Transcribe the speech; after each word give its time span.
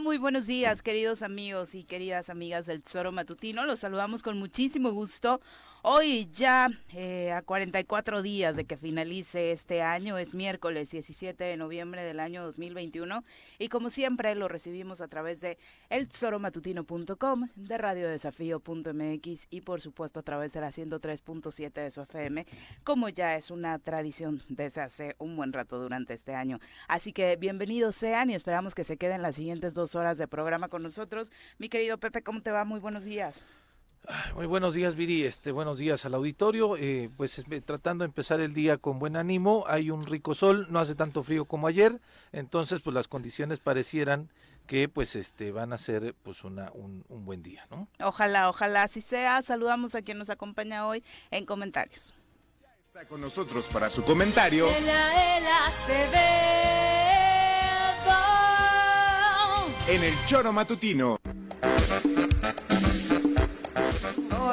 Muy 0.00 0.18
buenos 0.18 0.46
días, 0.46 0.82
queridos 0.82 1.22
amigos 1.22 1.74
y 1.74 1.84
queridas 1.84 2.28
amigas 2.28 2.66
del 2.66 2.82
Tesoro 2.82 3.12
Matutino. 3.12 3.64
Los 3.64 3.80
saludamos 3.80 4.22
con 4.22 4.38
muchísimo 4.38 4.90
gusto. 4.90 5.40
Hoy 5.88 6.28
ya 6.32 6.68
eh, 6.94 7.30
a 7.30 7.42
44 7.42 8.20
días 8.20 8.56
de 8.56 8.64
que 8.64 8.76
finalice 8.76 9.52
este 9.52 9.82
año, 9.82 10.18
es 10.18 10.34
miércoles 10.34 10.90
17 10.90 11.44
de 11.44 11.56
noviembre 11.56 12.02
del 12.02 12.18
año 12.18 12.42
2021 12.42 13.22
y 13.60 13.68
como 13.68 13.90
siempre 13.90 14.34
lo 14.34 14.48
recibimos 14.48 15.00
a 15.00 15.06
través 15.06 15.40
de 15.40 15.58
eltesoromatutino.com, 15.90 17.50
de 17.54 17.78
radiodesafío.mx 17.78 19.46
y 19.48 19.60
por 19.60 19.80
supuesto 19.80 20.18
a 20.18 20.22
través 20.24 20.52
de 20.54 20.60
la 20.60 20.72
103.7 20.72 21.72
de 21.72 21.90
su 21.92 22.00
FM, 22.00 22.46
como 22.82 23.08
ya 23.08 23.36
es 23.36 23.52
una 23.52 23.78
tradición 23.78 24.42
desde 24.48 24.80
hace 24.80 25.14
un 25.20 25.36
buen 25.36 25.52
rato 25.52 25.78
durante 25.78 26.14
este 26.14 26.34
año. 26.34 26.58
Así 26.88 27.12
que 27.12 27.36
bienvenidos 27.36 27.94
sean 27.94 28.30
y 28.30 28.34
esperamos 28.34 28.74
que 28.74 28.82
se 28.82 28.96
queden 28.96 29.22
las 29.22 29.36
siguientes 29.36 29.72
dos 29.72 29.94
horas 29.94 30.18
de 30.18 30.26
programa 30.26 30.66
con 30.66 30.82
nosotros. 30.82 31.30
Mi 31.58 31.68
querido 31.68 31.96
Pepe, 31.98 32.24
¿cómo 32.24 32.42
te 32.42 32.50
va? 32.50 32.64
Muy 32.64 32.80
buenos 32.80 33.04
días. 33.04 33.40
Muy 34.34 34.46
buenos 34.46 34.74
días, 34.74 34.94
Viri. 34.94 35.24
Este, 35.24 35.50
buenos 35.50 35.78
días 35.78 36.04
al 36.04 36.14
auditorio. 36.14 36.76
Eh, 36.76 37.10
pues 37.16 37.38
eh, 37.38 37.60
tratando 37.60 38.04
de 38.04 38.06
empezar 38.06 38.40
el 38.40 38.54
día 38.54 38.76
con 38.76 38.98
buen 38.98 39.16
ánimo. 39.16 39.64
Hay 39.66 39.90
un 39.90 40.04
rico 40.04 40.34
sol, 40.34 40.66
no 40.70 40.78
hace 40.78 40.94
tanto 40.94 41.22
frío 41.22 41.44
como 41.46 41.66
ayer, 41.66 42.00
entonces 42.32 42.80
pues 42.80 42.94
las 42.94 43.08
condiciones 43.08 43.58
parecieran 43.60 44.30
que 44.66 44.88
pues 44.88 45.16
este 45.16 45.52
van 45.52 45.72
a 45.72 45.78
ser 45.78 46.14
pues 46.22 46.44
una, 46.44 46.70
un, 46.72 47.04
buen 47.08 47.42
día, 47.42 47.66
¿no? 47.70 47.88
Ojalá, 48.00 48.48
ojalá 48.48 48.82
así 48.82 49.00
sea. 49.00 49.42
Saludamos 49.42 49.94
a 49.94 50.02
quien 50.02 50.18
nos 50.18 50.30
acompaña 50.30 50.86
hoy 50.86 51.02
en 51.30 51.46
comentarios. 51.46 52.14
Ya 52.60 52.68
está 52.84 53.08
con 53.08 53.20
nosotros 53.20 53.68
para 53.72 53.88
su 53.88 54.02
comentario. 54.04 54.66
En 59.88 60.02
el 60.02 60.14
Choro 60.26 60.52
Matutino. 60.52 61.20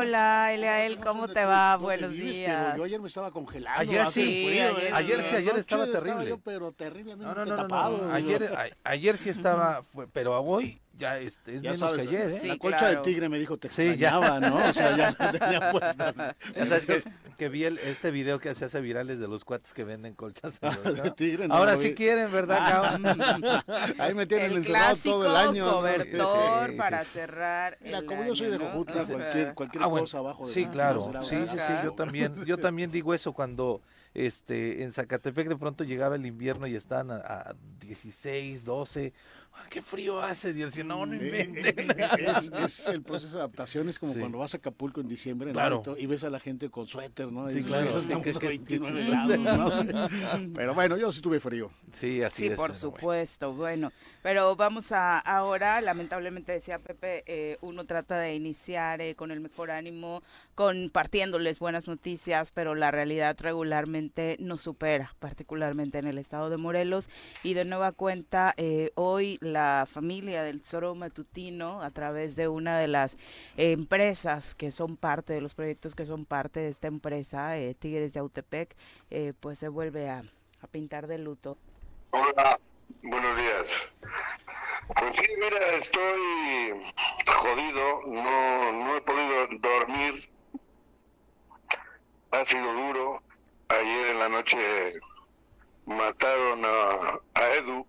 Hola, 0.04 0.54
Eliael, 0.54 1.00
¿cómo 1.00 1.30
te 1.30 1.46
va? 1.46 1.78
Buenos 1.78 2.12
días. 2.12 2.76
Yo 2.76 2.84
ayer 2.84 3.00
me 3.00 3.08
estaba 3.08 3.32
congelando. 3.32 3.80
Ayer 3.80 4.06
sí, 4.08 4.60
ayer, 4.92 5.22
sí, 5.22 5.36
ayer 5.36 5.56
estaba 5.56 5.86
terrible. 5.86 6.38
pero 6.44 6.74
terriblemente 6.74 7.34
no, 7.34 7.46
no, 7.46 7.56
tapado. 7.56 8.12
Ayer, 8.12 8.54
ayer 8.84 9.18
sí 9.18 9.30
estaba, 9.30 9.82
pero 10.12 10.38
hoy 10.42 10.82
ya 10.96 11.18
este, 11.20 11.56
es 11.56 11.62
ya 11.62 11.72
menos 11.72 11.94
que 11.94 12.02
ayer, 12.02 12.32
¿eh? 12.32 12.48
la 12.48 12.58
colcha 12.58 12.90
del 12.90 13.02
tigre 13.02 13.28
me 13.28 13.40
dijo 13.40 13.58
te 13.58 13.68
sí, 13.68 13.82
extrañaba, 13.82 14.40
¿no? 14.40 14.70
O 14.70 14.74
sea, 14.74 14.96
ya 14.96 15.12
tenía 15.32 15.72
puestas. 15.72 16.16
Ya 16.56 16.66
sabes 16.68 16.86
que, 16.86 17.04
que 17.38 17.50
vi 17.50 17.64
el, 17.64 17.80
este 17.80 18.12
video 18.12 18.40
que 18.40 18.54
se 18.54 18.66
hace 18.66 18.80
virales 18.80 19.20
de 19.20 19.28
los 19.28 19.44
cuates 19.44 19.74
que 19.74 19.84
venden 19.84 20.14
colchas. 20.14 20.60
Ah, 20.62 20.78
de 20.86 21.12
tigre, 21.12 21.48
no, 21.48 21.56
Ahora 21.56 21.78
sí 21.78 21.96
quieren, 21.96 22.32
¿verdad, 22.32 22.58
ah, 22.62 23.64
Ahí 24.00 24.14
me 24.14 24.28
tienen 24.28 24.52
el 24.52 24.58
encerrado 24.58 24.98
todo 25.04 25.30
el 25.30 25.48
año. 25.48 25.72
cobertor 25.72 26.70
sí, 26.70 26.78
para 26.78 27.04
cerrar 27.04 27.78
Mira, 27.82 28.04
como 28.06 28.24
yo 28.26 28.36
soy 28.36 28.52
de 28.52 28.58
Jojutla, 28.60 29.04
cualquier, 29.06 29.54
cualquier 29.56 29.84
ah, 29.84 29.90
cosa 29.90 30.20
abajo. 30.20 30.46
De 30.46 30.54
sí, 30.54 30.66
claro. 30.68 31.12
Sí, 31.24 31.36
sí, 31.48 31.58
sí, 31.58 31.74
yo 31.84 31.94
también, 31.94 32.34
yo 32.46 32.58
también 32.58 32.92
digo 32.92 33.14
eso 33.14 33.34
cuando 33.34 33.82
este 34.14 34.84
en 34.84 34.92
Zacatepec 34.92 35.50
de 35.50 35.56
pronto 35.56 35.84
llegaba 35.84 36.16
el 36.16 36.26
invierno 36.28 36.68
y 36.68 36.76
estaban 36.76 37.10
a, 37.10 37.16
a 37.16 37.56
16, 37.80 38.64
12 38.64 39.12
qué 39.70 39.82
frío 39.82 40.22
hace, 40.22 40.54
Dios, 40.54 40.78
no, 40.86 41.06
no 41.06 41.16
Es, 41.16 42.52
es, 42.54 42.88
el 42.88 43.02
proceso 43.02 43.34
de 43.34 43.40
adaptación, 43.40 43.90
es 43.90 44.00
como 44.00 44.14
cuando 44.14 44.38
vas 44.38 44.54
a 44.54 44.58
Acapulco 44.58 45.02
en 45.02 45.08
diciembre 45.08 45.54
y 45.98 46.06
ves 46.06 46.24
a 46.24 46.30
la 46.30 46.40
gente 46.40 46.70
con 46.70 46.88
suéter, 46.88 47.32
¿no? 47.32 47.50
Sí, 47.50 47.64
claro. 47.64 47.98
Estamos 47.98 48.36
a 48.36 48.40
29 48.40 49.06
grados, 49.06 49.86
no 49.86 50.10
Pero 50.54 50.74
bueno, 50.74 50.98
yo 50.98 51.12
sí 51.12 51.22
tuve 51.22 51.40
frío. 51.40 51.72
Sí, 51.92 52.22
así 52.24 52.46
es. 52.46 52.52
Sí, 52.52 52.58
por 52.58 52.76
supuesto, 52.76 53.54
bueno. 53.54 53.92
Pero 54.24 54.56
vamos 54.56 54.92
a 54.94 55.20
ahora, 55.20 55.82
lamentablemente 55.82 56.54
decía 56.54 56.80
Pepe, 56.80 57.24
eh, 57.28 57.58
uno 57.62 57.86
trata 57.86 58.18
de 58.18 58.34
iniciar 58.34 59.02
eh, 59.02 59.16
con 59.16 59.32
el 59.32 59.42
mejor 59.42 59.70
ánimo, 59.70 60.24
compartiéndoles 60.56 61.60
buenas 61.60 61.88
noticias, 61.88 62.52
pero 62.52 62.74
la 62.74 62.90
realidad 62.90 63.36
regularmente 63.40 64.38
nos 64.40 64.62
supera, 64.62 65.14
particularmente 65.20 66.00
en 66.00 66.08
el 66.08 66.18
estado 66.18 66.50
de 66.50 66.56
Morelos. 66.56 67.10
Y 67.44 67.54
de 67.54 67.66
nueva 67.66 67.92
cuenta, 67.92 68.54
eh, 68.56 68.92
hoy 68.96 69.38
la 69.42 69.86
familia 69.92 70.42
del 70.42 70.64
Zoro 70.64 70.96
Matutino, 70.96 71.82
a 71.82 71.92
través 71.92 72.38
de 72.38 72.48
una 72.48 72.80
de 72.80 72.88
las 72.88 73.18
empresas 73.58 74.56
que 74.56 74.72
son 74.72 74.96
parte 74.96 75.34
de 75.34 75.42
los 75.42 75.54
proyectos 75.54 75.96
que 75.96 76.06
son 76.06 76.24
parte 76.24 76.62
de 76.62 76.70
esta 76.70 76.88
empresa, 76.88 77.58
eh, 77.58 77.74
Tigres 77.74 78.14
de 78.14 78.22
Autepec, 78.22 78.74
eh, 79.12 79.34
pues 79.38 79.60
se 79.60 79.68
vuelve 79.68 80.10
a, 80.10 80.24
a 80.62 80.68
pintar 80.68 81.08
de 81.08 81.18
luto. 81.18 81.58
Hola, 82.12 82.58
buenos 83.02 83.38
días. 83.38 83.84
Pues 84.96 85.16
sí, 85.16 85.24
mira, 85.36 85.76
estoy 85.78 86.94
jodido, 87.28 88.02
no, 88.08 88.72
no 88.72 88.98
he 88.98 89.02
podido 89.02 89.48
dormir, 89.60 90.30
ha 92.32 92.46
sido 92.46 92.74
duro. 92.74 93.22
Ayer 93.70 94.08
en 94.08 94.20
la 94.20 94.30
noche 94.30 95.00
mataron 95.86 96.64
a, 96.66 97.20
a 97.34 97.50
Edu, 97.56 97.88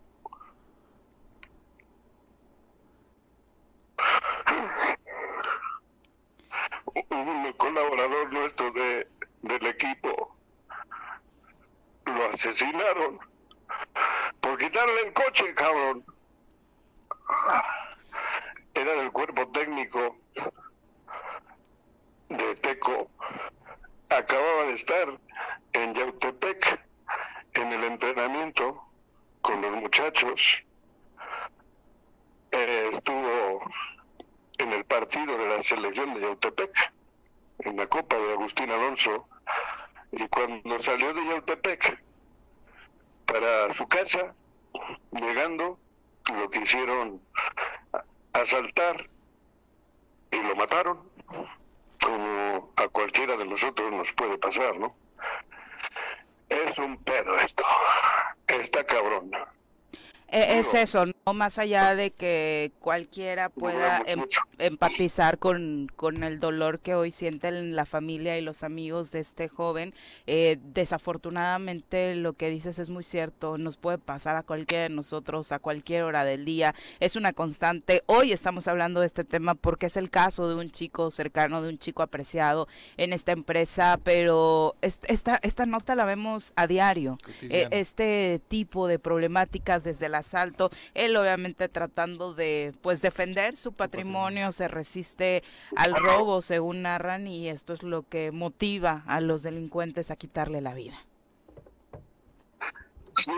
un 7.10 7.52
colaborador 7.54 8.32
nuestro 8.32 8.70
de, 8.72 9.06
del 9.42 9.66
equipo 9.66 10.34
lo 12.06 12.28
asesinaron 12.28 13.18
por 14.40 14.58
quitarle 14.58 15.00
el 15.02 15.12
coche, 15.12 15.54
cabrón. 15.54 16.04
Era 18.74 18.92
del 18.94 19.12
cuerpo 19.12 19.48
técnico 19.48 20.16
de 22.28 22.54
Teco. 22.56 23.10
Acababa 24.10 24.64
de 24.64 24.74
estar 24.74 25.18
en 25.72 25.94
Yautepec 25.94 26.80
en 27.54 27.72
el 27.72 27.84
entrenamiento 27.84 28.84
con 29.40 29.60
los 29.62 29.72
muchachos. 29.72 30.62
Eh, 32.50 32.90
estuvo 32.92 33.62
en 34.58 34.72
el 34.72 34.84
partido 34.84 35.36
de 35.36 35.48
la 35.48 35.62
selección 35.62 36.14
de 36.14 36.20
Yautepec, 36.20 36.92
en 37.60 37.76
la 37.76 37.86
Copa 37.86 38.16
de 38.16 38.32
Agustín 38.32 38.70
Alonso, 38.70 39.28
y 40.12 40.26
cuando 40.28 40.78
salió 40.78 41.12
de 41.12 41.24
Yautepec 41.26 42.03
para 43.34 43.74
su 43.74 43.88
casa, 43.88 44.32
llegando, 45.10 45.76
lo 46.32 46.48
quisieron 46.52 47.20
asaltar 48.32 49.10
y 50.30 50.36
lo 50.36 50.54
mataron, 50.54 51.00
como 52.00 52.72
a 52.76 52.86
cualquiera 52.86 53.36
de 53.36 53.44
nosotros 53.44 53.90
nos 53.90 54.12
puede 54.12 54.38
pasar, 54.38 54.78
¿no? 54.78 54.94
Es 56.48 56.78
un 56.78 56.96
pedo 57.02 57.36
esto, 57.38 57.64
está 58.46 58.86
cabrón. 58.86 59.32
E, 60.28 60.60
es 60.60 60.72
eso, 60.72 61.04
más 61.32 61.58
allá 61.58 61.94
de 61.94 62.10
que 62.10 62.72
cualquiera 62.80 63.48
pueda 63.48 64.02
em, 64.06 64.26
empatizar 64.58 65.38
con, 65.38 65.90
con, 65.96 66.22
el 66.22 66.38
dolor 66.38 66.80
que 66.80 66.94
hoy 66.94 67.10
sienten 67.10 67.74
la 67.74 67.86
familia 67.86 68.36
y 68.36 68.42
los 68.42 68.62
amigos 68.62 69.10
de 69.10 69.20
este 69.20 69.48
joven. 69.48 69.94
Eh, 70.26 70.58
desafortunadamente 70.62 72.14
lo 72.14 72.34
que 72.34 72.50
dices 72.50 72.78
es 72.78 72.90
muy 72.90 73.04
cierto, 73.04 73.56
nos 73.56 73.78
puede 73.78 73.96
pasar 73.96 74.36
a 74.36 74.42
cualquiera 74.42 74.84
de 74.84 74.90
nosotros 74.90 75.50
a 75.52 75.58
cualquier 75.58 76.02
hora 76.02 76.24
del 76.24 76.44
día, 76.44 76.74
es 77.00 77.16
una 77.16 77.32
constante. 77.32 78.02
Hoy 78.06 78.32
estamos 78.32 78.68
hablando 78.68 79.00
de 79.00 79.06
este 79.06 79.24
tema 79.24 79.54
porque 79.54 79.86
es 79.86 79.96
el 79.96 80.10
caso 80.10 80.48
de 80.48 80.56
un 80.56 80.70
chico 80.70 81.10
cercano, 81.10 81.62
de 81.62 81.70
un 81.70 81.78
chico 81.78 82.02
apreciado 82.02 82.68
en 82.98 83.14
esta 83.14 83.32
empresa, 83.32 83.98
pero 84.02 84.76
esta, 84.82 85.38
esta 85.42 85.64
nota 85.64 85.94
la 85.94 86.04
vemos 86.04 86.52
a 86.56 86.66
diario. 86.66 87.16
E, 87.42 87.68
este 87.70 88.42
tipo 88.48 88.88
de 88.88 88.98
problemáticas 88.98 89.84
desde 89.84 90.08
la 90.08 90.18
asalto, 90.18 90.70
él 91.14 91.20
obviamente 91.20 91.68
tratando 91.68 92.34
de 92.34 92.72
pues 92.82 93.00
defender 93.00 93.56
su 93.56 93.72
patrimonio, 93.72 94.50
se 94.50 94.66
resiste 94.66 95.42
al 95.76 95.94
robo, 95.94 96.42
según 96.42 96.82
narran, 96.82 97.26
y 97.26 97.48
esto 97.48 97.72
es 97.72 97.82
lo 97.82 98.02
que 98.08 98.32
motiva 98.32 99.04
a 99.06 99.20
los 99.20 99.42
delincuentes 99.42 100.10
a 100.10 100.16
quitarle 100.16 100.60
la 100.60 100.74
vida. 100.74 100.98
Sí, 103.16 103.32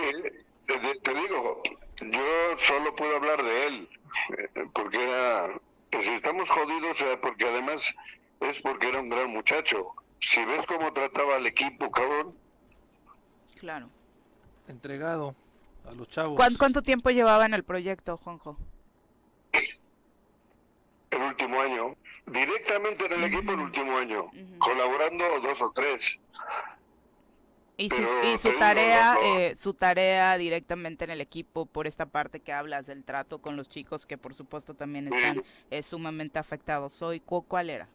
te, 0.66 1.14
digo, 1.14 1.62
yo 2.00 2.58
solo 2.58 2.94
puedo 2.96 3.16
hablar 3.16 3.44
de 3.44 3.66
él, 3.66 3.88
eh, 4.38 4.48
porque 4.72 5.04
era, 5.04 5.60
pues, 5.90 6.06
si 6.06 6.14
estamos 6.14 6.48
jodidos, 6.48 6.96
porque 7.20 7.44
además 7.44 7.94
es 8.40 8.58
porque 8.60 8.88
era 8.88 9.00
un 9.00 9.10
gran 9.10 9.30
muchacho. 9.30 9.94
Si 10.18 10.42
ves 10.46 10.64
cómo 10.66 10.92
trataba 10.94 11.36
al 11.36 11.46
equipo, 11.46 11.90
cabrón. 11.90 12.34
Claro. 13.60 13.90
Entregado 14.66 15.36
a 15.86 15.92
los 15.92 16.08
chavos. 16.08 16.36
¿Cuánto, 16.58 16.82
tiempo 16.82 17.10
llevaba 17.10 17.46
en 17.46 17.54
el 17.54 17.64
proyecto, 17.64 18.16
Juanjo? 18.16 18.56
El 21.10 21.22
último 21.22 21.60
año. 21.60 21.96
Directamente 22.26 23.06
en 23.06 23.12
el 23.12 23.24
equipo 23.24 23.52
el 23.52 23.60
último 23.60 23.96
año. 23.96 24.30
Colaborando 24.58 25.24
dos 25.40 25.62
o 25.62 25.70
tres. 25.72 26.18
Y 27.78 27.90
su, 27.90 28.02
y 28.24 28.38
su 28.38 28.56
tarea, 28.58 29.16
eh, 29.22 29.54
su 29.58 29.74
tarea 29.74 30.38
directamente 30.38 31.04
en 31.04 31.10
el 31.10 31.20
equipo 31.20 31.66
por 31.66 31.86
esta 31.86 32.06
parte 32.06 32.40
que 32.40 32.52
hablas 32.52 32.86
del 32.86 33.04
trato 33.04 33.40
con 33.40 33.54
los 33.56 33.68
chicos 33.68 34.06
que 34.06 34.16
por 34.16 34.34
supuesto 34.34 34.72
también 34.72 35.12
están 35.12 35.44
eh, 35.70 35.82
sumamente 35.82 36.38
afectados 36.38 37.02
hoy, 37.02 37.20
¿cuál 37.20 37.68
era? 37.68 37.86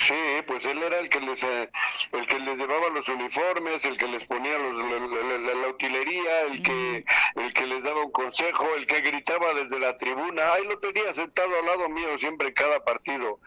Sí, 0.00 0.14
pues 0.46 0.64
él 0.64 0.82
era 0.82 0.98
el 0.98 1.10
que 1.10 1.20
les 1.20 1.42
eh, 1.44 1.70
el 2.12 2.26
que 2.26 2.38
les 2.40 2.56
llevaba 2.56 2.88
los 2.88 3.06
uniformes, 3.06 3.84
el 3.84 3.98
que 3.98 4.06
les 4.06 4.24
ponía 4.24 4.56
los, 4.56 4.74
la, 4.74 5.68
utilería, 5.68 6.40
el 6.46 6.62
que 6.62 7.04
el 7.34 7.52
que 7.52 7.66
les 7.66 7.84
daba 7.84 8.04
un 8.04 8.10
consejo, 8.10 8.64
el 8.76 8.86
que 8.86 9.02
gritaba 9.02 9.52
desde 9.52 9.78
la 9.78 9.98
tribuna. 9.98 10.54
Ahí 10.54 10.64
lo 10.64 10.78
tenía 10.78 11.12
sentado 11.12 11.54
al 11.54 11.66
lado 11.66 11.90
mío 11.90 12.16
siempre 12.16 12.54
cada 12.54 12.82
partido, 12.82 13.40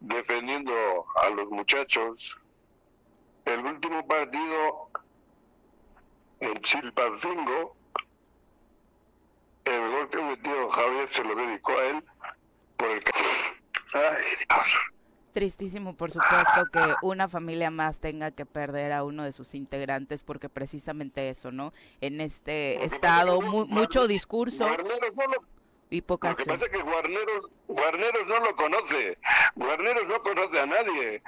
defendiendo 0.00 0.72
a 1.16 1.28
los 1.28 1.50
muchachos. 1.50 2.40
El 3.44 3.60
último 3.60 4.06
partido 4.06 4.88
en 6.40 6.54
Chilpancingo, 6.62 7.76
el 9.66 9.90
gol 9.90 10.08
que 10.08 10.22
metió 10.22 10.70
Javier 10.70 11.12
se 11.12 11.24
lo 11.24 11.34
dedicó 11.34 11.72
a 11.72 11.84
él 11.84 12.04
por 12.78 12.88
el... 12.88 13.02
Ay, 13.92 14.24
Dios 14.48 14.92
tristísimo, 15.30 15.94
por 15.94 16.10
supuesto, 16.10 16.66
que 16.72 16.94
una 17.02 17.28
familia 17.28 17.70
más 17.70 17.98
tenga 17.98 18.30
que 18.30 18.46
perder 18.46 18.92
a 18.92 19.04
uno 19.04 19.24
de 19.24 19.32
sus 19.32 19.54
integrantes, 19.54 20.22
porque 20.22 20.48
precisamente 20.48 21.28
eso, 21.28 21.50
¿no? 21.52 21.72
En 22.00 22.20
este 22.20 22.84
estado, 22.84 23.40
mucho 23.40 24.06
discurso 24.06 24.66
y 25.90 26.02
poca 26.02 26.30
Lo 26.30 26.36
que 26.36 26.44
pasa 26.44 26.66
es 26.66 26.70
que 26.70 26.82
Guarneros, 26.82 27.50
Guarneros 27.66 28.28
no 28.28 28.40
lo 28.40 28.56
conoce. 28.56 29.18
Guarneros 29.56 30.08
no 30.08 30.22
conoce 30.22 30.60
a 30.60 30.66
nadie. 30.66 31.20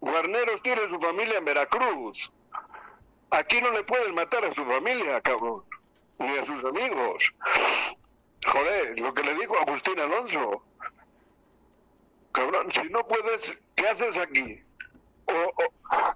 Guarneros 0.00 0.62
tiene 0.62 0.88
su 0.88 1.00
familia 1.00 1.38
en 1.38 1.44
Veracruz. 1.44 2.30
Aquí 3.30 3.60
no 3.60 3.72
le 3.72 3.82
pueden 3.82 4.14
matar 4.14 4.44
a 4.44 4.52
su 4.52 4.64
familia, 4.64 5.20
cabrón. 5.22 5.64
Ni 6.18 6.36
a 6.36 6.44
sus 6.44 6.62
amigos. 6.64 7.34
Joder, 8.46 9.00
lo 9.00 9.12
que 9.12 9.22
le 9.22 9.34
dijo 9.34 9.58
Agustín 9.58 9.98
Alonso 9.98 10.62
cabrón, 12.36 12.70
si 12.70 12.82
no 12.90 13.06
puedes, 13.06 13.56
¿qué 13.74 13.88
haces 13.88 14.16
aquí? 14.18 14.62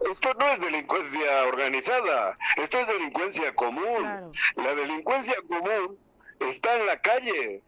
esto 0.08 0.32
no 0.34 0.46
es 0.48 0.60
delincuencia 0.60 1.44
organizada, 1.46 2.36
esto 2.56 2.78
es 2.78 2.86
delincuencia 2.86 3.52
común. 3.54 4.32
La 4.54 4.74
delincuencia 4.74 5.34
común 5.48 5.98
está 6.38 6.76
en 6.76 6.86
la 6.86 7.00
calle, 7.00 7.62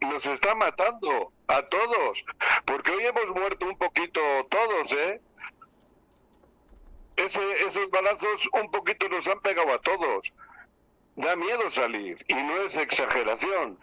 nos 0.00 0.26
está 0.26 0.54
matando 0.54 1.32
a 1.46 1.62
todos, 1.62 2.24
porque 2.66 2.92
hoy 2.92 3.06
hemos 3.06 3.30
muerto 3.30 3.66
un 3.66 3.78
poquito 3.78 4.20
todos, 4.50 4.92
¿eh? 4.92 5.20
Ese, 7.16 7.40
esos 7.66 7.88
balazos 7.88 8.48
un 8.52 8.70
poquito 8.70 9.08
nos 9.08 9.26
han 9.28 9.40
pegado 9.40 9.72
a 9.72 9.80
todos. 9.80 10.34
Da 11.14 11.34
miedo 11.34 11.70
salir 11.70 12.22
y 12.28 12.34
no 12.34 12.60
es 12.62 12.76
exageración 12.76 13.78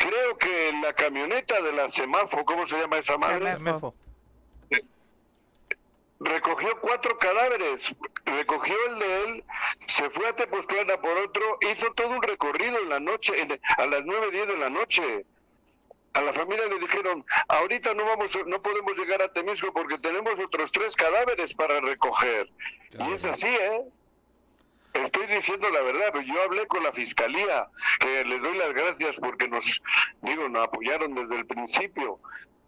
creo 0.00 0.38
que 0.38 0.72
la 0.82 0.92
camioneta 0.94 1.60
de 1.60 1.72
la 1.72 1.88
Semafo, 1.88 2.44
¿cómo 2.44 2.66
se 2.66 2.78
llama 2.78 2.98
esa 2.98 3.16
madre? 3.18 3.52
Semafo. 3.52 3.94
Recogió 6.22 6.78
cuatro 6.80 7.18
cadáveres, 7.18 7.94
recogió 8.26 8.74
el 8.88 8.98
de 8.98 9.22
él, 9.22 9.44
se 9.78 10.10
fue 10.10 10.28
a 10.28 10.36
Tepoztlán 10.36 10.86
por 11.00 11.16
otro, 11.16 11.58
hizo 11.70 11.90
todo 11.94 12.08
un 12.08 12.22
recorrido 12.22 12.78
en 12.78 12.90
la 12.90 13.00
noche, 13.00 13.32
a 13.78 13.86
las 13.86 14.04
nueve, 14.04 14.30
diez 14.30 14.46
de 14.46 14.56
la 14.58 14.68
noche. 14.68 15.24
A 16.12 16.20
la 16.22 16.32
familia 16.32 16.66
le 16.66 16.78
dijeron, 16.80 17.24
ahorita 17.48 17.94
no 17.94 18.04
vamos, 18.04 18.36
no 18.46 18.60
podemos 18.60 18.96
llegar 18.96 19.22
a 19.22 19.32
Temisco 19.32 19.72
porque 19.72 19.96
tenemos 19.98 20.38
otros 20.40 20.72
tres 20.72 20.96
cadáveres 20.96 21.54
para 21.54 21.80
recoger. 21.80 22.50
Y 22.98 23.12
es 23.12 23.24
así, 23.24 23.46
¿eh? 23.46 23.82
Estoy 24.92 25.26
diciendo 25.26 25.70
la 25.70 25.82
verdad, 25.82 26.12
yo 26.20 26.42
hablé 26.42 26.66
con 26.66 26.82
la 26.82 26.92
fiscalía, 26.92 27.68
que 28.00 28.24
les 28.24 28.42
doy 28.42 28.56
las 28.56 28.72
gracias 28.74 29.16
porque 29.16 29.48
nos, 29.48 29.80
digo, 30.22 30.48
nos 30.48 30.64
apoyaron 30.64 31.14
desde 31.14 31.36
el 31.36 31.46
principio, 31.46 32.18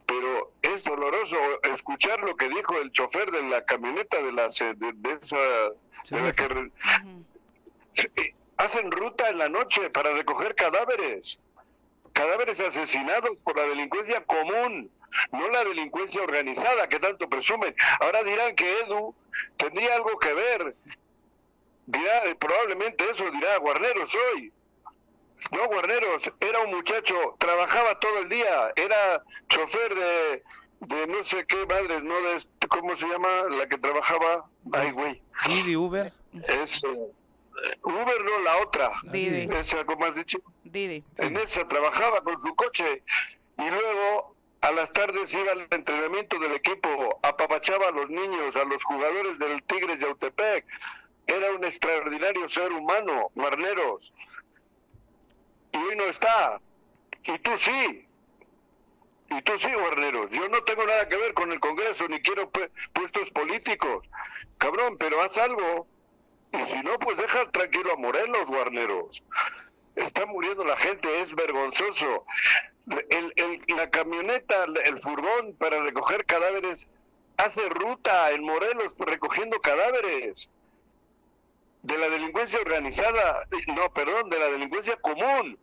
pero 0.06 0.52
es 0.62 0.84
doloroso 0.84 1.36
escuchar 1.72 2.20
lo 2.20 2.36
que 2.36 2.48
dijo 2.48 2.78
el 2.78 2.92
chofer 2.92 3.30
de 3.30 3.42
la 3.42 3.64
camioneta 3.64 4.22
de 4.22 4.32
la 4.32 4.48
de, 4.48 5.18
esa 5.20 5.36
de 6.10 6.32
que 6.34 6.70
eh, 8.16 8.34
hacen 8.56 8.90
ruta 8.90 9.28
en 9.28 9.38
la 9.38 9.48
noche 9.48 9.90
para 9.90 10.12
recoger 10.12 10.54
cadáveres, 10.54 11.40
cadáveres 12.12 12.60
asesinados 12.60 13.42
por 13.42 13.56
la 13.56 13.64
delincuencia 13.64 14.24
común, 14.24 14.90
no 15.32 15.48
la 15.48 15.64
delincuencia 15.64 16.22
organizada 16.22 16.88
que 16.88 16.98
tanto 16.98 17.28
presumen. 17.28 17.74
Ahora 18.00 18.22
dirán 18.22 18.54
que 18.54 18.80
Edu 18.80 19.14
tendría 19.56 19.96
algo 19.96 20.18
que 20.18 20.32
ver 20.32 20.76
dirá, 21.86 22.22
probablemente 22.38 23.08
eso 23.10 23.30
dirá 23.30 23.58
Guarneros 23.58 24.14
hoy. 24.14 24.52
No, 25.50 25.66
Guarneros, 25.66 26.30
era 26.40 26.60
un 26.60 26.70
muchacho, 26.70 27.14
trabajaba 27.38 27.98
todo 27.98 28.18
el 28.18 28.28
día, 28.28 28.72
era 28.76 29.22
chofer 29.48 29.94
de, 29.94 30.42
de 30.80 31.06
no 31.08 31.24
sé 31.24 31.44
qué 31.46 31.66
madres, 31.66 32.02
¿no? 32.02 32.14
De, 32.20 32.42
¿Cómo 32.68 32.96
se 32.96 33.06
llama? 33.06 33.28
La 33.50 33.68
que 33.68 33.76
trabajaba. 33.76 34.48
Ay, 34.72 34.92
güey. 34.92 35.22
Didi 35.48 35.76
Uber. 35.76 36.12
Eso. 36.48 36.88
Uber 37.82 38.24
no, 38.24 38.38
la 38.40 38.58
otra. 38.62 38.92
Didi. 39.04 39.52
Esa, 39.54 39.84
¿cómo 39.84 40.06
has 40.06 40.14
dicho? 40.14 40.38
Didi. 40.64 41.04
En 41.18 41.36
esa 41.36 41.66
trabajaba 41.68 42.22
con 42.22 42.38
su 42.38 42.54
coche 42.54 43.02
y 43.58 43.68
luego 43.68 44.34
a 44.62 44.72
las 44.72 44.92
tardes 44.92 45.34
iba 45.34 45.52
al 45.52 45.66
entrenamiento 45.70 46.38
del 46.38 46.52
equipo, 46.52 47.18
apapachaba 47.22 47.88
a 47.88 47.90
los 47.90 48.08
niños, 48.08 48.56
a 48.56 48.64
los 48.64 48.82
jugadores 48.84 49.38
del 49.38 49.62
Tigres 49.64 49.98
de 49.98 50.06
Autepec 50.06 50.64
era 51.26 51.52
un 51.52 51.64
extraordinario 51.64 52.48
ser 52.48 52.72
humano, 52.72 53.30
Guarneros. 53.34 54.12
Y 55.72 55.76
hoy 55.76 55.96
no 55.96 56.04
está. 56.04 56.60
Y 57.24 57.38
tú 57.38 57.56
sí. 57.56 58.06
Y 59.30 59.42
tú 59.42 59.56
sí, 59.56 59.72
Guarneros. 59.72 60.30
Yo 60.30 60.48
no 60.48 60.62
tengo 60.64 60.84
nada 60.84 61.08
que 61.08 61.16
ver 61.16 61.32
con 61.34 61.52
el 61.52 61.60
Congreso, 61.60 62.06
ni 62.08 62.20
quiero 62.20 62.50
puestos 62.92 63.30
políticos. 63.30 64.06
Cabrón, 64.58 64.96
pero 64.98 65.22
haz 65.22 65.38
algo. 65.38 65.86
Y 66.52 66.62
si 66.64 66.82
no, 66.82 66.98
pues 66.98 67.16
deja 67.16 67.50
tranquilo 67.50 67.92
a 67.92 67.96
Morelos, 67.96 68.46
Guarneros. 68.46 69.24
Está 69.96 70.26
muriendo 70.26 70.64
la 70.64 70.76
gente, 70.76 71.20
es 71.20 71.34
vergonzoso. 71.34 72.26
El, 73.10 73.32
la 73.76 73.88
camioneta, 73.90 74.66
el 74.84 75.00
furgón 75.00 75.56
para 75.56 75.80
recoger 75.82 76.26
cadáveres, 76.26 76.88
hace 77.36 77.68
ruta 77.68 78.30
en 78.32 78.42
Morelos 78.42 78.94
recogiendo 78.98 79.60
cadáveres 79.60 80.50
de 81.82 81.98
la 81.98 82.08
delincuencia 82.08 82.60
organizada, 82.60 83.46
no, 83.68 83.92
perdón, 83.92 84.30
de 84.30 84.38
la 84.38 84.46
delincuencia 84.46 84.96
común. 84.96 85.58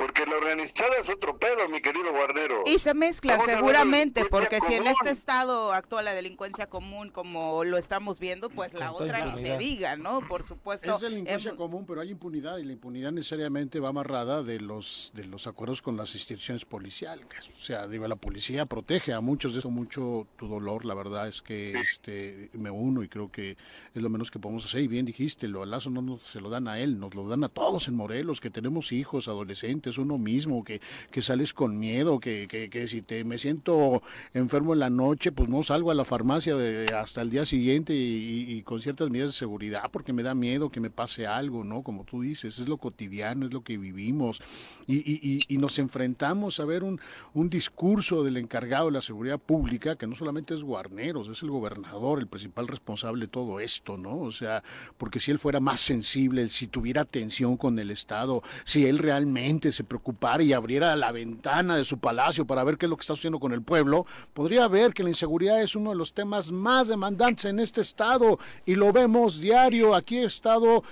Porque 0.00 0.24
la 0.24 0.36
organizada 0.36 0.96
es 0.98 1.10
otro 1.10 1.36
pedo, 1.36 1.68
mi 1.68 1.82
querido 1.82 2.10
guardero. 2.10 2.62
Y 2.64 2.78
se 2.78 2.94
mezcla 2.94 3.38
seguramente, 3.44 4.24
porque 4.24 4.58
si 4.60 4.74
en 4.74 4.86
este 4.86 5.10
estado 5.10 5.74
actúa 5.74 6.00
la 6.00 6.14
delincuencia 6.14 6.68
común 6.68 7.10
como 7.10 7.64
lo 7.64 7.76
estamos 7.76 8.18
viendo, 8.18 8.48
pues 8.48 8.72
la 8.72 8.92
otra 8.92 9.26
ni 9.26 9.42
se 9.42 9.58
diga, 9.58 9.96
¿no? 9.96 10.26
Por 10.26 10.42
supuesto. 10.42 10.94
Es 10.94 11.00
delincuencia 11.02 11.54
común, 11.54 11.84
pero 11.86 12.00
hay 12.00 12.10
impunidad 12.10 12.56
y 12.56 12.64
la 12.64 12.72
impunidad 12.72 13.12
necesariamente 13.12 13.78
va 13.78 13.90
amarrada 13.90 14.42
de 14.42 14.60
los 14.60 15.12
de 15.14 15.26
los 15.26 15.46
acuerdos 15.46 15.82
con 15.82 15.98
las 15.98 16.14
instituciones 16.14 16.64
policiales. 16.64 17.26
O 17.58 17.62
sea, 17.62 17.86
digo, 17.86 18.08
la 18.08 18.16
policía 18.16 18.64
protege 18.64 19.12
a 19.12 19.20
muchos 19.20 19.52
de 19.52 19.58
eso, 19.58 19.68
mucho 19.68 20.26
tu 20.36 20.48
dolor, 20.48 20.86
la 20.86 20.94
verdad 20.94 21.28
es 21.28 21.42
que 21.42 21.78
este 21.78 22.48
me 22.54 22.70
uno 22.70 23.02
y 23.02 23.08
creo 23.08 23.30
que 23.30 23.58
es 23.94 24.02
lo 24.02 24.08
menos 24.08 24.30
que 24.30 24.38
podemos 24.38 24.64
hacer. 24.64 24.80
Y 24.80 24.88
bien 24.88 25.04
dijiste, 25.04 25.46
lo 25.46 25.62
alazo 25.62 25.90
no 25.90 26.00
nos, 26.00 26.22
se 26.22 26.40
lo 26.40 26.48
dan 26.48 26.68
a 26.68 26.78
él, 26.78 26.98
nos 26.98 27.14
lo 27.14 27.28
dan 27.28 27.44
a 27.44 27.50
todos 27.50 27.88
en 27.88 27.94
Morelos, 27.94 28.40
que 28.40 28.48
tenemos 28.48 28.92
hijos, 28.92 29.28
adolescentes 29.28 29.89
es 29.90 29.98
uno 29.98 30.18
mismo, 30.18 30.64
que, 30.64 30.80
que 31.10 31.22
sales 31.22 31.52
con 31.52 31.78
miedo, 31.78 32.20
que, 32.20 32.48
que, 32.48 32.88
si 32.88 33.02
te 33.02 33.24
me 33.24 33.38
siento 33.38 34.02
enfermo 34.34 34.72
en 34.72 34.80
la 34.80 34.90
noche, 34.90 35.32
pues 35.32 35.48
no 35.48 35.62
salgo 35.62 35.90
a 35.90 35.94
la 35.94 36.04
farmacia 36.04 36.56
de, 36.56 36.86
hasta 36.94 37.22
el 37.22 37.30
día 37.30 37.44
siguiente 37.44 37.94
y, 37.94 38.62
con 38.62 38.80
ciertas 38.80 39.10
medidas 39.10 39.30
de 39.30 39.38
seguridad 39.38 39.90
porque 39.90 40.12
me 40.12 40.22
da 40.22 40.34
miedo 40.34 40.68
que 40.68 40.80
me 40.80 40.90
pase 40.90 41.26
algo, 41.26 41.64
¿no? 41.64 41.82
Como 41.82 42.04
tú 42.04 42.20
dices, 42.22 42.58
es 42.58 42.68
lo 42.68 42.76
cotidiano, 42.76 43.46
es 43.46 43.52
lo 43.52 43.62
que 43.62 43.78
vivimos 43.78 44.42
y, 44.86 44.98
y, 44.98 45.40
y 45.48 45.58
nos 45.58 45.78
enfrentamos 45.78 46.60
a 46.60 46.64
ver 46.64 46.82
un, 46.82 47.00
un 47.34 47.50
discurso 47.50 48.22
del 48.22 48.36
encargado 48.36 48.86
de 48.86 48.92
la 48.92 49.00
seguridad 49.00 49.38
pública 49.38 49.96
que 49.96 50.06
no 50.06 50.14
solamente 50.14 50.54
es 50.54 50.62
Guarneros, 50.62 51.28
es 51.28 51.42
el 51.42 51.50
gobernador, 51.50 52.20
el 52.20 52.26
principal 52.26 52.68
responsable 52.68 53.26
de 53.26 53.28
todo 53.28 53.60
esto, 53.60 53.96
¿no? 53.96 54.18
O 54.18 54.32
sea, 54.32 54.62
porque 54.98 55.20
si 55.20 55.30
él 55.30 55.38
fuera 55.38 55.60
más 55.60 55.80
sensible, 55.80 56.48
si 56.48 56.66
tuviera 56.66 57.02
atención 57.02 57.56
con 57.56 57.78
el 57.78 57.90
Estado, 57.90 58.42
si 58.64 58.86
él 58.86 58.98
realmente 58.98 59.72
se 59.72 59.79
se 59.80 59.84
preocupara 59.84 60.42
y 60.42 60.52
abriera 60.52 60.94
la 60.94 61.10
ventana 61.10 61.74
de 61.74 61.86
su 61.86 61.98
palacio 61.98 62.46
para 62.46 62.62
ver 62.64 62.76
qué 62.76 62.84
es 62.84 62.90
lo 62.90 62.98
que 62.98 63.00
está 63.00 63.14
sucediendo 63.14 63.40
con 63.40 63.54
el 63.54 63.62
pueblo, 63.62 64.04
podría 64.34 64.68
ver 64.68 64.92
que 64.92 65.02
la 65.02 65.08
inseguridad 65.08 65.62
es 65.62 65.74
uno 65.74 65.88
de 65.88 65.96
los 65.96 66.12
temas 66.12 66.52
más 66.52 66.88
demandantes 66.88 67.46
en 67.46 67.58
este 67.60 67.80
estado 67.80 68.38
y 68.66 68.74
lo 68.74 68.92
vemos 68.92 69.40
diario. 69.40 69.94
Aquí 69.94 70.18
he 70.18 70.24
estado 70.24 70.82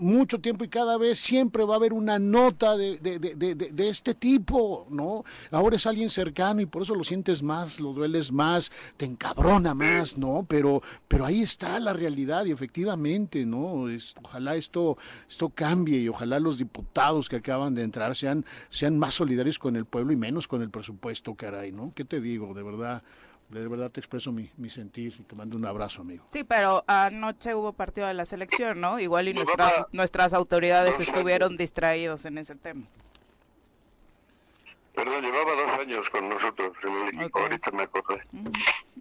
mucho 0.00 0.40
tiempo 0.40 0.64
y 0.64 0.68
cada 0.68 0.96
vez 0.96 1.18
siempre 1.18 1.64
va 1.64 1.74
a 1.74 1.76
haber 1.76 1.92
una 1.92 2.18
nota 2.18 2.76
de, 2.76 2.98
de, 2.98 3.18
de, 3.18 3.54
de, 3.54 3.88
este 3.88 4.14
tipo, 4.14 4.86
¿no? 4.90 5.24
Ahora 5.50 5.76
es 5.76 5.86
alguien 5.86 6.10
cercano 6.10 6.60
y 6.60 6.66
por 6.66 6.82
eso 6.82 6.94
lo 6.94 7.04
sientes 7.04 7.42
más, 7.42 7.80
lo 7.80 7.92
dueles 7.92 8.32
más, 8.32 8.70
te 8.96 9.04
encabrona 9.04 9.74
más, 9.74 10.16
¿no? 10.16 10.44
Pero, 10.48 10.82
pero 11.08 11.26
ahí 11.26 11.42
está 11.42 11.78
la 11.80 11.92
realidad 11.92 12.44
y 12.44 12.52
efectivamente, 12.52 13.44
¿no? 13.44 13.88
Es, 13.88 14.14
ojalá 14.22 14.56
esto, 14.56 14.96
esto 15.28 15.50
cambie 15.50 15.98
y 15.98 16.08
ojalá 16.08 16.40
los 16.40 16.58
diputados 16.58 17.28
que 17.28 17.36
acaban 17.36 17.74
de 17.74 17.82
entrar 17.82 18.16
sean, 18.16 18.44
sean 18.68 18.98
más 18.98 19.14
solidarios 19.14 19.58
con 19.58 19.76
el 19.76 19.84
pueblo 19.84 20.12
y 20.12 20.16
menos 20.16 20.48
con 20.48 20.62
el 20.62 20.70
presupuesto, 20.70 21.34
caray, 21.34 21.72
¿no? 21.72 21.92
¿Qué 21.94 22.04
te 22.04 22.20
digo? 22.20 22.54
De 22.54 22.62
verdad 22.62 23.02
de 23.50 23.68
verdad 23.68 23.90
te 23.90 24.00
expreso 24.00 24.32
mi, 24.32 24.50
mi, 24.56 24.70
sentir 24.70 25.14
y 25.18 25.22
te 25.22 25.34
mando 25.34 25.56
un 25.56 25.66
abrazo, 25.66 26.02
amigo. 26.02 26.24
Sí, 26.32 26.44
pero 26.44 26.84
anoche 26.86 27.54
hubo 27.54 27.72
partido 27.72 28.06
de 28.06 28.14
la 28.14 28.24
selección, 28.24 28.80
¿no? 28.80 29.00
Igual 29.00 29.28
y 29.28 29.34
nuestras, 29.34 29.86
nuestras 29.92 30.32
autoridades 30.32 31.00
estuvieron 31.00 31.56
distraídos 31.56 32.24
en 32.24 32.38
ese 32.38 32.54
tema. 32.54 32.84
Perdón, 34.94 35.22
llevaba 35.22 35.52
dos 35.52 35.80
años 35.80 36.10
con 36.10 36.28
nosotros 36.28 36.76
ahorita 37.32 37.70
me 37.70 37.84
acordé. 37.84 38.22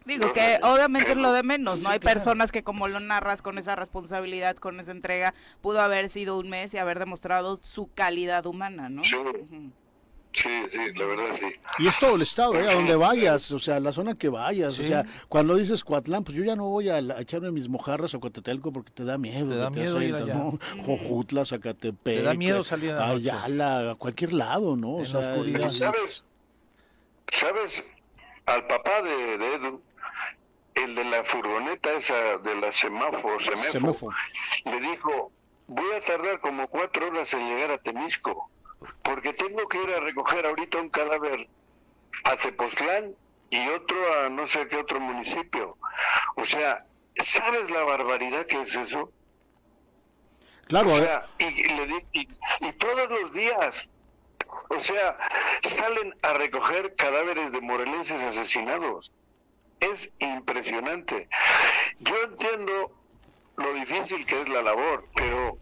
Digo 0.05 0.31
que 0.33 0.59
obviamente 0.63 1.11
es 1.11 1.17
lo 1.17 1.33
de 1.33 1.43
menos, 1.43 1.81
¿no? 1.81 1.89
Hay 1.89 1.99
personas 1.99 2.51
que 2.51 2.63
como 2.63 2.87
lo 2.87 2.99
narras 2.99 3.41
con 3.41 3.57
esa 3.57 3.75
responsabilidad, 3.75 4.55
con 4.55 4.79
esa 4.79 4.91
entrega, 4.91 5.33
pudo 5.61 5.81
haber 5.81 6.09
sido 6.09 6.37
un 6.37 6.49
mes 6.49 6.73
y 6.73 6.77
haber 6.77 6.99
demostrado 6.99 7.57
su 7.61 7.91
calidad 7.93 8.45
humana, 8.45 8.89
¿no? 8.89 9.03
Sí. 9.03 9.17
Sí, 10.31 10.49
sí, 10.71 10.93
la 10.95 11.05
verdad 11.05 11.35
sí. 11.39 11.47
Y 11.79 11.87
es 11.87 11.97
todo 11.97 12.15
el 12.15 12.21
estado, 12.21 12.53
¿eh? 12.55 12.69
A 12.69 12.75
donde 12.75 12.95
vayas, 12.95 13.51
o 13.51 13.59
sea, 13.59 13.79
la 13.79 13.91
zona 13.91 14.15
que 14.15 14.29
vayas. 14.29 14.77
O 14.79 14.83
sea, 14.83 15.03
cuando 15.27 15.55
dices 15.55 15.83
Coatlán, 15.83 16.23
pues 16.23 16.37
yo 16.37 16.43
ya 16.43 16.55
no 16.55 16.65
voy 16.65 16.89
a, 16.89 16.99
echarme 17.19 17.51
mis 17.51 17.67
mojarras 17.67 18.13
a 18.13 18.19
Coatetelco 18.19 18.71
porque 18.71 18.91
te 18.91 19.03
da 19.03 19.17
miedo. 19.17 19.49
Te 19.49 19.55
da 19.55 19.69
miedo 19.69 20.01
ir 20.01 20.15
allá. 20.15 20.35
¿no? 20.35 20.59
Jojutla, 20.85 21.45
Zacatepec. 21.45 22.17
Te 22.17 22.23
da 22.23 22.33
miedo 22.35 22.63
salir 22.63 22.91
a 22.91 23.09
Ayala, 23.09 23.91
a 23.91 23.95
cualquier 23.95 24.33
lado, 24.33 24.75
¿no? 24.75 24.95
O 24.95 25.05
sea, 25.05 25.19
oscuridad. 25.21 25.69
¿Sabes? 25.69 26.23
¿Sabes? 27.31 27.83
Al 28.45 28.65
papá 28.67 29.01
de, 29.01 29.35
Edu, 29.55 29.81
el 30.75 30.95
de 30.95 31.03
la 31.05 31.23
furgoneta 31.23 31.93
esa 31.93 32.37
de 32.37 32.55
la 32.55 32.71
semáforo, 32.71 33.39
semáforo, 33.39 34.15
le 34.65 34.79
dijo, 34.79 35.31
voy 35.67 35.91
a 35.95 36.01
tardar 36.01 36.39
como 36.39 36.67
cuatro 36.67 37.07
horas 37.07 37.33
en 37.33 37.47
llegar 37.47 37.71
a 37.71 37.77
Temisco 37.77 38.49
porque 39.03 39.33
tengo 39.33 39.67
que 39.67 39.81
ir 39.81 39.89
a 39.91 39.99
recoger 39.99 40.45
ahorita 40.45 40.77
un 40.77 40.89
cadáver 40.89 41.47
a 42.23 42.37
Tepoztlán 42.37 43.15
y 43.49 43.67
otro 43.69 43.97
a 44.19 44.29
no 44.29 44.45
sé 44.47 44.67
qué 44.67 44.77
otro 44.77 44.99
municipio. 44.99 45.77
O 46.35 46.45
sea, 46.45 46.85
¿sabes 47.15 47.69
la 47.69 47.83
barbaridad 47.83 48.45
que 48.45 48.61
es 48.61 48.75
eso? 48.75 49.11
Claro. 50.67 50.93
O 50.93 50.97
sea, 50.97 51.25
y, 51.39 51.45
y, 52.13 52.73
todos 52.73 53.09
los 53.09 53.33
días, 53.33 53.89
o 54.69 54.79
sea, 54.79 55.17
salen 55.63 56.15
a 56.21 56.33
recoger 56.33 56.95
cadáveres 56.95 57.51
de 57.51 57.59
morelenses 57.59 58.21
asesinados. 58.21 59.11
Es 59.79 60.11
impresionante. 60.19 61.27
Yo 61.99 62.15
entiendo 62.23 62.91
lo 63.57 63.73
difícil 63.73 64.25
que 64.25 64.41
es 64.41 64.49
la 64.49 64.61
labor, 64.61 65.07
pero 65.15 65.57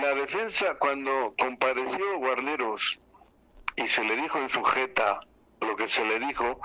la 0.00 0.14
defensa 0.14 0.74
cuando 0.78 1.34
compareció 1.38 2.18
Guarneros 2.18 2.98
y 3.76 3.88
se 3.88 4.04
le 4.04 4.16
dijo 4.16 4.38
en 4.38 4.48
sujeta 4.48 5.20
lo 5.60 5.76
que 5.76 5.88
se 5.88 6.04
le 6.04 6.18
dijo, 6.20 6.60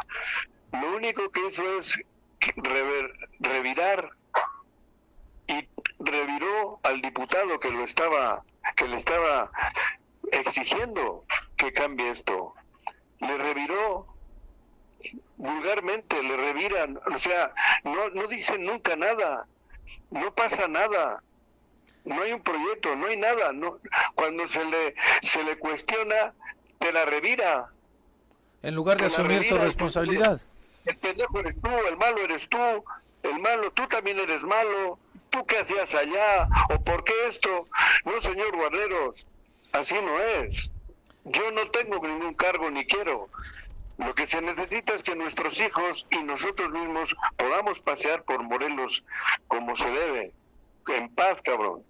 lo 0.72 0.96
único 0.96 1.30
que 1.32 1.48
hizo 1.48 1.80
es 1.80 2.00
revirar 3.42 4.10
y 5.48 5.68
reviró 6.00 6.80
al 6.84 7.02
diputado 7.02 7.60
que 7.60 7.72
lo 7.72 7.84
estaba 7.84 8.44
que 8.76 8.88
le 8.88 8.98
estaba 8.98 9.52
exigiendo 10.32 11.26
que 11.58 11.74
cambie 11.74 12.12
esto. 12.12 12.54
Le 13.20 13.38
reviró 13.38 14.06
vulgarmente, 15.38 16.22
le 16.22 16.38
reviran, 16.38 17.00
o 17.14 17.18
sea, 17.18 17.54
no 17.84 18.10
no 18.10 18.28
dicen 18.28 18.64
nunca 18.64 18.96
nada. 18.96 19.48
No 20.12 20.34
pasa 20.36 20.68
nada 20.68 21.24
no 22.10 22.22
hay 22.24 22.34
un 22.34 22.42
proyecto, 22.42 22.96
no 22.96 23.08
hay 23.08 23.18
nada. 23.18 23.54
No, 23.54 23.80
cuando 24.16 24.48
se 24.48 24.64
le, 24.66 24.96
se 25.22 25.44
le 25.44 25.58
cuestiona, 25.58 26.34
te 26.80 26.92
la 26.92 27.06
revira. 27.06 27.70
En 28.62 28.76
lugar 28.76 28.98
de 28.98 29.06
asumir 29.06 29.44
su 29.44 29.58
responsabilidad. 29.58 30.42
El 30.86 30.98
pendejo 30.98 31.40
eres 31.40 31.62
tú, 31.62 31.70
el 31.88 31.98
malo 31.98 32.18
eres 32.20 32.50
tú, 32.50 32.84
el 33.24 33.40
malo, 33.40 33.72
tú 33.72 33.88
también 33.88 34.20
eres 34.20 34.42
malo. 34.44 35.00
¿Tú 35.30 35.46
qué 35.46 35.60
hacías 35.60 35.94
allá? 35.94 36.48
¿O 36.74 36.84
por 36.84 37.04
qué 37.04 37.14
esto? 37.28 37.68
No, 38.04 38.20
señor 38.20 38.56
Guarneros, 38.56 39.28
así 39.74 39.94
no 39.94 40.20
es. 40.20 40.74
Yo 41.26 41.52
no 41.52 41.70
tengo 41.70 42.06
ningún 42.06 42.34
cargo 42.34 42.72
ni 42.72 42.86
quiero. 42.86 43.30
Lo 44.00 44.16
que 44.16 44.26
se 44.26 44.42
necesita 44.42 44.96
es 44.96 45.04
que 45.04 45.16
nuestros 45.16 45.60
hijos 45.60 46.08
y 46.10 46.24
nosotros 46.24 46.72
mismos 46.72 47.16
podamos 47.38 47.80
pasear 47.82 48.24
por 48.24 48.42
Morelos 48.42 49.04
como 49.48 49.76
se 49.76 49.90
debe, 49.90 50.32
en 50.88 51.14
paz, 51.14 51.42
cabrón. 51.44 51.84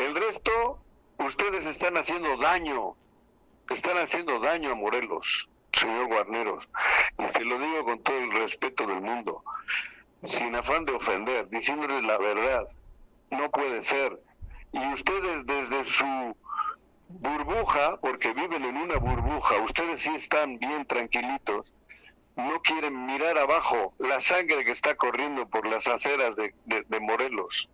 El 0.00 0.14
resto, 0.14 0.78
ustedes 1.18 1.66
están 1.66 1.98
haciendo 1.98 2.34
daño, 2.38 2.96
están 3.68 3.98
haciendo 3.98 4.40
daño 4.40 4.72
a 4.72 4.74
Morelos, 4.74 5.50
señor 5.74 6.06
Guarneros. 6.06 6.66
Y 7.18 7.28
se 7.28 7.44
lo 7.44 7.58
digo 7.58 7.84
con 7.84 8.02
todo 8.02 8.16
el 8.16 8.32
respeto 8.32 8.86
del 8.86 9.02
mundo, 9.02 9.44
sin 10.24 10.54
afán 10.56 10.86
de 10.86 10.94
ofender, 10.94 11.50
diciéndoles 11.50 12.02
la 12.02 12.16
verdad. 12.16 12.64
No 13.30 13.50
puede 13.50 13.82
ser. 13.82 14.18
Y 14.72 14.78
ustedes 14.90 15.44
desde 15.44 15.84
su 15.84 16.34
burbuja, 17.08 17.98
porque 18.00 18.32
viven 18.32 18.64
en 18.64 18.78
una 18.78 18.96
burbuja, 18.96 19.56
ustedes 19.58 20.00
sí 20.00 20.14
están 20.14 20.58
bien 20.58 20.86
tranquilitos, 20.86 21.74
no 22.36 22.62
quieren 22.62 23.04
mirar 23.04 23.36
abajo 23.36 23.92
la 23.98 24.18
sangre 24.18 24.64
que 24.64 24.70
está 24.70 24.94
corriendo 24.94 25.46
por 25.46 25.66
las 25.66 25.86
aceras 25.86 26.36
de, 26.36 26.54
de 26.64 27.00
Morelos. 27.00 27.68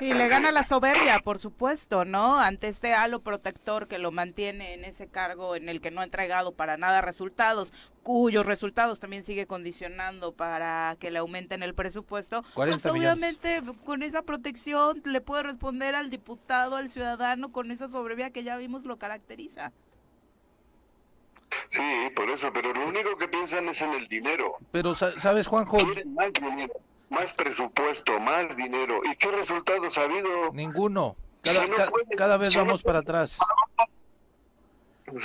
Y 0.00 0.14
le 0.14 0.28
gana 0.28 0.50
la 0.50 0.64
soberbia, 0.64 1.20
por 1.20 1.38
supuesto, 1.38 2.04
¿no? 2.04 2.38
Ante 2.38 2.68
este 2.68 2.92
halo 2.94 3.20
protector 3.20 3.86
que 3.86 3.98
lo 3.98 4.10
mantiene 4.10 4.74
en 4.74 4.84
ese 4.84 5.06
cargo 5.06 5.54
en 5.54 5.68
el 5.68 5.80
que 5.80 5.90
no 5.90 6.00
ha 6.00 6.04
entregado 6.04 6.52
para 6.52 6.76
nada 6.76 7.00
resultados, 7.00 7.72
cuyos 8.02 8.44
resultados 8.44 8.98
también 8.98 9.24
sigue 9.24 9.46
condicionando 9.46 10.32
para 10.32 10.96
que 10.98 11.10
le 11.10 11.20
aumenten 11.20 11.62
el 11.62 11.74
presupuesto, 11.74 12.44
pues 12.54 12.84
obviamente 12.86 13.62
con 13.84 14.02
esa 14.02 14.22
protección 14.22 15.02
le 15.04 15.20
puede 15.20 15.44
responder 15.44 15.94
al 15.94 16.10
diputado, 16.10 16.76
al 16.76 16.90
ciudadano, 16.90 17.52
con 17.52 17.70
esa 17.70 17.88
soberbia 17.88 18.30
que 18.30 18.42
ya 18.42 18.56
vimos 18.56 18.84
lo 18.84 18.98
caracteriza. 18.98 19.72
Sí, 21.68 22.10
por 22.16 22.28
eso, 22.28 22.50
pero 22.52 22.72
lo 22.72 22.88
único 22.88 23.16
que 23.18 23.28
piensan 23.28 23.68
es 23.68 23.80
en 23.82 23.92
el 23.92 24.08
dinero. 24.08 24.56
Pero, 24.70 24.94
¿sabes, 24.94 25.46
Juanjo? 25.46 25.76
Quieren 25.76 26.14
más 26.14 26.32
dinero 26.32 26.72
más 27.12 27.32
presupuesto, 27.34 28.18
más 28.18 28.56
dinero. 28.56 29.00
¿Y 29.04 29.14
qué 29.16 29.30
resultados 29.30 29.96
ha 29.98 30.02
habido? 30.02 30.52
Ninguno. 30.52 31.16
Cada, 32.16 32.36
vez 32.36 32.54
vamos 32.54 32.82
para 32.82 33.00
atrás. 33.00 33.38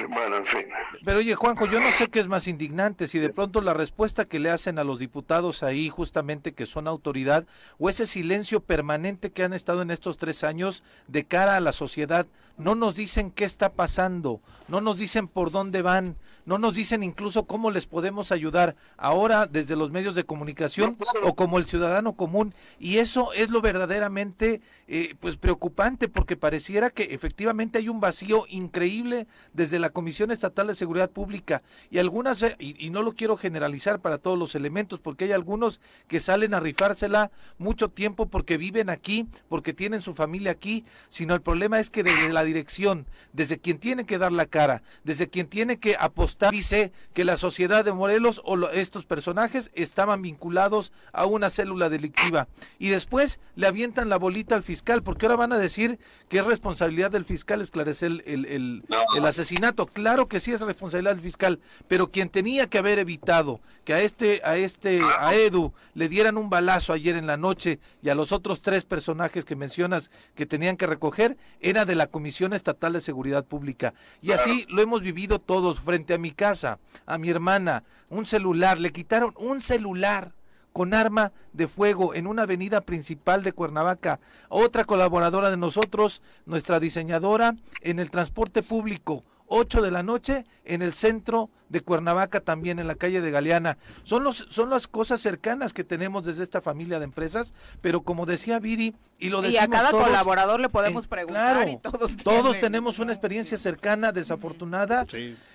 Bueno, 0.10 0.38
en 0.38 0.46
fin. 0.46 0.66
Pero 1.06 1.20
oye, 1.20 1.36
Juanjo, 1.36 1.66
yo 1.66 1.80
no 1.80 1.90
sé 1.92 2.08
qué 2.08 2.20
es 2.20 2.28
más 2.28 2.48
indignante, 2.48 3.08
si 3.08 3.20
de 3.20 3.30
pronto 3.30 3.62
la 3.62 3.74
respuesta 3.74 4.26
que 4.26 4.40
le 4.40 4.50
hacen 4.50 4.80
a 4.80 4.84
los 4.84 5.00
diputados 5.00 5.64
ahí, 5.64 5.88
justamente 5.88 6.54
que 6.54 6.66
son 6.66 6.88
autoridad, 6.88 7.46
o 7.78 7.90
ese 7.90 8.06
silencio 8.06 8.60
permanente 8.60 9.32
que 9.32 9.44
han 9.44 9.54
estado 9.54 9.82
en 9.84 9.92
estos 9.92 10.18
tres 10.18 10.44
años 10.44 10.84
de 11.08 11.24
cara 11.26 11.56
a 11.56 11.62
la 11.62 11.72
sociedad, 11.72 12.28
no 12.58 12.76
nos 12.76 12.96
dicen 12.96 13.32
qué 13.32 13.46
está 13.46 13.72
pasando, 13.72 14.42
no 14.68 14.82
nos 14.82 14.98
dicen 14.98 15.28
por 15.30 15.52
dónde 15.52 15.82
van, 15.84 16.18
no 16.48 16.58
nos 16.58 16.74
dicen 16.74 17.04
incluso 17.04 17.46
cómo 17.46 17.72
les 17.72 17.86
podemos 17.88 18.32
ayudar 18.32 18.78
ahora 18.96 19.48
desde 19.48 19.76
los 19.76 19.92
medios 19.92 20.16
de 20.16 20.24
comunicación 20.24 20.96
o 21.22 21.36
como 21.36 21.58
el 21.58 21.68
ciudadano 21.68 22.14
común. 22.14 22.54
Y 22.80 23.00
eso 23.00 23.34
es 23.34 23.50
lo 23.50 23.60
verdaderamente 23.60 24.62
eh, 24.88 25.16
pues 25.20 25.36
preocupante 25.36 26.08
porque 26.08 26.38
pareciera 26.38 26.90
que 26.90 27.04
efectivamente 27.14 27.80
hay 27.80 27.90
un 27.90 28.00
vacío 28.00 28.46
increíble 28.48 29.28
desde 29.52 29.78
la 29.78 29.90
Comisión 29.90 30.32
Estatal 30.32 30.68
de 30.68 30.76
Seguridad 30.76 31.12
Pública 31.12 31.64
y 31.92 32.00
algunas, 32.00 32.42
eh, 32.42 32.56
y, 32.60 32.84
y 32.84 32.92
no 32.92 33.04
lo 33.04 33.12
quiero 33.12 33.36
generalizar 33.36 34.00
para 34.00 34.18
todos 34.18 34.40
los 34.40 34.56
elementos, 34.56 35.02
porque 35.02 35.26
hay 35.26 35.34
algunos 35.34 35.82
que 36.08 36.22
salen 36.22 36.54
a 36.54 36.62
rifársela 36.62 37.30
mucho 37.58 37.90
tiempo 37.90 38.28
porque 38.28 38.56
viven 38.56 38.90
aquí, 38.90 39.28
porque 39.50 39.74
tienen 39.74 40.02
su 40.02 40.16
familia 40.16 40.52
aquí, 40.52 40.86
sino 41.10 41.34
el 41.34 41.42
problema 41.42 41.82
es 41.82 41.90
que 41.90 42.04
desde 42.04 42.32
la 42.32 42.46
dirección, 42.46 43.06
desde 43.34 43.60
quien 43.60 43.80
tiene 43.80 44.06
que 44.06 44.18
dar 44.18 44.32
la 44.32 44.46
cara, 44.46 44.82
desde 45.04 45.28
quien 45.28 45.48
tiene 45.48 45.78
que 45.78 45.98
apostar, 46.00 46.37
dice 46.52 46.92
que 47.14 47.26
la 47.26 47.38
sociedad 47.38 47.84
de 47.84 47.94
Morelos 47.94 48.42
o 48.46 48.70
estos 48.70 49.06
personajes 49.06 49.72
estaban 49.74 50.22
vinculados 50.22 50.92
a 51.14 51.26
una 51.26 51.50
célula 51.50 51.90
delictiva. 51.90 52.48
Y 52.80 52.90
después 52.90 53.40
le 53.56 53.68
avientan 53.68 54.10
la 54.10 54.18
bolita 54.18 54.56
al 54.56 54.64
fiscal, 54.64 55.04
porque 55.04 55.26
ahora 55.26 55.36
van 55.36 55.54
a 55.54 55.58
decir 55.58 56.00
que 56.30 56.40
es 56.40 56.46
responsabilidad 56.46 57.12
del 57.12 57.26
fiscal 57.26 57.62
esclarecer 57.62 58.24
el, 58.26 58.46
el, 58.46 58.84
el, 59.16 59.26
asesinato. 59.26 59.86
Claro 59.86 60.28
que 60.28 60.40
sí 60.40 60.52
es 60.52 60.62
responsabilidad 60.62 61.16
del 61.16 61.24
fiscal, 61.24 61.60
pero 61.88 62.12
quien 62.12 62.30
tenía 62.30 62.68
que 62.68 62.78
haber 62.78 63.00
evitado 63.00 63.60
que 63.84 63.94
a 63.94 64.02
este, 64.02 64.42
a 64.44 64.58
este, 64.58 65.02
a 65.20 65.34
Edu 65.34 65.74
le 65.94 66.10
dieran 66.10 66.38
un 66.38 66.50
balazo 66.50 66.94
ayer 66.94 67.16
en 67.16 67.26
la 67.26 67.38
noche 67.38 67.80
y 68.02 68.10
a 68.10 68.16
los 68.16 68.32
otros 68.32 68.62
tres 68.62 68.84
personajes 68.84 69.46
que 69.46 69.56
mencionas 69.56 70.12
que 70.36 70.46
tenían 70.46 70.76
que 70.76 70.88
recoger, 70.88 71.38
era 71.62 71.86
de 71.86 71.96
la 71.96 72.08
Comisión 72.08 72.54
Estatal 72.54 72.94
de 72.94 73.02
Seguridad 73.02 73.46
Pública. 73.46 73.94
Y 74.22 74.32
así 74.32 74.66
lo 74.70 74.82
hemos 74.82 75.02
vivido 75.02 75.40
todos 75.40 75.80
frente 75.80 76.14
a 76.14 76.18
mi 76.18 76.27
casa, 76.32 76.80
a 77.06 77.18
mi 77.18 77.30
hermana, 77.30 77.84
un 78.10 78.26
celular, 78.26 78.80
le 78.80 78.92
quitaron 78.92 79.34
un 79.38 79.62
celular 79.62 80.32
con 80.74 80.94
arma 80.94 81.32
de 81.54 81.68
fuego 81.68 82.14
en 82.14 82.28
una 82.28 82.44
avenida 82.44 82.82
principal 82.82 83.42
de 83.42 83.52
Cuernavaca. 83.52 84.20
Otra 84.48 84.86
colaboradora 84.86 85.50
de 85.50 85.58
nosotros, 85.58 86.22
nuestra 86.46 86.80
diseñadora, 86.80 87.56
en 87.82 87.98
el 87.98 88.12
transporte 88.12 88.62
público, 88.62 89.24
8 89.48 89.82
de 89.82 89.92
la 89.92 90.04
noche 90.04 90.46
en 90.66 90.82
el 90.82 90.94
centro 90.94 91.50
de 91.70 91.82
Cuernavaca, 91.82 92.40
también 92.40 92.80
en 92.80 92.88
la 92.88 92.96
calle 92.96 93.22
de 93.22 93.32
Galeana. 93.32 93.78
Son, 94.04 94.24
los, 94.24 94.48
son 94.50 94.70
las 94.70 94.88
cosas 94.88 95.22
cercanas 95.22 95.74
que 95.74 95.84
tenemos 95.84 96.26
desde 96.26 96.44
esta 96.44 96.62
familia 96.62 97.00
de 97.00 97.06
empresas, 97.06 97.54
pero 97.82 98.02
como 98.02 98.26
decía 98.26 98.60
Viri, 98.60 98.96
y 99.20 99.30
lo 99.30 99.42
decimos 99.42 99.62
Y 99.62 99.66
a 99.66 99.70
cada 99.70 99.92
colaborador 99.92 100.60
le 100.60 100.70
podemos 100.70 101.08
preguntar 101.08 101.68
y 101.68 101.78
todos, 101.78 102.16
todos 102.18 102.60
tenemos 102.60 103.00
una 103.00 103.12
experiencia 103.12 103.58
cercana, 103.58 104.12
desafortunada, 104.12 105.06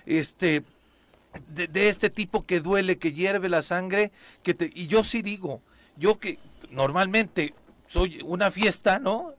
este, 0.05 0.63
de, 1.47 1.89
este 1.89 2.09
tipo 2.09 2.45
que 2.45 2.59
duele, 2.59 2.97
que 2.97 3.13
hierve 3.13 3.49
la 3.49 3.61
sangre, 3.61 4.11
que 4.43 4.53
te, 4.53 4.71
y 4.73 4.87
yo 4.87 5.03
sí 5.03 5.21
digo, 5.21 5.61
yo 5.97 6.19
que 6.19 6.39
normalmente 6.69 7.53
soy 7.87 8.19
una 8.25 8.51
fiesta, 8.51 8.99
¿no? 8.99 9.33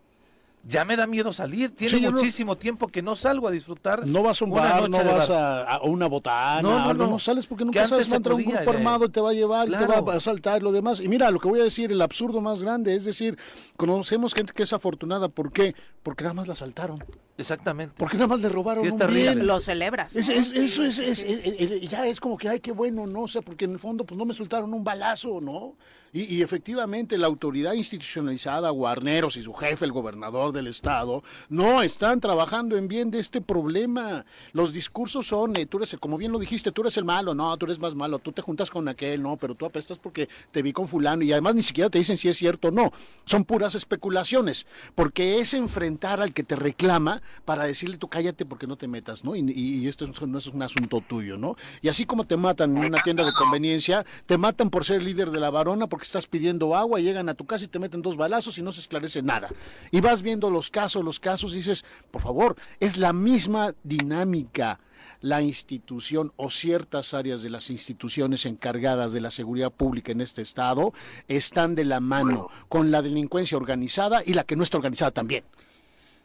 Ya 0.66 0.85
me 0.85 0.97
da 0.97 1.06
miedo 1.06 1.33
salir. 1.33 1.75
Tiene 1.75 2.11
muchísimo 2.11 2.56
tiempo 2.56 2.88
que 2.88 3.02
no 3.02 3.14
salgo 3.14 3.49
a 3.49 3.50
disfrutar. 3.50 4.06
No 4.06 4.23
vas 4.23 4.40
a 4.40 4.44
un 4.44 4.50
bar, 4.50 4.88
no 4.88 5.04
vas 5.04 5.30
a, 5.30 5.80
una 5.83 6.06
botana, 6.06 6.62
no, 6.62 6.94
no, 6.94 7.06
no, 7.06 7.18
sales 7.18 7.47
porque 7.47 7.64
nunca 7.64 7.87
sabes, 7.87 8.11
va 8.11 8.14
a 8.14 8.16
entrar 8.16 8.35
un 8.35 8.44
grupo 8.44 8.71
armado 8.71 9.04
y 9.06 9.09
te 9.11 9.21
va 9.21 9.30
a 9.30 9.33
llevar, 9.33 9.68
y 9.68 9.73
te 9.73 9.87
va 9.87 10.12
a 10.12 10.16
asaltar 10.16 10.61
y 10.61 10.64
lo 10.64 10.73
demás. 10.73 11.00
Y 11.00 11.09
mira, 11.09 11.30
lo 11.30 11.38
que 11.38 11.49
voy 11.49 11.61
a 11.61 11.64
decir, 11.64 11.92
el 11.92 12.00
absurdo 12.00 12.40
más 12.40 12.62
grande, 12.62 12.94
es 12.94 13.04
decir, 13.04 13.38
conocemos 13.76 14.35
gente 14.35 14.52
que 14.52 14.62
es 14.62 14.73
afortunada, 14.73 15.28
¿por 15.28 15.52
qué? 15.52 15.75
Porque 16.02 16.25
nada 16.25 16.35
más 16.35 16.47
la 16.47 16.54
asaltaron. 16.54 17.02
Exactamente. 17.37 17.94
Porque 17.99 18.16
nada 18.16 18.28
más 18.28 18.40
le 18.40 18.49
robaron 18.49 18.87
un 18.87 19.06
bien. 19.09 19.47
Lo 19.47 19.61
celebras. 19.61 20.14
eso 20.14 20.85
es, 20.85 21.90
ya 21.90 22.06
es 22.06 22.21
como 22.21 22.38
que, 22.38 22.49
ay, 22.49 22.61
qué 22.61 22.73
bueno, 22.73 23.06
¿no? 23.06 23.23
O 23.23 23.28
sea, 23.28 23.42
porque 23.42 23.64
en 23.64 23.73
el 23.73 23.78
fondo, 23.78 24.04
pues 24.04 24.16
no 24.16 24.25
me 24.25 24.35
soltaron 24.35 24.73
un 24.73 24.85
balazo, 24.85 25.40
¿no? 25.40 25.75
Y, 26.16 26.42
efectivamente 26.42 27.18
la 27.18 27.26
autoridad 27.26 27.73
institucionalizada, 27.73 28.71
Guarneros 28.71 29.37
y 29.37 29.42
su 29.42 29.52
jefe, 29.52 29.85
el 29.85 29.90
gobernador 29.90 30.52
del 30.52 30.68
estado, 30.68 31.25
no 31.49 31.83
están 31.83 32.21
trabajando 32.21 32.76
en 32.76 32.87
bien 32.87 33.11
de 33.11 33.18
este 33.18 33.40
problema. 33.40 34.25
Los 34.52 34.73
discursos 34.73 35.26
son, 35.26 35.56
eh, 35.56 35.66
tú 35.66 35.78
eres, 35.78 35.97
como 35.99 36.16
bien 36.16 36.30
lo 36.30 36.38
dijiste, 36.38 36.71
tú 36.71 36.83
eres 36.83 36.97
el 36.99 37.04
malo, 37.04 37.35
no, 37.35 37.56
tú 37.56 37.66
eres 37.66 37.80
más 37.80 37.97
malo, 37.97 38.21
tú 38.21 38.30
te 38.30 38.42
juntas 38.42 38.71
con 38.71 38.87
aquel, 38.87 39.23
no, 39.23 39.37
pero 39.37 39.56
tú 39.56 39.66
apestas 39.66 39.99
porque 39.99 40.28
te 40.52 40.62
vi 40.62 40.73
con 40.73 40.87
fulano 40.87 41.25
y 41.25 41.33
además 41.33 41.56
ni 41.56 41.62
siquiera 41.62 41.90
te 41.90 41.99
dicen 41.99 42.16
si 42.16 42.28
es 42.28 42.37
cierto 42.37 42.68
o 42.68 42.71
no. 42.71 42.92
Son 43.25 43.44
puras 43.44 43.75
especulaciones, 43.75 44.66
porque 44.94 45.40
es 45.40 45.52
enfrentar 45.52 46.21
al 46.21 46.33
que 46.33 46.44
te 46.44 46.54
reclama 46.54 47.23
para 47.44 47.64
decirle 47.64 47.99
tú 47.99 48.06
cállate 48.06 48.47
porque 48.47 48.68
no 48.68 48.76
te 48.76 48.87
metas, 48.87 49.25
¿no? 49.25 49.35
Y, 49.35 49.88
esto 49.88 50.06
no 50.06 50.38
es 50.38 50.47
un 50.47 50.62
asunto 50.62 51.00
tuyo, 51.00 51.37
¿no? 51.37 51.56
Y 51.83 51.88
así 51.88 52.06
como 52.06 52.23
te 52.23 52.37
matan 52.37 52.76
en 52.76 52.85
una 52.85 53.02
tienda 53.02 53.25
de 53.25 53.33
conveniencia, 53.33 54.06
te 54.26 54.38
matan 54.38 54.71
por 54.71 54.85
ser 54.85 55.02
líder 55.02 55.33
de 55.33 55.40
la 55.40 55.50
varona, 55.50 55.88
porque 55.88 56.03
estás 56.04 56.26
pidiendo 56.26 56.75
agua, 56.75 57.00
llegan 57.00 57.28
a 57.28 57.34
tu 57.34 57.46
casa 57.46 57.64
y 57.64 57.68
te 57.68 57.78
meten 57.78 58.02
dos 58.02 58.16
balazos 58.16 58.58
y 58.58 58.62
no 58.62 58.73
se 58.73 58.80
esclarece 58.80 59.23
nada. 59.23 59.49
Y 59.90 60.00
vas 60.00 60.23
viendo 60.23 60.50
los 60.50 60.70
casos, 60.70 61.04
los 61.04 61.20
casos 61.20 61.52
y 61.52 61.56
dices, 61.56 61.84
por 62.11 62.23
favor, 62.23 62.56
es 62.80 62.96
la 62.96 63.12
misma 63.12 63.75
dinámica 63.82 64.80
la 65.20 65.40
institución 65.40 66.32
o 66.37 66.50
ciertas 66.50 67.14
áreas 67.14 67.42
de 67.42 67.50
las 67.50 67.70
instituciones 67.70 68.44
encargadas 68.44 69.12
de 69.12 69.23
la 69.23 69.30
seguridad 69.30 69.70
pública 69.70 70.12
en 70.12 70.20
este 70.20 70.42
estado 70.42 70.92
están 71.28 71.75
de 71.75 71.84
la 71.84 72.00
mano 72.00 72.49
con 72.68 72.90
la 72.90 73.00
delincuencia 73.00 73.56
organizada 73.56 74.23
y 74.25 74.34
la 74.34 74.44
que 74.44 74.54
no 74.56 74.62
está 74.62 74.76
organizada 74.76 75.12
también. 75.12 75.44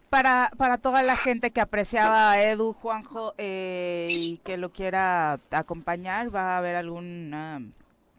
Para, 0.09 0.51
para 0.57 0.79
toda 0.79 1.03
la 1.03 1.15
gente 1.15 1.51
que 1.51 1.61
apreciaba 1.61 2.31
a 2.31 2.43
Edu, 2.43 2.73
Juanjo, 2.73 3.35
eh, 3.37 4.07
y 4.09 4.37
que 4.37 4.57
lo 4.57 4.71
quiera 4.71 5.39
acompañar, 5.51 6.35
¿va 6.35 6.55
a 6.55 6.57
haber 6.57 6.75
algún 6.75 7.31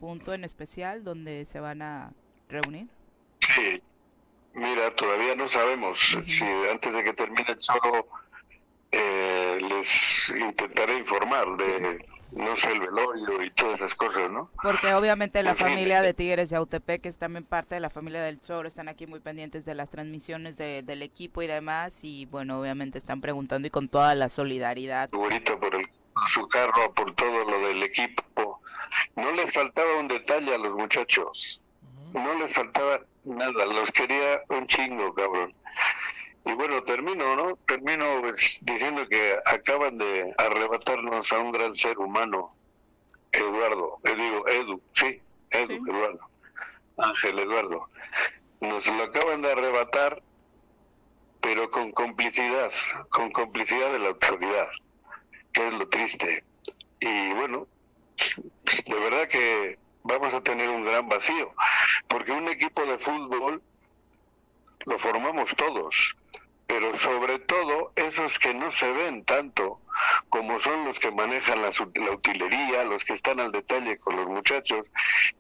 punto 0.00 0.32
en 0.34 0.44
especial 0.44 1.04
donde 1.04 1.44
se 1.44 1.60
van 1.60 1.82
a 1.82 2.12
reunir? 2.48 2.88
Sí, 3.38 3.80
mira, 4.54 4.94
todavía 4.96 5.36
no 5.36 5.46
sabemos 5.46 6.18
si 6.24 6.44
antes 6.72 6.92
de 6.92 7.04
que 7.04 7.12
termine 7.12 7.44
el 7.46 7.58
show 7.58 7.80
eh, 8.92 9.58
les 9.60 10.32
intentaré 10.36 10.98
informar 10.98 11.56
de, 11.56 12.04
no 12.32 12.56
sé, 12.56 12.72
el 12.72 12.80
velorio 12.80 13.44
y 13.44 13.50
todas 13.52 13.76
esas 13.76 13.94
cosas, 13.94 14.30
¿no? 14.32 14.50
Porque 14.60 14.92
obviamente 14.94 15.42
la 15.44 15.54
familia 15.54 16.02
de 16.02 16.12
Tigres 16.12 16.50
de 16.50 16.56
Autepec, 16.56 17.02
que 17.02 17.08
es 17.08 17.16
también 17.16 17.44
parte 17.44 17.76
de 17.76 17.80
la 17.80 17.90
familia 17.90 18.20
del 18.22 18.40
Choro, 18.40 18.66
están 18.66 18.88
aquí 18.88 19.06
muy 19.06 19.20
pendientes 19.20 19.64
de 19.64 19.74
las 19.74 19.90
transmisiones 19.90 20.56
del 20.56 21.02
equipo 21.02 21.40
y 21.42 21.46
demás, 21.46 22.00
y 22.02 22.26
bueno, 22.26 22.60
obviamente 22.60 22.98
están 22.98 23.20
preguntando 23.20 23.68
y 23.68 23.70
con 23.70 23.88
toda 23.88 24.14
la 24.16 24.28
solidaridad. 24.28 25.08
Ahorita 25.12 25.56
por 25.56 25.72
el 25.76 25.86
su 26.26 26.46
carro, 26.48 26.92
por 26.94 27.14
todo 27.14 27.44
lo 27.44 27.66
del 27.66 27.82
equipo. 27.82 28.60
No 29.16 29.32
les 29.32 29.52
faltaba 29.52 29.96
un 29.96 30.08
detalle 30.08 30.54
a 30.54 30.58
los 30.58 30.74
muchachos. 30.74 31.62
No 32.12 32.34
les 32.34 32.52
faltaba 32.52 33.00
nada. 33.24 33.66
Los 33.66 33.90
quería 33.92 34.42
un 34.48 34.66
chingo, 34.66 35.14
cabrón. 35.14 35.54
Y 36.44 36.52
bueno, 36.52 36.82
termino, 36.82 37.36
¿no? 37.36 37.56
Termino 37.66 38.20
pues, 38.22 38.58
diciendo 38.62 39.06
que 39.08 39.36
acaban 39.46 39.98
de 39.98 40.32
arrebatarnos 40.38 41.32
a 41.32 41.38
un 41.38 41.52
gran 41.52 41.74
ser 41.74 41.98
humano, 41.98 42.54
Eduardo. 43.32 43.98
Eh, 44.04 44.14
digo, 44.16 44.48
Edu, 44.48 44.82
sí, 44.92 45.20
Edu, 45.50 45.74
Eduardo. 45.86 46.30
Ángel 46.96 47.38
Eduardo. 47.38 47.88
Nos 48.60 48.86
lo 48.86 49.04
acaban 49.04 49.42
de 49.42 49.52
arrebatar, 49.52 50.22
pero 51.40 51.70
con 51.70 51.92
complicidad, 51.92 52.70
con 53.10 53.30
complicidad 53.30 53.92
de 53.92 53.98
la 53.98 54.08
autoridad 54.08 54.68
que 55.52 55.66
es 55.66 55.72
lo 55.72 55.88
triste. 55.88 56.44
Y 57.00 57.32
bueno, 57.32 57.66
de 58.86 58.94
verdad 58.94 59.28
que 59.28 59.78
vamos 60.02 60.34
a 60.34 60.40
tener 60.40 60.68
un 60.68 60.84
gran 60.84 61.08
vacío, 61.08 61.52
porque 62.08 62.32
un 62.32 62.48
equipo 62.48 62.84
de 62.84 62.98
fútbol 62.98 63.62
lo 64.86 64.98
formamos 64.98 65.54
todos, 65.56 66.16
pero 66.66 66.96
sobre 66.98 67.38
todo 67.40 67.92
esos 67.96 68.38
que 68.38 68.54
no 68.54 68.70
se 68.70 68.90
ven 68.92 69.24
tanto, 69.24 69.80
como 70.28 70.60
son 70.60 70.84
los 70.84 70.98
que 70.98 71.10
manejan 71.10 71.62
la, 71.62 71.70
la, 71.94 72.10
utilería, 72.12 72.84
los 72.84 73.04
que 73.04 73.14
están 73.14 73.40
al 73.40 73.52
detalle 73.52 73.98
con 73.98 74.16
los 74.16 74.26
muchachos, 74.26 74.90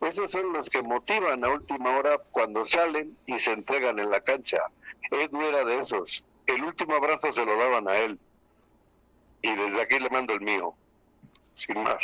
esos 0.00 0.30
son 0.30 0.52
los 0.52 0.68
que 0.68 0.82
motivan 0.82 1.44
a 1.44 1.50
última 1.50 1.96
hora 1.96 2.18
cuando 2.32 2.64
salen 2.64 3.16
y 3.26 3.38
se 3.38 3.52
entregan 3.52 3.98
en 3.98 4.10
la 4.10 4.20
cancha. 4.20 4.58
Edu 5.10 5.40
era 5.40 5.64
de 5.64 5.78
esos. 5.78 6.24
El 6.46 6.64
último 6.64 6.94
abrazo 6.94 7.32
se 7.32 7.44
lo 7.44 7.56
daban 7.56 7.88
a 7.88 7.96
él 7.96 8.18
y 9.42 9.54
desde 9.54 9.82
aquí 9.82 9.98
le 9.98 10.10
mando 10.10 10.32
el 10.34 10.40
mío, 10.40 10.74
sin 11.54 11.82
más. 11.82 12.02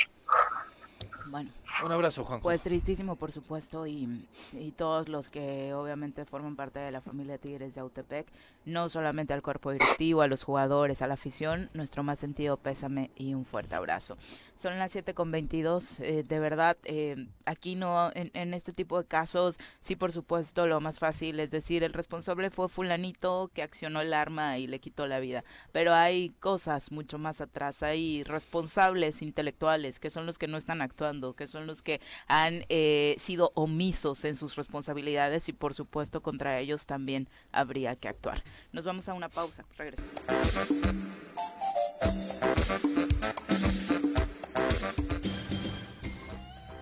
Bueno. 1.26 1.50
Un 1.84 1.92
abrazo, 1.92 2.24
Juan. 2.24 2.40
Pues 2.40 2.62
tristísimo, 2.62 3.16
por 3.16 3.32
supuesto, 3.32 3.86
y, 3.86 4.26
y, 4.52 4.70
todos 4.72 5.08
los 5.08 5.28
que 5.28 5.74
obviamente 5.74 6.24
forman 6.24 6.56
parte 6.56 6.78
de 6.78 6.90
la 6.90 7.02
familia 7.02 7.36
Tigres 7.36 7.74
de 7.74 7.82
Autepec, 7.82 8.26
no 8.64 8.88
solamente 8.88 9.34
al 9.34 9.42
cuerpo 9.42 9.72
directivo, 9.72 10.22
a 10.22 10.26
los 10.26 10.42
jugadores, 10.42 11.02
a 11.02 11.06
la 11.06 11.14
afición, 11.14 11.68
nuestro 11.74 12.02
más 12.02 12.18
sentido 12.18 12.56
pésame 12.56 13.10
y 13.14 13.34
un 13.34 13.44
fuerte 13.44 13.74
abrazo. 13.74 14.16
Son 14.56 14.78
las 14.78 14.92
7 14.92 15.12
con 15.12 15.30
22, 15.30 16.00
eh, 16.00 16.24
de 16.26 16.38
verdad, 16.38 16.78
eh, 16.84 17.28
aquí 17.44 17.74
no, 17.74 18.10
en, 18.14 18.30
en, 18.32 18.54
este 18.54 18.72
tipo 18.72 18.98
de 18.98 19.06
casos, 19.06 19.58
sí, 19.82 19.96
por 19.96 20.12
supuesto, 20.12 20.66
lo 20.66 20.80
más 20.80 20.98
fácil 20.98 21.38
es 21.40 21.50
decir, 21.50 21.84
el 21.84 21.92
responsable 21.92 22.48
fue 22.48 22.70
fulanito 22.70 23.50
que 23.52 23.62
accionó 23.62 24.00
el 24.00 24.14
arma 24.14 24.56
y 24.56 24.66
le 24.66 24.78
quitó 24.78 25.06
la 25.06 25.20
vida, 25.20 25.44
pero 25.72 25.92
hay 25.92 26.30
cosas 26.40 26.90
mucho 26.90 27.18
más 27.18 27.42
atrás, 27.42 27.82
hay 27.82 28.22
responsables 28.22 29.20
intelectuales 29.20 30.00
que 30.00 30.08
son 30.08 30.24
los 30.24 30.38
que 30.38 30.48
no 30.48 30.56
están 30.56 30.80
actuando, 30.80 31.34
que 31.34 31.46
son 31.46 31.65
los 31.66 31.82
que 31.82 32.00
han 32.26 32.64
eh, 32.68 33.16
sido 33.18 33.52
omisos 33.54 34.24
en 34.24 34.36
sus 34.36 34.56
responsabilidades 34.56 35.48
y 35.48 35.52
por 35.52 35.74
supuesto 35.74 36.22
contra 36.22 36.58
ellos 36.58 36.86
también 36.86 37.28
habría 37.52 37.96
que 37.96 38.08
actuar. 38.08 38.42
Nos 38.72 38.84
vamos 38.84 39.08
a 39.08 39.14
una 39.14 39.28
pausa, 39.28 39.64
regresamos. 39.76 40.10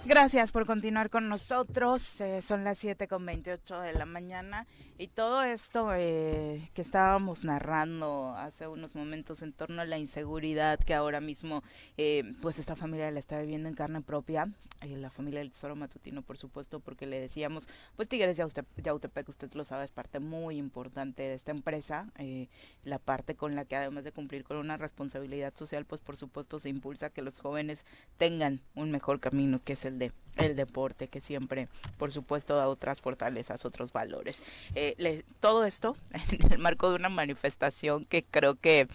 Gracias 0.07 0.53
por 0.53 0.67
continuar 0.67 1.09
con 1.09 1.31
nosotros. 1.31 2.21
Eh, 2.21 2.43
son 2.43 2.63
las 2.63 2.77
7 2.77 3.09
con 3.09 3.25
28 3.25 3.81
de 3.81 3.95
la 3.95 4.05
mañana 4.05 4.67
y 4.99 5.09
todo 5.09 5.43
esto 5.43 5.95
eh, 5.95 6.69
que 6.75 6.83
estábamos 6.83 7.43
narrando 7.43 8.35
hace 8.37 8.69
unos 8.69 8.95
momentos 8.95 9.41
en 9.41 9.55
torno 9.55 9.81
a 9.81 9.87
la 9.87 9.97
inseguridad 9.97 10.79
que 10.79 10.93
ahora 10.93 11.23
mismo 11.23 11.63
eh, 11.97 12.35
pues 12.43 12.59
esta 12.59 12.77
familia 12.77 13.11
la 13.11 13.19
está 13.19 13.41
viviendo 13.41 13.67
en 13.67 13.75
carne 13.75 14.03
propia, 14.03 14.51
la 14.87 15.09
familia 15.09 15.41
del 15.41 15.51
Tesoro 15.51 15.75
Matutino 15.75 16.21
por 16.21 16.37
supuesto 16.37 16.81
porque 16.81 17.07
le 17.07 17.19
decíamos, 17.19 17.67
pues 17.97 18.07
Tigres 18.07 18.37
de 18.37 18.47
Yautepec, 18.83 19.29
usted 19.31 19.53
lo 19.55 19.65
sabe, 19.65 19.87
es 19.87 19.91
parte 19.91 20.21
muy 20.21 20.59
importante 20.59 21.23
de 21.23 21.35
esta 21.35 21.51
empresa, 21.51 22.13
la 22.85 22.99
parte 22.99 23.35
con 23.35 23.57
la 23.57 23.65
que 23.65 23.77
además 23.77 24.05
de 24.05 24.13
cumplir 24.13 24.45
con 24.45 24.59
una 24.59 24.77
responsabilidad 24.77 25.55
social 25.57 25.87
pues 25.87 26.03
por 26.03 26.19
supuesto 26.19 26.59
se 26.59 26.69
impulsa 26.69 27.09
que 27.09 27.23
los 27.23 27.41
jóvenes 27.41 27.87
tengan 28.19 28.61
un 28.75 28.91
mejor 28.91 29.19
camino 29.19 29.63
que 29.65 29.73
es 29.73 29.85
el 29.87 29.94
de 29.99 30.13
el 30.37 30.57
deporte, 30.57 31.09
que 31.09 31.21
siempre, 31.21 31.69
por 31.99 32.13
supuesto, 32.13 32.57
da 32.57 32.69
otras 32.69 33.01
fortalezas, 33.01 33.65
otros 33.65 33.93
valores. 33.93 34.43
Eh, 34.75 35.23
todo 35.41 35.65
esto 35.65 35.97
en 36.31 36.53
el 36.53 36.59
marco 36.59 36.91
de 36.91 36.97
una 36.97 37.09
manifestación 37.09 38.05
que 38.05 38.25
creo 38.25 38.55
que 38.57 38.89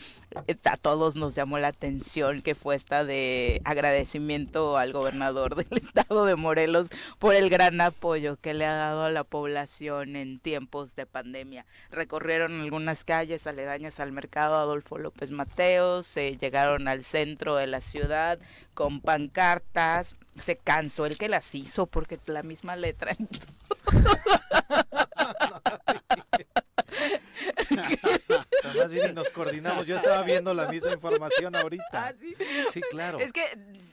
eh, 0.48 0.56
a 0.66 0.78
todos 0.78 1.16
nos 1.16 1.36
llamó 1.36 1.60
la 1.60 1.70
atención, 1.70 2.42
que 2.42 2.56
fue 2.56 2.76
esta 2.76 3.06
de 3.06 3.62
agradecimiento 3.64 4.78
al 4.78 4.94
gobernador 4.94 5.56
del 5.56 5.78
estado 5.78 6.26
de 6.26 6.36
Morelos 6.36 6.88
por 7.18 7.36
el 7.36 7.50
gran 7.50 7.80
apoyo 7.82 8.38
que 8.38 8.54
le 8.54 8.66
ha 8.66 8.74
dado 8.74 9.04
a 9.04 9.12
la 9.12 9.24
población 9.24 10.16
en 10.16 10.40
tiempos 10.40 10.96
de 10.96 11.06
pandemia. 11.06 11.66
Recorrieron 11.92 12.62
algunas 12.62 13.04
calles 13.04 13.48
aledañas 13.48 14.00
al 14.00 14.12
mercado 14.12 14.56
Adolfo 14.56 14.98
López 14.98 15.32
Mateos, 15.32 16.08
se 16.08 16.38
llegaron 16.38 16.88
al 16.88 17.04
centro 17.04 17.56
de 17.56 17.68
la 17.68 17.82
ciudad 17.82 18.40
con 18.74 19.02
pancartas, 19.02 20.18
se 20.38 20.56
cansó 20.56 21.06
el 21.06 21.18
que 21.18 21.29
las 21.30 21.56
hizo 21.56 21.86
porque 21.86 22.20
la 22.26 22.44
misma 22.44 22.76
letra. 22.76 23.16
Más 28.76 28.90
bien 28.90 29.16
nos 29.16 29.30
coordinamos. 29.30 29.86
Yo 29.86 29.98
estaba 29.98 30.24
viendo 30.24 30.54
la 30.54 30.68
misma 30.68 30.92
información 30.92 31.56
ahorita. 31.56 31.86
¿Ah, 31.94 32.14
sí? 32.20 32.36
sí? 32.72 32.82
claro. 32.92 33.20
Es 33.20 33.32
que, 33.32 33.42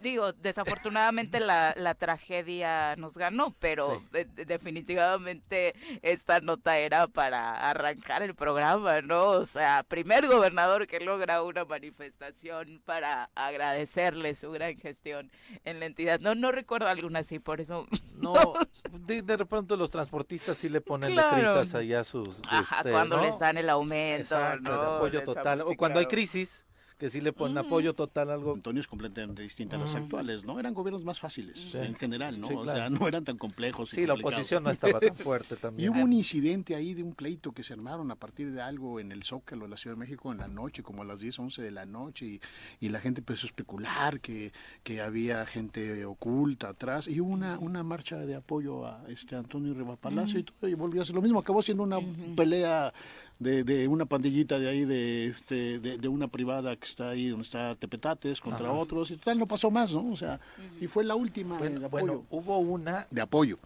digo, 0.03 0.33
desafortunadamente 0.33 1.41
la, 1.41 1.75
la 1.77 1.95
tragedia 1.95 2.97
nos 2.97 3.17
ganó, 3.19 3.55
pero 3.59 4.03
definitivamente 4.13 5.75
esta 6.03 6.41
nota 6.41 6.79
era 6.79 7.07
para 7.07 7.69
arrancar 7.71 8.23
el 8.23 8.35
programa, 8.35 9.01
¿no? 9.03 9.31
O 9.31 9.45
sea, 9.45 9.85
primer 9.87 10.27
gobernador 10.27 10.87
que 10.87 11.01
logra 11.01 11.43
una 11.43 11.65
manifestación 11.65 12.81
para 12.85 13.31
agradecerle 13.35 14.35
su 14.35 14.51
gran 14.53 14.77
gestión 14.77 15.31
en 15.65 15.81
la 15.81 15.87
entidad. 15.87 16.21
No, 16.21 16.35
no 16.35 16.53
recuerdo 16.53 16.89
alguna 16.89 17.21
así, 17.21 17.39
por 17.39 17.61
eso. 17.61 17.87
No, 18.17 18.55
de, 18.93 19.21
de 19.21 19.37
repente 19.37 19.77
los 19.77 19.91
transportistas 19.91 20.57
sí 20.57 20.71
le 20.71 20.81
ponen 20.81 21.15
letritas 21.15 21.75
ahí 21.75 21.93
a 21.93 22.03
sus. 22.03 22.41
Ajá, 22.49 22.79
este, 22.79 22.91
cuando 22.91 23.19
les 23.21 23.39
dan 23.39 23.59
el 23.59 23.69
aumento, 23.69 24.35
¿no? 24.63 24.76
De 24.81 24.87
apoyo 24.87 25.23
total. 25.25 25.61
O 25.63 25.75
cuando 25.77 25.99
hay 25.99 26.07
crisis, 26.07 26.67
que 26.99 27.11
sí 27.11 27.21
le 27.21 27.33
ponen 27.33 27.59
apoyo 27.59 27.95
total 27.95 28.31
algo. 28.31 28.55
Antonio 28.55 28.81
es 28.81 28.89
completamente 28.89 29.43
distinta 29.43 29.77
a 29.77 29.79
las 29.79 29.95
actuales, 29.95 30.45
¿no? 30.45 30.59
Eran 30.59 30.73
gobiernos 30.73 31.05
más 31.05 31.21
fáciles 31.21 31.75
en 31.75 31.95
general, 31.95 32.41
¿no? 32.41 32.49
O 32.49 32.65
sea, 32.65 32.89
no 32.89 33.07
eran 33.07 33.25
tan 33.25 33.37
complejos. 33.37 33.91
sí, 33.91 34.07
la 34.07 34.15
oposición 34.15 34.65
no 34.65 34.71
estaba 34.71 34.99
tan 34.99 35.15
fuerte 35.17 35.57
también. 35.57 35.87
Y 35.87 35.95
hubo 35.95 36.03
un 36.03 36.13
incidente 36.13 36.75
ahí 36.75 36.95
de 36.95 37.03
un 37.03 37.15
pleito 37.15 37.53
que 37.53 37.63
se 37.63 37.75
armaron 37.75 38.11
a 38.11 38.17
partir 38.17 38.51
de 38.51 38.63
algo 38.63 38.99
en 38.99 39.13
el 39.13 39.25
Zócalo 39.25 39.65
de 39.65 39.71
la 39.71 39.77
Ciudad 39.77 39.97
de 39.97 40.01
México 40.01 40.33
en 40.33 40.39
la 40.39 40.49
noche, 40.49 40.83
como 40.83 41.03
a 41.03 41.05
las 41.05 41.21
10, 41.21 41.39
11 41.39 41.63
de 41.63 41.71
la 41.71 41.85
noche, 41.85 42.27
y, 42.27 42.41
y 42.81 42.89
la 42.89 43.01
gente 43.01 43.21
empezó 43.21 43.47
a 43.47 43.49
especular 43.49 44.21
que, 44.21 44.53
que 44.83 45.03
había 45.03 45.45
gente 45.45 46.05
oculta 46.07 46.71
atrás, 46.71 47.09
y 47.09 47.21
hubo 47.21 47.31
una, 47.31 47.59
una 47.59 47.83
marcha 47.83 48.17
de 48.17 48.37
apoyo 48.37 48.87
a 48.87 49.05
este 49.09 49.37
Antonio 49.37 49.75
Reba 49.75 49.97
Palacio 49.97 50.41
y 50.41 50.45
todo, 50.45 50.67
y 50.67 50.75
volvió 50.75 51.03
a 51.03 51.05
ser 51.05 51.15
lo 51.15 51.23
mismo, 51.23 51.41
acabó 51.41 51.61
siendo 51.61 51.83
una 51.83 51.99
pelea 52.35 52.93
de, 53.39 53.65
de, 53.65 53.89
una 53.89 54.07
pandillita 54.07 54.59
de 54.59 54.69
ahí, 54.69 54.85
de, 54.85 55.27
este, 55.27 55.79
de, 55.79 56.09
una 56.09 56.29
privada 56.29 56.75
que 56.77 56.85
está 56.85 57.11
ahí 57.11 57.29
donde 57.29 57.43
está 57.43 57.75
Tepetates 57.75 58.41
contra 58.41 58.73
otros, 58.73 59.11
y 59.11 59.17
tal, 59.17 59.39
no 59.39 59.47
pasó 59.47 59.71
más, 59.71 59.93
¿no? 59.93 60.11
O 60.11 60.17
sea, 60.17 60.41
y 60.81 60.87
fue 60.87 61.05
la 61.05 61.15
última 61.15 61.59
bueno, 61.59 61.81
de 61.81 61.87
apoyo. 61.87 62.25
hubo 62.31 62.59
una... 62.59 63.07
De 63.11 63.21
apoyo. 63.21 63.59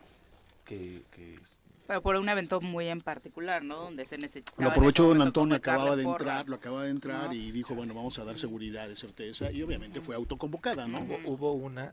Que, 0.65 1.03
que... 1.13 1.39
Pero 1.87 2.03
por 2.03 2.15
un 2.17 2.29
evento 2.29 2.61
muy 2.61 2.87
en 2.89 3.01
particular, 3.01 3.65
¿no? 3.65 3.77
Donde 3.77 4.07
se 4.07 4.17
necesitaba... 4.17 4.63
Lo 4.63 4.71
aprovechó 4.71 5.09
don 5.09 5.23
Antonio, 5.23 5.57
acababa 5.57 5.97
de 5.97 6.05
entrar, 6.05 6.49
lo 6.49 6.57
acaba 6.57 6.85
de 6.85 6.91
entrar 6.91 7.33
y 7.35 7.51
dijo, 7.53 7.75
bueno, 7.75 7.95
vamos 7.95 8.19
a 8.19 8.25
dar 8.25 8.39
seguridad 8.39 8.89
de 8.89 8.97
certeza, 8.97 9.51
y 9.51 9.63
obviamente 9.63 10.01
fue 10.01 10.15
autoconvocada, 10.17 10.87
¿no? 10.89 10.99
Hubo, 11.01 11.19
hubo 11.33 11.53
una 11.53 11.93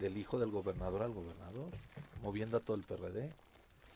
del 0.00 0.16
hijo 0.16 0.38
del 0.38 0.50
gobernador 0.50 1.02
al 1.02 1.12
gobernador, 1.12 1.70
moviendo 2.22 2.56
a 2.56 2.60
todo 2.60 2.76
el 2.76 2.82
PRD. 2.82 3.30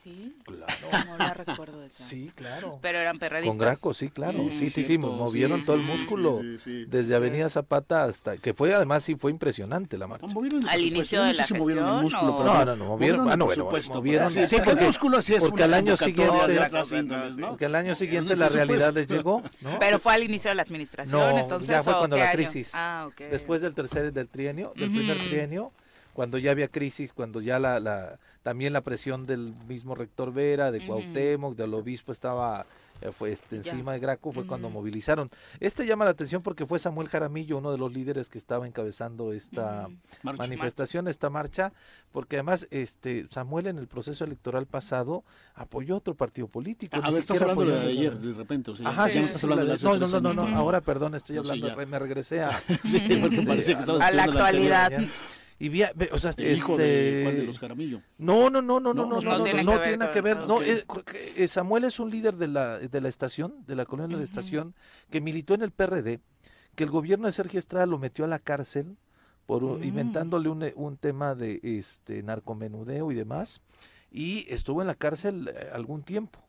Sí. 0.02 0.34
Claro. 0.44 1.06
No 1.06 1.18
la 1.18 1.34
recuerdo 1.34 1.84
esa. 1.84 2.04
Sí, 2.04 2.30
claro. 2.34 2.78
Pero 2.80 2.98
eran 2.98 3.18
perradistas. 3.18 3.50
Con 3.50 3.58
Graco, 3.58 3.92
sí, 3.92 4.08
claro. 4.08 4.46
Sí, 4.50 4.68
sí, 4.68 4.84
sí, 4.84 4.96
movieron 4.96 5.62
todo 5.64 5.76
el 5.76 5.84
músculo. 5.84 6.40
desde 6.86 7.14
Avenida 7.14 7.48
Zapata 7.48 8.04
hasta. 8.04 8.36
Que 8.38 8.54
fue, 8.54 8.74
además, 8.74 9.02
sí 9.02 9.14
fue 9.14 9.30
impresionante 9.30 9.98
la 9.98 10.06
marcha. 10.06 10.26
Al 10.68 10.80
inicio 10.80 11.22
de 11.22 11.34
la 11.34 11.44
gestión. 11.44 11.76
no, 11.76 12.02
no, 12.02 12.76
no, 12.76 12.84
movieron. 12.86 13.30
Ah, 13.30 13.36
no, 13.36 13.46
bueno, 13.46 13.68
movieron. 13.94 14.30
Sí, 14.30 14.56
porque, 14.64 14.84
músculo 14.84 15.18
es 15.18 15.30
porque 15.40 15.64
al 15.64 15.74
año 15.74 15.96
siguiente. 15.96 16.60
Porque 17.48 17.66
al 17.66 17.74
año 17.74 17.94
siguiente 17.94 18.36
la 18.36 18.48
realidad 18.48 18.94
les 18.94 19.06
llegó. 19.06 19.42
Pero 19.78 19.98
fue 19.98 20.14
al 20.14 20.22
inicio 20.22 20.50
de 20.50 20.54
la 20.54 20.62
administración, 20.62 21.38
entonces. 21.38 21.68
Ya 21.68 21.82
fue 21.82 21.94
cuando 21.94 22.16
la 22.16 22.32
crisis. 22.32 22.72
Ah. 22.74 23.08
Después 23.30 23.60
del 23.60 23.74
tercer, 23.74 24.12
del 24.12 24.28
trienio, 24.28 24.72
del 24.76 24.90
primer 24.90 25.18
trienio 25.18 25.72
cuando 26.12 26.38
ya 26.38 26.50
había 26.50 26.68
crisis, 26.68 27.12
cuando 27.12 27.40
ya 27.40 27.58
la, 27.58 27.80
la 27.80 28.18
también 28.42 28.72
la 28.72 28.80
presión 28.80 29.26
del 29.26 29.54
mismo 29.68 29.94
rector 29.94 30.32
Vera, 30.32 30.70
de 30.70 30.86
Cuauhtémoc, 30.86 31.56
del 31.56 31.74
obispo 31.74 32.12
estaba 32.12 32.66
eh, 33.02 33.12
fue 33.16 33.32
este, 33.32 33.56
encima 33.56 33.92
de 33.92 33.98
Graco, 33.98 34.32
fue 34.32 34.46
cuando 34.46 34.68
movilizaron. 34.68 35.30
Este 35.58 35.86
llama 35.86 36.04
la 36.04 36.10
atención 36.10 36.42
porque 36.42 36.66
fue 36.66 36.78
Samuel 36.78 37.08
Jaramillo, 37.08 37.56
uno 37.58 37.72
de 37.72 37.78
los 37.78 37.92
líderes 37.92 38.28
que 38.28 38.36
estaba 38.36 38.66
encabezando 38.66 39.32
esta 39.32 39.88
manifestación, 40.22 41.08
esta 41.08 41.30
marcha, 41.30 41.72
porque 42.12 42.36
además 42.36 42.66
este 42.70 43.26
Samuel 43.30 43.68
en 43.68 43.78
el 43.78 43.86
proceso 43.86 44.24
electoral 44.24 44.66
pasado 44.66 45.24
apoyó 45.54 45.96
otro 45.96 46.14
partido 46.14 46.48
político. 46.48 46.96
A, 47.02 47.10
ver, 47.10 47.20
estás 47.20 47.40
hablando 47.40 47.64
de 47.64 47.80
ayer, 47.80 48.18
de 48.18 48.34
repente. 48.34 48.70
O 48.70 48.76
sea, 48.76 48.88
Ajá, 48.88 49.08
sí, 49.08 49.20
no, 49.46 49.96
no, 49.96 50.20
no, 50.20 50.32
no, 50.32 50.56
ahora 50.56 50.82
perdón, 50.82 51.14
estoy 51.14 51.38
hablando, 51.38 51.74
me 51.86 51.98
regresé 51.98 52.42
a, 52.42 52.60
sí, 52.84 53.00
porque 53.20 53.42
parece 53.42 53.76
que 53.76 53.90
a 53.90 54.12
la 54.12 54.24
actualidad. 54.24 54.92
Y 55.62 55.68
vía, 55.68 55.92
o 56.10 56.16
sea, 56.16 56.32
el 56.38 56.56
hijo 56.56 56.74
de 56.74 57.20
Juan 57.22 57.36
de 57.36 57.42
los 57.44 57.58
Caramillo. 57.58 58.00
No, 58.16 58.48
no, 58.48 58.62
no, 58.62 58.80
no, 58.80 58.94
no, 58.94 59.04
no, 59.04 59.20
no, 59.20 59.38
no, 59.38 59.44
tiene, 59.44 59.62
no, 59.62 59.78
que 59.78 59.88
tiene 59.88 60.10
que 60.10 60.22
ver. 60.22 60.38
No, 60.46 60.60
eh, 60.62 61.48
Samuel 61.48 61.84
es 61.84 62.00
un 62.00 62.10
líder 62.10 62.36
de 62.36 62.48
la, 62.48 62.78
de 62.78 63.00
la 63.02 63.10
estación, 63.10 63.62
de 63.66 63.76
la 63.76 63.84
colonia 63.84 64.16
de 64.16 64.22
la 64.22 64.24
estación, 64.24 64.74
que 65.10 65.20
militó 65.20 65.52
en 65.52 65.60
el 65.60 65.70
PRD, 65.70 66.20
que 66.74 66.84
el 66.84 66.90
gobierno 66.90 67.26
de 67.26 67.32
Sergio 67.32 67.58
Estrada 67.58 67.84
lo 67.84 67.98
metió 67.98 68.24
a 68.24 68.28
la 68.28 68.38
cárcel 68.38 68.96
por 69.44 69.84
inventándole 69.84 70.48
un, 70.48 70.64
un 70.76 70.96
tema 70.96 71.34
de 71.34 71.60
este 71.62 72.22
narcomenudeo 72.22 73.12
y 73.12 73.14
demás, 73.14 73.60
y 74.10 74.46
estuvo 74.48 74.80
en 74.80 74.86
la 74.86 74.94
cárcel 74.94 75.52
eh, 75.54 75.68
algún 75.74 76.02
tiempo. 76.04 76.40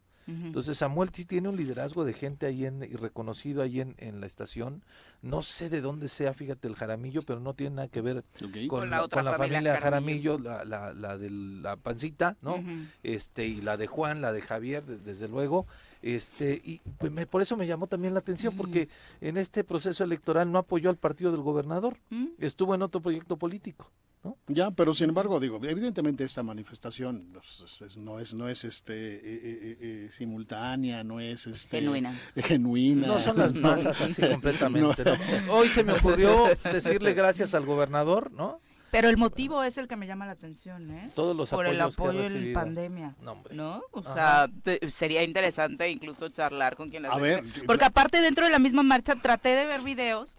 Entonces 0.45 0.77
Samuel 0.77 1.09
sí 1.13 1.25
tiene 1.25 1.49
un 1.49 1.57
liderazgo 1.57 2.05
de 2.05 2.13
gente 2.13 2.45
ahí 2.45 2.65
en, 2.65 2.83
y 2.83 2.95
reconocido 2.95 3.61
ahí 3.61 3.81
en, 3.81 3.95
en, 3.97 4.19
la 4.21 4.27
estación. 4.27 4.83
No 5.21 5.41
sé 5.41 5.69
de 5.69 5.81
dónde 5.81 6.07
sea, 6.07 6.33
fíjate, 6.33 6.67
el 6.67 6.75
Jaramillo, 6.75 7.21
pero 7.21 7.39
no 7.39 7.53
tiene 7.53 7.75
nada 7.75 7.87
que 7.87 8.01
ver 8.01 8.23
con, 8.67 8.89
la, 8.89 9.07
familia, 9.37 9.79
Jaramillo, 9.79 10.39
la, 10.39 10.63
la, 10.65 10.93
la, 10.93 11.17
de 11.17 11.29
la 11.29 11.75
pancita, 11.75 12.37
¿no? 12.41 12.63
Este, 13.03 13.45
y 13.47 13.61
la 13.61 13.77
de 13.77 13.87
Juan, 13.87 14.21
la 14.21 14.33
de 14.33 14.41
Javier, 14.41 14.83
desde 14.83 15.27
luego. 15.27 15.67
Este, 16.01 16.61
y 16.63 16.81
pues, 16.97 17.11
por 17.27 17.41
eso 17.41 17.57
me 17.57 17.67
llamó 17.67 17.87
también 17.87 18.13
la 18.13 18.19
atención, 18.19 18.55
porque 18.55 18.89
en 19.21 19.37
este 19.37 19.63
proceso 19.63 20.03
electoral 20.03 20.51
no 20.51 20.59
apoyó 20.59 20.89
al 20.89 20.97
partido 20.97 21.31
del 21.31 21.41
gobernador, 21.41 21.97
estuvo 22.39 22.75
en 22.75 22.81
otro 22.81 23.01
proyecto 23.01 23.37
político. 23.37 23.91
¿No? 24.23 24.37
Ya, 24.47 24.69
pero 24.69 24.93
sin 24.93 25.09
embargo, 25.09 25.39
digo, 25.39 25.59
evidentemente 25.63 26.23
esta 26.23 26.43
manifestación 26.43 27.31
pues, 27.33 27.97
no 27.97 28.19
es 28.19 28.35
no 28.35 28.49
es 28.49 28.63
este 28.65 28.93
eh, 28.93 29.19
eh, 29.23 29.77
eh, 29.81 30.09
simultánea, 30.11 31.03
no 31.03 31.19
es 31.19 31.47
este 31.47 31.79
genuina. 31.79 32.19
genuina. 32.35 33.07
No 33.07 33.17
son 33.17 33.37
las 33.37 33.51
masas 33.55 33.99
así 33.99 34.21
completamente. 34.31 35.03
Hoy 35.49 35.69
se 35.69 35.83
me 35.83 35.93
ocurrió 35.93 36.45
decirle 36.71 37.13
gracias 37.13 37.55
al 37.55 37.65
gobernador, 37.65 38.31
¿no? 38.31 38.59
Pero 38.91 39.07
el 39.09 39.17
motivo 39.17 39.63
es 39.63 39.77
el 39.77 39.87
que 39.87 39.95
me 39.95 40.05
llama 40.05 40.25
la 40.25 40.33
atención, 40.33 40.91
¿eh? 40.91 41.11
Todos 41.15 41.35
los 41.35 41.49
Por 41.49 41.65
el 41.65 41.79
apoyo 41.79 42.25
en 42.25 42.53
pandemia. 42.53 43.15
No, 43.51 43.81
O 43.91 44.03
sea, 44.03 44.49
sería 44.89 45.23
interesante 45.23 45.89
incluso 45.89 46.29
charlar 46.29 46.75
con 46.75 46.89
quien 46.89 47.05
A 47.05 47.17
ver, 47.17 47.43
Porque 47.65 47.85
aparte 47.85 48.21
dentro 48.21 48.45
de 48.45 48.51
la 48.51 48.59
misma 48.59 48.83
marcha 48.83 49.15
traté 49.15 49.49
de 49.49 49.65
ver 49.65 49.81
videos 49.81 50.37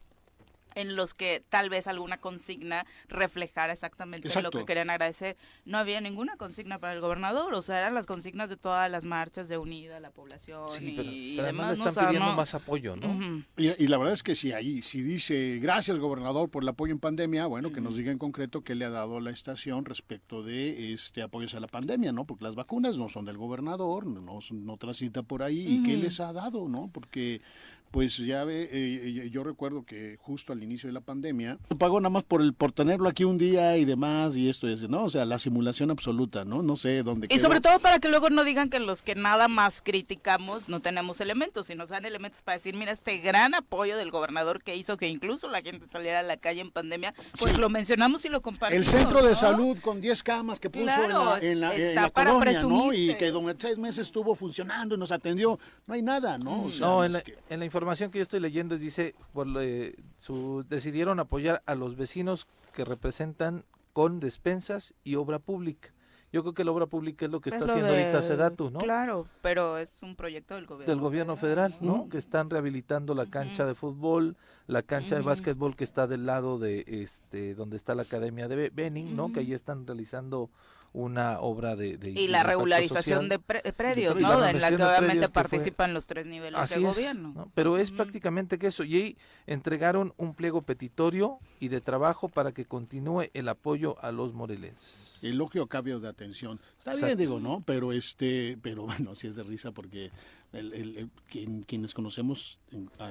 en 0.75 0.97
los 0.97 1.15
que 1.15 1.43
tal 1.49 1.71
vez 1.71 1.87
alguna 1.87 2.19
consigna 2.19 2.87
reflejara 3.09 3.73
exactamente 3.73 4.29
lo 4.43 4.51
que 4.51 4.65
querían 4.65 4.91
agradecer. 4.91 5.37
No 5.65 5.79
había 5.79 6.01
ninguna 6.01 6.37
consigna 6.37 6.79
para 6.79 6.93
el 6.93 7.01
gobernador, 7.01 7.55
o 7.55 7.63
sea, 7.63 7.79
eran 7.79 7.95
las 7.95 8.07
consignas 8.07 8.51
de 8.51 8.57
todas 8.57 8.91
las 8.91 9.05
marchas 9.05 9.49
de 9.49 9.59
unida, 9.59 10.01
la 10.01 10.11
población 10.11 10.67
y, 10.81 11.39
además 11.39 11.79
le 11.79 11.89
están 11.89 12.07
pidiendo 12.07 12.33
más 12.33 12.55
apoyo, 12.55 12.97
¿no? 12.97 13.45
y, 13.57 13.87
la 13.87 13.99
verdad 13.99 14.15
es 14.15 14.23
que 14.23 14.35
si 14.35 14.53
ahí, 14.53 14.83
si 14.83 15.03
dice 15.03 15.59
gracias 15.61 15.99
gobernador 15.99 16.51
por 16.51 16.63
el 16.63 16.69
apoyo 16.69 16.93
en 16.93 16.99
pandemia, 16.99 17.47
bueno, 17.47 17.73
que 17.73 17.81
nos 17.81 17.97
diga 17.97 18.11
en 18.11 18.19
concreto 18.19 18.63
qué 18.63 18.75
le 18.75 18.85
ha 18.85 18.91
dado 18.91 19.21
la 19.21 19.31
estación 19.31 19.85
respecto 19.85 20.43
de 20.43 20.93
este 20.93 21.23
apoyos 21.23 21.55
a 21.55 21.61
la 21.61 21.67
pandemia, 21.67 22.13
¿no? 22.13 22.25
Porque 22.25 22.45
las 22.45 22.55
vacunas 22.55 22.99
no 22.99 23.09
son 23.09 23.25
del 23.25 23.37
gobernador, 23.37 24.07
no, 24.07 24.41
no 24.51 24.77
transita 24.77 25.23
por 25.23 25.43
ahí, 25.43 25.67
y 25.67 25.83
qué 25.83 25.97
les 25.97 26.21
ha 26.21 26.33
dado, 26.33 26.69
¿no? 26.69 26.91
Porque 26.93 27.41
pues 27.93 28.17
ya 28.17 28.43
ve, 28.45 28.69
eh, 28.73 29.29
yo 29.31 29.45
recuerdo 29.45 29.85
que 29.85 30.17
justo 30.21 30.55
al 30.55 30.63
inicio 30.63 30.89
de 30.89 30.95
la 30.95 31.03
pandemia, 31.03 31.59
pagó 31.79 32.01
nada 32.01 32.11
más 32.11 32.23
por 32.23 32.41
el 32.41 32.55
por 32.55 32.73
tenerlo 32.73 33.09
aquí 33.09 33.25
un 33.25 33.37
día 33.37 33.77
y 33.77 33.85
demás 33.85 34.35
y 34.35 34.49
esto 34.49 34.67
y 34.69 34.73
ese, 34.73 34.89
¿no? 34.89 35.05
O 35.05 35.11
sea, 35.11 35.27
la 35.27 35.39
simulación 35.39 35.91
absoluta, 35.91 36.47
¿no? 36.47 36.63
No 36.63 36.77
sé 36.77 37.03
dónde. 37.03 37.29
Y 37.31 37.39
sobre 37.39 37.61
todo 37.61 37.79
para 37.81 37.99
que 37.99 38.09
luego 38.09 38.31
no 38.31 38.45
digan 38.45 38.71
que 38.71 38.81
los 38.81 39.03
que 39.03 39.15
nada 39.15 39.47
más 39.47 39.83
criticamos 39.83 40.71
no 40.71 40.81
tenemos 40.81 41.21
elementos, 41.21 41.67
sino 41.67 41.83
nos 41.83 41.91
dan 41.91 42.05
elementos 42.05 42.43
para 42.43 42.57
decir, 42.57 42.77
mira, 42.77 42.93
este 42.93 43.19
gran 43.19 43.55
apoyo 43.55 43.97
del 43.97 44.11
gobernador 44.11 44.63
que 44.63 44.77
hizo 44.77 44.97
que 44.97 45.09
incluso 45.09 45.49
la 45.49 45.63
gente 45.63 45.87
saliera 45.89 46.21
a 46.21 46.23
la 46.23 46.37
calle 46.37 46.61
en 46.61 46.71
pandemia, 46.71 47.13
pues 47.39 47.59
lo 47.59 47.69
mencionamos 47.69 48.25
y 48.25 48.29
lo 48.29 48.41
compartimos. 48.41 48.87
El 48.87 48.91
centro 48.91 49.21
de 49.21 49.35
salud 49.35 49.77
con 49.81 50.01
10 50.01 50.23
camas 50.23 50.61
que 50.61 50.71
puso 50.71 50.85
en 51.05 51.61
la, 51.61 51.75
en 51.75 51.95
la, 51.97 52.11
colonia, 52.11 52.63
¿no? 52.63 52.93
Y 52.93 53.17
que 53.17 53.31
durante 53.33 53.67
seis 53.67 53.79
meses 53.79 54.07
estuvo 54.07 54.35
funcionando 54.35 54.95
y 54.95 54.99
nos 54.99 55.11
atendió. 55.13 55.59
No 55.87 55.95
hay 55.95 56.03
nada, 56.03 56.39
¿no? 56.39 56.65
O 56.65 56.73
sea, 56.73 56.87
no, 56.87 57.05
en 57.05 57.13
la, 57.13 57.23
en 57.51 57.59
la 57.59 57.65
información 57.65 57.82
información 57.83 58.13
que 58.13 58.19
yo 58.19 58.23
estoy 58.23 58.39
leyendo 58.39 58.79
dice, 58.79 59.17
por, 59.33 59.49
su, 60.21 60.65
decidieron 60.69 61.19
apoyar 61.19 61.63
a 61.67 61.75
los 61.75 61.97
vecinos 61.97 62.47
que 62.73 62.85
representan 62.85 63.65
con 63.93 64.21
despensas 64.21 64.95
y 65.03 65.17
obra 65.17 65.41
pública. 65.41 65.93
Yo 66.33 66.43
creo 66.43 66.55
que 66.55 66.65
la 66.65 66.71
obra 66.71 66.87
pública 66.87 67.27
es 67.27 67.31
lo 67.31 67.41
que 67.41 67.51
está 67.51 67.65
haciendo 67.65 67.89
ahorita 67.89 68.23
Sedatu, 68.23 68.71
¿no? 68.71 68.79
Claro, 68.79 69.27
pero 69.43 69.77
es 69.77 70.01
un 70.01 70.15
proyecto 70.15 70.55
del 70.55 70.67
gobierno. 70.67 70.91
Del 70.91 71.01
gobierno 71.01 71.37
federal, 71.37 71.77
¿no? 71.81 72.09
Que 72.09 72.19
están 72.19 72.49
rehabilitando 72.49 73.15
la 73.15 73.27
cancha 73.27 73.67
de 73.67 73.75
fútbol, 73.75 74.37
la 74.69 74.83
cancha 74.83 75.17
de 75.17 75.23
básquetbol 75.23 75.75
que 75.75 75.85
está 75.85 76.07
del 76.07 76.25
lado 76.25 76.59
de 76.59 76.85
este 76.87 77.55
donde 77.55 77.77
está 77.77 77.97
la 77.97 78.03
academia 78.03 78.47
de 78.47 78.71
Benning, 78.71 79.17
¿no? 79.17 79.33
Que 79.33 79.41
ahí 79.41 79.53
están 79.53 79.87
realizando 79.87 80.49
una 80.93 81.41
obra 81.41 81.77
de... 81.77 81.99
y 82.15 82.29
la 82.29 82.43
regularización 82.43 83.29
de, 83.29 83.39
predios, 83.39 84.21
¿no? 84.21 84.47
En 84.47 84.61
la 84.61 84.69
que 84.69 84.83
obviamente 84.83 85.29
participan 85.29 85.95
los 85.95 86.07
tres 86.07 86.27
niveles 86.27 86.71
de 86.71 86.81
gobierno. 86.81 87.51
Pero 87.55 87.79
es 87.79 87.91
prácticamente 87.91 88.59
que 88.59 88.69
eso. 88.69 88.85
Y 88.85 88.97
ahí 88.97 89.17
entregaron 89.47 90.13
un 90.17 90.35
pliego 90.35 90.63
petitorio 90.63 91.39
y 91.61 91.69
de 91.69 91.81
trabajo 91.81 92.29
para 92.29 92.53
que 92.53 92.65
continúe 92.65 93.31
el 93.35 93.49
apoyo 93.49 93.97
a 94.03 94.13
los 94.13 94.35
morelenses. 94.35 95.25
Elogio 95.25 95.63
a 95.63 95.69
cambio 95.69 96.01
de 96.01 96.09
atención. 96.09 96.61
Está 96.79 96.95
bien, 96.95 97.17
digo, 97.17 97.41
¿no? 97.41 97.63
Pero 97.65 97.93
este, 97.93 98.59
pero 98.63 98.83
bueno, 98.87 99.15
sí 99.15 99.27
es 99.27 99.37
de 99.37 99.43
risa 99.43 99.73
porque 99.73 100.11
el, 100.53 101.11
quienes 101.67 101.95
conocemos 101.95 102.59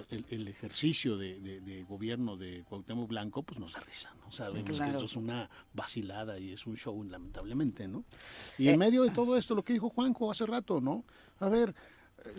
el, 0.10 0.47
ejercicio 0.47 1.17
de, 1.17 1.86
gobierno 1.88 2.38
de 2.38 2.63
Cuauhtémoc 2.67 3.08
Blanco, 3.10 3.43
pues 3.43 3.60
nos 3.60 3.73
da 3.73 3.80
risa, 3.82 4.13
¿no? 4.23 4.32
Sabemos 4.32 4.80
que 4.80 4.89
esto 4.89 5.06
es 5.06 5.15
una 5.15 5.49
vacilada 5.73 6.38
y 6.38 6.54
es 6.54 6.65
un 6.67 6.77
show, 6.77 7.04
lamentablemente, 7.04 7.88
¿no? 7.88 8.06
Y 8.58 8.67
en 8.67 8.75
eh, 8.75 8.77
medio 8.77 9.04
de 9.04 9.12
todo 9.12 9.36
esto, 9.36 9.56
lo 9.56 9.63
que 9.63 9.73
dijo 9.73 9.89
Juanjo 9.89 10.32
hace 10.32 10.45
rato, 10.45 10.80
¿no? 10.80 11.04
A 11.39 11.49
ver, 11.49 11.73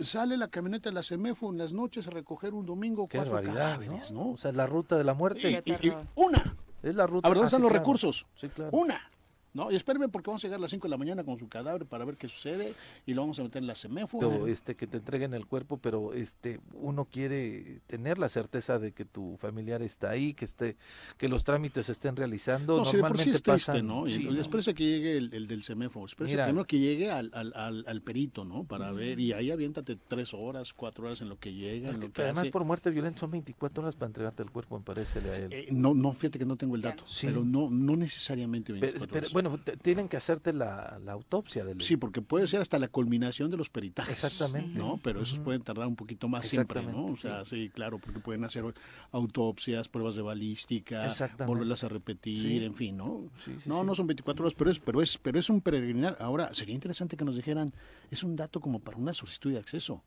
sale 0.01 0.37
la 0.37 0.47
camioneta 0.47 0.89
de 0.89 0.95
la 0.95 1.03
CEMEFO 1.03 1.51
en 1.51 1.57
las 1.57 1.73
noches 1.73 2.07
a 2.07 2.11
recoger 2.11 2.53
un 2.53 2.65
domingo 2.65 3.07
Qué 3.07 3.17
cuatro 3.17 3.41
cadáveres, 3.41 4.11
¿no? 4.11 4.31
O 4.31 4.37
sea, 4.37 4.51
la 4.51 4.65
ruta 4.65 4.97
de 4.97 5.03
la 5.03 5.13
muerte. 5.13 5.61
Y, 5.65 5.93
una. 6.15 6.55
Es 6.81 6.95
la 6.95 7.07
ruta. 7.07 7.27
A 7.27 7.29
ver, 7.29 7.37
¿dónde 7.37 7.47
están 7.47 7.61
los 7.61 7.71
recursos? 7.71 8.25
Sí, 8.35 8.49
claro. 8.49 8.71
Una. 8.73 9.09
¿No? 9.53 9.71
Y 9.71 9.75
espérenme 9.75 10.09
porque 10.09 10.29
vamos 10.29 10.43
a 10.43 10.47
llegar 10.47 10.57
a 10.57 10.61
las 10.61 10.71
5 10.71 10.87
de 10.87 10.89
la 10.89 10.97
mañana 10.97 11.23
con 11.23 11.37
su 11.37 11.47
cadáver 11.47 11.85
para 11.85 12.05
ver 12.05 12.17
qué 12.17 12.27
sucede 12.27 12.73
y 13.05 13.13
lo 13.13 13.21
vamos 13.21 13.39
a 13.39 13.43
meter 13.43 13.61
en 13.61 13.67
la 13.67 13.75
seméfora. 13.75 14.27
Este, 14.47 14.75
que 14.75 14.87
te 14.87 14.97
entreguen 14.97 15.33
el 15.33 15.45
cuerpo, 15.45 15.77
pero 15.77 16.13
este, 16.13 16.59
uno 16.73 17.05
quiere 17.05 17.81
tener 17.87 18.17
la 18.17 18.29
certeza 18.29 18.79
de 18.79 18.91
que 18.91 19.05
tu 19.05 19.37
familiar 19.37 19.81
está 19.81 20.09
ahí, 20.09 20.33
que 20.33 20.45
esté, 20.45 20.77
que 21.17 21.27
los 21.27 21.43
trámites 21.43 21.85
se 21.85 21.91
estén 21.91 22.15
realizando. 22.15 22.77
No, 22.77 22.83
Normalmente 22.83 23.33
sí 23.33 23.71
es 23.71 23.83
¿no? 23.83 24.07
Y 24.07 24.35
después 24.35 24.65
de 24.65 24.73
que 24.73 24.83
llegue 24.83 25.17
el, 25.17 25.47
del 25.47 25.63
seméforo, 25.63 26.05
espérese 26.05 26.35
primero 26.35 26.65
que 26.65 26.79
llegue 26.79 27.11
al, 27.11 27.31
al, 27.33 27.83
al, 27.87 28.01
perito, 28.01 28.45
¿no? 28.45 28.63
Para 28.63 28.91
ver, 28.91 29.19
y 29.19 29.33
ahí 29.33 29.51
aviéntate 29.51 29.97
tres 30.07 30.33
horas, 30.33 30.73
cuatro 30.73 31.05
horas 31.05 31.21
en 31.21 31.29
lo 31.29 31.37
que 31.37 31.53
llega. 31.53 31.89
En 31.89 31.99
lo 31.99 32.11
que 32.11 32.23
además 32.23 32.47
por 32.47 32.63
muerte 32.63 32.89
violenta 32.89 33.19
son 33.19 33.31
24 33.31 33.83
horas 33.83 33.95
para 33.95 34.07
entregarte 34.07 34.41
el 34.43 34.49
cuerpo, 34.49 34.77
me 34.77 34.83
parece 34.83 35.19
a 35.19 35.37
él. 35.37 35.53
Eh, 35.53 35.67
no, 35.71 35.93
no, 35.93 36.13
fíjate 36.13 36.39
que 36.39 36.45
no 36.45 36.55
tengo 36.55 36.75
el 36.75 36.81
dato, 36.81 37.03
pero 37.21 37.43
no, 37.43 37.69
no 37.69 37.95
necesariamente 37.95 38.73
24 38.73 39.17
horas 39.17 39.33
bueno, 39.42 39.42
tienen 39.81 40.07
que 40.09 40.17
hacerte 40.17 40.53
la, 40.53 40.99
autopsia 41.07 41.63
del 41.63 41.81
Sí, 41.81 41.97
porque 41.97 42.21
puede 42.21 42.47
ser 42.47 42.61
hasta 42.61 42.79
la 42.79 42.87
culminación 42.87 43.51
de 43.51 43.57
los 43.57 43.69
peritajes. 43.69 44.23
Exactamente. 44.23 44.77
¿no? 44.77 44.99
Pero 45.03 45.21
esos 45.21 45.39
pueden 45.39 45.61
tardar 45.61 45.87
un 45.87 45.95
poquito 45.95 46.27
más 46.27 46.47
siempre, 46.47 46.81
¿no? 46.83 47.05
O 47.05 47.15
sea, 47.15 47.45
sí. 47.45 47.69
claro, 47.73 47.99
porque 47.99 48.19
pueden 48.19 48.43
hacer 48.43 48.63
autopsias, 49.11 49.87
pruebas 49.87 50.15
de 50.15 50.21
balística, 50.21 51.13
volverlas 51.45 51.83
a 51.83 51.89
repetir, 51.89 52.63
en 52.63 52.73
fin, 52.73 52.97
¿no? 52.97 53.29
no, 53.65 53.83
no 53.83 53.95
son 53.95 54.07
24 54.07 54.45
horas, 54.45 54.55
pero 54.57 54.71
es, 54.71 54.79
pero 54.79 55.01
es, 55.01 55.17
pero 55.17 55.39
es 55.39 55.49
un 55.49 55.61
peregrinar. 55.61 56.17
Ahora, 56.19 56.53
sería 56.53 56.75
interesante 56.75 57.17
que 57.17 57.25
nos 57.25 57.35
dijeran, 57.35 57.73
es 58.11 58.23
un 58.23 58.35
dato 58.35 58.59
como 58.59 58.79
para 58.79 58.97
una 58.97 59.13
solicitud 59.13 59.51
de 59.51 59.59
acceso. 59.59 60.03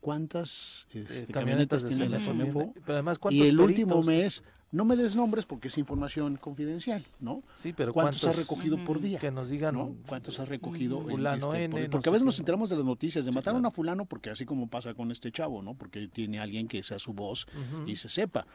¿Cuántas 0.00 0.88
este, 0.92 1.20
eh, 1.20 1.26
camionetas, 1.30 1.86
tiene 1.86 2.08
la 2.08 2.20
CEMEFO? 2.20 2.74
Pero 2.74 2.94
además, 2.94 3.20
y 3.30 3.42
el 3.46 3.60
último 3.60 4.02
mes 4.02 4.42
no 4.72 4.86
me 4.86 4.96
des 4.96 5.14
nombres 5.14 5.44
porque 5.44 5.68
es 5.68 5.78
información 5.78 6.36
confidencial, 6.36 7.04
¿no? 7.20 7.42
Sí, 7.56 7.72
pero 7.72 7.92
¿cuántos, 7.92 8.24
has 8.24 8.36
recogido 8.36 8.82
por 8.84 9.00
día? 9.00 9.18
Que 9.18 9.30
nos 9.30 9.50
digan, 9.50 9.74
¿no? 9.74 9.94
¿Cuántos 10.06 10.40
has 10.40 10.48
recogido? 10.48 11.02
Fulano 11.02 11.54
este, 11.54 11.88
porque 11.90 12.08
a 12.08 12.12
veces 12.12 12.24
nos 12.24 12.38
enteramos 12.38 12.70
de 12.70 12.76
las 12.76 12.84
noticias 12.84 13.24
de 13.24 13.32
matar 13.32 13.54
a 13.54 13.70
fulano 13.70 14.06
porque 14.06 14.30
así 14.30 14.46
como 14.46 14.68
pasa 14.68 14.94
con 14.94 15.12
este 15.12 15.30
chavo, 15.30 15.62
¿no? 15.62 15.74
Porque 15.74 16.08
tiene 16.08 16.40
alguien 16.40 16.66
que 16.68 16.82
sea 16.82 16.98
su 16.98 17.12
voz 17.12 17.46
y 17.86 17.96
se 17.96 18.08
sepa 18.08 18.46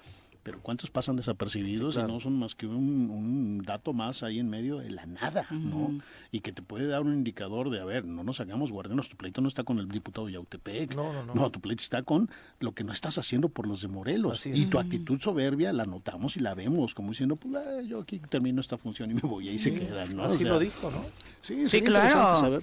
pero 0.43 0.60
¿cuántos 0.62 0.89
pasan 0.89 1.15
desapercibidos 1.15 1.95
y 1.95 2.00
no 2.00 2.19
son 2.19 2.38
más 2.39 2.56
que 2.56 2.67
un, 2.67 3.62
dato 3.65 3.93
más 3.93 4.23
ahí 4.23 4.39
en 4.39 4.50
medio 4.50 4.78
de 4.78 4.89
la 4.89 5.06
nada, 5.06 5.47
¿no? 5.52 6.00
Y 6.32 6.41
que 6.41 6.52
te 6.52 6.62
puede 6.62 6.88
dar 6.88 7.02
un 7.02 7.13
indicador 7.13 7.69
de, 7.69 7.80
a 7.80 7.86
ver, 7.86 8.06
no 8.06 8.23
nos 8.23 8.39
hagamos 8.39 8.71
guardianos, 8.71 9.10
tu 9.10 9.17
pleito 9.17 9.41
no 9.41 9.47
está 9.47 9.63
con 9.63 9.80
el 9.80 9.88
diputado 9.89 10.30
Yautepec, 10.30 10.95
no, 10.95 11.13
no, 11.13 11.26
no. 11.26 11.34
no 11.34 11.50
tu 11.50 11.60
pleito 11.60 11.82
está 11.82 12.04
con 12.04 12.30
lo 12.60 12.73
que 12.73 12.84
no 12.84 12.91
estás 12.91 13.17
haciendo 13.17 13.50
por 13.50 13.67
los 13.67 13.82
de 13.82 13.88
Morelos. 13.88 14.45
Y 14.45 14.65
tu 14.67 14.80
actitud 14.80 15.19
soberbia 15.19 15.73
la 15.73 15.86
notamos 15.86 16.38
y 16.38 16.39
la 16.39 16.54
vemos, 16.54 16.93
como 16.93 17.10
diciendo, 17.10 17.36
pues 17.36 17.56
ah, 17.56 17.82
yo 17.82 18.02
aquí 18.02 18.19
termino 18.19 18.62
esta 18.62 18.78
función 18.78 19.12
y 19.12 19.15
me 19.15 19.21
voy, 19.21 19.47
y 19.47 19.50
ahí 19.50 19.60
se 19.60 19.73
quedan, 19.73 20.15
¿no? 20.15 20.23
Así 20.23 20.43
lo 20.43 20.60
dijo, 20.60 20.89
¿no? 20.91 21.04
Sí, 21.41 21.69
sí 21.69 21.82
claro. 21.82 22.62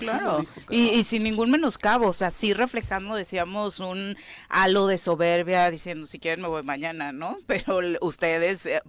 claro. 0.00 0.46
Y, 0.70 0.88
y, 0.88 1.04
sin 1.04 1.22
ningún 1.22 1.50
menoscabo, 1.50 2.08
o 2.08 2.12
sea, 2.12 2.30
sí 2.30 2.52
reflejando, 2.52 3.14
decíamos, 3.14 3.80
un 3.80 4.16
halo 4.48 4.86
de 4.86 4.98
soberbia, 4.98 5.70
diciendo, 5.70 6.06
si 6.06 6.18
quieren 6.18 6.42
me 6.42 6.48
voy 6.48 6.62
mañana, 6.62 7.07
¿no? 7.12 7.38
Pero 7.46 7.80
ustedes, 8.00 8.66
eh, 8.66 8.80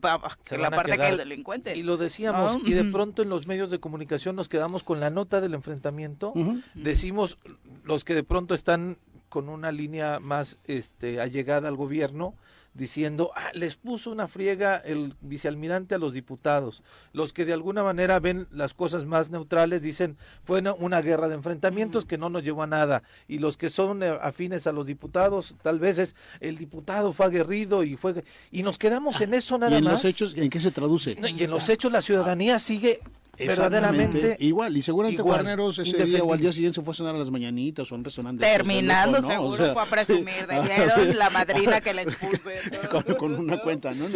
la 0.52 0.72
parte 0.72 0.98
que 0.98 1.08
el 1.08 1.18
delincuente. 1.18 1.76
Y 1.76 1.84
lo 1.84 1.98
decíamos, 1.98 2.58
y 2.66 2.74
de 2.74 2.86
pronto 2.86 3.22
en 3.22 3.30
los 3.30 3.48
medios 3.48 3.70
de 3.72 3.80
comunicación 3.80 4.36
nos 4.36 4.50
quedamos 4.50 4.84
con 4.84 5.00
la 5.00 5.10
nota 5.10 5.42
del 5.42 5.54
enfrentamiento. 5.54 6.34
Decimos, 6.74 7.38
los 7.84 8.04
que 8.04 8.16
de 8.16 8.24
pronto 8.24 8.54
están 8.56 8.98
con 9.30 9.48
una 9.48 9.72
línea 9.72 10.20
más 10.20 10.58
este, 10.66 11.22
allegada 11.22 11.68
al 11.68 11.76
gobierno, 11.76 12.34
diciendo, 12.80 13.32
ah, 13.36 13.52
les 13.54 13.76
puso 13.76 14.10
una 14.10 14.28
friega 14.28 14.78
el 14.78 15.14
vicealmirante 15.22 15.94
a 15.94 15.98
los 16.00 16.14
diputados. 16.14 16.82
Los 17.14 17.34
que 17.34 17.46
de 17.46 17.54
alguna 17.54 17.84
manera 17.84 18.20
ven 18.20 18.48
las 18.52 18.74
cosas 18.74 19.06
más 19.06 19.30
neutrales 19.30 19.82
dicen, 19.82 20.18
fue 20.44 20.64
una, 20.80 21.02
guerra 21.02 21.28
de 21.28 21.36
enfrentamientos 21.36 22.06
que 22.06 22.18
no 22.18 22.30
nos 22.30 22.44
llevó 22.44 22.64
a 22.64 22.68
nada. 22.68 23.04
Y 23.28 23.38
los 23.40 23.58
que 23.58 23.70
son 23.70 24.02
eh, 24.02 24.18
afines 24.22 24.66
a 24.66 24.72
los 24.72 24.88
diputados, 24.88 25.56
tal 25.62 25.80
vez 25.80 26.00
es, 26.00 26.16
el 26.40 26.58
diputado 26.58 27.14
fue 27.14 27.28
aguerrido 27.28 27.84
y 27.84 27.98
fue... 27.98 28.24
Y 28.52 28.64
nos 28.64 28.80
quedamos 28.80 29.22
en 29.22 29.34
eso 29.34 29.58
nada 29.58 29.76
¿Y 29.76 29.80
en 29.80 29.84
más. 29.84 29.94
los 29.94 30.06
hechos 30.06 30.34
en 30.36 30.50
qué 30.50 30.60
se 30.60 30.72
traduce? 30.72 31.18
y 31.20 31.44
en 31.44 31.52
los 31.52 31.70
hechos 31.70 31.92
la 31.92 32.02
ciudadanía 32.02 32.58
sigue 32.60 33.02
verdaderamente 33.40 34.38
igual 34.40 34.76
y 34.76 34.82
seguramente 34.82 35.22
Guarneros 35.22 35.80
ese 35.80 36.04
día 36.04 36.24
o 36.24 36.34
al 36.34 36.40
día 36.40 36.52
siguiente 36.52 36.76
se 36.76 36.82
fue 36.82 36.92
a 36.92 36.96
sonar 36.96 37.16
a 37.16 37.18
las 37.18 37.32
mañanitas 37.32 37.92
o 37.92 37.96
un 37.96 38.04
resonante 38.04 38.44
terminando 38.46 39.22
seguro 39.22 39.74
fue 39.74 39.82
a 39.82 39.86
presumir 39.86 40.48
de 40.48 40.56
ah, 40.56 40.98
la 41.16 41.30
madrina 41.30 41.82
que 41.82 41.94
le 41.94 42.06
puse 42.06 43.18
con, 43.18 43.36
una 43.36 43.60
cuenta 43.62 43.94
no 43.94 44.08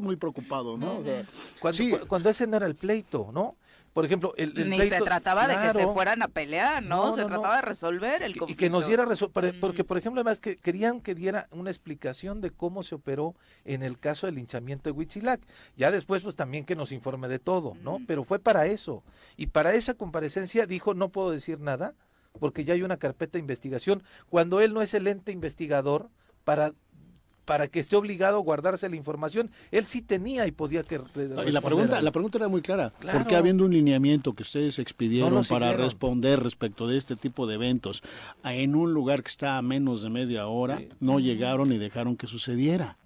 muy 0.00 0.16
preocupado 0.16 0.76
no 0.76 1.02
cuando, 1.60 2.06
cuando 2.06 2.30
ese 2.30 2.46
no 2.46 2.56
era 2.56 2.66
el 2.66 2.74
pleito 2.74 3.30
no 3.32 3.56
por 3.92 4.06
ejemplo, 4.06 4.32
el, 4.36 4.70
Ni 4.70 4.78
se 4.78 5.00
trataba 5.00 5.46
de 5.46 5.54
que 5.56 5.80
se 5.80 5.86
fueran 5.88 6.22
a 6.22 6.28
pelear, 6.28 6.82
¿no? 6.82 7.14
se 7.14 7.24
trataba 7.24 7.56
de 7.56 7.62
resolver 7.62 8.22
el 8.22 8.36
conflicto. 8.36 8.52
Y 8.52 8.56
que 8.56 8.70
nos 8.70 8.86
diera, 8.86 9.06
porque 9.60 9.84
por 9.84 9.98
ejemplo, 9.98 10.20
además 10.20 10.40
que 10.40 10.56
querían 10.56 11.00
que 11.00 11.14
diera 11.14 11.48
una 11.50 11.70
explicación 11.70 12.40
de 12.40 12.50
cómo 12.50 12.82
se 12.82 12.94
operó 12.94 13.34
en 13.64 13.82
el 13.82 13.98
caso 13.98 14.26
del 14.26 14.36
linchamiento 14.36 14.90
de 14.90 14.92
Huitzilac. 14.92 15.40
Ya 15.76 15.90
después, 15.90 16.22
pues 16.22 16.36
también 16.36 16.64
que 16.64 16.74
nos 16.74 16.90
informe 16.90 17.28
de 17.28 17.38
todo, 17.38 17.74
¿no? 17.82 17.98
Pero 18.06 18.24
fue 18.24 18.38
para 18.38 18.66
eso. 18.66 19.02
Y 19.36 19.48
para 19.48 19.74
esa 19.74 19.92
comparecencia 19.94 20.66
dijo, 20.66 20.94
no 20.94 21.10
puedo 21.10 21.30
decir 21.30 21.60
nada, 21.60 21.94
porque 22.38 22.64
ya 22.64 22.72
hay 22.72 22.82
una 22.82 22.96
carpeta 22.96 23.32
de 23.32 23.40
investigación. 23.40 24.02
Cuando 24.30 24.60
él 24.62 24.72
no 24.72 24.80
es 24.80 24.94
el 24.94 25.06
ente 25.06 25.32
investigador 25.32 26.08
para 26.44 26.72
para 27.44 27.68
que 27.68 27.80
esté 27.80 27.96
obligado 27.96 28.38
a 28.38 28.40
guardarse 28.40 28.88
la 28.88 28.96
información. 28.96 29.50
Él 29.70 29.84
sí 29.84 30.02
tenía 30.02 30.46
y 30.46 30.52
podía 30.52 30.82
que 30.82 31.00
y 31.46 31.50
la 31.50 31.60
pregunta, 31.60 32.00
la 32.00 32.10
pregunta 32.12 32.38
era 32.38 32.48
muy 32.48 32.62
clara. 32.62 32.90
¿Por 32.90 33.26
qué 33.26 33.36
habiendo 33.36 33.64
un 33.64 33.72
lineamiento 33.72 34.32
que 34.34 34.42
ustedes 34.42 34.78
expidieron 34.78 35.44
para 35.44 35.72
responder 35.72 36.42
respecto 36.42 36.86
de 36.86 36.96
este 36.96 37.16
tipo 37.16 37.46
de 37.46 37.54
eventos 37.54 38.02
en 38.44 38.74
un 38.74 38.92
lugar 38.92 39.22
que 39.22 39.28
está 39.28 39.58
a 39.58 39.62
menos 39.62 40.02
de 40.02 40.10
media 40.10 40.46
hora, 40.46 40.80
no 41.00 41.18
llegaron 41.18 41.72
y 41.72 41.78
dejaron 41.78 42.16
que 42.16 42.26
sucediera? 42.26 42.96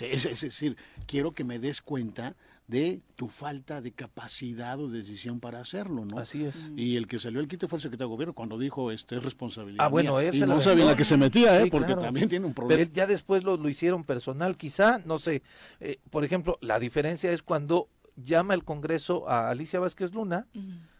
Es, 0.00 0.24
es 0.24 0.40
decir, 0.40 0.76
quiero 1.06 1.32
que 1.32 1.44
me 1.44 1.58
des 1.58 1.82
cuenta 1.82 2.34
de 2.66 3.02
tu 3.16 3.28
falta 3.28 3.80
de 3.80 3.92
capacidad 3.92 4.80
o 4.80 4.88
decisión 4.88 5.40
para 5.40 5.60
hacerlo, 5.60 6.04
¿no? 6.04 6.18
Así 6.18 6.44
es. 6.44 6.70
Y 6.76 6.96
el 6.96 7.06
que 7.06 7.18
salió 7.18 7.40
el 7.40 7.48
quite 7.48 7.68
fue 7.68 7.76
el 7.76 7.82
secretario 7.82 8.08
de 8.08 8.14
gobierno 8.14 8.34
cuando 8.34 8.58
dijo, 8.58 8.90
este 8.90 9.16
es 9.16 9.22
responsabilidad 9.22 9.84
Ah, 9.84 9.88
bueno, 9.88 10.22
y 10.22 10.40
no 10.40 10.60
sabía 10.60 10.84
la 10.84 10.96
que 10.96 11.04
se 11.04 11.16
metía, 11.16 11.60
¿eh? 11.60 11.68
Porque 11.70 11.94
también 11.94 12.28
tiene 12.28 12.46
un 12.46 12.54
problema. 12.54 12.78
Pero 12.78 12.92
ya 12.92 13.06
después 13.06 13.44
lo, 13.44 13.56
lo 13.56 13.68
hicieron 13.68 14.04
personal, 14.04 14.56
quizá, 14.56 14.98
no 15.04 15.18
sé. 15.18 15.42
Eh, 15.80 15.98
por 16.10 16.24
ejemplo, 16.24 16.58
la 16.60 16.78
diferencia 16.78 17.32
es 17.32 17.42
cuando 17.42 17.88
llama 18.16 18.54
el 18.54 18.64
Congreso 18.64 19.28
a 19.28 19.50
Alicia 19.50 19.80
Vázquez 19.80 20.12
Luna, 20.14 20.46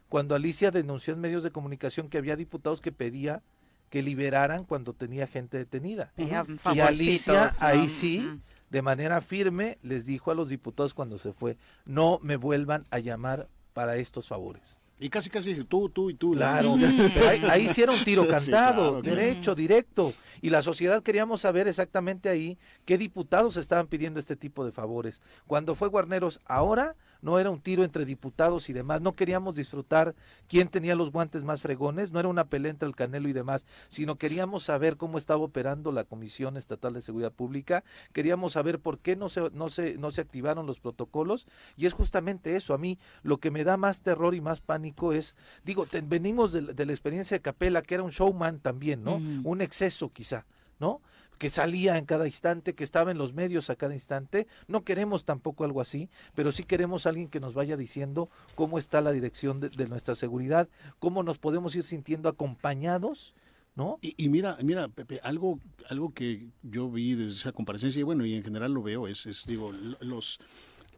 cuando 0.08 0.34
Alicia 0.34 0.70
denunció 0.70 1.14
en 1.14 1.20
medios 1.20 1.42
de 1.42 1.52
comunicación 1.52 2.08
que 2.08 2.18
había 2.18 2.36
diputados 2.36 2.80
que 2.80 2.92
pedía 2.92 3.42
que 3.88 4.02
liberaran 4.02 4.64
cuando 4.64 4.94
tenía 4.94 5.26
gente 5.26 5.58
detenida. 5.58 6.12
Y 6.16 6.80
Alicia 6.80 7.50
ahí 7.60 7.88
sí 7.88 8.26
de 8.72 8.80
manera 8.80 9.20
firme 9.20 9.76
les 9.82 10.06
dijo 10.06 10.30
a 10.30 10.34
los 10.34 10.48
diputados 10.48 10.94
cuando 10.94 11.18
se 11.18 11.34
fue, 11.34 11.58
no 11.84 12.18
me 12.22 12.36
vuelvan 12.36 12.86
a 12.90 13.00
llamar 13.00 13.46
para 13.74 13.98
estos 13.98 14.26
favores. 14.26 14.80
Y 14.98 15.10
casi, 15.10 15.28
casi 15.28 15.62
tú, 15.64 15.90
tú 15.90 16.08
y 16.08 16.14
tú. 16.14 16.32
Claro, 16.32 16.74
ahí, 17.28 17.42
ahí 17.50 17.68
sí 17.72 17.82
era 17.82 17.92
un 17.92 18.02
tiro 18.02 18.26
cantado, 18.26 19.02
derecho, 19.02 19.54
directo. 19.54 20.14
Y 20.40 20.48
la 20.48 20.62
sociedad 20.62 21.02
queríamos 21.02 21.42
saber 21.42 21.68
exactamente 21.68 22.30
ahí 22.30 22.56
qué 22.86 22.96
diputados 22.96 23.58
estaban 23.58 23.88
pidiendo 23.88 24.18
este 24.18 24.36
tipo 24.36 24.64
de 24.64 24.72
favores. 24.72 25.20
Cuando 25.46 25.74
fue 25.74 25.88
Guarneros, 25.88 26.40
ahora 26.46 26.96
no 27.22 27.38
era 27.38 27.50
un 27.50 27.60
tiro 27.60 27.84
entre 27.84 28.04
diputados 28.04 28.68
y 28.68 28.72
demás, 28.72 29.00
no 29.00 29.14
queríamos 29.14 29.54
disfrutar 29.54 30.14
quién 30.48 30.68
tenía 30.68 30.94
los 30.94 31.10
guantes 31.10 31.44
más 31.44 31.62
fregones, 31.62 32.10
no 32.10 32.20
era 32.20 32.28
una 32.28 32.44
pelea 32.44 32.70
entre 32.70 32.88
el 32.88 32.94
Canelo 32.94 33.28
y 33.28 33.32
demás, 33.32 33.64
sino 33.88 34.16
queríamos 34.16 34.64
saber 34.64 34.96
cómo 34.96 35.16
estaba 35.16 35.42
operando 35.42 35.92
la 35.92 36.04
Comisión 36.04 36.56
Estatal 36.56 36.92
de 36.92 37.00
Seguridad 37.00 37.32
Pública, 37.32 37.84
queríamos 38.12 38.52
saber 38.52 38.80
por 38.80 38.98
qué 38.98 39.16
no 39.16 39.28
se, 39.28 39.50
no 39.52 39.70
se, 39.70 39.96
no 39.96 40.10
se 40.10 40.20
activaron 40.20 40.66
los 40.66 40.80
protocolos, 40.80 41.46
y 41.76 41.86
es 41.86 41.92
justamente 41.92 42.56
eso, 42.56 42.74
a 42.74 42.78
mí 42.78 42.98
lo 43.22 43.38
que 43.38 43.50
me 43.50 43.64
da 43.64 43.76
más 43.76 44.02
terror 44.02 44.34
y 44.34 44.40
más 44.40 44.60
pánico 44.60 45.12
es, 45.12 45.36
digo, 45.64 45.86
venimos 46.04 46.52
de, 46.52 46.84
la 46.84 46.92
experiencia 46.92 47.36
de 47.36 47.42
Capela, 47.42 47.82
que 47.82 47.94
era 47.94 48.02
un 48.02 48.10
showman 48.10 48.58
también, 48.58 49.04
¿no? 49.04 49.16
Un 49.16 49.60
exceso 49.60 50.10
quizá, 50.12 50.44
¿no? 50.80 51.00
Que 51.42 51.50
salía 51.50 51.98
en 51.98 52.04
cada 52.04 52.28
instante, 52.28 52.72
que 52.72 52.84
estaba 52.84 53.10
en 53.10 53.18
los 53.18 53.32
medios 53.32 53.68
a 53.68 53.74
cada 53.74 53.94
instante. 53.94 54.46
No 54.68 54.84
queremos 54.84 55.24
tampoco 55.24 55.64
algo 55.64 55.80
así, 55.80 56.08
pero 56.36 56.52
sí 56.52 56.62
queremos 56.62 57.04
alguien 57.04 57.26
que 57.26 57.40
nos 57.40 57.52
vaya 57.52 57.76
diciendo 57.76 58.30
cómo 58.54 58.78
está 58.78 59.00
la 59.00 59.10
dirección 59.10 59.58
de, 59.58 59.88
nuestra 59.88 60.14
seguridad, 60.14 60.68
cómo 61.00 61.24
nos 61.24 61.38
podemos 61.38 61.74
ir 61.74 61.82
sintiendo 61.82 62.28
acompañados. 62.28 63.34
¿No? 63.74 63.98
Y, 64.02 64.28
mira, 64.28 64.56
mira, 64.62 64.86
Pepe, 64.86 65.18
algo, 65.24 65.58
algo 65.88 66.14
que 66.14 66.46
yo 66.62 66.88
vi 66.88 67.14
desde 67.14 67.34
esa 67.34 67.52
comparecencia, 67.52 67.98
y 67.98 68.04
bueno, 68.04 68.24
y 68.24 68.34
en 68.34 68.44
general 68.44 68.72
lo 68.72 68.82
veo, 68.82 69.08
es, 69.08 69.26
es 69.26 69.44
digo, 69.44 69.72
los, 69.98 70.38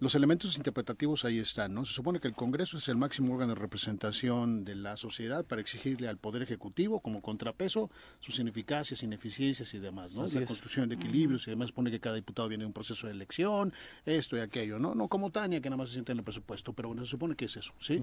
los 0.05 0.15
elementos 0.15 0.59
interpretativos 0.59 1.25
ahí 1.25 1.39
están, 1.39 1.73
¿no? 1.73 1.87
Se 1.87 1.95
supone 1.95 2.21
que 2.21 2.29
el 2.29 2.35
Congreso 2.35 2.77
es 2.77 2.89
el 2.91 2.97
máximo 2.97 3.33
órgano 3.33 3.55
de 3.55 3.61
representación 3.61 4.63
de 4.63 4.75
la 4.75 4.99
sociedad 4.99 5.47
para 5.47 5.63
exigirle 5.63 6.09
al 6.09 6.19
Poder 6.19 6.43
Ejecutivo 6.43 7.01
como 7.01 7.23
contrapeso 7.23 7.91
sus 8.21 8.39
ineficacias, 8.39 9.03
ineficiencias 9.03 9.73
y 9.73 9.79
demás, 9.79 10.15
¿no? 10.15 10.27
la 10.27 10.45
construcción 10.45 10.91
de 10.91 10.97
equilibrios 10.97 11.47
y 11.47 11.51
además 11.51 11.73
pone 11.73 11.91
que 11.91 12.01
cada 12.01 12.17
diputado 12.17 12.49
viene 12.49 12.65
de 12.65 12.67
un 12.67 12.75
proceso 12.75 13.07
de 13.07 13.15
elección, 13.15 13.73
esto 14.05 14.37
y 14.37 14.41
aquello, 14.41 14.79
¿no? 14.79 14.95
No 14.95 15.09
como 15.09 15.31
Tania, 15.31 15.63
que 15.63 15.71
nada 15.71 15.79
más 15.79 15.89
se 15.89 15.95
siente 15.95 16.13
en 16.13 16.19
el 16.19 16.25
presupuesto, 16.25 16.75
pero 16.75 16.91
bueno, 16.91 17.03
se 17.07 17.11
supone 17.11 17.35
que 17.35 17.47
es 17.47 17.57
eso, 17.57 17.73
¿sí? 17.81 18.03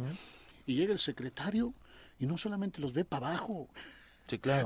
Y 0.65 0.73
llega 0.73 0.93
el 0.93 0.99
secretario 0.99 1.75
y 2.19 2.25
no 2.25 2.35
solamente 2.39 2.81
los 2.81 2.93
ve 2.93 3.05
para 3.05 3.27
abajo, 3.27 3.69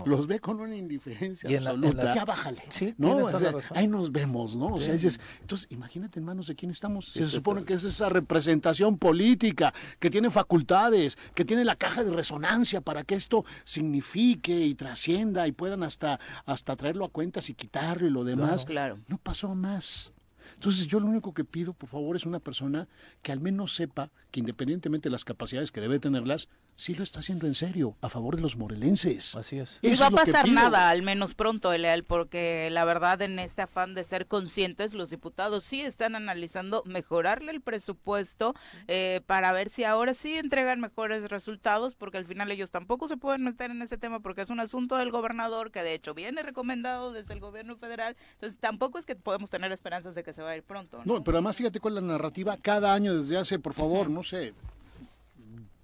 los 0.05 0.27
ve 0.27 0.39
con 0.39 0.59
una 0.59 0.75
indiferencia 0.75 1.49
absoluta. 1.49 2.13
ya 2.13 2.25
bájale. 2.25 2.63
Sí, 2.69 2.93
¿no? 2.97 3.27
ahí 3.71 3.87
nos 3.87 4.11
vemos, 4.11 4.55
¿no? 4.55 4.67
O 4.67 4.81
sea, 4.81 4.93
dices, 4.93 5.19
entonces, 5.41 5.67
imagínate 5.71 6.19
en 6.19 6.25
manos 6.25 6.47
de 6.47 6.55
quién 6.55 6.71
estamos. 6.71 7.07
se 7.07 7.25
supone 7.25 7.63
que 7.65 7.73
es 7.73 7.83
esa 7.83 8.09
representación 8.09 8.97
política, 8.97 9.73
que 9.99 10.09
tiene 10.09 10.29
facultades, 10.29 11.17
que 11.33 11.45
tiene 11.45 11.65
la 11.65 11.75
caja 11.75 12.03
de 12.03 12.11
resonancia 12.11 12.81
para 12.81 13.03
que 13.03 13.15
esto 13.15 13.45
signifique 13.63 14.65
y 14.65 14.75
trascienda 14.75 15.47
y 15.47 15.51
puedan 15.51 15.83
hasta, 15.83 16.19
hasta 16.45 16.75
traerlo 16.75 17.05
a 17.05 17.09
cuentas 17.09 17.49
y 17.49 17.53
quitarlo 17.53 18.07
y 18.07 18.09
lo 18.09 18.23
demás. 18.23 18.65
Claro. 18.65 18.99
No 19.07 19.17
pasó 19.17 19.53
más. 19.55 20.11
Entonces 20.55 20.87
yo 20.87 20.99
lo 20.99 21.07
único 21.07 21.33
que 21.33 21.43
pido, 21.43 21.73
por 21.73 21.89
favor, 21.89 22.15
es 22.15 22.25
una 22.25 22.39
persona 22.39 22.87
que 23.21 23.31
al 23.31 23.39
menos 23.39 23.75
sepa 23.75 24.09
que 24.31 24.39
independientemente 24.39 25.09
de 25.09 25.11
las 25.11 25.23
capacidades 25.23 25.71
que 25.71 25.81
debe 25.81 25.99
tenerlas, 25.99 26.49
sí 26.75 26.93
lo 26.93 27.03
está 27.03 27.19
haciendo 27.19 27.47
en 27.47 27.55
serio, 27.55 27.95
a 28.01 28.09
favor 28.09 28.35
de 28.35 28.41
los 28.41 28.57
morelenses. 28.57 29.35
Así 29.35 29.59
es. 29.59 29.79
Y 29.81 29.95
va 29.95 30.07
a 30.07 30.11
pasar 30.11 30.49
nada, 30.49 30.89
al 30.89 31.03
menos 31.03 31.33
pronto, 31.33 31.71
Eleal, 31.71 32.03
porque 32.03 32.69
la 32.71 32.83
verdad 32.85 33.21
en 33.21 33.39
este 33.39 33.61
afán 33.61 33.93
de 33.93 34.03
ser 34.03 34.27
conscientes, 34.27 34.93
los 34.93 35.09
diputados 35.09 35.63
sí 35.63 35.81
están 35.81 36.15
analizando 36.15 36.83
mejorarle 36.85 37.51
el 37.51 37.61
presupuesto 37.61 38.53
eh, 38.87 39.21
para 39.25 39.51
ver 39.53 39.69
si 39.69 39.83
ahora 39.83 40.13
sí 40.13 40.37
entregan 40.37 40.79
mejores 40.79 41.29
resultados, 41.29 41.95
porque 41.95 42.17
al 42.17 42.25
final 42.25 42.51
ellos 42.51 42.71
tampoco 42.71 43.07
se 43.07 43.17
pueden 43.17 43.43
meter 43.43 43.71
en 43.71 43.81
ese 43.81 43.97
tema 43.97 44.19
porque 44.19 44.41
es 44.41 44.49
un 44.49 44.59
asunto 44.59 44.97
del 44.97 45.11
gobernador 45.11 45.71
que 45.71 45.83
de 45.83 45.93
hecho 45.93 46.13
viene 46.13 46.43
recomendado 46.43 47.13
desde 47.13 47.33
el 47.33 47.39
gobierno 47.39 47.77
federal, 47.77 48.17
entonces 48.33 48.59
tampoco 48.59 48.99
es 48.99 49.05
que 49.05 49.15
podemos 49.15 49.49
tener 49.49 49.71
esperanzas 49.71 50.15
de 50.15 50.23
que 50.23 50.33
se 50.33 50.41
va 50.41 50.54
pronto. 50.61 51.01
No, 51.05 51.23
pero 51.23 51.37
además 51.37 51.55
fíjate 51.55 51.79
cuál 51.79 51.97
es 51.97 52.03
la 52.03 52.13
narrativa, 52.13 52.57
cada 52.57 52.93
año 52.93 53.15
desde 53.15 53.37
hace, 53.37 53.59
por 53.59 53.73
favor, 53.73 54.09
no 54.09 54.23
sé, 54.23 54.53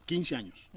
15 0.05 0.36
años, 0.36 0.69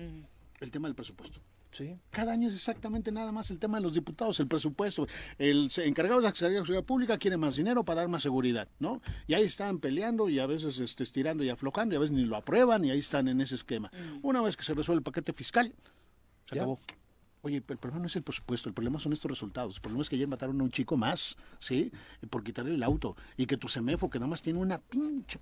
el 0.61 0.70
tema 0.70 0.88
del 0.88 0.94
presupuesto. 0.94 1.40
Sí. 1.72 1.98
Cada 2.11 2.33
año 2.33 2.48
es 2.48 2.54
exactamente 2.54 3.11
nada 3.11 3.33
más 3.33 3.50
el 3.50 3.59
tema 3.59 3.78
de 3.78 3.83
los 3.83 3.94
diputados, 3.94 4.38
el 4.38 4.46
presupuesto. 4.46 5.09
El 5.38 5.68
encargado 5.78 6.20
de 6.20 6.22
la 6.22 6.28
Secretaría 6.28 6.61
de 6.61 6.66
Seguridad 6.66 6.85
Pública 6.85 7.18
quiere 7.18 7.37
más 7.37 7.57
dinero 7.57 7.85
para 7.85 8.02
dar 8.02 8.09
más 8.09 8.22
seguridad, 8.22 8.68
¿no? 8.78 9.02
Y 9.26 9.35
ahí 9.35 9.42
están 9.42 9.80
peleando 9.80 10.28
y 10.28 10.38
a 10.38 10.46
veces 10.46 10.78
este, 10.78 11.02
estirando 11.02 11.42
y 11.42 11.50
aflojando 11.50 11.94
y 11.94 11.96
a 11.96 11.98
veces 11.98 12.14
ni 12.14 12.26
lo 12.26 12.37
aprueban 12.37 12.85
y 12.85 12.92
ahí 12.92 13.00
están 13.00 13.26
en 13.26 13.40
ese 13.40 13.57
esquema. 13.57 13.90
Una 14.22 14.40
vez 14.40 14.57
que 14.57 14.62
se 14.62 14.72
resuelve 14.72 15.00
el 15.00 15.02
paquete 15.02 15.33
fiscal, 15.33 15.74
se 16.48 16.54
acabó. 16.54 16.78
Oye, 17.44 17.57
el 17.57 17.62
problema 17.62 18.00
no 18.00 18.07
es 18.07 18.16
el 18.16 18.22
presupuesto, 18.22 18.70
el 18.70 18.74
problema 18.74 18.98
son 18.98 19.12
estos 19.12 19.30
resultados. 19.30 19.76
El 19.76 19.83
problema 19.83 20.00
es 20.00 20.09
que 20.09 20.16
ayer 20.16 20.26
mataron 20.26 20.59
a 20.62 20.64
un 20.64 20.70
chico 20.70 20.96
más, 20.96 21.37
¿sí? 21.59 21.92
Por 22.30 22.42
quitarle 22.42 22.74
el 22.74 22.83
auto. 22.83 23.16
Y 23.37 23.44
que 23.44 23.59
tu 23.59 23.68
semefo, 23.68 24.09
que 24.09 24.18
nada 24.18 24.30
más 24.30 24.40
tiene 24.40 24.59
una 24.59 24.78
pinche 24.78 25.38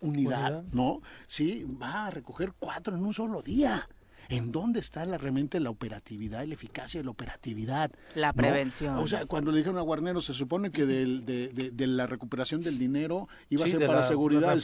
unidad, 0.00 0.64
¿no? 0.72 1.02
Sí, 1.26 1.64
va 1.64 2.06
a 2.06 2.10
recoger 2.10 2.54
cuatro 2.58 2.96
en 2.96 3.04
un 3.04 3.12
solo 3.12 3.42
día. 3.42 3.86
¿En 4.28 4.52
dónde 4.52 4.80
está 4.80 5.04
la, 5.04 5.18
realmente 5.18 5.60
la 5.60 5.70
operatividad, 5.70 6.44
la 6.46 6.54
eficacia 6.54 7.00
de 7.00 7.04
la 7.04 7.10
operatividad? 7.10 7.90
La 8.14 8.32
prevención. 8.32 8.96
O 8.96 9.06
sea, 9.06 9.26
cuando 9.26 9.50
le 9.50 9.58
dijeron 9.58 9.78
a 9.78 9.82
Guarnero, 9.82 10.20
se 10.20 10.32
supone 10.32 10.70
que 10.70 10.86
de, 10.86 11.86
la 11.86 12.06
recuperación 12.06 12.62
del 12.62 12.78
dinero 12.78 13.28
iba 13.50 13.64
a 13.64 13.68
ser 13.68 13.80
para 13.80 14.00
la, 14.00 14.02
seguridad. 14.02 14.56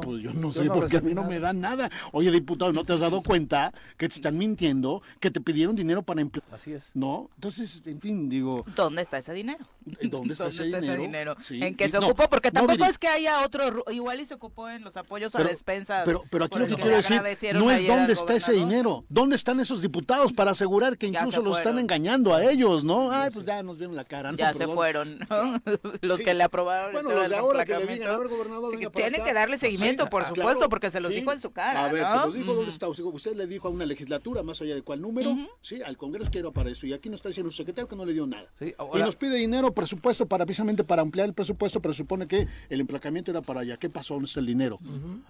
pues 0.00 0.22
yo 0.22 0.32
no 0.32 0.52
sé, 0.52 0.66
porque 0.66 0.98
a 0.98 1.00
mí 1.00 1.14
no 1.14 1.24
me 1.24 1.40
dan 1.40 1.60
nada. 1.60 1.90
Oye, 2.12 2.30
diputado, 2.30 2.72
¿no 2.72 2.84
te 2.84 2.92
has 2.92 3.00
dado 3.00 3.22
cuenta 3.22 3.72
que 3.96 4.08
te 4.08 4.14
están 4.14 4.36
mintiendo, 4.38 5.02
que 5.18 5.30
te 5.30 5.40
pidieron 5.40 5.74
dinero 5.74 6.02
para 6.02 6.20
emplear? 6.20 6.46
Así 6.52 6.72
es. 6.72 6.90
¿No? 6.94 7.30
Entonces, 7.36 7.82
en 7.86 8.00
fin, 8.00 8.28
digo... 8.28 8.64
¿Dónde 8.76 9.02
está 9.02 9.18
ese 9.18 9.32
dinero? 9.32 9.66
¿Dónde 10.02 10.32
está, 10.34 10.48
ese, 10.48 10.64
dinero? 10.64 11.36
¿En 11.50 11.74
qué 11.74 11.88
se 11.88 11.98
ocupó? 11.98 12.28
Porque 12.28 12.50
tampoco 12.50 12.84
es 12.84 12.98
que 12.98 13.08
haya 13.08 13.44
otro... 13.44 13.84
Igual 13.90 14.20
y 14.20 14.26
se 14.26 14.34
ocupó 14.34 14.68
en 14.68 14.84
los 14.84 14.96
apoyos 14.96 15.34
a 15.34 15.42
despensas. 15.42 16.02
Pero, 16.04 16.24
pero 16.30 16.44
aquí 16.44 16.58
lo 16.58 16.66
que 16.66 16.76
quiero 16.76 16.96
decir 16.96 17.54
no 17.54 17.70
es 17.70 17.86
dónde 17.86 18.12
está 18.12 18.34
ese 18.34 18.52
dinero. 18.52 18.89
¿Dónde 19.08 19.36
están 19.36 19.60
esos 19.60 19.82
diputados 19.82 20.32
para 20.32 20.52
asegurar 20.52 20.96
que 20.98 21.06
incluso 21.06 21.42
los 21.42 21.58
están 21.58 21.78
engañando 21.78 22.34
a 22.34 22.44
ellos, 22.44 22.84
no? 22.84 23.10
Ay, 23.10 23.30
pues 23.32 23.46
ya 23.46 23.62
nos 23.62 23.78
vieron 23.78 23.96
la 23.96 24.04
cara. 24.04 24.32
Ya 24.36 24.54
se 24.54 24.66
fueron, 24.66 25.18
los 26.02 26.18
que 26.18 26.34
le 26.34 26.42
aprobaron. 26.42 26.92
Bueno, 26.92 27.10
los 27.10 27.28
de 27.28 27.36
ahora 27.36 27.64
que 27.64 27.76
le 27.76 27.86
digan, 27.94 28.10
a 28.10 28.18
ver, 28.18 28.28
gobernador, 28.28 28.72
Tienen 28.92 29.24
que 29.24 29.32
darle 29.32 29.58
seguimiento, 29.58 30.08
por 30.08 30.24
supuesto, 30.24 30.68
porque 30.68 30.90
se 30.90 31.00
los 31.00 31.10
dijo 31.10 31.32
en 31.32 31.40
su 31.40 31.50
cara. 31.50 31.86
A 31.86 31.92
ver, 31.92 32.06
se 32.06 32.16
los 32.16 32.34
dijo 32.34 32.54
dónde 32.54 32.70
está. 32.70 32.88
Usted 32.88 33.34
le 33.34 33.46
dijo 33.46 33.68
a 33.68 33.70
una 33.70 33.86
legislatura, 33.86 34.42
más 34.42 34.60
allá 34.62 34.74
de 34.74 34.82
cuál 34.82 35.00
número, 35.00 35.36
sí, 35.62 35.82
al 35.82 35.96
Congreso 35.96 36.30
quiero 36.30 36.52
para 36.52 36.70
eso. 36.70 36.86
Y 36.86 36.92
aquí 36.92 37.08
nos 37.08 37.18
está 37.18 37.28
diciendo 37.28 37.48
un 37.48 37.54
secretario 37.54 37.88
que 37.88 37.96
no 37.96 38.04
le 38.04 38.12
dio 38.12 38.26
nada. 38.26 38.48
Y 38.60 38.98
nos 38.98 39.16
pide 39.16 39.36
dinero, 39.36 39.72
presupuesto, 39.72 40.26
para 40.26 40.44
precisamente 40.44 40.84
para 40.84 41.02
ampliar 41.02 41.28
el 41.28 41.34
presupuesto, 41.34 41.80
pero 41.80 41.94
supone 41.94 42.26
que 42.26 42.48
el 42.68 42.80
emplacamiento 42.80 43.30
era 43.30 43.40
para 43.42 43.60
allá. 43.60 43.76
¿Qué 43.76 43.88
pasó? 43.88 44.14
¿Dónde 44.14 44.26
está 44.26 44.40
el 44.40 44.46
dinero? 44.46 44.78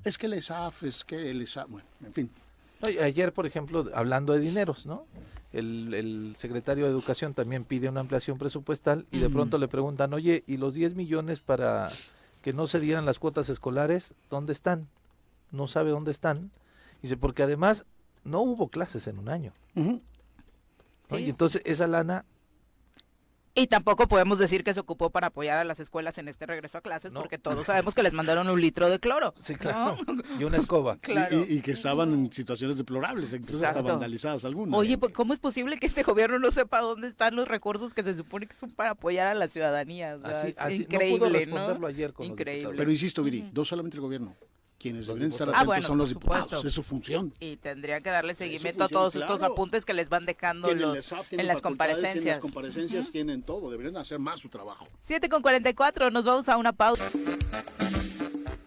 Es 0.04 0.16
que 0.16 0.26
el 0.26 0.34
ESAF, 0.34 0.84
es 0.84 1.04
que 1.04 1.30
el 1.30 1.42
ESAF, 1.42 1.68
bueno, 1.68 1.86
en 2.04 2.12
fin. 2.12 2.30
Ayer, 2.82 3.32
por 3.32 3.46
ejemplo, 3.46 3.90
hablando 3.94 4.32
de 4.32 4.40
dineros, 4.40 4.86
¿no? 4.86 5.06
El, 5.52 6.34
secretario 6.36 6.84
de 6.84 6.90
Educación 6.90 7.34
también 7.34 7.64
pide 7.64 7.88
una 7.88 8.00
ampliación 8.00 8.38
presupuestal 8.38 9.06
y 9.10 9.18
de 9.18 9.28
pronto 9.28 9.58
le 9.58 9.68
preguntan, 9.68 10.14
oye, 10.14 10.44
¿y 10.46 10.56
los 10.56 10.74
10 10.74 10.94
millones 10.94 11.40
para 11.40 11.90
que 12.40 12.52
no 12.52 12.66
se 12.66 12.80
dieran 12.80 13.04
las 13.04 13.18
cuotas 13.18 13.48
escolares, 13.48 14.14
dónde 14.30 14.52
están? 14.52 14.88
No 15.50 15.66
sabe 15.66 15.90
dónde 15.90 16.12
están. 16.12 16.50
Dice, 17.02 17.16
porque 17.16 17.42
además 17.42 17.84
no 18.24 18.40
hubo 18.40 18.68
clases 18.68 19.06
en 19.08 19.18
un 19.18 19.28
año. 19.28 19.52
Y 19.74 21.28
entonces 21.30 21.62
esa 21.64 21.86
lana 21.86 22.24
Y 23.54 23.66
tampoco 23.66 24.06
podemos 24.06 24.38
decir 24.38 24.62
que 24.62 24.72
se 24.72 24.80
ocupó 24.80 25.10
para 25.10 25.28
apoyar 25.28 25.58
a 25.58 25.64
las 25.64 25.80
escuelas 25.80 26.18
en 26.18 26.28
este 26.28 26.46
regreso 26.46 26.78
a 26.78 26.80
clases, 26.82 27.12
porque 27.12 27.36
todos 27.36 27.66
sabemos 27.66 27.94
que 27.94 28.02
les 28.02 28.12
mandaron 28.12 28.48
un 28.48 28.60
litro 28.60 28.88
de 28.88 29.00
cloro. 29.00 29.34
Sí, 29.40 29.54
claro. 29.54 29.96
Y 30.38 30.44
una 30.44 30.58
escoba. 30.58 30.96
Claro. 30.98 31.44
Y, 31.48 31.60
que 31.60 31.72
estaban 31.72 32.12
en 32.12 32.32
situaciones 32.32 32.78
deplorables, 32.78 33.32
incluso 33.32 33.66
hasta 33.66 33.82
vandalizadas 33.82 34.44
algunas. 34.44 34.78
Oye, 34.78 34.96
pues, 34.96 35.12
¿cómo 35.12 35.32
es 35.32 35.40
posible 35.40 35.78
que 35.78 35.86
este 35.86 36.02
gobierno 36.02 36.38
no 36.38 36.50
sepa 36.50 36.80
dónde 36.80 37.08
están 37.08 37.34
los 37.34 37.48
recursos 37.48 37.92
que 37.92 38.02
se 38.02 38.16
supone 38.16 38.46
que 38.46 38.54
son 38.54 38.70
para 38.70 38.92
apoyar 38.92 39.26
a 39.26 39.34
la 39.34 39.48
ciudadanía? 39.48 40.18
increíble, 40.70 41.46
no, 41.46 41.86
ayer 41.86 42.12
con 42.12 42.26
increíble. 42.26 42.74
Pero 42.76 42.90
insisto, 42.90 43.22
Viri, 43.22 43.50
no 43.52 43.64
solamente 43.64 43.96
el 43.96 44.02
gobierno, 44.02 44.36
quienes 44.80 45.06
deben 45.06 45.24
estar 45.24 45.50
ah, 45.50 45.60
atentos 45.60 45.84
son 45.84 45.98
los 45.98 46.08
diputados, 46.08 46.64
es 46.64 46.72
su 46.72 46.82
función. 46.82 47.32
Y 47.38 47.56
tendría 47.56 48.00
que 48.00 48.08
darle 48.08 48.34
seguimiento 48.34 48.84
a 48.84 48.88
todos 48.88 49.14
estos 49.14 49.42
apuntes 49.42 49.84
que 49.84 49.92
les 49.92 50.08
van 50.08 50.24
dejando 50.24 50.74
los, 50.74 51.12
en 51.30 51.46
las 51.46 51.60
comparecencias. 51.60 52.24
En 52.24 52.28
las 52.28 52.38
comparecencias 52.40 53.10
tienen 53.12 53.42
todo, 53.42 53.70
deberían 53.70 53.98
hacer 53.98 54.18
más 54.18 54.40
su 54.40 54.48
trabajo. 54.48 54.88
7 55.00 55.28
con 55.28 55.42
44, 55.42 56.10
nos 56.10 56.24
vamos 56.24 56.48
a 56.48 56.56
una 56.56 56.72
pausa. 56.72 57.10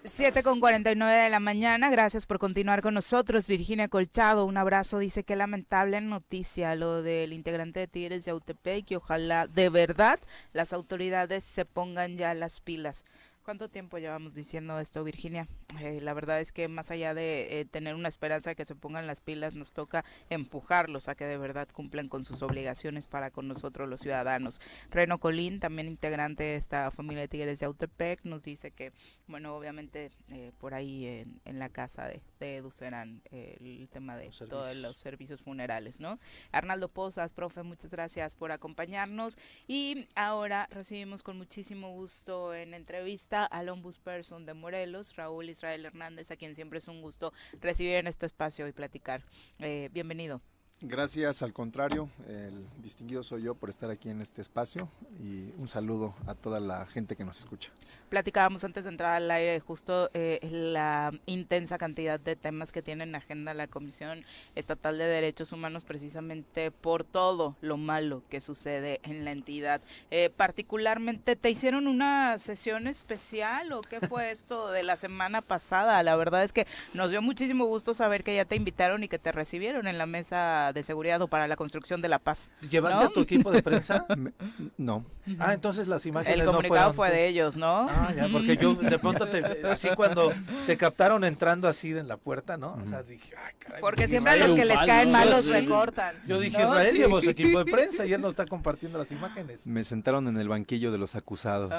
7 0.05 0.43
con 0.43 0.59
49 0.59 1.23
de 1.23 1.29
la 1.31 1.39
mañana, 1.39 1.89
gracias 1.89 2.27
por 2.27 2.38
continuar 2.38 2.83
con 2.83 2.93
nosotros. 2.93 3.47
Virginia 3.47 3.88
Colchado, 3.88 4.45
un 4.45 4.57
abrazo, 4.57 4.99
dice 4.99 5.23
que 5.23 5.35
lamentable 5.35 5.99
noticia 6.01 6.75
lo 6.75 7.01
del 7.01 7.33
integrante 7.33 7.79
de 7.79 7.88
Tigres 7.88 8.23
de 8.23 8.29
Autepec 8.29 8.91
y 8.91 8.95
ojalá 8.95 9.47
de 9.47 9.69
verdad 9.69 10.19
las 10.51 10.73
autoridades 10.73 11.43
se 11.43 11.65
pongan 11.65 12.19
ya 12.19 12.35
las 12.35 12.59
pilas. 12.59 13.03
¿Cuánto 13.43 13.67
tiempo 13.67 13.97
llevamos 13.97 14.35
diciendo 14.35 14.79
esto, 14.79 15.03
Virginia? 15.03 15.49
Eh, 15.81 15.99
la 15.99 16.13
verdad 16.13 16.39
es 16.39 16.53
que 16.53 16.69
más 16.69 16.91
allá 16.91 17.13
de 17.13 17.59
eh, 17.59 17.65
tener 17.65 17.93
una 17.93 18.07
esperanza 18.07 18.51
de 18.51 18.55
que 18.55 18.63
se 18.63 18.73
pongan 18.73 19.05
las 19.05 19.19
pilas, 19.19 19.53
nos 19.53 19.73
toca 19.73 20.05
empujarlos 20.29 21.09
a 21.09 21.15
que 21.15 21.25
de 21.25 21.37
verdad 21.37 21.67
cumplan 21.73 22.07
con 22.07 22.23
sus 22.23 22.41
obligaciones 22.41 23.07
para 23.07 23.31
con 23.31 23.49
nosotros 23.49 23.89
los 23.89 23.99
ciudadanos. 23.99 24.61
Reno 24.91 25.17
Colín, 25.17 25.59
también 25.59 25.89
integrante 25.89 26.43
de 26.43 26.55
esta 26.55 26.89
familia 26.91 27.23
de 27.23 27.27
Tigres 27.27 27.59
de 27.59 27.65
Autepec, 27.65 28.23
nos 28.23 28.43
dice 28.43 28.71
que, 28.71 28.93
bueno, 29.27 29.57
obviamente 29.57 30.11
eh, 30.29 30.53
por 30.57 30.73
ahí 30.73 31.05
en, 31.43 31.59
la 31.59 31.67
casa 31.67 32.07
de, 32.07 32.21
de 32.39 32.63
serán 32.71 33.21
el 33.31 33.89
tema 33.89 34.15
de 34.15 34.29
todos 34.49 34.75
los 34.77 34.95
servicios 34.95 35.41
funerales, 35.41 35.99
¿no? 35.99 36.17
Arnaldo 36.53 36.87
Pozas, 36.87 37.33
profe, 37.33 37.61
muchas 37.63 37.91
gracias 37.91 38.35
por 38.35 38.53
acompañarnos 38.53 39.37
y 39.67 40.07
ahora 40.15 40.67
recibimos 40.71 41.23
con 41.23 41.37
muchísimo 41.37 41.91
gusto 41.91 42.53
en 42.53 42.73
entrevista 42.73 43.32
al 43.34 43.69
ombudsperson 43.69 44.45
de 44.45 44.53
Morelos, 44.53 45.15
Raúl 45.15 45.49
Israel 45.49 45.86
Hernández, 45.86 46.29
a 46.31 46.36
quien 46.36 46.55
siempre 46.55 46.77
es 46.77 46.88
un 46.88 47.01
gusto 47.01 47.34
recibir 47.61 47.95
en 47.95 48.07
este 48.07 48.25
espacio 48.25 48.67
y 48.67 48.71
platicar. 48.71 49.23
Eh, 49.59 49.89
bienvenido. 49.91 50.41
Gracias, 50.86 51.41
al 51.41 51.53
contrario, 51.53 52.09
el 52.27 52.67
distinguido 52.81 53.23
soy 53.23 53.43
yo 53.43 53.55
por 53.55 53.69
estar 53.69 53.89
aquí 53.89 54.09
en 54.09 54.19
este 54.19 54.41
espacio 54.41 54.89
y 55.17 55.53
un 55.57 55.69
saludo 55.69 56.13
a 56.27 56.36
toda 56.36 56.59
la 56.59 56.86
gente 56.86 57.15
que 57.15 57.23
nos 57.23 57.39
escucha. 57.39 57.71
Platicábamos 58.09 58.65
antes 58.65 58.84
de 58.84 58.89
entrar 58.89 59.13
al 59.13 59.31
aire 59.31 59.61
justo 59.61 60.09
eh, 60.13 60.39
la 60.51 61.13
intensa 61.25 61.77
cantidad 61.77 62.19
de 62.19 62.36
temas 62.36 62.73
que 62.73 62.81
tiene 62.81 63.05
en 63.05 63.15
agenda 63.15 63.53
la 63.53 63.67
Comisión 63.67 64.25
Estatal 64.55 64.97
de 64.97 65.05
Derechos 65.05 65.53
Humanos 65.53 65.86
precisamente 65.86 66.69
por 66.69 67.05
todo 67.05 67.55
lo 67.61 67.77
malo 67.77 68.21
que 68.29 68.41
sucede 68.41 68.99
en 69.03 69.23
la 69.23 69.31
entidad. 69.31 69.81
Eh, 70.11 70.29
particularmente, 70.36 71.38
¿te 71.38 71.49
hicieron 71.49 71.88
una 71.88 72.38
sesión 72.39 72.88
especial 72.88 73.71
o 73.71 73.81
qué 73.81 74.01
fue 74.01 74.31
esto 74.31 74.69
de 74.69 74.84
la 74.84 74.97
semana 74.97 75.41
pasada? 75.41 76.03
La 76.03 76.17
verdad 76.17 76.43
es 76.43 76.51
que 76.51 76.67
nos 76.93 77.09
dio 77.09 77.21
muchísimo 77.21 77.67
gusto 77.67 77.93
saber 77.93 78.25
que 78.25 78.36
ya 78.36 78.43
te 78.43 78.57
invitaron 78.57 79.01
y 79.01 79.07
que 79.07 79.17
te 79.17 79.31
recibieron 79.31 79.88
en 79.88 79.97
la 79.97 80.05
mesa 80.05 80.72
de 80.74 80.84
seguridad 80.84 81.21
o 81.21 81.28
para 81.28 81.47
la 81.47 81.55
construcción 81.55 82.01
de 82.01 82.09
la 82.09 82.19
paz. 82.19 82.51
¿Llevaste 82.69 83.05
a 83.05 83.09
tu 83.09 83.21
equipo 83.21 83.51
de 83.51 83.63
prensa? 83.63 84.05
no. 84.78 85.05
Ah, 85.39 85.53
entonces 85.53 85.88
las 85.88 86.05
imágenes 86.05 86.39
El 86.39 86.45
comunicado 86.45 86.93
fue 86.93 87.09
de 87.09 87.28
ellos, 87.28 87.55
¿no? 87.55 87.88
Ah, 87.89 88.11
ya, 88.15 88.28
porque 88.32 88.57
yo 88.57 88.74
de 88.74 88.99
pronto 88.99 89.28
te, 89.28 89.65
así 89.67 89.89
cuando 89.95 90.32
te 90.65 90.78
captaron 90.78 91.24
entrando 91.24 91.67
así 91.67 91.91
en 91.91 92.07
la 92.07 92.17
puerta, 92.17 92.57
¿no? 92.57 92.74
O 92.74 92.89
sea, 92.89 93.03
dije, 93.03 93.34
ay, 93.38 93.53
caray. 93.59 93.82
Porque 93.82 94.07
siempre 94.07 94.34
a 94.34 94.36
los 94.38 94.53
que 94.53 94.65
les 94.65 94.78
caen 94.78 95.11
mal 95.11 95.30
los 95.30 95.49
recortan. 95.49 96.15
Yo 96.28 96.39
dije, 96.39 96.61
Israel 96.61 96.95
llevó 96.95 97.21
su 97.21 97.30
equipo 97.30 97.63
de 97.63 97.71
prensa 97.71 98.05
y 98.05 98.13
él 98.13 98.21
no 98.21 98.30
está 98.30 98.45
compartiendo 98.45 98.97
las 98.97 99.11
imágenes. 99.11 99.65
Me 99.65 99.84
sentaron 99.84 100.28
en 100.28 100.38
el 100.38 100.49
banquillo 100.49 100.91
de 100.91 100.97
los 100.97 101.15
acusados. 101.15 101.71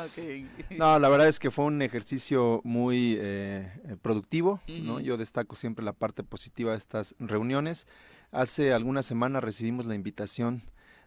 No, 0.71 0.99
la 0.99 1.09
verdad 1.09 1.29
es 1.29 1.39
que 1.39 1.51
fue 1.51 1.65
un 1.65 1.83
ejercicio 1.83 2.61
muy 2.65 3.17
eh, 3.19 3.71
productivo, 4.03 4.61
¿no? 4.69 5.01
Yo 5.01 5.17
destaco 5.17 5.57
siempre 5.57 5.85
la 5.85 5.93
parte 5.93 6.23
positiva 6.23 6.73
de 6.73 6.79
estas 6.79 7.15
reuniones. 7.19 7.87
Hace 8.35 8.73
algunas 8.73 9.07
semanas 9.07 9.45
recibimos 9.45 9.87
la 9.87 9.95
invitación 9.95 10.61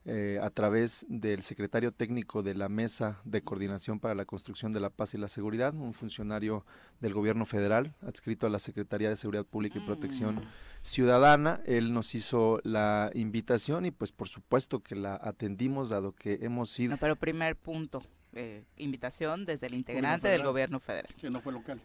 eh, 0.06 0.40
a 0.42 0.50
través 0.50 1.06
del 1.10 1.44
secretario 1.44 1.92
técnico 1.92 2.42
de 2.42 2.56
la 2.56 2.70
Mesa 2.70 3.20
de 3.26 3.42
Coordinación 3.42 4.00
para 4.00 4.16
la 4.16 4.24
Construcción 4.24 4.72
de 4.72 4.80
la 4.80 4.90
Paz 4.90 5.14
y 5.14 5.18
la 5.18 5.28
Seguridad, 5.28 5.76
un 5.76 5.94
funcionario 5.94 6.66
del 7.02 7.14
gobierno 7.14 7.46
federal 7.46 7.96
adscrito 8.02 8.48
a 8.48 8.50
la 8.50 8.60
Secretaría 8.60 9.10
de 9.10 9.18
Seguridad 9.18 9.44
Pública 9.44 9.78
y 9.78 9.82
Protección 9.82 10.36
mm. 10.36 10.48
Ciudadana. 10.84 11.60
Él 11.66 11.92
nos 11.92 12.16
hizo 12.16 12.62
la 12.64 13.12
invitación 13.14 13.86
y 13.86 13.92
pues 13.92 14.14
por 14.14 14.30
supuesto 14.30 14.80
que 14.82 14.96
la 14.96 15.20
atendimos 15.22 15.90
dado 15.90 16.14
que 16.14 16.40
hemos 16.44 16.70
sido... 16.70 16.96
pero 16.96 17.18
primer 17.18 17.58
punto, 17.58 18.02
eh, 18.32 18.64
invitación 18.78 19.44
desde 19.44 19.68
el 19.68 19.74
integrante 19.74 20.30
del 20.30 20.44
gobierno 20.44 20.80
federal. 20.80 21.14
Que 21.20 21.30
no 21.30 21.42
fue 21.42 21.52
local. 21.52 21.82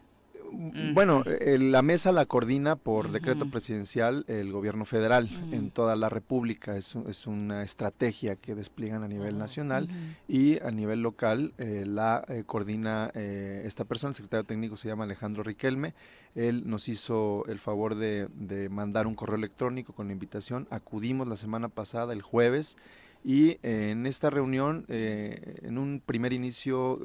Bueno, 0.95 1.25
la 1.25 1.83
mesa 1.83 2.13
la 2.13 2.27
coordina 2.27 2.77
por 2.77 3.11
decreto 3.11 3.51
presidencial 3.51 4.25
el 4.29 4.53
gobierno 4.53 4.85
federal 4.85 5.29
en 5.51 5.71
toda 5.71 5.97
la 5.97 6.09
República. 6.09 6.77
Es, 6.77 6.95
es, 7.09 7.27
una 7.27 7.63
estrategia 7.63 8.37
que 8.37 8.55
despliegan 8.55 9.03
a 9.03 9.09
nivel 9.09 9.39
nacional 9.39 9.89
y 10.29 10.61
a 10.61 10.71
nivel 10.71 11.03
local 11.03 11.55
eh, 11.59 11.85
la 11.87 12.25
eh, 12.29 12.45
coordina 12.47 13.11
eh, 13.15 13.63
esta 13.65 13.85
persona, 13.85 14.11
el 14.11 14.17
secretario 14.17 14.45
técnico 14.45 14.77
se 14.77 14.89
llama 14.89 15.05
Alejandro 15.05 15.43
Riquelme. 15.43 15.95
Él 16.35 16.63
nos 16.67 16.89
hizo 16.89 17.45
el 17.47 17.59
favor 17.59 17.95
de, 17.95 18.29
de 18.35 18.69
mandar 18.69 19.07
un 19.07 19.15
correo 19.15 19.37
electrónico 19.37 19.93
con 19.93 20.07
la 20.07 20.13
invitación. 20.13 20.67
Acudimos 20.71 21.29
la 21.29 21.37
semana 21.37 21.69
pasada, 21.69 22.13
el 22.13 22.23
jueves. 22.23 22.77
Y 23.25 23.59
en 23.63 24.07
esta 24.07 24.31
reunión, 24.31 24.85
en 24.89 25.79
un 25.79 26.03
primer 26.05 26.33
inicio, 26.33 26.99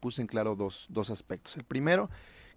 puse 0.00 0.22
en 0.22 0.26
claro 0.26 0.56
dos, 0.56 0.86
dos 0.88 1.10
aspectos. 1.10 1.58
El 1.58 1.64
primero 1.64 2.08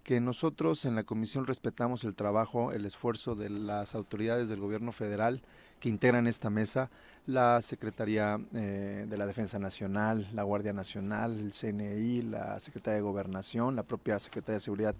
que 0.04 0.20
nosotros 0.20 0.86
en 0.86 0.96
la 0.96 1.04
comisión 1.04 1.46
respetamos 1.46 2.04
el 2.04 2.16
trabajo, 2.16 2.72
el 2.72 2.86
esfuerzo 2.86 3.36
de 3.36 3.50
las 3.50 3.96
autoridades 3.96 4.50
del 4.50 4.60
gobierno 4.60 4.92
federal 4.92 5.42
que 5.80 5.90
integran 5.90 6.28
esta 6.28 6.50
mesa, 6.50 6.90
la 7.26 7.62
Secretaría 7.62 8.40
eh, 8.54 9.06
de 9.08 9.18
la 9.18 9.26
Defensa 9.26 9.60
Nacional, 9.60 10.28
la 10.34 10.44
Guardia 10.44 10.74
Nacional, 10.74 11.40
el 11.40 11.52
CNI, 11.52 12.22
la 12.24 12.60
Secretaría 12.60 12.96
de 12.96 13.02
Gobernación, 13.02 13.76
la 13.76 13.84
propia 13.84 14.20
Secretaría 14.20 14.56
de 14.56 14.60
Seguridad 14.60 14.96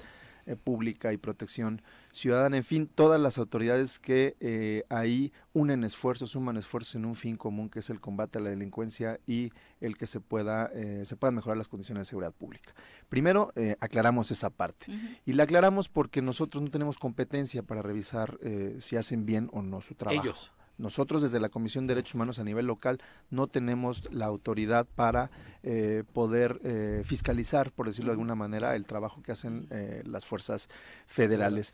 eh, 0.46 0.56
pública 0.56 1.14
y 1.14 1.18
protección 1.18 1.82
ciudadana, 2.12 2.58
en 2.58 2.64
fin, 2.64 2.88
todas 2.88 3.20
las 3.20 3.38
autoridades 3.38 4.00
que 4.00 4.36
eh, 4.40 4.84
ahí 4.90 5.32
unen 5.54 5.84
esfuerzos, 5.84 6.32
suman 6.32 6.58
esfuerzos 6.58 6.96
en 6.96 7.06
un 7.06 7.16
fin 7.16 7.38
común 7.38 7.70
que 7.70 7.80
es 7.80 7.90
el 7.90 8.00
combate 8.00 8.40
a 8.40 8.42
la 8.42 8.50
delincuencia 8.50 9.20
y 9.26 9.52
el 9.80 9.98
que 9.98 10.08
se 10.08 10.20
pueda 10.20 10.70
eh, 10.74 11.04
se 11.06 11.16
puedan 11.16 11.36
mejorar 11.36 11.58
las 11.58 11.68
condiciones 11.68 12.02
de 12.02 12.10
seguridad 12.10 12.34
pública. 12.34 12.74
Primero 13.10 13.52
aclaramos 13.80 14.32
esa 14.32 14.50
parte 14.50 14.88
y 15.26 15.34
la 15.34 15.44
aclaramos 15.44 15.90
porque 15.90 16.22
nosotros 16.22 16.64
no 16.64 16.70
tenemos 16.70 16.98
competencia 16.98 17.64
para 17.64 17.82
revisar 17.82 18.40
si 18.80 18.96
hacen 18.96 19.26
bien 19.26 19.50
o 19.52 19.62
no 19.62 19.82
su 19.82 19.96
trabajo. 19.96 20.24
Ellos. 20.24 20.52
Nosotros 20.78 21.22
desde 21.22 21.40
la 21.40 21.50
Comisión 21.50 21.86
de 21.86 21.96
Derechos 21.96 22.16
Humanos 22.16 22.40
a 22.40 22.44
nivel 22.44 22.66
local 22.66 23.00
no 23.30 23.48
tenemos 23.48 24.12
la 24.12 24.26
autoridad 24.26 24.88
para 24.96 25.30
eh, 25.64 26.04
poder 26.12 26.60
eh, 26.64 27.04
fiscalizar, 27.06 27.72
por 27.72 27.86
decirlo 27.86 28.10
de 28.10 28.14
alguna 28.14 28.36
manera, 28.36 28.76
el 28.76 28.86
trabajo 28.86 29.22
que 29.22 29.32
hacen 29.32 29.68
eh, 29.70 30.02
las 30.06 30.26
fuerzas 30.26 30.70
federales. 31.06 31.74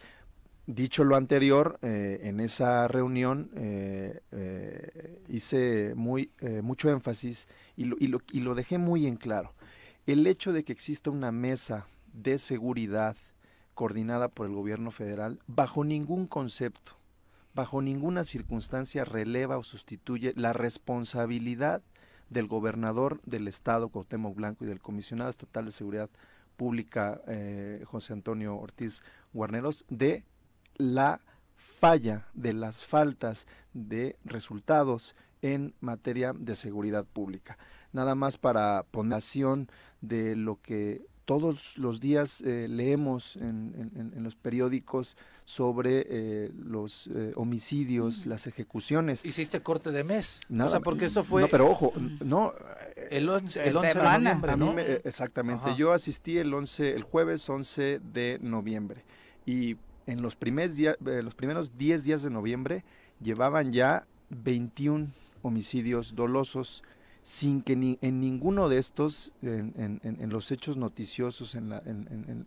Dicho 0.66 1.06
lo 1.06 1.16
anterior, 1.16 1.80
en 1.82 2.42
esa 2.42 2.90
reunión 2.90 3.50
hice 5.30 5.94
muy, 5.96 6.30
mucho 6.62 6.90
énfasis 6.90 7.48
y 7.78 7.86
lo, 7.86 7.96
y, 8.02 8.08
lo, 8.08 8.20
y 8.34 8.42
lo 8.42 8.54
dejé 8.54 8.78
muy 8.78 9.08
en 9.08 9.16
claro. 9.16 9.54
El 10.06 10.28
hecho 10.28 10.52
de 10.52 10.66
que 10.66 10.74
exista 10.74 11.10
una 11.10 11.32
mesa 11.32 11.88
de 12.12 12.38
seguridad 12.38 13.16
coordinada 13.76 14.28
por 14.28 14.46
el 14.46 14.54
gobierno 14.54 14.92
federal, 14.92 15.40
bajo 15.48 15.86
ningún 15.86 16.28
concepto 16.28 16.97
bajo 17.58 17.82
ninguna 17.82 18.24
circunstancia 18.24 19.04
releva 19.04 19.58
o 19.58 19.64
sustituye 19.64 20.32
la 20.36 20.54
responsabilidad 20.54 21.82
del 22.30 22.46
gobernador 22.46 23.20
del 23.26 23.48
estado 23.48 23.90
Cuauhtémoc 23.90 24.36
Blanco 24.36 24.64
y 24.64 24.68
del 24.68 24.80
comisionado 24.80 25.32
estatal 25.32 25.66
de 25.66 25.72
seguridad 25.72 26.08
pública 26.56 27.20
eh, 27.28 27.82
José 27.86 28.14
Antonio 28.14 28.56
Ortiz 28.58 29.02
Guarneros 29.34 29.86
de 29.90 30.24
la 30.76 31.20
falla 31.56 32.28
de 32.36 32.54
las 32.54 32.84
faltas 32.84 33.48
de 33.74 34.18
resultados 34.24 35.16
en 35.42 35.74
materia 35.80 36.34
de 36.34 36.56
seguridad 36.56 37.06
pública. 37.06 37.58
Nada 37.92 38.14
más 38.14 38.38
para 38.38 38.84
ponación 38.92 39.68
de 40.02 40.36
lo 40.36 40.62
que 40.62 41.08
todos 41.28 41.78
los 41.78 42.00
días 42.00 42.40
eh, 42.40 42.68
leemos 42.70 43.36
en, 43.36 44.14
los 44.24 44.38
periódicos 44.38 45.18
sobre 45.48 46.06
eh, 46.10 46.52
los 46.60 47.08
eh, 47.08 47.32
homicidios, 47.38 48.26
las 48.26 48.48
ejecuciones. 48.48 49.24
¿Hiciste 49.24 49.62
corte 49.62 49.92
de 49.92 50.04
mes? 50.04 50.42
Nada, 50.50 50.82
porque 50.82 51.06
eso 51.06 51.24
fue... 51.24 51.44
No, 51.44 51.48
pero 51.48 51.70
ojo, 51.72 51.94
no... 52.20 52.54
El 53.10 53.30
11, 53.30 53.66
el 53.66 53.78
11 53.78 53.98
de 53.98 54.58
noviembre, 54.58 55.02
exactamente, 55.06 55.74
yo 55.78 55.94
asistí 55.94 56.38
el 56.38 56.54
11, 56.54 56.96
el 56.96 57.04
jueves 57.04 57.50
11 57.50 58.02
de 58.12 58.40
noviembre. 58.42 59.06
Y 59.46 59.78
en 60.06 60.22
los, 60.22 60.36
primeros 60.36 60.76
días, 60.76 60.98
los 61.00 61.34
primeros 61.34 61.78
10 61.78 62.04
días 62.04 62.24
de 62.24 62.30
noviembre 62.30 62.84
llevaban 63.22 63.72
ya 63.72 64.06
21 64.30 65.08
homicidios 65.44 66.14
dolosos 66.14 66.84
sin 67.28 67.62
que 67.62 67.76
ni, 67.76 68.00
en 68.02 68.22
ninguno 68.22 68.70
de 68.70 68.78
estos, 68.78 69.34
en, 69.42 70.30
los 70.30 70.50
hechos 70.50 70.78
noticiosos, 70.78 71.56
en, 71.56 71.68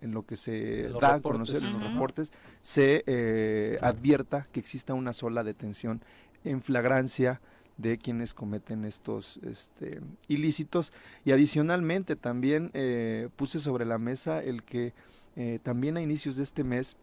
lo 0.00 0.24
que 0.24 0.36
se 0.36 0.88
da 0.98 1.16
a 1.16 1.20
conocer 1.20 1.58
en 1.58 1.74
los 1.74 1.92
reportes, 1.92 2.32
se 2.62 3.04
eh, 3.06 3.76
advierta 3.82 4.48
que 4.52 4.58
exista 4.58 4.94
una 4.94 5.12
sola 5.12 5.44
detención 5.44 6.00
en 6.44 6.62
flagrancia 6.62 7.42
de 7.76 7.98
quienes 7.98 8.32
cometen 8.32 8.86
estos 8.86 9.38
este, 9.42 10.00
ilícitos. 10.28 10.94
Y 11.26 11.32
adicionalmente 11.32 12.16
también 12.16 12.70
eh, 12.72 13.28
puse 13.36 13.60
sobre 13.60 13.84
la 13.84 13.98
mesa 13.98 14.42
el 14.42 14.62
que 14.62 14.94
eh, 15.36 15.58
también 15.62 15.98
a 15.98 16.00
inicios 16.00 16.36
de 16.36 16.42
este 16.42 16.64
mes 16.64 16.96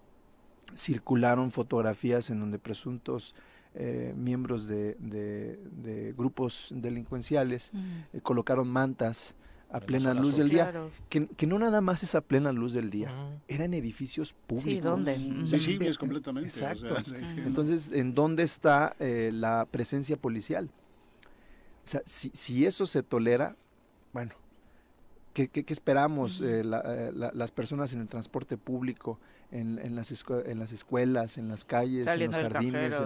circularon 0.76 1.52
fotografías 1.52 2.32
en 2.32 2.40
donde 2.40 2.58
presuntos 2.58 3.36
eh, 3.80 4.12
miembros 4.16 4.68
de, 4.68 4.98
grupos 6.18 6.74
delincuenciales 6.76 7.72
eh, 8.12 8.22
colocaron 8.22 8.68
mantas 8.68 9.36
a 9.70 9.80
plena 9.80 10.16
luz 10.16 10.38
del 10.38 10.50
día, 10.50 10.74
que, 11.10 11.48
no 11.48 11.60
nada 11.60 11.82
más 11.82 12.02
es 12.02 12.16
a 12.16 12.22
plena 12.22 12.52
luz 12.52 12.74
del 12.74 12.90
día, 12.90 13.40
eran 13.48 13.76
edificios 13.76 14.34
públicos. 14.34 14.74
Sí, 14.74 14.80
¿dónde? 14.80 15.18
Visibles 15.18 15.98
completamente. 15.98 16.50
Exacto. 16.50 16.96
Entonces, 17.38 17.92
¿en 17.92 18.16
dónde 18.16 18.44
está 18.44 18.96
eh, 19.00 19.30
la 19.32 19.68
presencia 19.70 20.18
policial? 20.18 20.72
O 21.86 21.88
sea, 21.88 22.02
si, 22.06 22.32
si 22.34 22.66
eso 22.66 22.88
se 22.88 23.04
tolera, 23.04 23.56
bueno, 24.12 24.34
¿qué, 25.46 25.64
qué, 25.64 25.74
esperamos 25.74 26.42
las 26.42 27.52
personas 27.52 27.94
en 27.94 28.02
el 28.02 28.08
transporte 28.08 28.58
público? 28.58 29.20
en, 29.52 29.96
las, 29.96 30.26
en 30.46 30.60
las 30.60 30.72
escuelas, 30.72 31.38
en 31.38 31.48
las 31.48 31.64
calles, 31.64 32.06
en 32.08 32.26
los 32.26 32.36
jardines, 32.36 33.02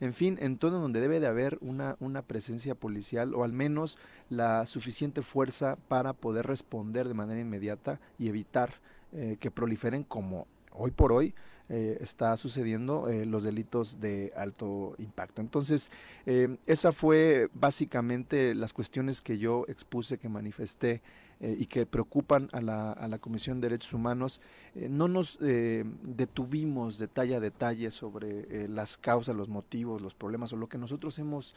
en, 0.00 0.12
fin, 0.12 0.38
en 0.40 0.56
todo 0.56 0.80
donde 0.80 1.00
debe 1.00 1.18
de 1.18 1.26
haber 1.26 1.58
una, 1.60 1.96
una 1.98 2.22
presencia 2.22 2.74
policial 2.74 3.34
o 3.34 3.42
al 3.42 3.52
menos 3.52 3.98
la 4.28 4.66
suficiente 4.66 5.22
fuerza 5.22 5.76
para 5.88 6.12
poder 6.12 6.46
responder 6.46 7.08
de 7.08 7.14
manera 7.14 7.40
inmediata 7.40 7.98
y 8.18 8.28
evitar 8.28 8.74
eh, 9.12 9.36
que 9.40 9.50
proliferen 9.50 10.04
como 10.04 10.46
hoy 10.70 10.92
por 10.92 11.12
hoy 11.12 11.34
eh, 11.72 11.98
está 12.00 12.36
sucediendo 12.36 13.08
eh, 13.08 13.24
los 13.24 13.44
delitos 13.44 14.00
de 14.00 14.32
alto 14.34 14.96
impacto. 14.98 15.40
Entonces, 15.40 15.88
eh, 16.26 16.56
esa 16.66 16.90
fue 16.90 17.48
básicamente 17.54 18.56
las 18.56 18.72
cuestiones 18.72 19.20
que 19.20 19.38
yo 19.38 19.64
expuse, 19.68 20.18
que 20.18 20.28
manifesté 20.28 21.00
y 21.40 21.66
que 21.66 21.86
preocupan 21.86 22.48
a 22.52 22.60
la, 22.60 22.92
a 22.92 23.08
la, 23.08 23.18
Comisión 23.18 23.60
de 23.60 23.68
Derechos 23.68 23.94
Humanos. 23.94 24.40
no 24.74 25.08
nos 25.08 25.38
detuvimos 25.40 26.98
detalle 26.98 27.34
a 27.34 27.40
detalle 27.40 27.90
sobre 27.90 28.68
las 28.68 28.98
causas, 28.98 29.34
los 29.34 29.48
motivos, 29.48 30.02
los 30.02 30.14
problemas 30.14 30.52
o 30.52 30.56
lo 30.56 30.68
que 30.68 30.76
nosotros 30.76 31.18
hemos 31.18 31.54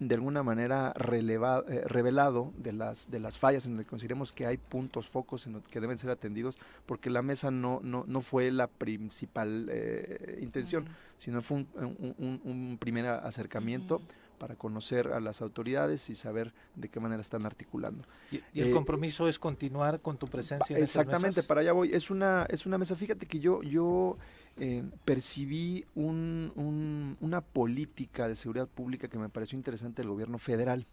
de 0.00 0.14
alguna 0.14 0.42
manera 0.42 0.92
relevado, 0.94 1.68
eh, 1.68 1.82
revelado 1.84 2.52
de 2.56 2.72
las, 2.72 3.10
de 3.10 3.18
las 3.18 3.38
fallas 3.38 3.66
en 3.66 3.76
las 3.76 3.84
que 3.84 3.90
consideremos 3.90 4.32
que 4.32 4.46
hay 4.46 4.56
puntos, 4.56 5.08
focos 5.08 5.46
en 5.46 5.54
los 5.54 5.62
que 5.64 5.80
deben 5.80 5.98
ser 5.98 6.10
atendidos, 6.10 6.56
porque 6.86 7.10
la 7.10 7.22
mesa 7.22 7.50
no, 7.50 7.80
no, 7.82 8.04
no 8.06 8.20
fue 8.20 8.50
la 8.52 8.68
principal 8.68 9.66
eh, 9.70 10.38
intención, 10.40 10.86
sino 11.18 11.40
fue 11.42 11.58
un, 11.74 12.40
un, 12.44 12.78
primer 12.78 13.06
acercamiento. 13.06 14.00
Para 14.38 14.54
conocer 14.54 15.08
a 15.08 15.20
las 15.20 15.42
autoridades 15.42 16.08
y 16.10 16.14
saber 16.14 16.54
de 16.76 16.88
qué 16.88 17.00
manera 17.00 17.20
están 17.20 17.44
articulando. 17.44 18.04
¿Y, 18.30 18.60
el 18.60 18.68
eh, 18.68 18.72
compromiso 18.72 19.28
es 19.28 19.38
continuar 19.38 20.00
con 20.00 20.16
tu 20.16 20.28
presencia 20.28 20.76
en 20.76 20.82
Exactamente, 20.82 21.42
para 21.42 21.60
allá 21.60 21.72
voy. 21.72 21.90
Es 21.92 22.10
una, 22.10 22.46
es 22.48 22.64
una 22.64 22.78
mesa, 22.78 22.96
fíjate 22.96 23.26
que 23.26 23.40
yo, 23.40 23.62
yo 23.62 24.16
eh, 24.60 24.82
percibí 25.04 25.84
una 25.94 27.40
política 27.40 28.26
de 28.26 28.34
seguridad 28.34 28.66
pública 28.66 29.08
que 29.08 29.18
me 29.18 29.28
pareció 29.28 29.56
interesante 29.56 30.02
del 30.02 30.10
gobierno 30.10 30.38
federal. 30.38 30.86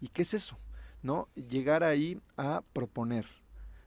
¿Y 0.00 0.08
qué 0.08 0.22
es 0.22 0.34
eso? 0.34 0.56
¿No? 1.02 1.28
Llegar 1.34 1.82
ahí 1.82 2.20
a 2.36 2.62
proponer, 2.72 3.26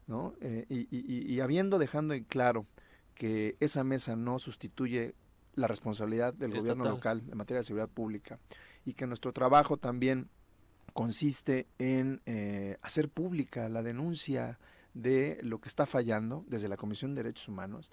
¿no? 0.07 0.33
Eh, 0.41 0.65
y, 0.69 1.39
habiendo 1.39 1.79
dejando 1.79 2.13
en 2.13 2.23
claro 2.23 2.65
que 3.15 3.55
esa 3.59 3.83
mesa 3.83 4.15
no 4.15 4.39
sustituye 4.39 5.15
la 5.55 5.67
responsabilidad 5.67 6.33
del 6.33 6.53
gobierno 6.53 6.83
local 6.83 7.23
en 7.31 7.37
materia 7.37 7.59
de 7.59 7.63
seguridad 7.63 7.89
pública 7.89 8.39
y 8.85 8.93
que 8.93 9.07
nuestro 9.07 9.33
trabajo 9.33 9.77
también 9.77 10.29
consiste 10.93 11.67
en 11.79 12.21
eh, 12.25 12.77
hacer 12.81 13.09
pública 13.09 13.67
la 13.69 13.83
denuncia 13.83 14.59
de 14.93 15.39
lo 15.41 15.59
que 15.59 15.69
está 15.69 15.85
fallando 15.85 16.45
desde 16.47 16.67
la 16.67 16.77
Comisión 16.77 17.15
de 17.15 17.23
Derechos 17.23 17.47
Humanos. 17.47 17.91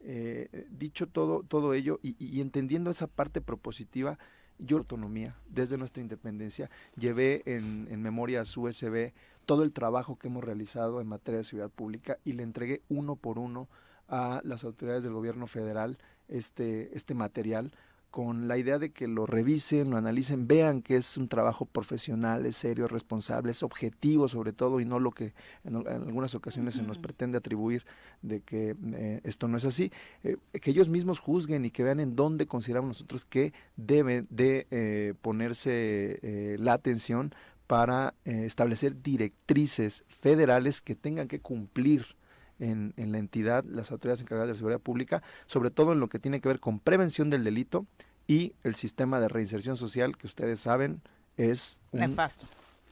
Eh, 0.00 0.66
dicho 0.70 1.06
todo, 1.06 1.44
todo 1.44 1.74
ello 1.74 2.00
y, 2.02 2.40
entendiendo 2.40 2.90
esa 2.90 3.06
parte 3.06 3.40
propositiva, 3.40 4.18
yo 4.58 4.78
autonomía, 4.78 5.36
desde 5.48 5.78
nuestra 5.78 6.02
independencia, 6.02 6.70
llevé 6.96 7.42
en, 7.46 7.88
en 7.90 8.02
memorias 8.02 8.56
USB 8.56 9.12
todo 9.46 9.62
el 9.62 9.72
trabajo 9.72 10.16
que 10.16 10.28
hemos 10.28 10.44
realizado 10.44 11.00
en 11.00 11.08
materia 11.08 11.38
de 11.38 11.44
seguridad 11.44 11.70
pública 11.70 12.18
y 12.24 12.32
le 12.32 12.42
entregué 12.42 12.82
uno 12.88 13.16
por 13.16 13.38
uno 13.38 13.68
a 14.08 14.40
las 14.44 14.64
autoridades 14.64 15.04
del 15.04 15.14
gobierno 15.14 15.46
federal 15.46 15.98
este, 16.28 16.94
este 16.96 17.14
material 17.14 17.72
con 18.12 18.46
la 18.46 18.58
idea 18.58 18.78
de 18.78 18.92
que 18.92 19.08
lo 19.08 19.24
revisen, 19.24 19.88
lo 19.88 19.96
analicen, 19.96 20.46
vean 20.46 20.82
que 20.82 20.96
es 20.96 21.16
un 21.16 21.28
trabajo 21.28 21.64
profesional, 21.64 22.44
es 22.44 22.56
serio, 22.56 22.84
es 22.84 22.92
responsable, 22.92 23.52
es 23.52 23.62
objetivo 23.62 24.28
sobre 24.28 24.52
todo 24.52 24.80
y 24.80 24.84
no 24.84 25.00
lo 25.00 25.12
que 25.12 25.32
en, 25.64 25.76
algunas 25.88 26.34
ocasiones 26.34 26.74
se 26.74 26.82
nos 26.82 26.98
pretende 26.98 27.38
atribuir 27.38 27.86
de 28.20 28.40
que 28.40 28.76
eh, 28.94 29.20
esto 29.24 29.48
no 29.48 29.56
es 29.56 29.64
así, 29.64 29.90
eh, 30.24 30.36
que 30.60 30.70
ellos 30.70 30.90
mismos 30.90 31.20
juzguen 31.20 31.64
y 31.64 31.70
que 31.70 31.84
vean 31.84 32.00
en 32.00 32.14
dónde 32.14 32.46
consideramos 32.46 32.88
nosotros 32.88 33.24
que 33.24 33.54
debe 33.76 34.26
de 34.28 34.66
eh, 34.70 35.14
ponerse 35.22 36.20
la 36.58 36.74
atención 36.74 37.34
para 37.66 38.14
establecer 38.24 39.00
directrices 39.02 40.04
federales 40.08 40.82
que 40.82 40.94
tengan 40.94 41.28
que 41.28 41.40
cumplir 41.40 42.14
en, 42.62 43.12
la 43.12 43.18
entidad, 43.18 43.64
las 43.64 43.90
autoridades 43.90 44.20
encargadas 44.20 44.48
de 44.48 44.52
la 44.54 44.58
seguridad 44.58 44.80
pública, 44.80 45.22
sobre 45.46 45.70
todo 45.70 45.92
en 45.92 46.00
lo 46.00 46.08
que 46.08 46.18
tiene 46.18 46.40
que 46.40 46.48
ver 46.48 46.60
con 46.60 46.78
prevención 46.78 47.28
del 47.28 47.44
delito 47.44 47.86
y 48.26 48.54
el 48.62 48.74
sistema 48.74 49.20
de 49.20 49.28
reinserción 49.28 49.76
social, 49.76 50.16
que 50.16 50.26
ustedes 50.26 50.60
saben 50.60 51.02
es... 51.36 51.80
Un, 51.90 52.00
Nefasto. 52.00 52.46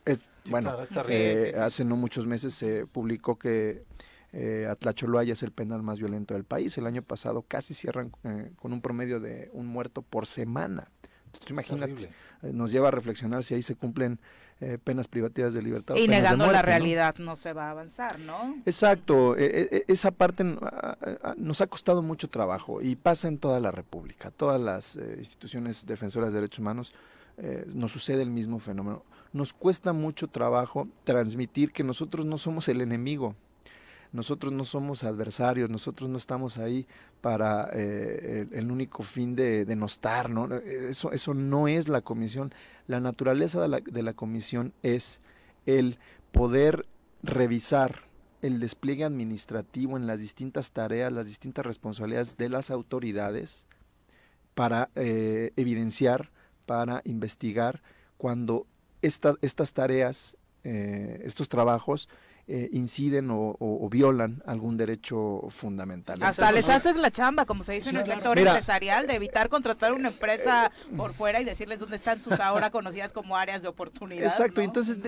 Es, 0.04 0.24
bueno, 0.48 0.74
eh, 1.08 1.52
hace 1.58 1.84
no 1.84 1.96
muchos 1.96 2.26
meses 2.26 2.54
se 2.54 2.86
publicó 2.86 3.38
que 3.38 3.84
eh, 4.32 4.66
Atlacholoaya 4.68 5.34
es 5.34 5.42
el 5.42 5.52
penal 5.52 5.82
más 5.82 5.98
violento 5.98 6.34
del 6.34 6.44
país. 6.44 6.76
El 6.78 6.86
año 6.86 7.02
pasado 7.02 7.42
casi 7.42 7.74
cierran 7.74 8.10
eh, 8.24 8.50
con 8.56 8.72
un 8.72 8.80
promedio 8.80 9.20
de 9.20 9.50
un 9.52 9.66
muerto 9.66 10.02
por 10.02 10.26
semana. 10.26 10.90
Entonces, 11.32 11.50
imagínate, 11.50 12.10
eh, 12.42 12.52
nos 12.52 12.72
lleva 12.72 12.88
a 12.88 12.90
reflexionar 12.90 13.42
si 13.42 13.54
ahí 13.54 13.62
se 13.62 13.76
cumplen 13.76 14.18
eh, 14.60 14.78
penas 14.82 15.08
privativas 15.08 15.54
de 15.54 15.62
libertad. 15.62 15.94
Y 15.96 16.08
negando 16.08 16.50
la 16.50 16.62
realidad 16.62 17.14
¿no? 17.18 17.36
se 17.36 17.52
va 17.52 17.68
a 17.68 17.70
avanzar, 17.70 18.18
¿no? 18.18 18.56
Exacto, 18.66 19.36
e, 19.36 19.44
e, 19.44 19.76
e, 19.76 19.84
esa 19.88 20.10
parte 20.10 20.44
nos 21.36 21.60
ha 21.60 21.66
costado 21.66 22.02
mucho 22.02 22.28
trabajo 22.28 22.82
y 22.82 22.96
pasa 22.96 23.28
en 23.28 23.38
toda 23.38 23.60
la 23.60 23.70
República, 23.70 24.30
todas 24.30 24.60
las 24.60 24.96
eh, 24.96 25.16
instituciones 25.18 25.86
defensoras 25.86 26.30
de 26.30 26.40
derechos 26.40 26.58
humanos. 26.58 26.92
nos 27.74 27.92
sucede 27.92 28.22
el 28.22 28.30
mismo 28.30 28.58
fenómeno. 28.58 29.02
Nos 29.32 29.54
cuesta 29.54 29.94
mucho 29.94 30.28
trabajo 30.28 30.88
transmitir 31.04 31.72
que 31.72 31.84
nosotros 31.84 32.26
no 32.26 32.36
somos 32.36 32.68
el 32.68 32.82
enemigo, 32.82 33.34
nosotros 34.12 34.52
no 34.52 34.64
somos 34.64 35.04
adversarios, 35.04 35.70
nosotros 35.70 36.08
no 36.10 36.16
estamos 36.16 36.58
ahí 36.58 36.86
para 37.20 37.70
eh, 37.72 38.46
el, 38.52 38.70
único 38.70 39.02
fin 39.02 39.36
de 39.36 39.64
denostar, 39.64 40.30
¿no? 40.30 40.54
Eso, 40.56 41.12
eso 41.12 41.34
no 41.34 41.68
es 41.68 41.88
la 41.88 42.00
comisión. 42.00 42.52
La 42.86 43.00
naturaleza 43.00 43.60
de 43.60 43.68
la, 43.68 43.80
de 43.80 44.02
la 44.02 44.14
comisión 44.14 44.72
es 44.82 45.20
el 45.66 45.98
poder 46.32 46.86
revisar 47.22 48.02
el 48.42 48.58
despliegue 48.58 49.04
administrativo 49.04 49.96
en 49.96 50.06
las 50.06 50.18
distintas 50.18 50.72
tareas, 50.72 51.12
las 51.12 51.26
distintas 51.26 51.66
responsabilidades 51.66 52.36
de 52.36 52.48
las 52.48 52.70
autoridades 52.70 53.66
para 54.54 54.90
eh, 54.94 55.52
evidenciar, 55.56 56.30
para 56.66 57.02
investigar 57.04 57.82
cuando 58.16 58.66
estas 59.02 59.72
tareas, 59.72 60.36
eh, 60.64 61.22
estos 61.24 61.48
trabajos 61.48 62.08
eh, 62.52 62.68
inciden 62.72 63.28
o, 63.30 63.88
violan 63.92 64.42
algún 64.44 64.76
derecho 64.76 65.42
fundamental. 65.50 66.20
Hasta 66.20 66.50
les 66.50 66.68
haces 66.68 66.96
la 66.96 67.12
chamba, 67.12 67.46
como 67.46 67.62
se 67.62 67.74
dice 67.74 67.90
en 67.90 67.98
el 67.98 68.06
sector 68.06 68.36
empresarial, 68.36 69.06
de 69.06 69.14
evitar 69.14 69.48
contratar 69.48 69.92
una 69.92 70.08
empresa 70.08 70.72
por 70.96 71.14
fuera 71.14 71.40
y 71.40 71.44
decirles 71.44 71.78
dónde 71.78 71.94
están 71.94 72.20
sus 72.20 72.40
ahora 72.40 72.70
conocidas 72.70 73.12
como 73.12 73.36
áreas 73.36 73.62
de 73.62 73.68
oportunidad. 73.68 74.24
Exacto, 74.24 74.60
entonces, 74.62 74.98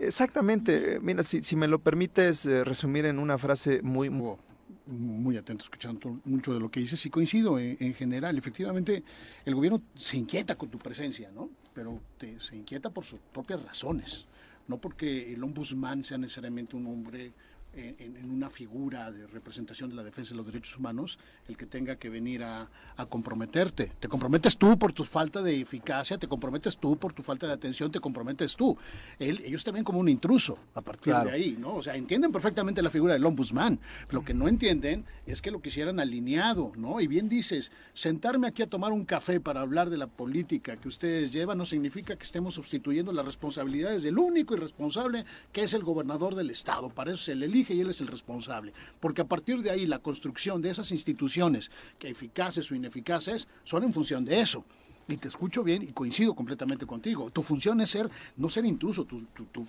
exactamente, 0.00 0.98
mira, 1.00 1.22
si, 1.22 1.44
si, 1.44 1.54
me 1.54 1.68
lo 1.68 1.78
permites 1.78 2.44
resumir 2.66 3.06
en 3.06 3.20
una 3.20 3.38
frase 3.38 3.80
muy... 3.80 4.10
muy 4.10 5.36
atento 5.36 5.62
escuchando 5.62 6.18
mucho 6.24 6.52
de 6.52 6.58
lo 6.58 6.68
que 6.68 6.80
dices 6.80 7.06
y 7.06 7.10
coincido 7.10 7.60
en, 7.60 7.94
general. 7.94 8.36
Efectivamente, 8.36 9.04
el 9.44 9.54
gobierno 9.54 9.82
se 9.94 10.16
inquieta 10.16 10.56
con 10.56 10.68
tu 10.68 10.78
presencia, 10.78 11.30
¿no? 11.32 11.48
Pero 11.74 12.00
se 12.40 12.56
inquieta 12.56 12.90
por 12.90 13.04
sus 13.04 13.20
propias 13.32 13.62
razones 13.62 14.24
no 14.68 14.78
porque 14.78 15.32
el 15.32 15.42
ombudsman 15.42 16.04
sea 16.04 16.18
necesariamente 16.18 16.76
un 16.76 16.86
hombre 16.86 17.32
en, 17.78 18.30
una 18.30 18.50
figura 18.50 19.10
de 19.10 19.26
representación 19.26 19.90
de 19.90 19.96
la 19.96 20.02
defensa 20.02 20.30
de 20.32 20.36
los 20.36 20.46
derechos 20.46 20.76
humanos 20.76 21.18
el 21.48 21.56
que 21.56 21.66
tenga 21.66 21.96
que 21.96 22.08
venir 22.08 22.42
a, 22.42 22.68
comprometerte. 23.08 23.92
Te 24.00 24.08
comprometes 24.08 24.56
tú 24.56 24.78
por 24.78 24.92
tu 24.92 25.04
falta 25.04 25.40
de 25.40 25.60
eficacia, 25.60 26.18
te 26.18 26.26
comprometes 26.26 26.76
tú 26.76 26.96
por 26.96 27.12
tu 27.12 27.22
falta 27.22 27.46
de 27.46 27.52
atención, 27.52 27.90
te 27.90 28.00
comprometes 28.00 28.56
tú. 28.56 28.76
ellos 29.18 29.62
también 29.62 29.84
como 29.84 30.00
un 30.00 30.08
intruso 30.08 30.58
a 30.74 30.80
partir 30.80 31.14
de 31.14 31.30
ahí, 31.30 31.56
¿no? 31.58 31.76
O 31.76 31.82
sea, 31.82 31.94
entienden 31.94 32.32
perfectamente 32.32 32.82
la 32.82 32.90
figura 32.90 33.14
del 33.14 33.24
ombudsman. 33.24 33.78
Lo 34.10 34.24
que 34.24 34.34
no 34.34 34.48
entienden 34.48 35.04
es 35.26 35.40
que 35.40 35.50
lo 35.50 35.62
quisieran 35.62 36.00
alineado, 36.00 36.72
¿no? 36.76 37.00
Y 37.00 37.06
bien 37.06 37.28
dices, 37.28 37.70
sentarme 37.94 38.48
aquí 38.48 38.62
a 38.62 38.66
tomar 38.68 38.92
un 38.92 39.04
café 39.04 39.40
para 39.40 39.60
hablar 39.60 39.90
de 39.90 39.96
la 39.96 40.08
política 40.08 40.76
que 40.76 40.88
ustedes 40.88 41.32
llevan 41.32 41.58
no 41.58 41.66
significa 41.66 42.16
que 42.16 42.24
estemos 42.24 42.54
sustituyendo 42.54 43.12
las 43.12 43.24
responsabilidades 43.24 44.02
del 44.02 44.18
único 44.18 44.54
irresponsable 44.54 45.24
que 45.52 45.62
es 45.62 45.72
el 45.72 45.84
gobernador 45.84 46.34
del 46.34 46.50
estado. 46.50 46.88
Para 46.88 47.12
eso 47.12 47.22
se 47.22 47.34
le 47.34 47.46
elige 47.46 47.67
y 47.74 47.80
él 47.80 47.90
es 47.90 48.00
el 48.00 48.06
responsable. 48.06 48.72
Porque 49.00 49.22
a 49.22 49.26
partir 49.26 49.62
de 49.62 49.70
ahí 49.70 49.86
la 49.86 49.98
construcción 49.98 50.62
de 50.62 50.70
esas 50.70 50.90
instituciones, 50.90 51.70
que 51.98 52.08
eficaces 52.08 52.70
o 52.70 52.74
ineficaces, 52.74 53.48
son 53.64 53.84
en 53.84 53.94
función 53.94 54.24
de 54.24 54.40
eso. 54.40 54.64
Y 55.10 55.16
te 55.16 55.28
escucho 55.28 55.64
bien 55.64 55.82
y 55.82 55.86
coincido 55.86 56.34
completamente 56.34 56.84
contigo. 56.84 57.30
Tu 57.30 57.42
función 57.42 57.80
es 57.80 57.88
ser, 57.88 58.10
no 58.36 58.50
ser 58.50 58.66
intruso. 58.66 59.06
Tu, 59.06 59.24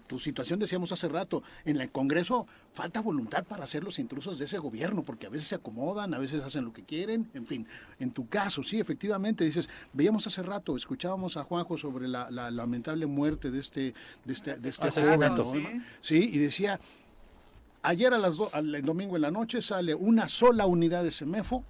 tu, 0.05 0.19
situación, 0.19 0.59
decíamos 0.59 0.91
hace 0.91 1.07
rato, 1.07 1.43
en 1.63 1.79
el 1.79 1.89
Congreso 1.91 2.45
falta 2.73 2.99
voluntad 2.99 3.45
para 3.45 3.65
ser 3.65 3.85
los 3.85 3.99
intrusos 3.99 4.37
de 4.37 4.45
ese 4.45 4.57
gobierno, 4.57 5.03
porque 5.03 5.27
a 5.27 5.29
veces 5.29 5.47
se 5.47 5.55
acomodan, 5.55 6.13
a 6.13 6.17
veces 6.17 6.43
hacen 6.43 6.65
lo 6.65 6.73
que 6.73 6.83
quieren, 6.83 7.29
en 7.33 7.47
fin. 7.47 7.65
En 7.99 8.11
tu 8.11 8.27
caso, 8.27 8.63
sí, 8.63 8.81
efectivamente, 8.81 9.45
dices, 9.45 9.69
veíamos 9.93 10.27
hace 10.27 10.43
rato, 10.43 10.75
escuchábamos 10.75 11.37
a 11.37 11.45
Juanjo 11.45 11.77
sobre 11.77 12.09
la, 12.09 12.29
lamentable 12.29 13.05
muerte 13.05 13.49
de 13.49 13.59
este, 13.59 13.93
de 14.25 14.33
este, 14.33 14.57
de 14.57 14.67
este 14.67 14.91
joven, 14.91 15.85
¿sí? 16.01 16.29
y 16.33 16.37
decía, 16.37 16.81
Ayer 17.81 18.13
a 18.13 18.17
las 18.17 18.37
el 18.53 18.81
domingo 18.83 19.15
en 19.15 19.21
la 19.21 19.31
noche 19.31 19.61
sale 19.61 19.95
una 19.95 20.27
sola 20.27 20.65
unidad 20.65 21.03
de 21.03 21.11
CEMEFO, 21.11 21.63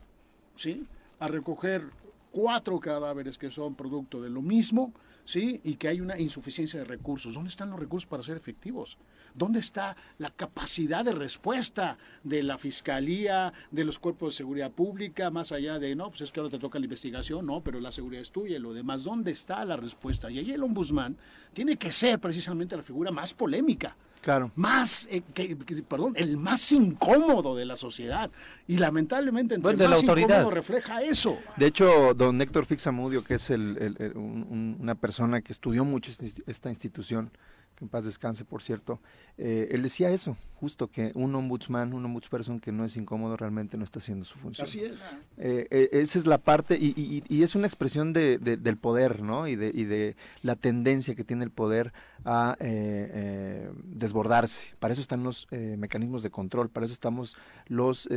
¿sí? 0.55 0.85
A 1.19 1.27
recoger 1.27 1.83
cuatro 2.31 2.79
cadáveres 2.79 3.37
que 3.37 3.51
son 3.51 3.75
producto 3.75 4.21
de 4.21 4.29
lo 4.29 4.41
mismo, 4.41 4.91
¿sí? 5.23 5.61
Y 5.63 5.75
que 5.75 5.87
hay 5.87 6.01
una 6.01 6.17
insuficiencia 6.19 6.79
de 6.79 6.85
recursos. 6.85 7.35
¿Dónde 7.35 7.49
están 7.49 7.69
los 7.69 7.79
recursos 7.79 8.07
para 8.07 8.23
ser 8.23 8.37
efectivos? 8.37 8.97
¿Dónde 9.35 9.59
está 9.59 9.95
la 10.17 10.29
capacidad 10.29 11.03
de 11.05 11.11
respuesta 11.11 11.97
de 12.23 12.43
la 12.43 12.57
Fiscalía, 12.57 13.53
de 13.71 13.85
los 13.85 13.99
cuerpos 13.99 14.33
de 14.33 14.37
seguridad 14.37 14.71
pública, 14.71 15.29
más 15.31 15.51
allá 15.51 15.79
de, 15.79 15.95
no, 15.95 16.09
pues 16.09 16.21
es 16.21 16.31
que 16.31 16.39
ahora 16.39 16.51
te 16.51 16.59
toca 16.59 16.79
la 16.79 16.85
investigación, 16.85 17.45
no, 17.45 17.61
pero 17.61 17.79
la 17.79 17.91
seguridad 17.91 18.21
es 18.21 18.31
tuya 18.31 18.57
y 18.57 18.59
lo 18.59 18.73
demás? 18.73 19.03
¿Dónde 19.03 19.31
está 19.31 19.63
la 19.65 19.77
respuesta? 19.77 20.29
Y 20.29 20.39
ahí 20.39 20.51
el 20.51 20.63
ombudsman 20.63 21.17
tiene 21.53 21.77
que 21.77 21.91
ser 21.91 22.19
precisamente 22.19 22.75
la 22.75 22.83
figura 22.83 23.11
más 23.11 23.33
polémica 23.33 23.95
Claro. 24.21 24.51
Más, 24.55 25.07
eh, 25.09 25.21
que, 25.33 25.55
perdón, 25.87 26.13
el 26.17 26.37
más 26.37 26.71
incómodo 26.71 27.55
de 27.55 27.65
la 27.65 27.77
sociedad. 27.77 28.29
Y 28.67 28.77
lamentablemente, 28.77 29.55
entre 29.55 29.71
el 29.71 29.77
más 29.77 30.03
incómodo 30.03 30.49
refleja 30.49 31.01
eso. 31.01 31.37
De 31.55 31.67
hecho, 31.67 32.13
don 32.13 32.41
Héctor 32.41 32.65
Fixamudio, 32.65 33.23
que 33.23 33.35
es 33.35 33.49
una 33.49 34.95
persona 34.95 35.41
que 35.41 35.53
estudió 35.53 35.85
mucho 35.85 36.11
esta 36.47 36.69
institución, 36.69 37.31
que 37.79 37.85
en 37.85 37.89
paz 37.89 38.03
descanse, 38.03 38.43
por 38.43 38.61
cierto, 38.61 38.99
eh, 39.37 39.69
él 39.71 39.81
decía 39.81 40.11
eso, 40.11 40.35
justo 40.55 40.87
que 40.87 41.13
un 41.15 41.33
ombudsman, 41.33 41.93
un 41.93 42.03
ombudsperson 42.03 42.59
que 42.59 42.73
no 42.73 42.83
es 42.83 42.97
incómodo 42.97 43.37
realmente 43.37 43.77
no 43.77 43.85
está 43.85 43.99
haciendo 43.99 44.25
su 44.25 44.37
función. 44.37 44.65
Así 44.65 44.81
es. 44.81 44.97
Eh, 45.37 45.65
eh, 45.71 45.89
esa 45.93 46.19
es 46.19 46.27
la 46.27 46.39
parte, 46.39 46.77
y, 46.77 47.41
es 47.41 47.55
una 47.55 47.65
expresión 47.65 48.11
de, 48.11 48.37
del 48.37 48.77
poder, 48.77 49.21
¿no? 49.21 49.47
Y 49.47 49.55
de, 49.55 49.71
y 49.73 49.85
de 49.85 50.17
la 50.41 50.57
tendencia 50.57 51.15
que 51.15 51.23
tiene 51.23 51.45
el 51.45 51.51
poder 51.51 51.93
a 52.25 52.57
desbordarse. 52.59 54.75
Para 54.79 54.91
eso 54.91 55.01
están 55.01 55.23
los 55.23 55.47
mecanismos 55.51 56.21
de 56.21 56.29
control, 56.29 56.69
para 56.69 56.85
eso 56.85 56.93
estamos 56.93 57.37
los 57.67 58.09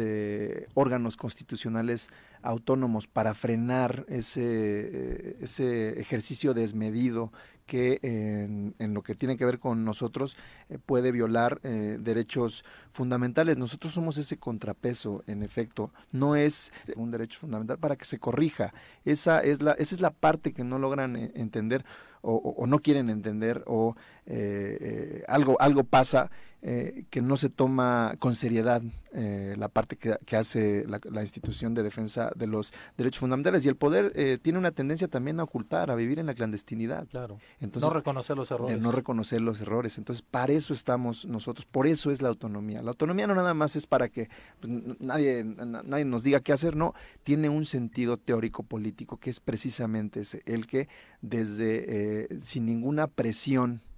órganos 0.75 1.17
constitucionales 1.17 2.11
autónomos, 2.43 3.07
para 3.07 3.35
frenar 3.35 4.05
ese, 4.09 5.37
ese 5.41 6.01
ejercicio 6.01 6.53
desmedido 6.53 7.33
que 7.73 8.01
en, 8.03 8.93
lo 8.93 9.03
que 9.03 9.15
tiene 9.15 9.39
que 9.39 9.47
ver 9.47 9.59
con 9.59 9.83
nosotros 9.83 10.37
eh, 10.69 10.77
puede 10.85 11.11
violar 11.11 11.59
eh, 11.63 11.97
derechos 11.99 12.67
fundamentales. 12.93 13.57
Nosotros 13.57 13.95
somos 13.95 14.19
ese 14.19 14.37
contrapeso, 14.37 15.25
en 15.27 15.43
efecto, 15.43 15.91
no 16.11 16.37
es 16.37 16.71
un 16.97 17.11
derecho 17.11 17.39
fundamental 17.41 17.79
para 17.79 17.97
que 17.97 18.05
se 18.05 18.19
corrija. 18.19 18.75
Esa 19.07 19.41
es 19.41 19.63
la, 19.63 19.73
esa 19.73 19.95
es 19.95 20.03
la 20.03 20.11
parte 20.11 20.53
que 20.53 20.65
no 20.65 20.79
logran 20.79 21.17
eh, 21.17 21.33
entender 21.35 21.83
o, 22.23 22.67
no 22.67 22.79
quieren 22.79 23.11
entender 23.11 23.65
o 23.67 23.97
eh, 24.27 24.79
eh, 24.81 25.25
algo, 25.27 25.61
algo 25.61 25.83
pasa 25.83 26.31
eh, 26.65 27.07
que 27.11 27.21
no 27.21 27.37
se 27.37 27.51
toma 27.51 28.15
con 28.19 28.35
seriedad 28.35 28.83
la 29.13 29.69
parte 29.69 29.97
que, 29.97 30.37
hace 30.37 30.87
la, 30.87 31.21
institución 31.21 31.75
de 31.75 31.83
defensa 31.83 32.33
de 32.35 32.47
los 32.47 32.73
derechos 32.97 33.21
fundamentales 33.21 33.63
y 33.67 33.69
el 33.69 33.77
poder 33.77 34.39
tiene 34.41 34.59
una 34.59 34.71
tendencia 34.71 35.07
también 35.07 35.39
a 35.39 35.43
ocultar, 35.43 35.91
a 35.91 35.95
vivir 35.97 36.19
en 36.19 36.25
la 36.25 36.35
clandestinidad. 36.35 37.07
Claro. 37.09 37.39
Entonces, 37.61 37.91
no 37.91 37.95
reconocer 37.95 38.39
los 38.39 38.51
errores. 38.51 38.81
no 38.81 38.91
reconocer 38.91 39.43
los 39.43 39.61
errores. 39.61 39.99
Entonces, 39.99 40.23
para 40.23 40.55
eso 40.55 40.73
estamos 40.73 41.27
nosotros, 41.27 41.67
por 41.67 41.87
eso 41.87 42.11
es 42.11 42.23
la 42.23 42.31
autonomía. 42.31 42.81
La 42.81 42.93
autonomía 42.93 43.27
no 43.27 43.35
nada 43.35 43.53
más 43.53 43.77
es 43.77 43.87
para 43.87 44.09
que 44.09 44.31
pues, 44.61 44.73
nadie, 44.99 45.45
nadie 45.45 46.07
nos 46.07 46.23
diga 46.23 46.41
qué 46.41 46.55
hacer, 46.55 46.75
no, 46.75 46.95
tiene 47.23 47.51
un 47.51 47.67
sentido 47.67 48.17
teórico 48.17 48.63
político 48.63 49.19
que 49.19 49.29
es 49.29 49.41
precisamente 49.41 50.21
ese, 50.21 50.43
el 50.47 50.67
que 50.67 50.89
desde 51.21 52.29
sin 52.41 52.67
ninguna 52.67 53.09
presión 53.09 53.81
eh, 53.83 53.92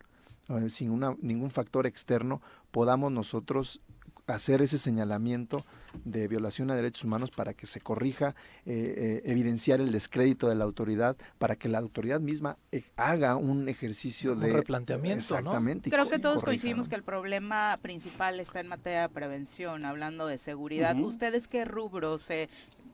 sin 0.69 0.91
una, 0.91 1.17
ningún 1.21 1.51
factor 1.51 1.87
externo, 1.87 2.41
podamos 2.71 3.13
nosotros 3.13 3.81
hacer 4.27 4.63
ese 4.63 4.79
señalamiento 4.79 5.65
de 6.05 6.29
violación 6.29 6.71
a 6.71 6.75
derechos 6.75 7.05
humanos 7.05 7.31
para 7.31 7.55
que 7.55 7.67
se 7.67 7.81
corrija, 7.81 8.35
eh, 8.65 8.95
eh, 8.97 9.31
evidenciar 9.31 9.81
el 9.81 9.93
descrédito 9.93 10.49
de 10.49 10.55
la 10.55 10.65
autoridad, 10.65 11.17
para 11.39 11.57
que 11.57 11.69
la 11.69 11.79
autoridad 11.79 12.21
misma 12.21 12.57
haga 12.97 13.37
un 13.37 13.69
ejercicio 13.69 14.35
de 14.35 14.53
replanteamiento. 14.53 15.19
Exactamente. 15.19 15.91
Creo 15.91 16.09
que 16.09 16.19
todos 16.19 16.43
coincidimos 16.43 16.89
que 16.89 16.95
el 16.95 17.03
problema 17.03 17.79
principal 17.83 18.41
está 18.41 18.61
en 18.61 18.69
materia 18.69 19.03
de 19.03 19.09
prevención, 19.11 19.85
hablando 19.85 20.27
de 20.27 20.39
seguridad. 20.39 20.97
¿Ustedes 20.99 21.47
qué 21.47 21.65
rubros 21.65 22.23
se 22.23 22.49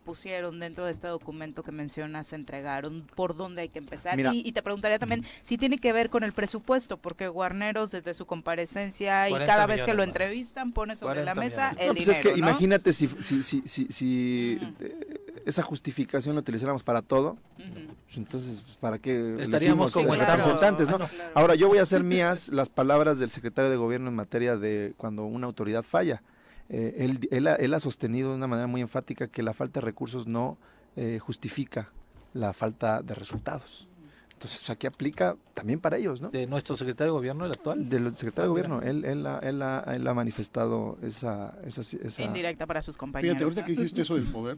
pusieron 0.04 0.60
dentro 0.60 0.84
de 0.84 0.92
este 0.92 1.08
documento 1.08 1.62
que 1.62 1.72
mencionas, 1.72 2.32
entregaron, 2.32 3.06
por 3.14 3.36
dónde 3.36 3.62
hay 3.62 3.68
que 3.68 3.78
empezar. 3.78 4.18
y, 4.18 4.52
te 4.52 4.62
preguntaría 4.62 4.98
también 4.98 5.24
si 5.44 5.58
tiene 5.58 5.78
que 5.78 5.92
ver 5.92 6.10
con 6.10 6.24
el 6.24 6.32
presupuesto, 6.32 6.96
porque 6.96 7.28
Guarneros 7.28 7.90
desde 7.90 8.14
su 8.14 8.26
comparecencia 8.26 9.28
y 9.28 9.34
cada 9.34 9.66
vez 9.66 9.84
que 9.84 9.94
lo 9.94 10.02
entrevistan 10.02 10.72
pone 10.72 10.96
sobre 10.96 11.24
la 11.24 11.34
mesa 11.34 11.70
el 11.78 11.88
pues 11.88 12.00
dinero. 12.00 12.12
Es 12.12 12.20
que 12.20 12.38
imagínate 12.38 12.92
si, 12.92 13.08
si, 13.08 13.42
si, 13.42 13.62
si, 13.66 14.58
eh, 14.80 15.40
esa 15.46 15.62
justificación 15.62 16.34
la 16.34 16.40
utilizáramos 16.40 16.82
para 16.82 17.02
todo, 17.02 17.36
pues 17.56 18.18
entonces, 18.18 18.62
pues, 18.62 18.76
¿para 18.76 18.98
qué 18.98 19.36
estaríamos 19.38 19.92
como 19.92 20.14
representantes? 20.14 20.88
¿no? 20.88 20.98
Ahora, 21.34 21.54
yo 21.54 21.68
voy 21.68 21.78
a 21.78 21.82
hacer 21.82 22.02
mías 22.02 22.48
las 22.48 22.68
palabras 22.68 23.18
del 23.18 23.30
secretario 23.30 23.70
de 23.70 23.76
Gobierno 23.76 24.08
en 24.08 24.16
materia 24.16 24.56
de 24.56 24.94
cuando 24.96 25.24
una 25.24 25.46
autoridad 25.46 25.82
falla. 25.82 26.22
Eh, 26.70 26.94
él, 26.98 27.28
él, 27.32 27.74
ha, 27.74 27.80
sostenido 27.80 28.30
de 28.30 28.36
una 28.36 28.46
manera 28.46 28.68
muy 28.68 28.80
enfática 28.80 29.26
que 29.26 29.42
la 29.42 29.52
falta 29.52 29.80
de 29.80 29.84
recursos 29.86 30.28
no 30.28 30.56
eh, 30.96 31.18
justifica 31.18 31.90
la 32.32 32.52
falta 32.52 33.02
de 33.02 33.14
resultados. 33.14 33.88
Entonces 34.34 34.70
aquí 34.70 34.86
aplica 34.86 35.36
también 35.52 35.80
para 35.80 35.98
ellos, 35.98 36.22
¿no? 36.22 36.30
¿De 36.30 36.46
nuestro 36.46 36.74
secretario 36.74 37.12
de 37.12 37.18
gobierno, 37.18 37.44
el 37.44 37.50
actual? 37.50 37.88
Del 37.90 38.16
secretario 38.16 38.44
de 38.44 38.48
gobierno, 38.48 38.80
él, 38.80 39.04
él, 39.04 39.26
ha, 39.26 39.38
él, 39.40 39.60
ha, 39.60 39.80
él 39.94 40.06
ha 40.06 40.14
manifestado 40.14 40.96
esa, 41.02 41.58
esa, 41.66 41.82
esa... 41.82 42.22
Indirecta 42.22 42.66
para 42.66 42.80
sus 42.80 42.96
compañeros. 42.96 43.36
Fíjate, 43.36 43.44
ahorita 43.44 43.64
que 43.66 43.72
dijiste 43.72 44.00
eso 44.00 44.14
del 44.14 44.28
poder, 44.28 44.56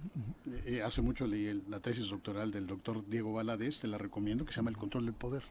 eh, 0.67 0.83
hace 0.83 1.03
mucho 1.03 1.27
leí 1.27 1.65
la 1.69 1.81
tesis 1.81 2.11
doctoral 2.11 2.53
del 2.53 2.69
doctor 2.69 3.05
Diego 3.09 3.33
Valadez, 3.33 3.81
te 3.81 3.89
la 3.89 3.99
recomiendo, 3.99 4.45
que 4.45 4.53
se 4.53 4.59
llama 4.59 4.71
El 4.71 4.77
control 4.77 5.07
del 5.07 5.15
poder. 5.15 5.43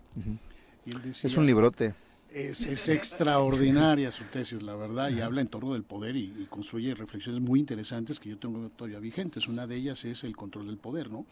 es 1.05 1.35
un 1.35 1.45
librote. 1.45 1.93
Es, 2.33 2.87
extraordinaria 2.87 4.09
su 4.09 4.23
tesis, 4.23 4.63
la 4.63 4.75
verdad, 4.75 5.09
y 5.09 5.19
habla 5.19 5.41
en 5.41 5.47
torno 5.47 5.73
del 5.73 5.83
poder 5.83 6.15
y, 6.15 6.47
construye 6.49 6.95
reflexiones 6.95 7.41
muy 7.41 7.59
interesantes 7.59 8.19
que 8.19 8.29
yo 8.29 8.37
tengo 8.37 8.69
todavía 8.69 8.99
vigentes. 8.99 9.47
Una 9.47 9.67
de 9.67 9.75
ellas 9.75 10.05
es 10.05 10.23
el 10.23 10.35
control 10.35 10.67
del 10.67 10.77
poder, 10.77 11.09
¿no? 11.11 11.25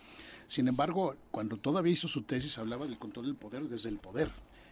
Sin 0.47 0.67
embargo, 0.67 1.15
cuando 1.31 1.57
todavía 1.57 1.93
hizo 1.93 2.09
su 2.09 2.23
tesis, 2.23 2.57
hablaba 2.57 2.85
del 2.85 2.97
control 2.97 3.27
del 3.27 3.35
poder 3.35 3.63
desde 3.69 3.87
el 3.87 3.97
poder. 3.97 4.29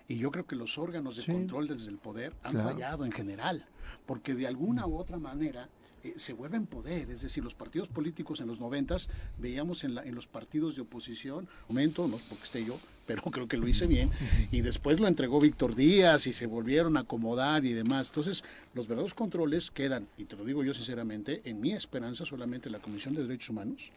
Y 0.10 0.18
yo 0.18 0.32
creo 0.32 0.46
que 0.46 0.56
los 0.56 0.78
órganos 0.78 1.16
de 1.16 1.32
control 1.32 1.68
desde 1.68 1.90
el 1.90 1.98
poder 1.98 2.34
han 2.44 2.62
fallado 2.62 3.06
en 3.06 3.12
general, 3.12 3.66
porque 4.06 4.36
de 4.36 4.48
alguna 4.48 4.86
u 4.86 4.98
otra 4.98 5.18
manera 5.18 5.70
eh, 6.04 6.14
se 6.18 6.34
vuelven 6.34 6.66
poder, 6.66 7.10
es 7.10 7.22
decir, 7.22 7.44
los 7.44 7.56
partidos 7.56 7.90
políticos 7.90 8.40
en 8.40 8.48
los 8.48 8.60
noventas 8.60 9.10
veíamos 9.38 9.84
en, 9.84 9.96
la, 9.96 10.04
en 10.04 10.16
los 10.16 10.28
partidos 10.28 10.76
de 10.76 10.82
oposición, 10.82 11.48
momento, 11.68 12.08
no 12.08 12.20
porque 12.30 12.44
esté 12.44 12.66
yo, 12.66 12.80
pero 13.08 13.24
creo 13.24 13.48
que 13.48 13.58
lo 13.58 13.68
hice 13.68 13.88
bien, 13.88 14.12
y 14.52 14.62
después 14.62 15.00
lo 15.00 15.08
entregó 15.08 15.40
Víctor 15.40 15.74
Díaz 15.74 16.28
y 16.28 16.34
se 16.34 16.46
volvieron 16.46 16.98
a 16.98 17.02
acomodar 17.02 17.66
y 17.66 17.74
demás. 17.74 18.10
Entonces, 18.10 18.44
los 18.76 18.88
verdaderos 18.88 19.14
controles 19.14 19.72
quedan, 19.72 20.08
y 20.18 20.26
te 20.26 20.36
lo 20.36 20.46
digo 20.46 20.64
yo 20.64 20.74
sinceramente, 20.74 21.42
en 21.46 21.60
mi 21.60 21.72
esperanza 21.72 22.26
solamente 22.26 22.70
la 22.70 22.80
Comisión 22.80 23.16
de 23.16 23.24
Derechos 23.24 23.50
Humanos 23.50 23.90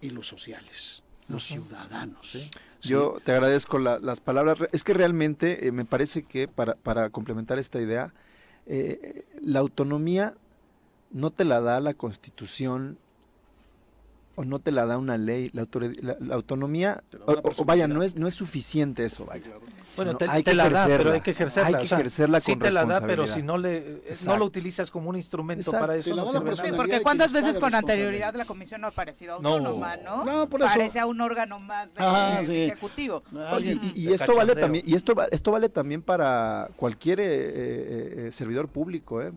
y 0.00 0.10
los 0.10 0.26
sociales 0.26 1.02
los 1.28 1.44
ciudadanos. 1.44 2.50
Yo 2.82 3.18
te 3.24 3.32
agradezco 3.32 3.78
las 3.78 4.20
palabras. 4.20 4.58
Es 4.72 4.84
que 4.84 4.92
realmente 4.92 5.66
eh, 5.66 5.72
me 5.72 5.84
parece 5.84 6.22
que 6.22 6.48
para, 6.48 6.74
para 6.74 7.08
complementar 7.10 7.58
esta 7.58 7.80
idea, 7.80 8.12
eh, 8.66 9.24
la 9.40 9.60
autonomía 9.60 10.34
no 11.10 11.30
te 11.30 11.44
la 11.44 11.60
da 11.60 11.80
la 11.80 11.94
constitución 11.94 12.98
o 14.36 14.44
no 14.44 14.58
te 14.58 14.72
la 14.72 14.86
da 14.86 14.98
una 14.98 15.16
ley, 15.16 15.50
la, 15.52 15.66
autonomía, 16.34 17.02
o, 17.26 17.64
vaya, 17.64 17.88
no 17.88 18.02
es, 18.02 18.16
no 18.16 18.26
es 18.26 18.34
suficiente 18.34 19.04
eso, 19.04 19.26
vaya. 19.26 19.46
Bueno, 19.96 20.16
te, 20.16 20.28
hay 20.28 20.42
que 20.42 20.54
la 20.54 20.68
da, 20.68 20.86
pero 20.86 21.12
hay 21.12 21.20
que 21.20 21.30
ejercerla. 21.30 21.78
Hay 21.78 21.86
que 21.86 21.94
ejercerla 21.94 22.40
sí 22.40 22.56
te 22.56 22.70
la 22.70 22.84
da, 22.84 23.00
pero 23.00 23.26
si 23.26 23.42
no 23.42 23.58
le 23.58 24.02
no 24.26 24.36
lo 24.36 24.44
utilizas 24.44 24.90
como 24.90 25.10
un 25.10 25.16
instrumento 25.16 25.70
para 25.72 25.96
eso, 25.96 26.14
no 26.14 26.30
sirve 26.30 26.56
sí, 26.56 26.72
porque 26.74 27.00
cuántas 27.02 27.32
veces 27.32 27.58
con 27.58 27.74
anterioridad 27.74 28.34
la 28.34 28.44
comisión 28.44 28.80
no 28.80 28.88
ha 28.88 28.92
parecido 28.92 29.34
autónoma, 29.34 29.96
¿no? 29.98 30.24
no 30.24 30.48
por 30.48 30.62
eso. 30.62 30.70
Parece 30.74 30.98
a 30.98 31.06
un 31.06 31.20
órgano 31.20 31.58
más 31.58 31.90
ejecutivo. 32.48 33.22
y, 33.94 34.12
esto 34.12 34.34
vale 34.34 34.54
también, 34.54 34.84
y 34.86 34.94
esto, 34.94 35.14
esto 35.30 35.50
vale 35.52 35.68
también 35.68 36.02
para 36.02 36.68
cualquier 36.76 37.20
eh, 37.20 37.24
eh, 37.26 38.14
eh, 38.26 38.32
servidor 38.32 38.68
público, 38.68 39.22
¿eh? 39.22 39.32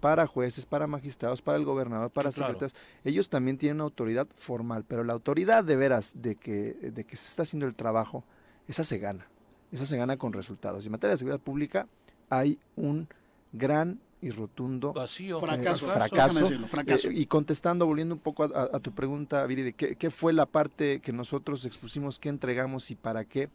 Para 0.00 0.26
jueces, 0.26 0.66
para 0.66 0.86
magistrados, 0.86 1.42
para 1.42 1.58
el 1.58 1.64
gobernador, 1.64 2.10
para 2.10 2.30
secretarios. 2.30 2.74
Ellos 3.04 3.28
también 3.28 3.58
tienen 3.58 3.80
autoridad 3.80 4.26
formal, 4.34 4.84
pero 4.86 5.04
la 5.04 5.12
autoridad 5.12 5.64
de 5.64 5.76
veras 5.76 6.12
de 6.16 6.36
que, 6.36 6.74
de 6.74 7.04
que 7.04 7.16
se 7.16 7.28
está 7.28 7.42
haciendo 7.42 7.66
el 7.66 7.74
trabajo, 7.74 8.24
esa 8.66 8.84
se 8.84 8.98
gana. 8.98 9.26
Esa 9.72 9.86
se 9.86 9.96
gana 9.96 10.16
con 10.16 10.32
resultados. 10.32 10.86
En 10.86 10.92
materia 10.92 11.12
de 11.12 11.18
seguridad 11.18 11.40
pública 11.40 11.86
hay 12.30 12.58
un 12.76 13.08
gran 13.52 14.00
y 14.20 14.30
rotundo 14.30 14.92
Vacío. 14.92 15.38
fracaso. 15.40 15.86
fracaso. 15.86 17.08
Eh, 17.10 17.14
y 17.14 17.26
contestando, 17.26 17.86
volviendo 17.86 18.14
un 18.14 18.20
poco 18.20 18.44
a, 18.44 18.80
tu 18.80 18.92
pregunta, 18.92 19.46
Viri, 19.46 19.72
¿qué, 19.72 19.94
¿qué, 19.96 20.10
fue 20.10 20.32
la 20.32 20.46
parte 20.46 21.00
que 21.00 21.12
nosotros 21.12 21.64
expusimos, 21.64 22.18
qué 22.18 22.28
entregamos 22.28 22.90
y 22.90 22.96
para 22.96 23.24
qué? 23.24 23.48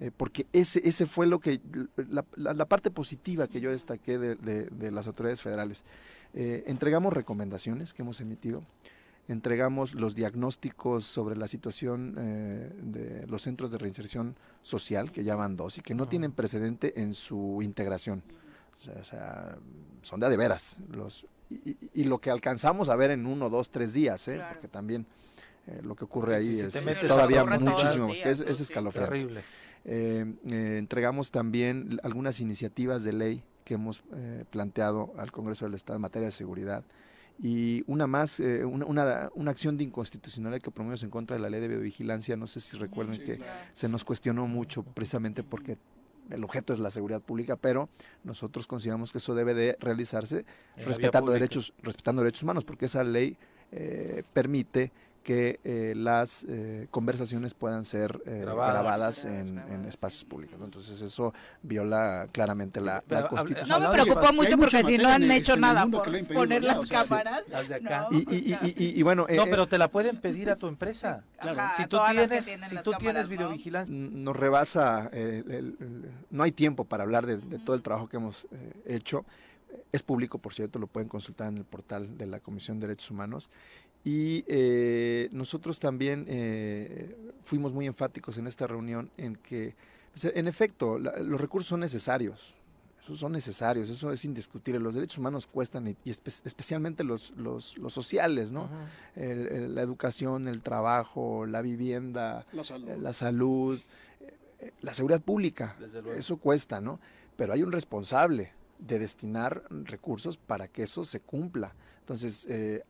Eh, 0.00 0.10
porque 0.16 0.46
ese, 0.54 0.80
ese 0.88 1.04
fue 1.04 1.26
lo 1.26 1.40
que, 1.40 1.60
la, 2.36 2.64
parte 2.64 2.90
positiva 2.90 3.46
que 3.48 3.60
yo 3.60 3.70
destaqué 3.70 4.18
de, 4.18 4.90
las 4.90 5.06
autoridades 5.06 5.42
federales. 5.42 5.84
Eh, 6.32 6.64
entregamos 6.66 7.12
recomendaciones 7.12 7.92
que 7.92 8.00
hemos 8.00 8.22
emitido, 8.22 8.62
entregamos 9.28 9.94
los 9.94 10.14
diagnósticos 10.14 11.04
sobre 11.04 11.36
la 11.36 11.46
situación 11.46 12.14
eh, 12.18 12.72
de 12.82 13.26
los 13.26 13.42
centros 13.42 13.72
de 13.72 13.78
reinserción 13.78 14.36
social, 14.62 15.10
que 15.10 15.22
ya 15.22 15.36
van 15.36 15.56
dos 15.56 15.76
y 15.76 15.82
que 15.82 15.94
no 15.94 16.08
tienen 16.08 16.32
precedente 16.32 16.98
en 17.02 17.12
su 17.12 17.58
integración. 17.60 18.22
O 18.78 19.04
sea, 19.04 19.58
son 20.00 20.18
de, 20.20 20.30
de 20.30 20.36
veras. 20.38 20.78
Los, 20.90 21.26
y, 21.50 22.04
lo 22.04 22.18
que 22.18 22.30
alcanzamos 22.30 22.88
a 22.88 22.96
ver 22.96 23.10
en 23.10 23.26
uno, 23.26 23.50
dos, 23.50 23.70
tres 23.70 23.92
días, 23.92 24.30
porque 24.50 24.68
también 24.68 25.04
lo 25.82 25.94
que 25.94 26.04
ocurre 26.04 26.36
ahí 26.36 26.58
es, 26.58 26.72
todavía 27.06 27.44
muchísimo, 27.44 28.14
es, 28.14 28.40
es 28.40 28.60
escalofriante. 28.60 29.42
Eh, 29.84 30.34
eh, 30.50 30.76
entregamos 30.78 31.30
también 31.30 31.98
algunas 32.02 32.40
iniciativas 32.40 33.02
de 33.02 33.12
ley 33.12 33.42
que 33.64 33.74
hemos 33.74 34.02
eh, 34.14 34.44
planteado 34.50 35.12
al 35.16 35.32
Congreso 35.32 35.64
del 35.64 35.74
Estado 35.74 35.96
en 35.96 36.02
materia 36.02 36.26
de 36.26 36.32
seguridad. 36.32 36.84
Y 37.42 37.84
una 37.86 38.06
más, 38.06 38.38
una, 38.38 39.30
una, 39.34 39.50
acción 39.50 39.78
de 39.78 39.84
inconstitucionalidad 39.84 40.60
que 40.60 40.70
promovimos 40.70 41.02
en 41.04 41.08
contra 41.08 41.36
de 41.36 41.42
la 41.42 41.48
ley 41.48 41.58
de 41.62 41.68
videovigilancia. 41.68 42.36
No 42.36 42.46
sé 42.46 42.60
si 42.60 42.76
recuerdan 42.76 43.16
que 43.16 43.40
se 43.72 43.88
nos 43.88 44.04
cuestionó 44.04 44.46
mucho 44.46 44.82
precisamente 44.82 45.42
porque 45.42 45.78
el 46.28 46.44
objeto 46.44 46.74
es 46.74 46.80
la 46.80 46.90
seguridad 46.90 47.22
pública, 47.22 47.56
pero 47.56 47.88
nosotros 48.24 48.66
consideramos 48.66 49.10
que 49.10 49.18
eso 49.18 49.34
debe 49.34 49.54
de 49.54 49.74
realizarse 49.80 50.44
respetando 50.76 51.32
derechos, 51.32 51.72
respetando 51.82 52.20
derechos 52.20 52.42
humanos, 52.42 52.64
porque 52.64 52.84
esa 52.84 53.02
ley 53.04 53.38
permite 54.34 54.92
que 55.22 55.60
eh, 55.64 55.92
las 55.96 56.46
eh, 56.48 56.86
conversaciones 56.90 57.52
puedan 57.52 57.84
ser 57.84 58.22
eh, 58.26 58.40
grabadas, 58.40 59.24
en, 59.24 59.58
espacios 59.86 60.24
públicos. 60.24 60.58
Entonces 60.62 61.00
eso 61.02 61.34
viola 61.62 62.26
claramente 62.32 62.80
la, 62.80 63.02
Constitución. 63.28 63.68
No 63.68 63.88
me 63.88 64.02
preocupó 64.02 64.32
mucho 64.32 64.56
porque 64.56 64.82
si 64.84 64.98
no 64.98 65.08
han 65.08 65.30
hecho 65.30 65.56
nada 65.56 65.86
por 65.86 66.26
poner 66.26 66.64
las 66.64 66.88
cámaras. 66.88 67.42
Y, 68.10 69.02
bueno... 69.02 69.26
no, 69.28 69.44
pero 69.44 69.68
te 69.68 69.78
la 69.78 69.88
pueden 69.88 70.20
pedir 70.20 70.50
a 70.50 70.56
tu 70.56 70.68
empresa. 70.68 71.24
si 71.76 71.86
tú 71.86 71.98
tienes, 72.10 72.44
si 72.44 72.76
tú 72.82 72.92
tienes 72.98 73.28
videovigilancia... 73.28 73.94
Nos 73.94 74.36
rebasa, 74.36 75.10
no 76.30 76.42
hay 76.42 76.52
tiempo 76.52 76.84
para 76.84 77.04
hablar 77.04 77.26
de, 77.26 77.36
de 77.36 77.58
todo 77.58 77.76
el 77.76 77.82
trabajo 77.82 78.08
que 78.08 78.16
hemos 78.16 78.46
hecho. 78.86 79.24
Es 79.92 80.02
público, 80.02 80.38
por 80.38 80.54
cierto, 80.54 80.78
lo 80.78 80.86
pueden 80.86 81.08
consultar 81.08 81.48
en 81.48 81.58
el 81.58 81.64
portal 81.64 82.16
de 82.16 82.26
la 82.26 82.40
Comisión 82.40 82.80
de 82.80 82.88
Derechos 82.88 83.10
Humanos. 83.10 83.50
Y 84.04 84.44
eh, 84.48 85.28
nosotros 85.32 85.78
también 85.78 86.24
eh, 86.28 87.16
fuimos 87.42 87.72
muy 87.72 87.86
enfáticos 87.86 88.38
en 88.38 88.46
esta 88.46 88.66
reunión 88.66 89.10
en 89.16 89.36
que, 89.36 89.74
en 90.22 90.48
efecto, 90.48 90.98
los 90.98 91.40
recursos 91.40 91.68
son 91.68 91.80
necesarios. 91.80 92.54
Esos 93.02 93.18
son 93.18 93.32
necesarios, 93.32 93.88
eso 93.88 94.12
es 94.12 94.24
indiscutible. 94.24 94.78
Los 94.78 94.94
derechos 94.94 95.18
humanos 95.18 95.46
cuestan, 95.46 95.88
y, 95.88 95.96
especialmente 96.04 97.02
los, 97.02 97.30
los, 97.36 97.76
los, 97.78 97.92
sociales, 97.92 98.52
¿no? 98.52 98.68
la 99.16 99.82
educación, 99.82 100.46
el 100.46 100.62
trabajo, 100.62 101.46
la 101.46 101.62
vivienda, 101.62 102.46
la 102.52 103.12
salud, 103.12 103.80
eh, 104.60 104.72
la, 104.82 104.94
seguridad 104.94 105.20
pública. 105.20 105.76
Eso 106.16 106.36
cuesta, 106.36 106.80
¿no? 106.80 107.00
Pero 107.36 107.52
hay 107.52 107.62
un 107.62 107.72
responsable 107.72 108.52
de 108.78 108.98
destinar 108.98 109.62
recursos 109.70 110.36
para 110.36 110.68
que 110.68 110.82
eso 110.82 111.04
se 111.04 111.20
cumpla. 111.20 111.74
Entonces, 112.00 112.46
eh, 112.48 112.84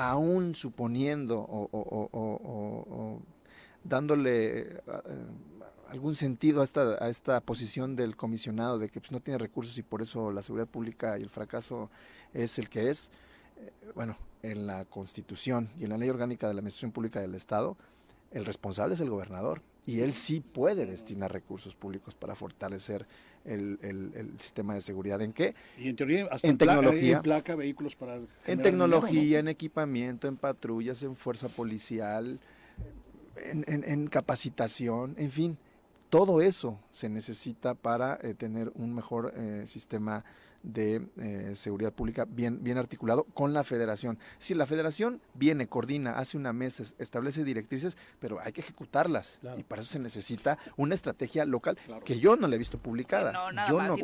aún 0.00 0.54
suponiendo 0.54 1.38
o, 1.38 3.20
dándole 3.84 4.60
eh, 4.60 4.80
algún 5.88 6.16
sentido 6.16 6.62
a 6.62 6.64
esta, 6.64 7.04
a 7.04 7.08
esta 7.10 7.40
posición 7.40 7.96
del 7.96 8.16
comisionado 8.16 8.78
de 8.78 8.88
que 8.88 9.00
pues, 9.00 9.12
no 9.12 9.20
tiene 9.20 9.36
recursos 9.36 9.76
y 9.76 9.82
por 9.82 10.00
eso 10.00 10.30
la 10.30 10.42
seguridad 10.42 10.68
pública 10.68 11.18
y 11.18 11.22
el 11.22 11.28
fracaso 11.28 11.90
es 12.32 12.58
el 12.58 12.70
que 12.70 12.88
es, 12.88 13.10
eh, 13.58 13.72
bueno, 13.94 14.16
en 14.42 14.66
la 14.66 14.86
Constitución 14.86 15.68
y 15.78 15.84
en 15.84 15.90
la 15.90 15.98
Ley 15.98 16.08
Orgánica 16.08 16.48
de 16.48 16.54
la 16.54 16.60
Administración 16.60 16.92
Pública 16.92 17.20
del 17.20 17.34
Estado, 17.34 17.76
el 18.30 18.46
responsable 18.46 18.94
es 18.94 19.00
el 19.00 19.10
gobernador 19.10 19.60
y 19.90 20.02
él 20.02 20.14
sí 20.14 20.40
puede 20.40 20.86
destinar 20.86 21.32
recursos 21.32 21.74
públicos 21.74 22.14
para 22.14 22.36
fortalecer 22.36 23.06
el, 23.44 23.76
el, 23.82 24.38
sistema 24.38 24.74
de 24.74 24.80
seguridad. 24.80 25.20
¿En 25.20 25.32
qué? 25.32 25.56
Y 25.76 25.88
en 25.88 25.96
teoría, 25.96 26.28
hasta 26.30 26.46
en, 26.46 26.58
tecnología, 26.58 27.16
en 27.16 27.22
placa, 27.22 27.56
vehículos 27.56 27.96
para... 27.96 28.20
En 28.46 28.62
tecnología, 28.62 29.40
en 29.40 29.48
equipamiento, 29.48 30.28
en 30.28 30.36
patrullas, 30.36 31.02
en 31.02 31.16
fuerza 31.16 31.48
policial, 31.48 32.38
en, 33.34 33.64
en 33.66 34.06
capacitación, 34.06 35.16
en 35.18 35.32
fin. 35.32 35.58
Todo 36.08 36.40
eso 36.40 36.78
se 36.92 37.08
necesita 37.08 37.74
para 37.74 38.16
eh, 38.22 38.34
tener 38.34 38.70
un 38.76 38.94
mejor 38.94 39.34
eh, 39.36 39.64
sistema 39.66 40.24
de 40.62 41.06
eh, 41.18 41.52
seguridad 41.54 41.92
pública 41.92 42.26
bien, 42.28 42.62
bien 42.62 42.78
articulado 42.78 43.24
con 43.24 43.52
la 43.52 43.64
federación. 43.64 44.18
Si 44.38 44.54
la 44.54 44.66
federación 44.66 45.20
viene, 45.34 45.68
coordina, 45.68 46.12
hace 46.12 46.36
una 46.36 46.52
mesa, 46.52 46.84
establece 46.98 47.44
directrices, 47.44 47.96
pero 48.18 48.40
hay 48.40 48.52
que 48.52 48.60
ejecutarlas. 48.60 49.40
Y 49.56 49.62
para 49.62 49.82
eso 49.82 49.90
se 49.90 49.98
necesita 49.98 50.58
una 50.76 50.94
estrategia 50.94 51.44
local 51.44 51.78
que 52.04 52.18
yo 52.18 52.36
no 52.36 52.48
la 52.48 52.56
he 52.56 52.58
visto 52.58 52.78
publicada. 52.78 53.32
yo 53.68 53.80
no, 53.80 53.94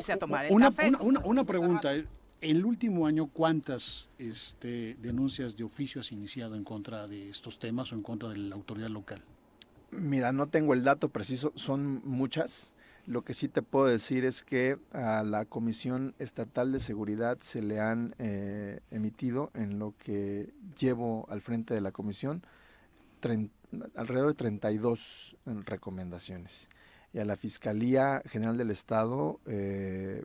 una, 0.50 0.70
una, 1.00 1.20
una, 1.20 1.44
pregunta. 1.44 1.94
En 1.94 2.06
el 2.40 2.64
último 2.64 3.06
año, 3.06 3.28
¿cuántas 3.28 4.10
este, 4.18 4.96
denuncias 5.00 5.56
de 5.56 5.64
oficio 5.64 6.00
has 6.00 6.12
iniciado 6.12 6.54
en 6.54 6.64
contra 6.64 7.06
de 7.06 7.30
estos 7.30 7.58
temas 7.58 7.92
o 7.92 7.94
en 7.94 8.02
contra 8.02 8.28
de 8.30 8.36
la 8.36 8.54
autoridad 8.54 8.88
local? 8.88 9.22
Mira, 9.90 10.32
no 10.32 10.46
tengo 10.48 10.74
el 10.74 10.82
dato 10.82 11.08
preciso, 11.08 11.52
son 11.54 12.02
muchas. 12.04 12.72
Lo 13.06 13.22
que 13.22 13.34
sí 13.34 13.48
te 13.48 13.62
puedo 13.62 13.86
decir 13.86 14.24
es 14.24 14.42
que 14.42 14.78
a 14.92 15.22
la 15.22 15.44
Comisión 15.44 16.14
Estatal 16.18 16.72
de 16.72 16.80
Seguridad 16.80 17.38
se 17.40 17.62
le 17.62 17.78
han 17.78 18.16
eh, 18.18 18.80
emitido, 18.90 19.52
en 19.54 19.78
lo 19.78 19.94
que 19.96 20.52
llevo 20.76 21.26
al 21.30 21.40
frente 21.40 21.72
de 21.72 21.80
la 21.80 21.92
comisión, 21.92 22.42
alrededor 23.94 24.28
de 24.28 24.34
32 24.34 25.36
recomendaciones. 25.64 26.68
Y 27.12 27.20
a 27.20 27.24
la 27.24 27.36
Fiscalía 27.36 28.22
General 28.26 28.56
del 28.56 28.72
Estado, 28.72 29.38
eh, 29.46 30.24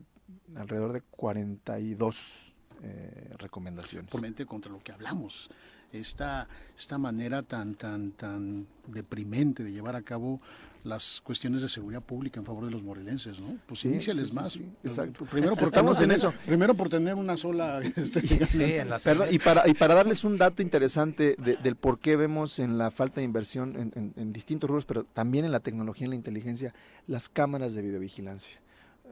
alrededor 0.56 0.94
de 0.94 1.02
42 1.02 2.54
eh, 2.82 3.36
recomendaciones. 3.38 4.10
Por 4.10 4.46
contra 4.48 4.72
lo 4.72 4.80
que 4.80 4.92
hablamos 4.92 5.52
esta, 5.92 6.48
esta 6.76 6.98
manera 6.98 7.44
tan, 7.44 7.76
tan, 7.76 8.12
tan 8.12 8.68
deprimente 8.88 9.64
de 9.64 9.72
llevar 9.72 9.96
a 9.96 10.02
cabo 10.02 10.42
las 10.84 11.22
cuestiones 11.22 11.62
de 11.62 11.70
seguridad 11.70 12.02
pública 12.02 12.40
en 12.40 12.46
favor 12.46 12.66
de 12.66 12.72
los 12.72 12.84
morelenses, 12.84 13.40
¿no? 13.40 13.58
Pues 13.68 13.82
sí, 13.82 13.90
más. 14.34 14.58
exacto. 14.84 15.26
Primero 15.26 15.56
por 15.56 15.64
Estamos 15.66 16.02
en 16.02 16.12
eso. 16.12 16.34
Primero 16.46 16.74
por 16.74 16.90
tener 16.90 17.16
una 17.16 17.38
sola... 17.38 17.82
Este, 18.02 18.46
sí, 18.46 18.64
en 18.64 18.90
la 18.90 19.00
Perdón, 19.00 19.28
y, 19.32 19.38
para, 19.38 19.68
y 19.68 19.74
para 19.74 19.94
darles 19.94 20.24
un 20.24 20.38
dato 20.38 20.62
interesante 20.62 21.36
de, 21.38 21.58
del 21.58 21.76
por 21.76 22.00
qué 22.00 22.16
vemos 22.16 22.58
en 22.58 22.78
la 22.78 22.90
falta 22.90 23.22
de 23.22 23.26
inversión 23.26 23.76
en, 23.76 23.92
en, 23.96 24.14
en 24.16 24.34
distintos 24.34 24.70
rubros, 24.70 24.86
pero 24.86 25.04
también 25.04 25.46
en 25.46 25.52
la 25.52 25.60
tecnología 25.60 26.06
en 26.06 26.12
la 26.12 26.16
inteligencia, 26.16 26.74
las 27.06 27.30
cámaras 27.30 27.74
de 27.74 27.82
videovigilancia 27.82 28.60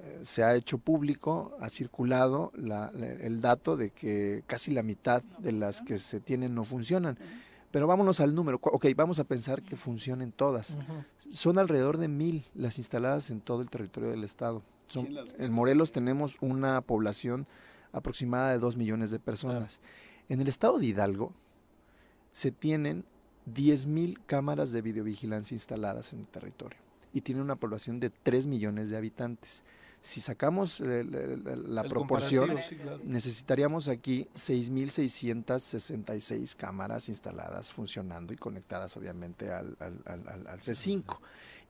eh, 0.01 0.19
se 0.21 0.43
ha 0.43 0.55
hecho 0.55 0.77
público, 0.77 1.57
ha 1.59 1.69
circulado 1.69 2.51
la, 2.55 2.91
la, 2.93 3.07
el 3.07 3.41
dato 3.41 3.75
de 3.75 3.91
que 3.91 4.43
casi 4.47 4.71
la 4.71 4.81
mitad 4.81 5.21
de 5.39 5.51
las 5.51 5.81
que 5.81 5.97
se 5.97 6.19
tienen 6.19 6.55
no 6.55 6.63
funcionan. 6.63 7.17
Pero 7.71 7.87
vámonos 7.87 8.19
al 8.19 8.33
número. 8.33 8.59
Ok, 8.61 8.87
vamos 8.95 9.19
a 9.19 9.23
pensar 9.23 9.61
que 9.61 9.75
funcionen 9.75 10.31
todas. 10.31 10.71
Uh 10.71 10.77
-huh. 10.77 11.05
Son 11.31 11.59
alrededor 11.59 11.97
de 11.97 12.07
mil 12.07 12.45
las 12.55 12.77
instaladas 12.77 13.29
en 13.29 13.41
todo 13.41 13.61
el 13.61 13.69
territorio 13.69 14.09
del 14.09 14.23
estado. 14.23 14.63
Son, 14.87 15.07
en 15.37 15.51
Morelos 15.51 15.91
tenemos 15.91 16.37
una 16.41 16.81
población 16.81 17.45
aproximada 17.91 18.51
de 18.51 18.57
dos 18.57 18.75
millones 18.75 19.11
de 19.11 19.19
personas. 19.19 19.77
Claro. 19.77 19.93
En 20.29 20.41
el 20.41 20.47
estado 20.47 20.79
de 20.79 20.87
Hidalgo 20.87 21.33
se 22.31 22.51
tienen 22.51 23.05
10 23.45 23.87
mil 23.87 24.19
cámaras 24.25 24.71
de 24.71 24.81
videovigilancia 24.81 25.55
instaladas 25.55 26.13
en 26.13 26.19
el 26.19 26.27
territorio 26.27 26.79
y 27.13 27.21
tiene 27.21 27.41
una 27.41 27.55
población 27.55 27.99
de 27.99 28.09
3 28.09 28.47
millones 28.47 28.89
de 28.89 28.97
habitantes. 28.97 29.63
Si 30.01 30.21
sacamos 30.21 30.79
eh, 30.79 31.03
la, 31.03 31.55
la, 31.55 31.83
proporción, 31.83 32.61
sí, 32.61 32.77
claro. 32.77 33.01
necesitaríamos 33.03 33.89
aquí 33.89 34.29
6.666 34.33 36.55
cámaras 36.55 37.09
instaladas, 37.09 37.73
funcionando 37.73 38.31
y 38.33 38.37
conectadas 38.37 38.95
obviamente 38.95 39.51
al, 39.51 39.75
al, 39.79 40.01
al, 40.05 40.47
al, 40.47 40.61
C5. 40.61 41.19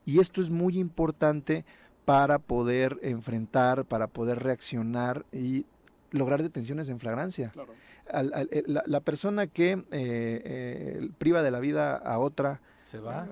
Y 0.06 0.20
esto 0.20 0.40
es 0.40 0.48
muy 0.48 0.78
importante 0.78 1.64
para 2.04 2.38
poder 2.38 3.00
enfrentar, 3.02 3.84
para 3.84 4.06
poder 4.06 4.40
reaccionar 4.42 5.26
y 5.32 5.66
lograr 6.12 6.40
detenciones 6.42 6.88
en 6.88 7.00
flagrancia. 7.00 7.50
Claro. 7.50 7.74
La, 8.12 8.82
la, 8.86 9.00
persona 9.00 9.46
que 9.46 9.72
eh, 9.72 9.84
eh, 9.92 11.10
priva 11.18 11.42
de 11.42 11.52
la 11.52 11.60
vida 11.60 11.94
a 11.96 12.18
otra, 12.18 12.60
se 12.84 12.98
va. 12.98 13.28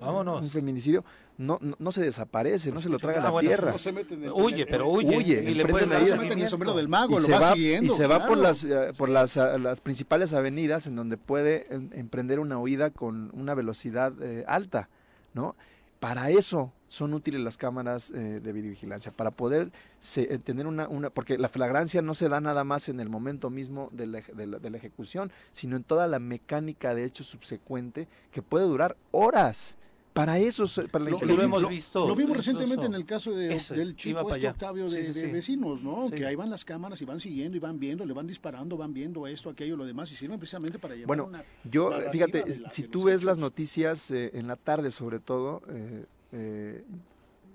Vámonos. 0.00 0.42
Un 0.42 0.50
feminicidio 0.50 1.04
no, 1.38 1.58
no, 1.60 1.76
no, 1.78 1.92
se 1.92 2.02
desaparece, 2.02 2.72
no 2.72 2.80
se 2.80 2.88
lo 2.88 2.98
traga 2.98 3.20
ah, 3.20 3.24
la 3.24 3.30
bueno, 3.30 3.48
tierra. 3.48 3.72
No 3.72 3.78
se 3.78 3.92
mete 3.92 4.14
en 4.14 4.24
el, 4.24 4.32
huye, 4.32 4.62
el, 4.62 4.68
pero 4.68 4.88
huye. 4.88 5.16
huye 5.16 5.44
y 5.50 5.54
le 5.54 5.66
puede 5.66 5.86
se 5.86 6.32
el 6.32 6.48
sombrero 6.48 6.74
del 6.74 6.88
mago, 6.88 7.18
y 7.18 7.20
lo 7.20 7.26
se 7.26 7.32
va, 7.32 7.40
va 7.40 7.52
siguiendo. 7.52 7.92
Y 7.92 7.96
se 7.96 8.04
claro. 8.04 8.20
va 8.20 8.28
por 8.28 8.38
las 8.38 8.64
uh, 8.64 8.68
por 8.96 9.08
las, 9.08 9.36
uh, 9.36 9.58
las 9.58 9.80
principales 9.80 10.32
avenidas 10.32 10.86
en 10.86 10.96
donde 10.96 11.16
puede 11.16 11.66
en, 11.70 11.90
emprender 11.94 12.40
una 12.40 12.58
huida 12.58 12.90
con 12.90 13.30
una 13.34 13.54
velocidad 13.54 14.12
eh, 14.22 14.44
alta, 14.46 14.88
¿no? 15.34 15.56
Para 16.00 16.30
eso 16.30 16.72
son 16.88 17.14
útiles 17.14 17.40
las 17.40 17.56
cámaras 17.56 18.10
eh, 18.10 18.40
de 18.42 18.52
videovigilancia, 18.52 19.12
para 19.12 19.30
poder 19.30 19.72
se, 19.98 20.34
eh, 20.34 20.38
tener 20.38 20.66
una, 20.66 20.88
una, 20.88 21.10
porque 21.10 21.38
la 21.38 21.48
flagrancia 21.48 22.02
no 22.02 22.14
se 22.14 22.28
da 22.28 22.40
nada 22.40 22.64
más 22.64 22.88
en 22.88 23.00
el 23.00 23.08
momento 23.08 23.50
mismo 23.50 23.88
de 23.92 24.06
la, 24.06 24.20
de, 24.20 24.46
la, 24.46 24.58
de 24.58 24.70
la 24.70 24.76
ejecución, 24.76 25.32
sino 25.52 25.76
en 25.76 25.84
toda 25.84 26.06
la 26.06 26.18
mecánica 26.18 26.94
de 26.94 27.04
hecho 27.04 27.24
subsecuente 27.24 28.08
que 28.30 28.42
puede 28.42 28.66
durar 28.66 28.96
horas. 29.10 29.76
Para 30.16 30.38
eso, 30.38 30.64
para 30.90 31.04
la 31.04 31.10
lo, 31.10 31.20
lo 31.20 31.42
hemos 31.42 31.68
visto. 31.68 32.08
Lo 32.08 32.16
vimos 32.16 32.38
recientemente 32.38 32.86
en 32.86 32.94
el 32.94 33.04
caso 33.04 33.32
de, 33.32 33.54
Ese, 33.54 33.74
del 33.74 33.94
chico 33.96 34.30
este 34.32 34.48
Octavio 34.48 34.88
de, 34.88 35.04
sí, 35.04 35.12
sí, 35.12 35.20
de, 35.20 35.32
vecinos, 35.32 35.82
¿no? 35.82 36.10
Que 36.10 36.24
ahí 36.24 36.34
van 36.34 36.48
las 36.48 36.64
cámaras 36.64 37.02
y 37.02 37.04
van 37.04 37.20
siguiendo 37.20 37.54
y 37.54 37.60
van 37.60 37.78
viendo, 37.78 38.06
le 38.06 38.14
van 38.14 38.26
disparando, 38.26 38.78
van 38.78 38.94
viendo 38.94 39.26
esto, 39.26 39.50
aquello, 39.50 39.76
lo 39.76 39.84
demás, 39.84 40.10
y 40.12 40.16
sirven 40.16 40.38
precisamente 40.38 40.78
para 40.78 40.94
llevar 40.94 41.08
bueno, 41.08 41.26
una 41.26 41.44
yo, 41.64 41.92
fíjate, 42.10 42.44
si 42.70 42.84
tú 42.84 43.04
ves 43.04 43.24
las 43.24 43.36
noticias 43.36 44.10
eh, 44.10 44.30
en 44.32 44.46
la 44.46 44.56
tarde 44.56 44.90
sobre 44.90 45.20
todo, 45.20 45.60
eh, 45.68 46.06
eh, 46.32 46.84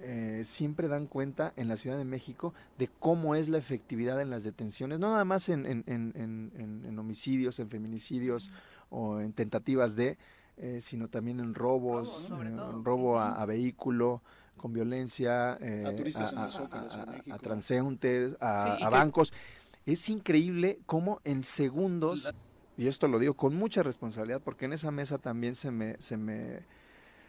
eh, 0.04 0.42
siempre 0.46 0.88
dan 0.88 1.08
cuenta 1.08 1.54
en 1.56 1.68
la 1.68 1.78
Ciudad 1.78 1.98
de 1.98 2.06
México 2.06 2.54
de 2.78 2.90
cómo 3.00 3.34
es 3.34 3.50
la 3.50 3.58
efectividad 3.58 4.22
en 4.22 4.30
las 4.30 4.44
detenciones, 4.44 5.00
no 5.00 5.12
nada 5.12 5.26
más 5.26 5.50
en, 5.50 5.66
en, 5.66 5.84
en, 5.88 6.52
en 6.86 7.00
homicidios, 7.00 7.60
en 7.60 7.70
feminicidios 7.70 8.50
mm. 8.50 8.54
o 8.96 9.20
en 9.20 9.34
tentativas 9.34 9.96
de, 9.96 10.18
eh, 10.58 10.80
sino 10.82 11.08
también 11.08 11.40
en 11.40 11.54
robos, 11.54 12.30
robo, 12.30 12.44
en 12.44 12.84
robo 12.84 13.20
a, 13.20 13.42
a, 13.42 13.46
vehículo 13.46 14.22
con 14.58 14.74
violencia, 14.74 15.58
eh, 15.60 15.84
a, 15.86 15.90
a, 15.90 17.36
a, 17.36 17.38
transeúntes, 17.40 18.38
a, 18.40 18.78
sí, 18.78 18.86
bancos. 18.86 19.32
Que... 19.32 19.94
Es 19.94 20.10
increíble 20.10 20.80
cómo 20.86 21.20
en 21.24 21.44
segundos, 21.44 22.34
y 22.78 22.88
esto 22.88 23.08
lo 23.08 23.18
digo 23.18 23.34
con 23.34 23.56
mucha 23.56 23.82
responsabilidad, 23.82 24.42
porque 24.44 24.66
en 24.66 24.74
esa 24.74 24.92
mesa 24.92 25.18
también 25.18 25.56
se 25.56 25.72
me, 25.72 25.96
se 26.00 26.18
me 26.18 26.60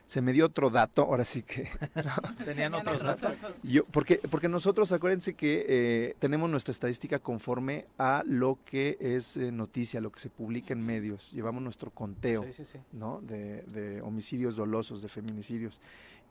se 0.07 0.21
me 0.21 0.33
dio 0.33 0.47
otro 0.47 0.71
dato, 0.71 1.03
ahora 1.03 1.25
sí 1.25 1.43
que... 1.43 1.69
¿no? 1.95 2.45
Tenían 2.45 2.75
otros 2.75 3.03
datos. 3.03 3.39
Yo, 3.63 3.85
porque, 3.87 4.21
porque 4.31 4.49
nosotros, 4.49 4.93
acuérdense 4.93 5.35
que 5.35 5.65
eh, 5.69 6.17
tenemos 6.19 6.51
nuestra 6.51 6.73
estadística 6.73 7.19
conforme 7.19 7.87
a 7.99 8.23
lo 8.27 8.59
que 8.65 8.99
es 9.01 9.37
eh, 9.37 9.51
noticia, 9.53 10.01
lo 10.01 10.13
que 10.13 10.21
se 10.21 10.29
publica 10.29 10.73
en 10.73 10.85
medios. 10.85 11.33
Llevamos 11.33 11.63
nuestro 11.63 11.91
conteo 11.91 12.45
sí, 12.45 12.53
sí, 12.53 12.65
sí. 12.65 12.79
¿no? 12.93 13.21
de, 13.23 13.63
de, 13.63 14.03
homicidios 14.03 14.57
dolosos, 14.57 15.03
de 15.03 15.09
feminicidios. 15.09 15.81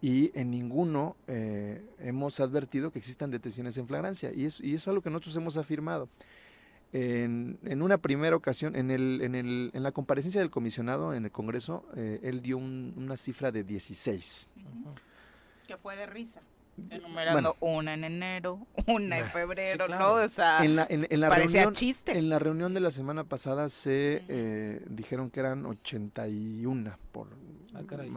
Y 0.01 0.31
en 0.37 0.49
ninguno 0.49 1.15
eh, 1.27 1.83
hemos 1.99 2.39
advertido 2.39 2.91
que 2.91 2.97
existan 2.97 3.29
detenciones 3.29 3.77
en 3.77 3.87
flagrancia. 3.87 4.31
Y 4.33 4.45
es, 4.45 4.59
y 4.59 4.73
es 4.73 4.87
algo 4.87 5.01
que 5.01 5.09
nosotros 5.11 5.35
hemos 5.35 5.57
afirmado. 5.57 6.09
En, 6.93 7.57
en, 7.63 7.81
una 7.81 7.97
primera 7.99 8.35
ocasión, 8.35 8.75
en, 8.75 8.91
el, 8.91 9.21
en, 9.21 9.35
el, 9.35 9.71
en, 9.73 9.83
la 9.83 9.91
comparecencia 9.93 10.41
del 10.41 10.49
comisionado 10.49 11.13
en 11.13 11.23
el 11.25 11.31
Congreso, 11.31 11.85
eh, 11.95 12.19
él 12.23 12.41
dio 12.41 12.57
un, 12.57 12.93
una 12.97 13.15
cifra 13.15 13.51
de 13.51 13.63
16. 13.63 14.47
Uh 14.55 14.59
-huh. 14.59 14.95
Que 15.67 15.77
fue 15.77 15.95
de 15.95 16.05
risa. 16.05 16.41
Enumerando 16.89 17.33
bueno, 17.33 17.55
una 17.59 17.93
en 17.93 18.03
enero, 18.03 18.65
una 18.87 19.19
en 19.19 19.29
febrero, 19.29 19.85
sí, 19.85 19.91
claro. 19.91 20.17
¿no? 20.17 20.25
O 20.25 20.29
sea, 20.29 20.63
en 20.65 20.75
la, 20.75 20.87
en, 20.89 21.07
en 21.09 21.19
la 21.19 21.29
parecía 21.29 21.61
reunión, 21.61 21.75
chiste. 21.75 22.17
En 22.17 22.29
la 22.29 22.39
reunión 22.39 22.73
de 22.73 22.79
la 22.79 22.91
semana 22.91 23.23
pasada 23.23 23.69
se 23.69 24.21
uh 24.23 24.23
-huh. 24.23 24.25
eh, 24.29 24.85
dijeron 24.89 25.29
que 25.29 25.39
eran 25.39 25.65
81 25.65 26.97
por... 27.11 27.27
Ah, 27.73 27.83
caray. 27.87 28.11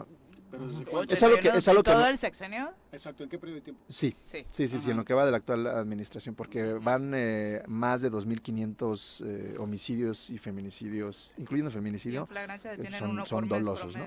Pero 0.59 1.03
es 1.03 1.23
algo 1.23 1.39
que 1.39 1.49
es 1.49 1.69
algo 1.69 1.83
que 1.83 1.91
todo 1.91 2.07
el 2.07 2.19
sexenio. 2.19 2.73
Exacto 2.93 3.25
en 3.25 3.31
qué 3.31 3.39
periodo 3.39 3.57
de 3.57 3.63
tiempo 3.63 3.83
sí 3.89 4.15
sí. 4.27 4.45
sí 4.53 4.69
sí, 4.69 4.81
sí 4.81 4.91
en 4.91 4.97
lo 4.97 5.05
que 5.05 5.15
va 5.15 5.25
de 5.25 5.31
la 5.31 5.39
actual 5.39 5.67
administración 5.67 6.35
porque 6.35 6.75
van 6.75 7.13
eh, 7.15 7.63
más 7.67 8.03
de 8.03 8.11
2.500 8.11 9.25
eh, 9.27 9.55
homicidios 9.59 10.31
y 10.31 10.39
feminicidios 10.39 11.33
incluyendo 11.37 11.71
feminicidio 11.71 12.29
eh, 12.33 12.91
son, 12.99 13.27
son 13.27 13.49
dolosos 13.49 13.97
no 13.97 14.07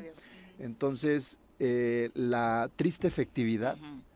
entonces 0.59 1.39
eh, 1.59 2.11
la 2.13 2.69
triste 2.75 3.07
efectividad 3.07 3.77
uh 3.77 3.83
-huh 3.83 4.06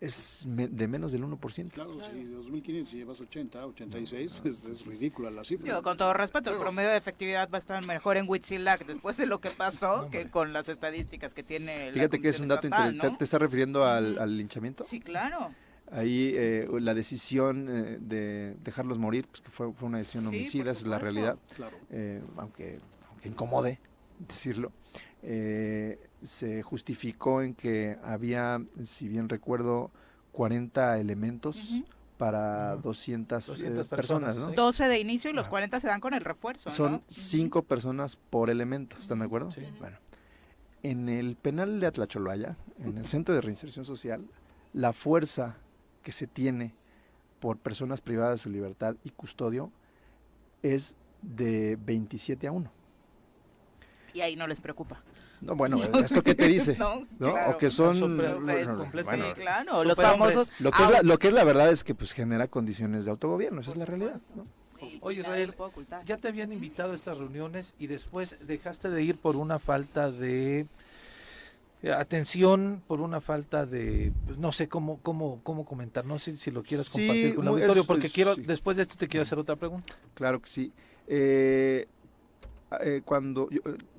es 0.00 0.46
me, 0.46 0.66
de 0.66 0.88
menos 0.88 1.12
del 1.12 1.24
1%. 1.24 1.70
Claro, 1.70 1.98
claro. 1.98 2.12
si 2.12 2.24
de 2.24 2.36
2.500 2.36 2.86
llevas 2.90 3.20
80, 3.20 3.66
86, 3.66 4.34
no, 4.34 4.42
pues 4.42 4.64
es 4.64 4.86
ridícula 4.86 5.30
la 5.30 5.44
cifra. 5.44 5.64
Digo, 5.64 5.82
con 5.82 5.96
todo 5.96 6.14
respeto, 6.14 6.50
el 6.50 6.58
promedio 6.58 6.90
de 6.90 6.96
efectividad 6.96 7.50
va 7.50 7.58
a 7.58 7.60
estar 7.60 7.84
mejor 7.86 8.16
en 8.16 8.28
Huitzilac 8.28 8.86
después 8.86 9.16
de 9.16 9.26
lo 9.26 9.40
que 9.40 9.50
pasó 9.50 10.02
no, 10.04 10.10
que 10.10 10.30
con 10.30 10.52
las 10.52 10.68
estadísticas 10.68 11.34
que 11.34 11.42
tiene 11.42 11.92
Fíjate 11.92 12.20
que 12.20 12.28
es 12.30 12.40
un 12.40 12.48
dato 12.48 12.66
estatal, 12.66 12.86
interesante. 12.86 13.12
¿no? 13.12 13.18
¿Te 13.18 13.24
estás 13.24 13.40
refiriendo 13.40 13.84
al, 13.84 14.18
al 14.18 14.36
linchamiento? 14.36 14.84
Sí, 14.86 15.00
claro. 15.00 15.50
Ahí 15.92 16.32
eh, 16.36 16.68
la 16.80 16.94
decisión 16.94 17.68
eh, 17.68 17.98
de 18.00 18.54
dejarlos 18.62 18.98
morir, 18.98 19.26
pues 19.26 19.40
que 19.40 19.50
fue, 19.50 19.72
fue 19.72 19.88
una 19.88 19.98
decisión 19.98 20.26
homicida, 20.26 20.70
esa 20.70 20.82
es 20.82 20.86
la 20.86 20.98
realidad. 20.98 21.36
Claro. 21.56 21.76
Eh, 21.90 22.22
aunque, 22.36 22.78
aunque 23.08 23.28
incomode 23.28 23.80
decirlo. 24.18 24.72
Se 26.22 26.62
justificó 26.62 27.42
en 27.42 27.54
que 27.54 27.98
había, 28.04 28.62
si 28.82 29.08
bien 29.08 29.28
recuerdo, 29.28 29.90
40 30.32 30.98
elementos 30.98 31.56
uh 31.56 31.76
-huh. 31.76 31.86
para 32.18 32.76
200, 32.76 33.46
200 33.46 33.86
eh, 33.86 33.88
personas, 33.88 34.36
¿no? 34.36 34.52
12 34.52 34.88
de 34.88 34.98
inicio 35.00 35.30
y 35.30 35.34
los 35.34 35.48
40 35.48 35.80
se 35.80 35.86
dan 35.86 36.00
con 36.00 36.14
el 36.14 36.20
refuerzo. 36.20 36.68
Son 36.70 37.02
5 37.06 37.58
¿no? 37.58 37.62
personas 37.64 38.16
por 38.16 38.50
elemento, 38.50 38.96
¿están 38.98 39.20
de 39.20 39.24
acuerdo? 39.24 39.50
Sí. 39.50 39.62
Bueno, 39.78 39.96
en 40.82 41.08
el 41.08 41.36
penal 41.36 41.80
de 41.80 41.86
Atlacholaya, 41.86 42.56
en 42.78 42.98
el 42.98 43.06
Centro 43.06 43.34
de 43.34 43.40
Reinserción 43.40 43.84
Social, 43.84 44.24
la 44.72 44.92
fuerza 44.92 45.56
que 46.02 46.12
se 46.12 46.26
tiene 46.26 46.74
por 47.40 47.58
personas 47.58 48.00
privadas 48.00 48.40
de 48.40 48.42
su 48.44 48.50
libertad 48.50 48.96
y 49.04 49.10
custodio 49.10 49.72
es 50.62 50.96
de 51.22 51.76
27 51.84 52.46
a 52.46 52.52
1. 52.52 52.70
Y 54.14 54.20
ahí 54.20 54.36
no 54.36 54.46
les 54.46 54.60
preocupa. 54.60 55.02
No, 55.40 55.56
bueno, 55.56 55.82
¿esto 56.04 56.22
qué 56.22 56.34
te 56.34 56.48
dice? 56.48 56.76
no, 56.78 57.06
¿no? 57.18 57.32
Claro. 57.32 57.52
O 57.52 57.58
que 57.58 57.70
son... 57.70 57.96
Super, 57.96 58.38
bueno, 58.40 58.90
sí, 58.92 59.40
claro, 59.40 59.84
los 59.84 59.96
famosos... 59.96 60.60
Lo 60.60 60.70
que, 60.70 60.82
es 60.82 60.90
la, 60.90 61.02
lo 61.02 61.18
que 61.18 61.28
es 61.28 61.34
la 61.34 61.44
verdad 61.44 61.70
es 61.70 61.82
que 61.84 61.94
pues 61.94 62.12
genera 62.12 62.48
condiciones 62.48 63.04
de 63.04 63.10
autogobierno, 63.10 63.60
esa 63.60 63.70
es 63.70 63.76
la 63.76 63.86
realidad. 63.86 64.20
¿no? 64.34 64.46
Oye, 65.00 65.20
Israel, 65.20 65.54
ya 66.04 66.16
te 66.16 66.28
habían 66.28 66.52
invitado 66.52 66.92
a 66.92 66.94
estas 66.94 67.18
reuniones 67.18 67.74
y 67.78 67.86
después 67.86 68.36
dejaste 68.46 68.90
de 68.90 69.02
ir 69.02 69.16
por 69.16 69.36
una 69.36 69.58
falta 69.58 70.10
de 70.10 70.66
atención, 71.94 72.82
por 72.86 73.00
una 73.00 73.20
falta 73.20 73.66
de, 73.66 74.12
pues, 74.26 74.38
no 74.38 74.52
sé 74.52 74.68
cómo 74.68 74.98
cómo 75.02 75.40
cómo 75.42 75.64
comentar, 75.64 76.04
no 76.04 76.18
sé 76.18 76.36
si 76.36 76.50
lo 76.50 76.62
quieras 76.62 76.86
sí, 76.86 77.06
compartir 77.06 77.34
con 77.34 77.44
el 77.44 77.48
auditorio, 77.48 77.84
porque 77.84 78.06
es, 78.08 78.12
quiero, 78.12 78.34
sí. 78.34 78.42
después 78.42 78.76
de 78.76 78.82
esto 78.82 78.96
te 78.96 79.08
quiero 79.08 79.22
hacer 79.22 79.38
otra 79.38 79.56
pregunta. 79.56 79.94
Claro 80.14 80.40
que 80.40 80.48
sí. 80.48 80.72
Eh, 81.06 81.88
eh, 82.78 83.02
cuando 83.04 83.48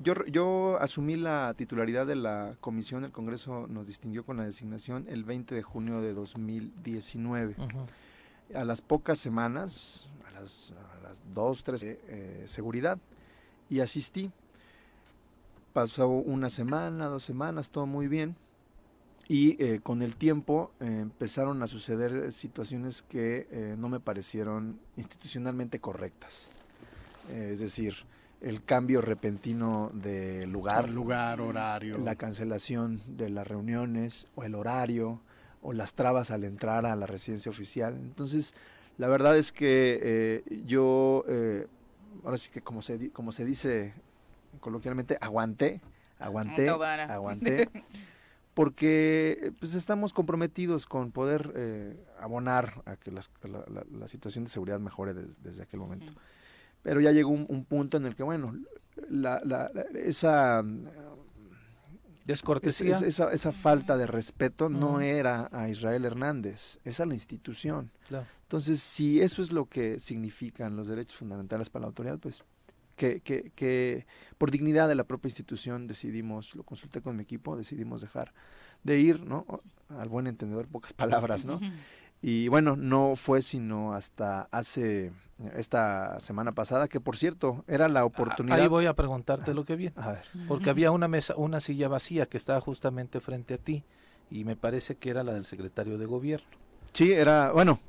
yo, 0.01 0.13
yo, 0.27 0.77
asumí 0.79 1.17
la 1.17 1.53
titularidad 1.57 2.07
de 2.07 2.15
la 2.15 2.55
comisión, 2.61 3.03
el 3.03 3.11
Congreso 3.11 3.67
nos 3.67 3.85
distinguió 3.85 4.23
con 4.23 4.37
la 4.37 4.45
designación 4.45 5.05
el 5.09 5.25
20 5.25 5.55
de 5.55 5.61
junio 5.61 5.99
de 5.99 6.13
2019. 6.13 7.55
A 8.55 8.63
las 8.63 8.81
pocas 8.81 9.19
semanas, 9.19 10.07
a 10.25 10.39
las, 10.39 10.73
dos, 11.33 11.63
tres, 11.63 11.83
eh, 11.83 12.43
seguridad, 12.45 12.97
y 13.69 13.81
asistí. 13.81 14.31
Pasó 15.73 16.07
una 16.07 16.49
semana, 16.49 17.07
dos 17.07 17.23
semanas, 17.23 17.69
todo 17.69 17.85
muy 17.85 18.07
bien. 18.07 18.35
Y 19.27 19.61
eh, 19.63 19.79
con 19.81 20.01
el 20.01 20.15
tiempo 20.15 20.71
empezaron 20.79 21.61
a 21.61 21.67
suceder 21.67 22.31
situaciones 22.31 23.01
que 23.01 23.75
no 23.77 23.87
me 23.87 23.99
parecieron 23.99 24.79
institucionalmente 24.97 25.79
correctas. 25.79 26.51
es 27.29 27.59
decir, 27.59 27.95
el 28.41 28.63
cambio 28.63 29.01
repentino 29.01 29.91
de 29.93 30.47
lugar, 30.47 30.89
lugar, 30.89 31.41
horario, 31.41 31.97
la 31.99 32.15
cancelación 32.15 33.01
de 33.05 33.29
las 33.29 33.47
reuniones 33.47 34.27
o 34.35 34.43
el 34.43 34.55
horario 34.55 35.21
o 35.61 35.73
las 35.73 35.93
trabas 35.93 36.31
al 36.31 36.43
entrar 36.43 36.85
a 36.85 36.95
la 36.95 37.05
residencia 37.05 37.51
oficial. 37.51 37.95
Entonces, 37.95 38.55
la 38.97 39.07
verdad 39.07 39.37
es 39.37 39.51
que 39.51 39.99
eh, 40.01 40.63
yo, 40.65 41.23
eh, 41.27 41.67
ahora 42.23 42.37
sí 42.37 42.49
que 42.49 42.61
como 42.61 42.81
se, 42.81 43.11
como 43.11 43.31
se 43.31 43.45
dice 43.45 43.93
coloquialmente, 44.59 45.17
aguanté, 45.21 45.81
aguanté, 46.17 46.69
aguanté, 46.69 47.69
porque 48.55 49.53
pues 49.59 49.75
estamos 49.75 50.13
comprometidos 50.13 50.87
con 50.87 51.11
poder 51.11 51.53
eh, 51.55 51.95
abonar 52.19 52.81
a 52.85 52.95
que 52.95 53.11
la, 53.11 53.21
situación 54.07 54.45
de 54.45 54.49
seguridad 54.49 54.79
mejore 54.79 55.13
desde 55.13 55.61
aquel 55.61 55.79
momento. 55.79 56.13
Pero 56.83 56.99
ya 56.99 57.11
llegó 57.11 57.29
un, 57.29 57.65
punto 57.65 57.97
en 57.97 58.05
el 58.05 58.15
que, 58.15 58.23
bueno, 58.23 58.55
la, 59.09 59.71
esa 59.93 60.63
descortesía. 62.25 62.97
esa, 62.99 63.31
esa, 63.31 63.51
falta 63.51 63.97
de 63.97 64.07
respeto 64.07 64.69
no 64.69 65.01
era 65.01 65.49
a 65.51 65.69
Israel 65.69 66.05
Hernández, 66.05 66.79
es 66.83 66.99
a 66.99 67.05
la 67.05 67.13
institución. 67.13 67.91
Entonces, 68.43 68.81
si 68.81 69.21
eso 69.21 69.41
es 69.41 69.51
lo 69.51 69.65
que 69.65 69.99
significan 69.99 70.75
los 70.75 70.87
derechos 70.87 71.15
fundamentales 71.15 71.69
para 71.69 71.83
la 71.83 71.87
autoridad, 71.87 72.19
pues 72.19 72.43
que, 72.95 73.21
que, 73.21 73.51
que, 73.55 74.05
por 74.37 74.51
dignidad 74.51 74.87
de 74.87 74.95
la 74.95 75.05
propia 75.05 75.29
institución 75.29 75.87
decidimos, 75.87 76.55
lo 76.55 76.63
consulté 76.63 77.01
con 77.01 77.15
mi 77.15 77.23
equipo, 77.23 77.55
decidimos 77.55 78.01
dejar 78.01 78.33
de 78.83 78.99
ir, 78.99 79.21
¿no? 79.25 79.45
Al 79.89 80.09
buen 80.09 80.27
entendedor, 80.27 80.67
pocas 80.67 80.93
palabras, 80.93 81.45
¿no? 81.45 81.59
Y 82.21 82.47
bueno, 82.49 82.75
no 82.75 83.15
fue 83.15 83.41
sino 83.41 83.93
hasta 83.93 84.47
hace 84.51 85.11
esta 85.55 86.19
semana 86.19 86.51
pasada, 86.51 86.87
que 86.87 86.99
por 86.99 87.17
cierto, 87.17 87.63
era 87.67 87.89
la 87.89 88.05
oportunidad. 88.05 88.59
Ahí 88.59 88.67
voy 88.67 88.85
a 88.85 88.93
preguntarte 88.93 89.53
lo 89.53 89.65
que 89.65 89.75
vi. 89.75 89.91
Porque 90.47 90.69
había 90.69 90.91
una 90.91 91.07
mesa, 91.07 91.33
una 91.35 91.59
silla 91.59 91.87
vacía 91.87 92.27
que 92.27 92.37
estaba 92.37 92.61
justamente 92.61 93.19
frente 93.19 93.55
a 93.55 93.57
ti 93.57 93.83
y 94.29 94.45
me 94.45 94.55
parece 94.55 94.95
que 94.95 95.09
era 95.09 95.23
la 95.23 95.33
del 95.33 95.45
secretario 95.45 95.97
de 95.97 96.05
gobierno. 96.05 96.47
Sí, 96.93 97.11
era, 97.11 97.51
bueno, 97.51 97.79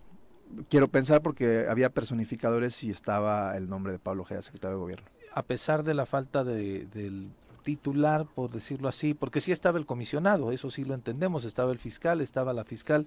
quiero 0.71 0.89
pensar 0.89 1.21
porque 1.23 1.67
había 1.69 1.91
personificadores 1.91 2.83
y 2.85 2.91
estaba 2.91 3.57
el 3.57 3.69
nombre 3.69 3.93
de 3.93 3.99
Pablo 3.99 4.23
Ojeda, 4.23 4.41
secretario 4.41 4.77
de 4.77 4.81
gobierno. 4.81 5.07
A 5.35 5.43
pesar 5.43 5.83
de 5.83 5.95
la 5.95 6.07
falta 6.07 6.45
de, 6.45 6.87
del 6.87 7.31
titular, 7.63 8.27
por 8.27 8.51
decirlo 8.51 8.89
así, 8.89 9.15
porque 9.15 9.41
sí 9.41 9.53
estaba 9.53 9.79
el 9.79 9.87
comisionado, 9.87 10.53
eso 10.53 10.71
sí 10.71 10.85
lo 10.85 10.95
entendemos, 10.95 11.45
estaba 11.45 11.73
el 11.73 11.79
fiscal, 11.79 12.21
estaba 12.21 12.53
la 12.53 12.65
fiscal. 12.65 13.07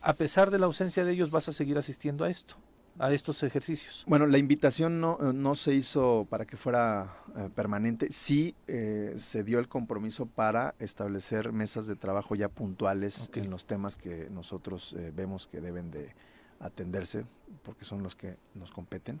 A 0.00 0.14
pesar 0.14 0.50
de 0.50 0.58
la 0.58 0.66
ausencia 0.66 1.04
de 1.04 1.12
ellos, 1.12 1.30
vas 1.30 1.48
a 1.48 1.52
seguir 1.52 1.78
asistiendo 1.78 2.24
a 2.24 2.30
esto, 2.30 2.56
a 2.98 3.12
estos 3.12 3.42
ejercicios. 3.42 4.04
Bueno, 4.06 4.26
la 4.26 4.38
invitación 4.38 5.00
no, 5.00 5.18
eh, 5.20 5.32
no 5.32 5.54
se 5.54 5.74
hizo 5.74 6.26
para 6.28 6.44
que 6.44 6.56
fuera 6.56 7.16
eh, 7.36 7.48
permanente, 7.54 8.08
sí 8.10 8.54
eh, 8.66 9.14
se 9.16 9.44
dio 9.44 9.58
el 9.58 9.68
compromiso 9.68 10.26
para 10.26 10.74
establecer 10.78 11.52
mesas 11.52 11.86
de 11.86 11.96
trabajo 11.96 12.34
ya 12.34 12.48
puntuales 12.48 13.30
en 13.34 13.50
los 13.50 13.66
temas 13.66 13.96
que 13.96 14.28
nosotros 14.30 14.96
vemos 15.14 15.46
que 15.46 15.60
deben 15.60 15.90
de 15.90 16.14
atenderse, 16.60 17.24
porque 17.62 17.84
son 17.84 18.02
los 18.02 18.14
que 18.14 18.36
nos 18.54 18.70
competen. 18.70 19.20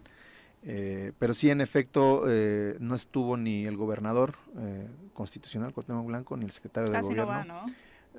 Eh, 0.64 1.12
pero 1.18 1.34
sí, 1.34 1.50
en 1.50 1.60
efecto, 1.60 2.24
eh, 2.28 2.76
no 2.78 2.94
estuvo 2.94 3.36
ni 3.36 3.66
el 3.66 3.76
gobernador 3.76 4.36
eh, 4.58 4.86
constitucional, 5.12 5.72
Cuauhtémoc 5.72 6.06
Blanco, 6.06 6.36
ni 6.36 6.44
el 6.44 6.52
secretario 6.52 6.90
de 6.90 7.00
Gobierno. 7.00 7.24
No 7.24 7.28
va, 7.28 7.44
¿no? 7.44 7.66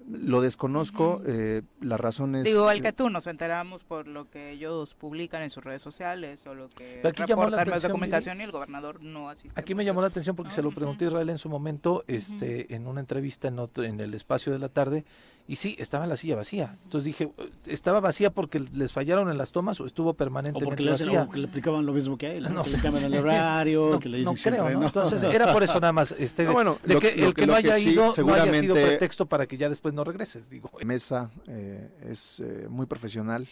Lo 0.09 0.41
desconozco, 0.41 1.21
eh, 1.25 1.61
las 1.79 1.99
razones... 1.99 2.43
Digo, 2.43 2.67
al 2.67 2.81
que 2.81 2.91
tú 2.91 3.09
nos 3.09 3.25
enteramos 3.27 3.85
por 3.85 4.07
lo 4.07 4.29
que 4.29 4.51
ellos 4.51 4.95
publican 4.95 5.43
en 5.43 5.49
sus 5.49 5.63
redes 5.63 5.81
sociales 5.81 6.45
o 6.45 6.53
lo 6.53 6.67
que 6.67 6.99
reportan 7.01 7.69
los 7.69 7.81
de 7.81 7.89
comunicación 7.89 8.41
y 8.41 8.43
el 8.43 8.51
gobernador 8.51 9.01
no 9.01 9.29
asiste. 9.29 9.57
Aquí 9.57 9.75
me 9.75 9.85
llamó 9.85 10.01
la 10.01 10.07
atención 10.07 10.35
porque 10.35 10.51
se 10.51 10.61
lo 10.61 10.71
pregunté 10.71 11.05
a 11.05 11.07
Israel 11.09 11.29
en 11.29 11.37
su 11.37 11.47
momento, 11.47 12.03
este, 12.07 12.75
en 12.75 12.87
una 12.87 12.99
entrevista 12.99 13.47
en, 13.47 13.59
en 13.59 13.99
el 14.01 14.13
espacio 14.13 14.51
de 14.51 14.59
la 14.59 14.67
tarde, 14.67 15.05
y 15.45 15.57
sí, 15.57 15.75
estaba 15.77 16.07
la 16.07 16.15
silla 16.15 16.37
vacía. 16.37 16.77
Entonces 16.83 17.05
dije, 17.05 17.31
¿estaba 17.65 17.99
vacía 17.99 18.31
porque 18.31 18.59
les 18.59 18.93
fallaron 18.93 19.29
en 19.29 19.37
las 19.37 19.51
tomas 19.51 19.79
o 19.81 19.85
estuvo 19.85 20.13
permanentemente 20.13 20.65
o 20.65 20.69
porque 20.69 20.89
vacía? 20.89 21.27
le 21.33 21.47
aplicaban 21.47 21.85
lo 21.85 21.91
mismo 21.91 22.17
que 22.17 22.27
a 22.27 22.33
él, 22.33 22.43
no, 22.53 22.63
que 22.63 22.89
le 22.89 23.05
el 23.05 23.15
horario, 23.17 23.99
que 23.99 24.07
le 24.07 24.19
dicen 24.19 24.35
creo, 24.35 24.69
Entonces 24.69 25.21
era 25.33 25.51
por 25.51 25.61
eso 25.61 25.79
nada 25.81 25.91
más, 25.91 26.15
este, 26.17 26.47
bueno, 26.47 26.77
de 26.83 26.97
que 26.97 27.09
el 27.09 27.33
que, 27.33 27.45
no 27.45 27.55
haya 27.55 27.77
ido 27.77 28.13
no 28.17 28.33
haya 28.33 28.53
sido 28.53 28.75
pretexto 28.75 29.25
para 29.25 29.45
que 29.45 29.57
ya 29.57 29.67
después 29.67 29.93
no 29.93 30.05
regreses, 30.05 30.49
digo. 30.49 30.71
Mesa 30.85 31.29
eh, 31.47 31.89
es 32.09 32.39
eh, 32.39 32.67
muy 32.69 32.85
profesional, 32.85 33.47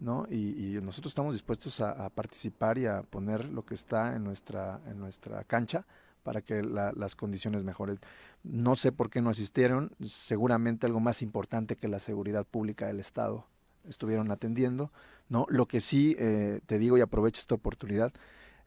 ¿no? 0.00 0.26
Y, 0.30 0.78
nosotros 0.82 1.12
estamos 1.12 1.34
dispuestos 1.34 1.80
a, 1.80 1.90
a, 1.90 2.08
participar 2.08 2.78
y 2.78 2.86
a 2.86 3.02
poner 3.02 3.44
lo 3.46 3.64
que 3.64 3.74
está 3.74 4.16
en 4.16 4.24
nuestra, 4.24 4.80
en 4.86 4.98
nuestra 4.98 5.44
cancha 5.44 5.84
para 6.28 6.42
que 6.42 6.62
las 6.62 7.16
condiciones 7.16 7.64
mejoren. 7.64 7.98
No 8.44 8.76
sé 8.76 8.92
por 8.92 9.10
qué 9.10 9.20
no 9.20 9.30
asistieron, 9.30 9.92
seguramente 10.04 10.86
algo 10.86 11.00
más 11.00 11.22
importante 11.22 11.76
que 11.76 11.88
la 11.88 11.98
seguridad 11.98 12.46
pública 12.46 12.86
del 12.86 13.00
Estado 13.00 13.46
estuvieron 13.88 14.30
atendiendo. 14.30 14.90
¿no? 15.28 15.46
Lo 15.48 15.66
que 15.66 15.80
sí 15.80 16.16
eh, 16.18 16.60
te 16.66 16.78
digo 16.78 16.96
y 16.96 17.00
aprovecho 17.00 17.40
esta 17.40 17.54
oportunidad, 17.54 18.12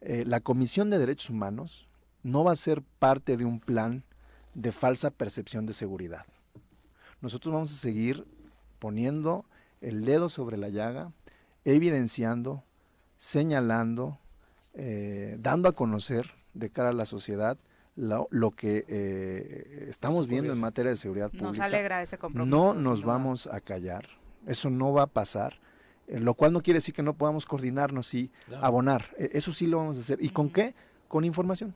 eh, 0.02 0.24
la 0.26 0.40
Comisión 0.40 0.90
de 0.90 1.00
Derechos 1.00 1.30
Humanos 1.30 1.88
no 2.24 2.44
va 2.44 2.52
a 2.52 2.56
ser 2.56 2.82
parte 3.00 3.38
de 3.38 3.46
un 3.46 3.60
plan 3.60 4.04
de 4.54 4.72
falsa 4.72 5.10
percepción 5.12 5.66
de 5.66 5.74
seguridad. 5.74 6.26
Nosotros 7.22 7.54
vamos 7.54 7.72
a 7.72 7.78
seguir 7.78 8.26
poniendo 8.80 9.46
el 9.80 10.06
dedo 10.06 10.30
sobre 10.30 10.58
la 10.58 10.70
llaga, 10.70 11.12
evidenciando, 11.66 12.64
señalando, 13.18 14.20
eh, 14.74 15.38
dando 15.40 15.70
a 15.70 15.74
conocer 15.74 16.32
de 16.54 16.70
cara 16.70 16.90
a 16.90 16.94
la 16.94 17.06
sociedad 17.06 17.58
lo, 17.96 18.52
que 18.52 18.86
eh, 18.88 19.88
estamos 19.90 20.28
viendo 20.28 20.54
en 20.54 20.60
materia 20.60 20.92
de 20.92 20.96
seguridad 20.96 21.28
pública. 21.28 21.48
Nos 21.48 21.60
alegra 21.60 22.02
ese 22.02 22.18
compromiso. 22.18 22.56
No 22.56 22.74
nos 22.74 23.04
vamos 23.04 23.48
a 23.48 23.60
callar, 23.62 24.08
eso 24.48 24.70
no 24.70 24.94
va 24.94 25.04
a 25.04 25.08
pasar, 25.08 25.60
eh, 26.08 26.20
lo 26.20 26.34
cual 26.34 26.54
no 26.54 26.62
quiere 26.62 26.78
decir 26.78 26.96
que 26.96 27.04
no 27.04 27.14
podamos 27.14 27.46
coordinarnos 27.46 28.14
y 28.14 28.32
abonar, 28.62 29.06
e, 29.18 29.32
eso 29.34 29.54
sí 29.54 29.68
lo 29.68 29.78
vamos 29.78 29.98
a 29.98 30.02
hacer. 30.02 30.24
¿Y 30.24 30.30
con 30.30 30.50
qué? 30.50 30.74
Con 31.08 31.26
información 31.26 31.76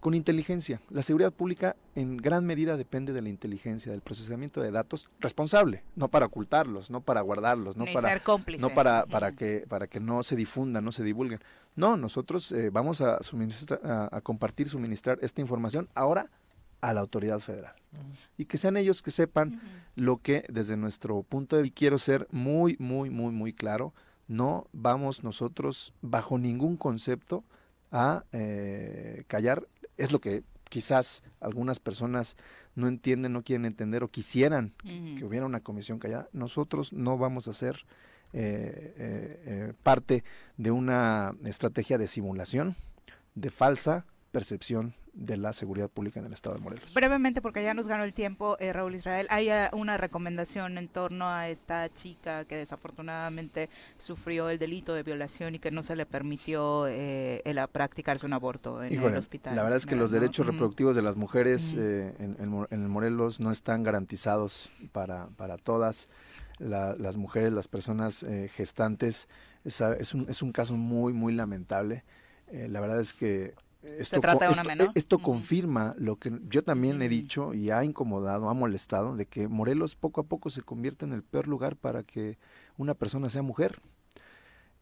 con 0.00 0.14
inteligencia. 0.14 0.80
La 0.90 1.02
seguridad 1.02 1.32
pública 1.32 1.76
en 1.94 2.16
gran 2.16 2.44
medida 2.44 2.76
depende 2.76 3.12
de 3.12 3.22
la 3.22 3.28
inteligencia, 3.28 3.92
del 3.92 4.00
procesamiento 4.00 4.60
de 4.60 4.70
datos 4.70 5.08
responsable, 5.20 5.84
no 5.96 6.08
para 6.08 6.26
ocultarlos, 6.26 6.90
no 6.90 7.00
para 7.00 7.20
guardarlos, 7.20 7.76
no 7.76 7.84
para 7.92 8.20
no 8.58 8.74
para 8.74 9.06
para 9.06 9.32
que 9.32 9.64
para 9.68 9.86
que 9.86 10.00
no 10.00 10.22
se 10.22 10.36
difundan, 10.36 10.84
no 10.84 10.92
se 10.92 11.04
divulguen. 11.04 11.40
No, 11.76 11.96
nosotros 11.96 12.50
eh, 12.52 12.70
vamos 12.70 13.00
a, 13.00 13.18
a, 13.18 14.20
compartir, 14.20 14.68
suministrar 14.68 15.18
esta 15.22 15.40
información 15.40 15.88
ahora 15.94 16.28
a 16.80 16.92
la 16.92 17.00
autoridad 17.00 17.38
federal. 17.40 17.74
Y 18.36 18.44
que 18.44 18.58
sean 18.58 18.76
ellos 18.76 19.02
que 19.02 19.10
sepan 19.10 19.60
lo 19.94 20.18
que 20.18 20.44
desde 20.48 20.76
nuestro 20.76 21.22
punto 21.22 21.56
de 21.56 21.62
vista 21.62 21.78
quiero 21.78 21.98
ser 21.98 22.28
muy 22.30 22.76
muy 22.78 23.10
muy 23.10 23.32
muy 23.32 23.52
claro, 23.52 23.94
no 24.26 24.66
vamos 24.72 25.24
nosotros 25.24 25.94
bajo 26.02 26.38
ningún 26.38 26.76
concepto 26.76 27.44
a 27.90 28.24
eh, 28.32 29.24
callar 29.26 29.66
es 29.98 30.12
lo 30.12 30.20
que 30.20 30.42
quizás 30.70 31.22
algunas 31.40 31.80
personas 31.80 32.36
no 32.74 32.88
entienden, 32.88 33.32
no 33.32 33.42
quieren 33.42 33.66
entender 33.66 34.02
o 34.02 34.08
quisieran 34.08 34.72
que, 34.82 35.24
hubiera 35.24 35.44
una 35.44 35.60
comisión 35.60 35.98
callada. 35.98 36.28
Nosotros 36.32 36.92
no 36.92 37.18
vamos 37.18 37.48
a 37.48 37.52
ser 37.52 37.84
eh, 38.32 38.94
eh, 38.96 39.42
eh, 39.46 39.72
parte 39.82 40.24
de 40.56 40.70
una 40.70 41.34
estrategia 41.44 41.98
de 41.98 42.06
simulación, 42.06 42.76
de 43.34 43.50
falsa 43.50 44.06
percepción 44.30 44.94
de 45.18 45.36
la 45.36 45.52
seguridad 45.52 45.88
pública 45.90 46.20
en 46.20 46.26
el 46.26 46.32
estado 46.32 46.54
de 46.54 46.62
Morelos. 46.62 46.94
Brevemente, 46.94 47.42
porque 47.42 47.62
ya 47.62 47.74
nos 47.74 47.88
ganó 47.88 48.04
el 48.04 48.14
tiempo, 48.14 48.56
eh, 48.60 48.72
Raúl 48.72 48.94
Israel, 48.94 49.26
hay 49.30 49.50
eh, 49.50 49.68
una 49.72 49.96
recomendación 49.96 50.78
en 50.78 50.88
torno 50.88 51.28
a 51.28 51.48
esta 51.48 51.92
chica 51.92 52.44
que 52.44 52.56
desafortunadamente 52.56 53.68
sufrió 53.98 54.48
el 54.48 54.58
delito 54.58 54.94
de 54.94 55.02
violación 55.02 55.56
y 55.56 55.58
que 55.58 55.72
no 55.72 55.82
se 55.82 55.96
le 55.96 56.06
permitió 56.06 56.86
eh, 56.86 57.42
el, 57.44 57.58
practicarse 57.72 58.26
un 58.26 58.32
aborto 58.32 58.82
en 58.82 59.02
el 59.02 59.16
hospital. 59.16 59.56
La 59.56 59.64
verdad 59.64 59.78
es 59.78 59.86
que 59.86 59.96
los 59.96 60.12
derechos 60.12 60.46
reproductivos 60.46 60.94
de 60.94 61.02
las 61.02 61.16
mujeres 61.16 61.74
eh, 61.76 62.14
en, 62.20 62.66
en, 62.70 62.88
Morelos 62.88 63.40
no 63.40 63.50
están 63.50 63.82
garantizados 63.82 64.70
para, 64.92 65.26
para 65.36 65.58
todas. 65.58 66.08
las 66.58 67.16
mujeres, 67.16 67.52
las 67.52 67.66
personas 67.66 68.24
gestantes, 68.54 69.28
es, 69.64 70.14
un, 70.14 70.26
es 70.28 70.42
un 70.42 70.52
caso 70.52 70.74
muy, 70.74 71.12
muy 71.12 71.32
lamentable. 71.32 72.04
la 72.52 72.80
verdad 72.80 73.00
es 73.00 73.12
que 73.12 73.54
esto, 73.82 74.20
trata 74.20 74.46
de 74.46 74.52
una 74.52 74.62
esto- 74.62 74.68
menor. 74.68 74.88
esto 74.94 75.16
Ujú. 75.16 75.24
confirma 75.24 75.94
lo 75.98 76.16
que 76.16 76.32
yo 76.48 76.62
también 76.62 77.00
he 77.02 77.08
dicho 77.08 77.54
y 77.54 77.70
ha 77.70 77.84
incomodado, 77.84 78.48
ha 78.50 78.54
molestado, 78.54 79.16
de 79.16 79.26
que 79.26 79.48
Morelos 79.48 79.94
poco 79.96 80.20
a 80.20 80.24
poco 80.24 80.50
se 80.50 80.62
convierte 80.62 81.04
en 81.04 81.12
el 81.12 81.22
peor 81.22 81.46
lugar 81.48 81.76
para 81.76 82.02
que 82.02 82.38
una 82.76 82.94
persona 82.94 83.28
sea 83.28 83.42
mujer. 83.42 83.80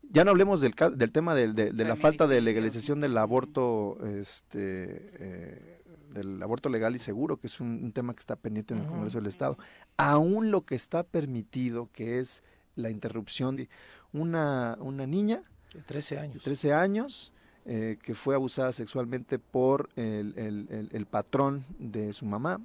Ya 0.08 0.24
no 0.24 0.30
hablemos 0.30 0.60
del, 0.60 0.74
ca- 0.76 0.90
del 0.90 1.10
tema 1.10 1.34
de, 1.34 1.52
de 1.52 1.84
la 1.84 1.96
falta 1.96 2.26
de 2.28 2.40
legalización 2.40 3.00
del 3.00 3.18
aborto, 3.18 3.98
este, 4.06 5.10
eh, 5.18 5.82
del 6.12 6.40
aborto 6.42 6.68
legal 6.68 6.94
y 6.94 6.98
seguro, 7.00 7.38
que 7.38 7.48
es 7.48 7.60
un, 7.60 7.82
un 7.82 7.92
tema 7.92 8.14
que 8.14 8.20
está 8.20 8.36
pendiente 8.36 8.72
en 8.74 8.80
el. 8.80 8.86
Congreso 8.86 9.18
del 9.18 9.26
Estado. 9.26 9.58
Aún 9.96 10.52
lo 10.52 10.64
que 10.64 10.76
está 10.76 11.02
permitido, 11.02 11.90
que 11.92 12.20
es 12.20 12.44
la 12.76 12.90
interrupción 12.90 13.56
de 13.56 13.68
una, 14.12 14.76
una 14.80 15.06
niña 15.08 15.42
De 15.74 15.82
13 15.82 16.18
años. 16.20 16.42
13 16.44 16.72
años, 16.72 17.32
eh, 17.66 17.98
que 18.02 18.14
fue 18.14 18.34
abusada 18.34 18.72
sexualmente 18.72 19.38
por 19.38 19.88
el, 19.96 20.34
el- 20.36 20.66
el- 20.70 20.88
el 20.92 21.06
patrón 21.06 21.64
de 21.78 22.12
su 22.12 22.24
mamá, 22.24 22.60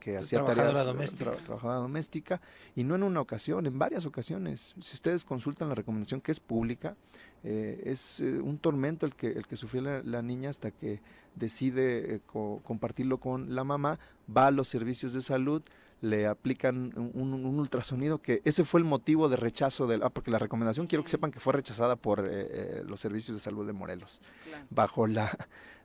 que 0.00 0.18
hacía 0.18 0.38
Trabajadora 0.38 0.72
tareas, 0.72 0.86
doméstica. 0.86 1.32
tra- 1.32 1.42
trabajadora 1.42 1.78
doméstica, 1.80 2.40
y 2.76 2.84
no 2.84 2.94
en 2.94 3.02
una 3.02 3.20
ocasión, 3.20 3.66
en 3.66 3.78
varias 3.78 4.06
ocasiones. 4.06 4.74
Si 4.80 4.94
ustedes 4.94 5.24
consultan 5.24 5.68
la 5.68 5.74
recomendación 5.74 6.20
que 6.20 6.30
es 6.32 6.38
pública, 6.38 6.94
eh, 7.42 7.82
es 7.86 8.20
eh, 8.20 8.40
un 8.40 8.58
tormento 8.58 9.06
el 9.06 9.14
que, 9.14 9.28
el 9.32 9.46
que 9.46 9.56
sufrió 9.56 9.82
la, 9.82 10.02
la 10.04 10.22
niña 10.22 10.50
hasta 10.50 10.70
que 10.70 11.00
decide 11.34 12.14
eh, 12.16 12.20
co- 12.26 12.60
compartirlo 12.62 13.18
con 13.18 13.54
la 13.54 13.64
mamá, 13.64 13.98
va 14.34 14.46
a 14.46 14.50
los 14.52 14.68
servicios 14.68 15.12
de 15.12 15.22
salud, 15.22 15.62
le 16.00 16.26
aplican 16.26 16.92
un, 16.96 17.32
ultrasonido 17.58 18.18
que 18.18 18.42
ese 18.44 18.64
fue 18.64 18.80
el 18.80 18.84
motivo 18.84 19.28
de 19.28 19.36
rechazo 19.36 19.86
del 19.86 20.02
ah, 20.02 20.10
porque 20.10 20.30
la 20.30 20.38
recomendación 20.38 20.86
quiero 20.86 21.02
que 21.02 21.10
sepan 21.10 21.30
que 21.30 21.40
fue 21.40 21.54
rechazada 21.54 21.96
por 21.96 22.20
eh, 22.20 22.30
eh, 22.30 22.82
los 22.86 23.00
servicios 23.00 23.36
de 23.36 23.40
salud 23.40 23.66
de 23.66 23.72
Morelos. 23.72 24.20
Claro. 24.44 24.66
bajo 24.70 25.06
la 25.06 25.30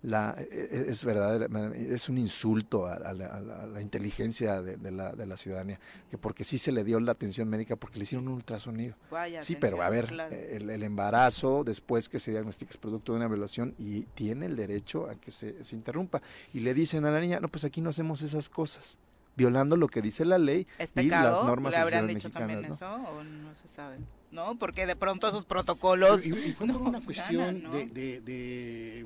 la 0.03 0.36
eh, 0.39 0.47
eh, 0.51 0.86
es 0.89 1.03
verdad 1.05 1.43
es 1.76 2.09
un 2.09 2.18
insulto 2.18 2.88
a, 2.88 2.93
a 2.93 3.14
la, 3.14 3.76
a 3.76 3.82
inteligencia 3.82 4.62
de, 4.62 4.78
de 4.78 4.91
la, 4.91 5.12
de 5.14 5.26
la 5.28 5.38
ciudadanía 5.38 5.80
que 6.09 6.18
porque 6.18 6.43
sí 6.43 6.57
se 6.57 6.72
le 6.72 6.84
dio 6.84 6.99
la 6.99 7.12
atención 7.12 7.47
médica 7.47 7.76
porque 7.76 7.99
le 7.99 8.03
hicieron 8.03 8.28
un 8.28 8.36
ultrasonido. 8.36 8.95
Vaya 9.12 9.41
sí 9.41 9.55
pero 9.55 9.82
a 9.82 9.89
ver 9.89 10.07
claro. 10.07 10.36
el, 10.36 10.70
el 10.70 10.84
embarazo 10.84 11.64
después 11.64 12.09
que 12.09 12.20
se 12.20 12.32
diagnostica 12.32 12.72
es 12.72 12.78
producto 12.78 13.14
de 13.14 13.20
una 13.20 13.28
violación 13.28 13.76
y 13.78 14.01
tiene 14.01 14.47
el 14.47 14.55
derecho 14.55 15.07
a 15.07 15.16
que 15.16 15.30
se, 15.30 15.64
se 15.64 15.76
interrumpa. 15.76 16.22
Y 16.53 16.62
le 16.62 16.74
dicen 16.74 17.05
a 17.05 17.12
la 17.12 17.20
niña 17.20 17.39
no 17.39 17.47
pues 17.47 17.64
aquí 17.64 17.82
no 17.82 17.91
hacemos 17.91 18.22
esas 18.24 18.49
cosas 18.49 18.97
violando 19.42 19.76
lo 19.76 19.88
que 19.88 20.02
dice 20.04 20.24
la 20.24 20.38
ley 20.38 20.68
¿Es 20.78 20.92
y 20.96 21.04
las 21.10 21.44
normas 21.44 21.74
¿Le 21.74 21.82
sociales 21.82 22.16
dicho 22.16 22.30
también 22.30 22.60
mexicanas, 22.62 22.82
¿no? 22.82 22.98
eso 23.08 23.10
o 23.12 23.24
no 23.24 23.56
se 23.56 23.68
sabe? 23.68 23.98
¿No? 24.32 24.58
Porque 24.60 24.86
de 24.86 24.96
pronto 24.96 25.28
esos 25.28 25.46
protocolos... 25.46 26.26
Y, 26.26 26.30
y 26.30 26.54
fue 26.54 26.68
por 26.68 26.80
no 26.82 26.89
una 26.89 27.02
cuestión 27.02 27.64
¿no? 27.64 27.72
de, 27.72 27.88
de- 27.88 28.22
de 28.22 29.06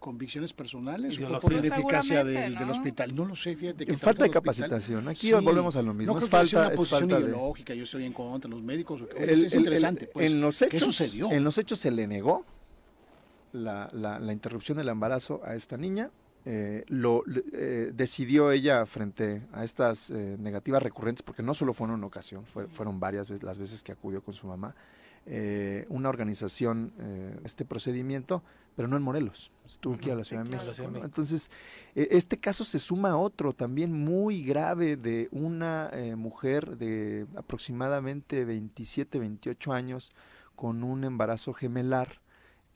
convicciones 0.00 0.52
personales, 0.52 1.18
o 1.18 1.40
por 1.40 1.52
la 1.52 1.58
ineficacia 1.58 2.22
del, 2.24 2.54
del 2.56 2.66
¿no? 2.66 2.72
hospital. 2.72 3.14
No 3.14 3.24
lo 3.24 3.34
sé, 3.34 3.56
fíjate. 3.56 3.84
que 3.86 3.96
falta 3.96 4.22
de 4.22 4.28
el 4.28 4.32
capacitación 4.32 5.08
aquí 5.08 5.28
Sí. 5.28 5.32
volvemos 5.32 5.74
a 5.76 5.82
lo 5.82 5.92
mismo 5.94 6.12
No 6.14 6.18
es 6.20 6.24
creo 6.28 6.40
que 6.40 6.46
sea 6.46 6.58
falta 6.60 6.66
una 6.66 6.74
es 6.74 6.76
posición 6.76 7.00
falta 7.00 7.16
de 7.16 7.22
ideológica, 7.30 7.74
yo 7.74 7.82
estoy 7.84 8.04
en 8.04 8.12
contra 8.12 8.48
de 8.48 8.54
los 8.54 8.62
médicos. 8.64 9.02
El- 9.16 9.28
es 9.30 9.38
el- 9.38 9.46
el- 9.52 9.58
interesante, 9.58 10.06
pues. 10.06 10.30
en 10.30 10.40
los 10.40 10.58
¿Qué 10.58 10.66
hechos, 10.66 10.80
sucedió? 10.94 11.30
En 11.32 11.42
los 11.44 11.56
hechos 11.58 11.78
se 11.80 11.90
le 11.90 12.06
negó 12.06 12.44
la, 13.52 13.88
la- 13.92 14.18
la 14.20 14.32
interrupción 14.32 14.76
del 14.78 14.88
embarazo 14.88 15.40
a 15.44 15.54
esta 15.56 15.76
niña. 15.76 16.10
Eh, 16.44 16.84
lo 16.88 17.24
eh, 17.52 17.92
decidió 17.94 18.50
ella 18.50 18.86
frente 18.86 19.42
a 19.52 19.64
estas 19.64 20.10
eh, 20.10 20.36
negativas 20.38 20.82
recurrentes, 20.82 21.22
porque 21.22 21.42
no 21.42 21.52
solo 21.54 21.72
fueron 21.74 21.96
una 21.96 22.06
ocasión, 22.06 22.44
fue- 22.46 22.66
fueron 22.68 23.00
varias 23.00 23.28
veces 23.28 23.42
las 23.42 23.58
veces 23.58 23.82
que 23.82 23.92
acudió 23.92 24.22
con 24.22 24.34
su 24.34 24.46
mamá, 24.46 24.74
eh, 25.26 25.84
una 25.90 26.08
organización 26.08 26.92
eh, 27.00 27.38
este 27.44 27.64
procedimiento, 27.66 28.42
pero 28.76 28.88
no 28.88 28.96
en 28.96 29.02
Morelos, 29.02 29.50
tuvo 29.80 29.98
que 29.98 30.06
ir 30.06 30.12
a 30.12 30.16
la 30.16 30.24
Ciudad 30.24 30.44
de. 30.44 30.50
México. 30.56 30.72
Entonces, 31.04 31.50
eh, 31.94 32.08
este 32.12 32.38
caso 32.38 32.64
se 32.64 32.78
suma 32.78 33.10
a 33.10 33.16
otro 33.18 33.52
también 33.52 33.92
muy 33.92 34.42
grave 34.44 34.96
de 34.96 35.28
una 35.32 35.90
eh, 35.92 36.14
mujer 36.16 36.78
de 36.78 37.26
aproximadamente 37.36 38.44
27, 38.44 39.18
28 39.18 39.72
años 39.72 40.12
con 40.56 40.82
un 40.84 41.04
embarazo 41.04 41.52
gemelar 41.52 42.20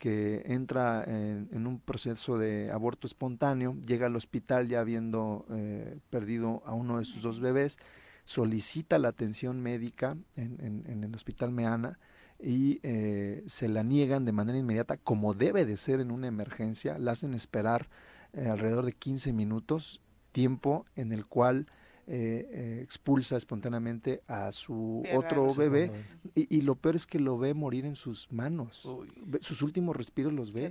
que 0.02 0.42
entra 0.46 1.04
en, 1.06 1.64
un 1.64 1.78
proceso 1.78 2.36
de 2.36 2.72
aborto 2.72 3.06
espontáneo, 3.06 3.76
llega 3.86 4.06
al 4.06 4.16
hospital 4.16 4.66
ya 4.66 4.80
habiendo 4.80 5.46
eh, 5.52 6.00
perdido 6.10 6.60
a 6.66 6.74
uno 6.74 6.98
de 6.98 7.04
sus 7.04 7.22
dos 7.22 7.38
bebés, 7.38 7.78
solicita 8.24 8.98
la 8.98 9.06
atención 9.08 9.60
médica 9.60 10.16
en 10.34 11.04
el 11.04 11.14
hospital 11.14 11.52
Meana 11.52 12.00
y 12.42 12.80
eh, 12.82 13.44
se 13.46 13.68
la 13.68 13.84
niegan 13.84 14.24
de 14.24 14.32
manera 14.32 14.58
inmediata, 14.58 14.96
como 14.96 15.32
debe 15.32 15.64
de 15.64 15.76
ser 15.76 16.00
en 16.00 16.10
una 16.10 16.26
emergencia, 16.26 16.98
la 16.98 17.12
hacen 17.12 17.34
esperar 17.34 17.88
eh, 18.32 18.48
alrededor 18.48 18.84
de 18.84 18.92
15 18.92 19.32
minutos, 19.32 20.00
tiempo 20.32 20.84
en 20.96 21.12
el 21.12 21.24
cual 21.24 21.68
eh, 22.06 22.48
eh, 22.50 22.80
expulsa 22.82 23.36
espontáneamente 23.36 24.22
a 24.26 24.50
su 24.52 25.02
otro 25.16 25.50
su 25.50 25.58
bebé 25.60 25.90
y, 26.34 26.56
y 26.56 26.60
lo 26.62 26.74
peor 26.74 26.96
es 26.96 27.06
que 27.06 27.18
lo 27.20 27.38
ve 27.38 27.54
morir 27.54 27.84
en 27.86 27.94
sus 27.96 28.30
manos. 28.32 28.84
Uy. 28.84 29.12
Sus 29.40 29.62
últimos 29.62 29.96
respiros 29.96 30.32
los 30.32 30.52
ve, 30.52 30.62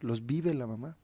los 0.00 0.24
vive 0.26 0.54
la 0.54 0.66
mamá. 0.66 0.96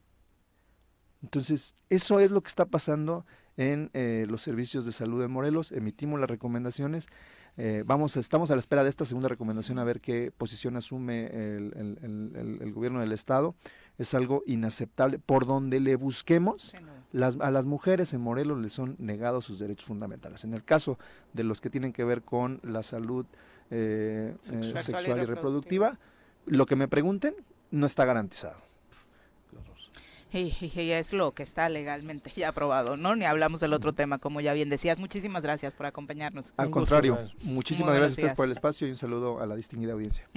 Entonces, 1.21 1.75
eso 1.89 2.19
es 2.19 2.31
lo 2.31 2.41
que 2.41 2.47
está 2.47 2.65
pasando 2.65 3.25
en 3.57 3.89
eh, 3.93 4.25
los 4.29 4.41
servicios 4.41 4.85
de 4.85 4.91
salud 4.93 5.19
de 5.21 5.27
Morelos. 5.27 5.71
Emitimos 5.73 6.19
las 6.19 6.29
recomendaciones. 6.29 7.07
Eh, 7.57 7.83
vamos, 7.85 8.15
a- 8.15 8.21
estamos 8.21 8.51
a 8.51 8.55
la 8.55 8.59
espera 8.59 8.83
de 8.83 8.89
esta 8.89 9.03
segunda 9.03 9.27
recomendación 9.27 9.79
a 9.79 9.83
ver 9.83 9.99
qué 9.99 10.31
posición 10.31 10.77
asume 10.77 11.25
el, 11.27 11.73
el- 11.75 11.99
el- 12.01 12.31
el- 12.37 12.61
el 12.61 12.71
gobierno 12.73 13.01
del 13.01 13.11
estado. 13.11 13.53
Es 13.99 14.15
algo 14.15 14.41
inaceptable. 14.47 15.19
Por 15.19 15.45
donde 15.45 15.79
le 15.79 15.95
busquemos, 15.95 16.73
las, 17.11 17.37
a 17.39 17.51
las 17.51 17.67
mujeres 17.67 18.13
en 18.13 18.21
Morelos 18.21 18.57
les 18.59 18.73
son 18.73 18.95
negados 18.97 19.45
sus 19.45 19.59
derechos 19.59 19.85
fundamentales. 19.85 20.43
En 20.43 20.53
el 20.53 20.63
caso 20.63 20.97
de 21.33 21.43
los 21.43 21.61
que 21.61 21.69
tienen 21.69 21.93
que 21.93 22.03
ver 22.03 22.23
con 22.23 22.59
la 22.63 22.81
salud 22.81 23.27
eh, 23.71 24.35
eh, 24.51 24.73
Sexual. 24.77 25.19
y 25.19 25.21
y 25.21 25.25
reproductiva, 25.25 25.99
lo 26.45 26.65
que 26.65 26.75
me 26.75 26.87
pregunten 26.87 27.35
no 27.71 27.85
está 27.85 28.05
garantizado. 28.05 28.57
Y, 30.31 30.91
es 30.91 31.11
lo 31.11 31.31
que 31.33 31.41
está 31.41 31.69
legalmente 31.69 32.31
ya 32.35 32.49
aprobado, 32.49 32.97
¿no? 32.97 33.15
Ni 33.15 33.25
hablamos 33.25 33.61
del 33.61 33.73
otro 33.73 33.93
tema, 33.93 34.19
como 34.19 34.41
ya 34.41 34.53
bien 34.53 34.69
decías. 34.69 34.99
Muchísimas 34.99 35.41
gracias 35.41 35.73
por 35.73 35.87
acompañarnos. 35.87 36.53
Al 36.55 36.67
Un 36.67 36.71
contrario, 36.71 37.17
muchísimas 37.41 37.93
Muy 37.93 37.99
gracias 37.99 38.19
a 38.19 38.21
ustedes 38.21 38.35
por 38.35 38.45
el 38.45 38.51
espacio 38.51 38.87
y 38.87 38.91
un 38.91 38.97
saludo 38.97 39.41
a 39.41 39.47
la 39.47 39.55
distinguida 39.55 39.93
audiencia. 39.93 40.29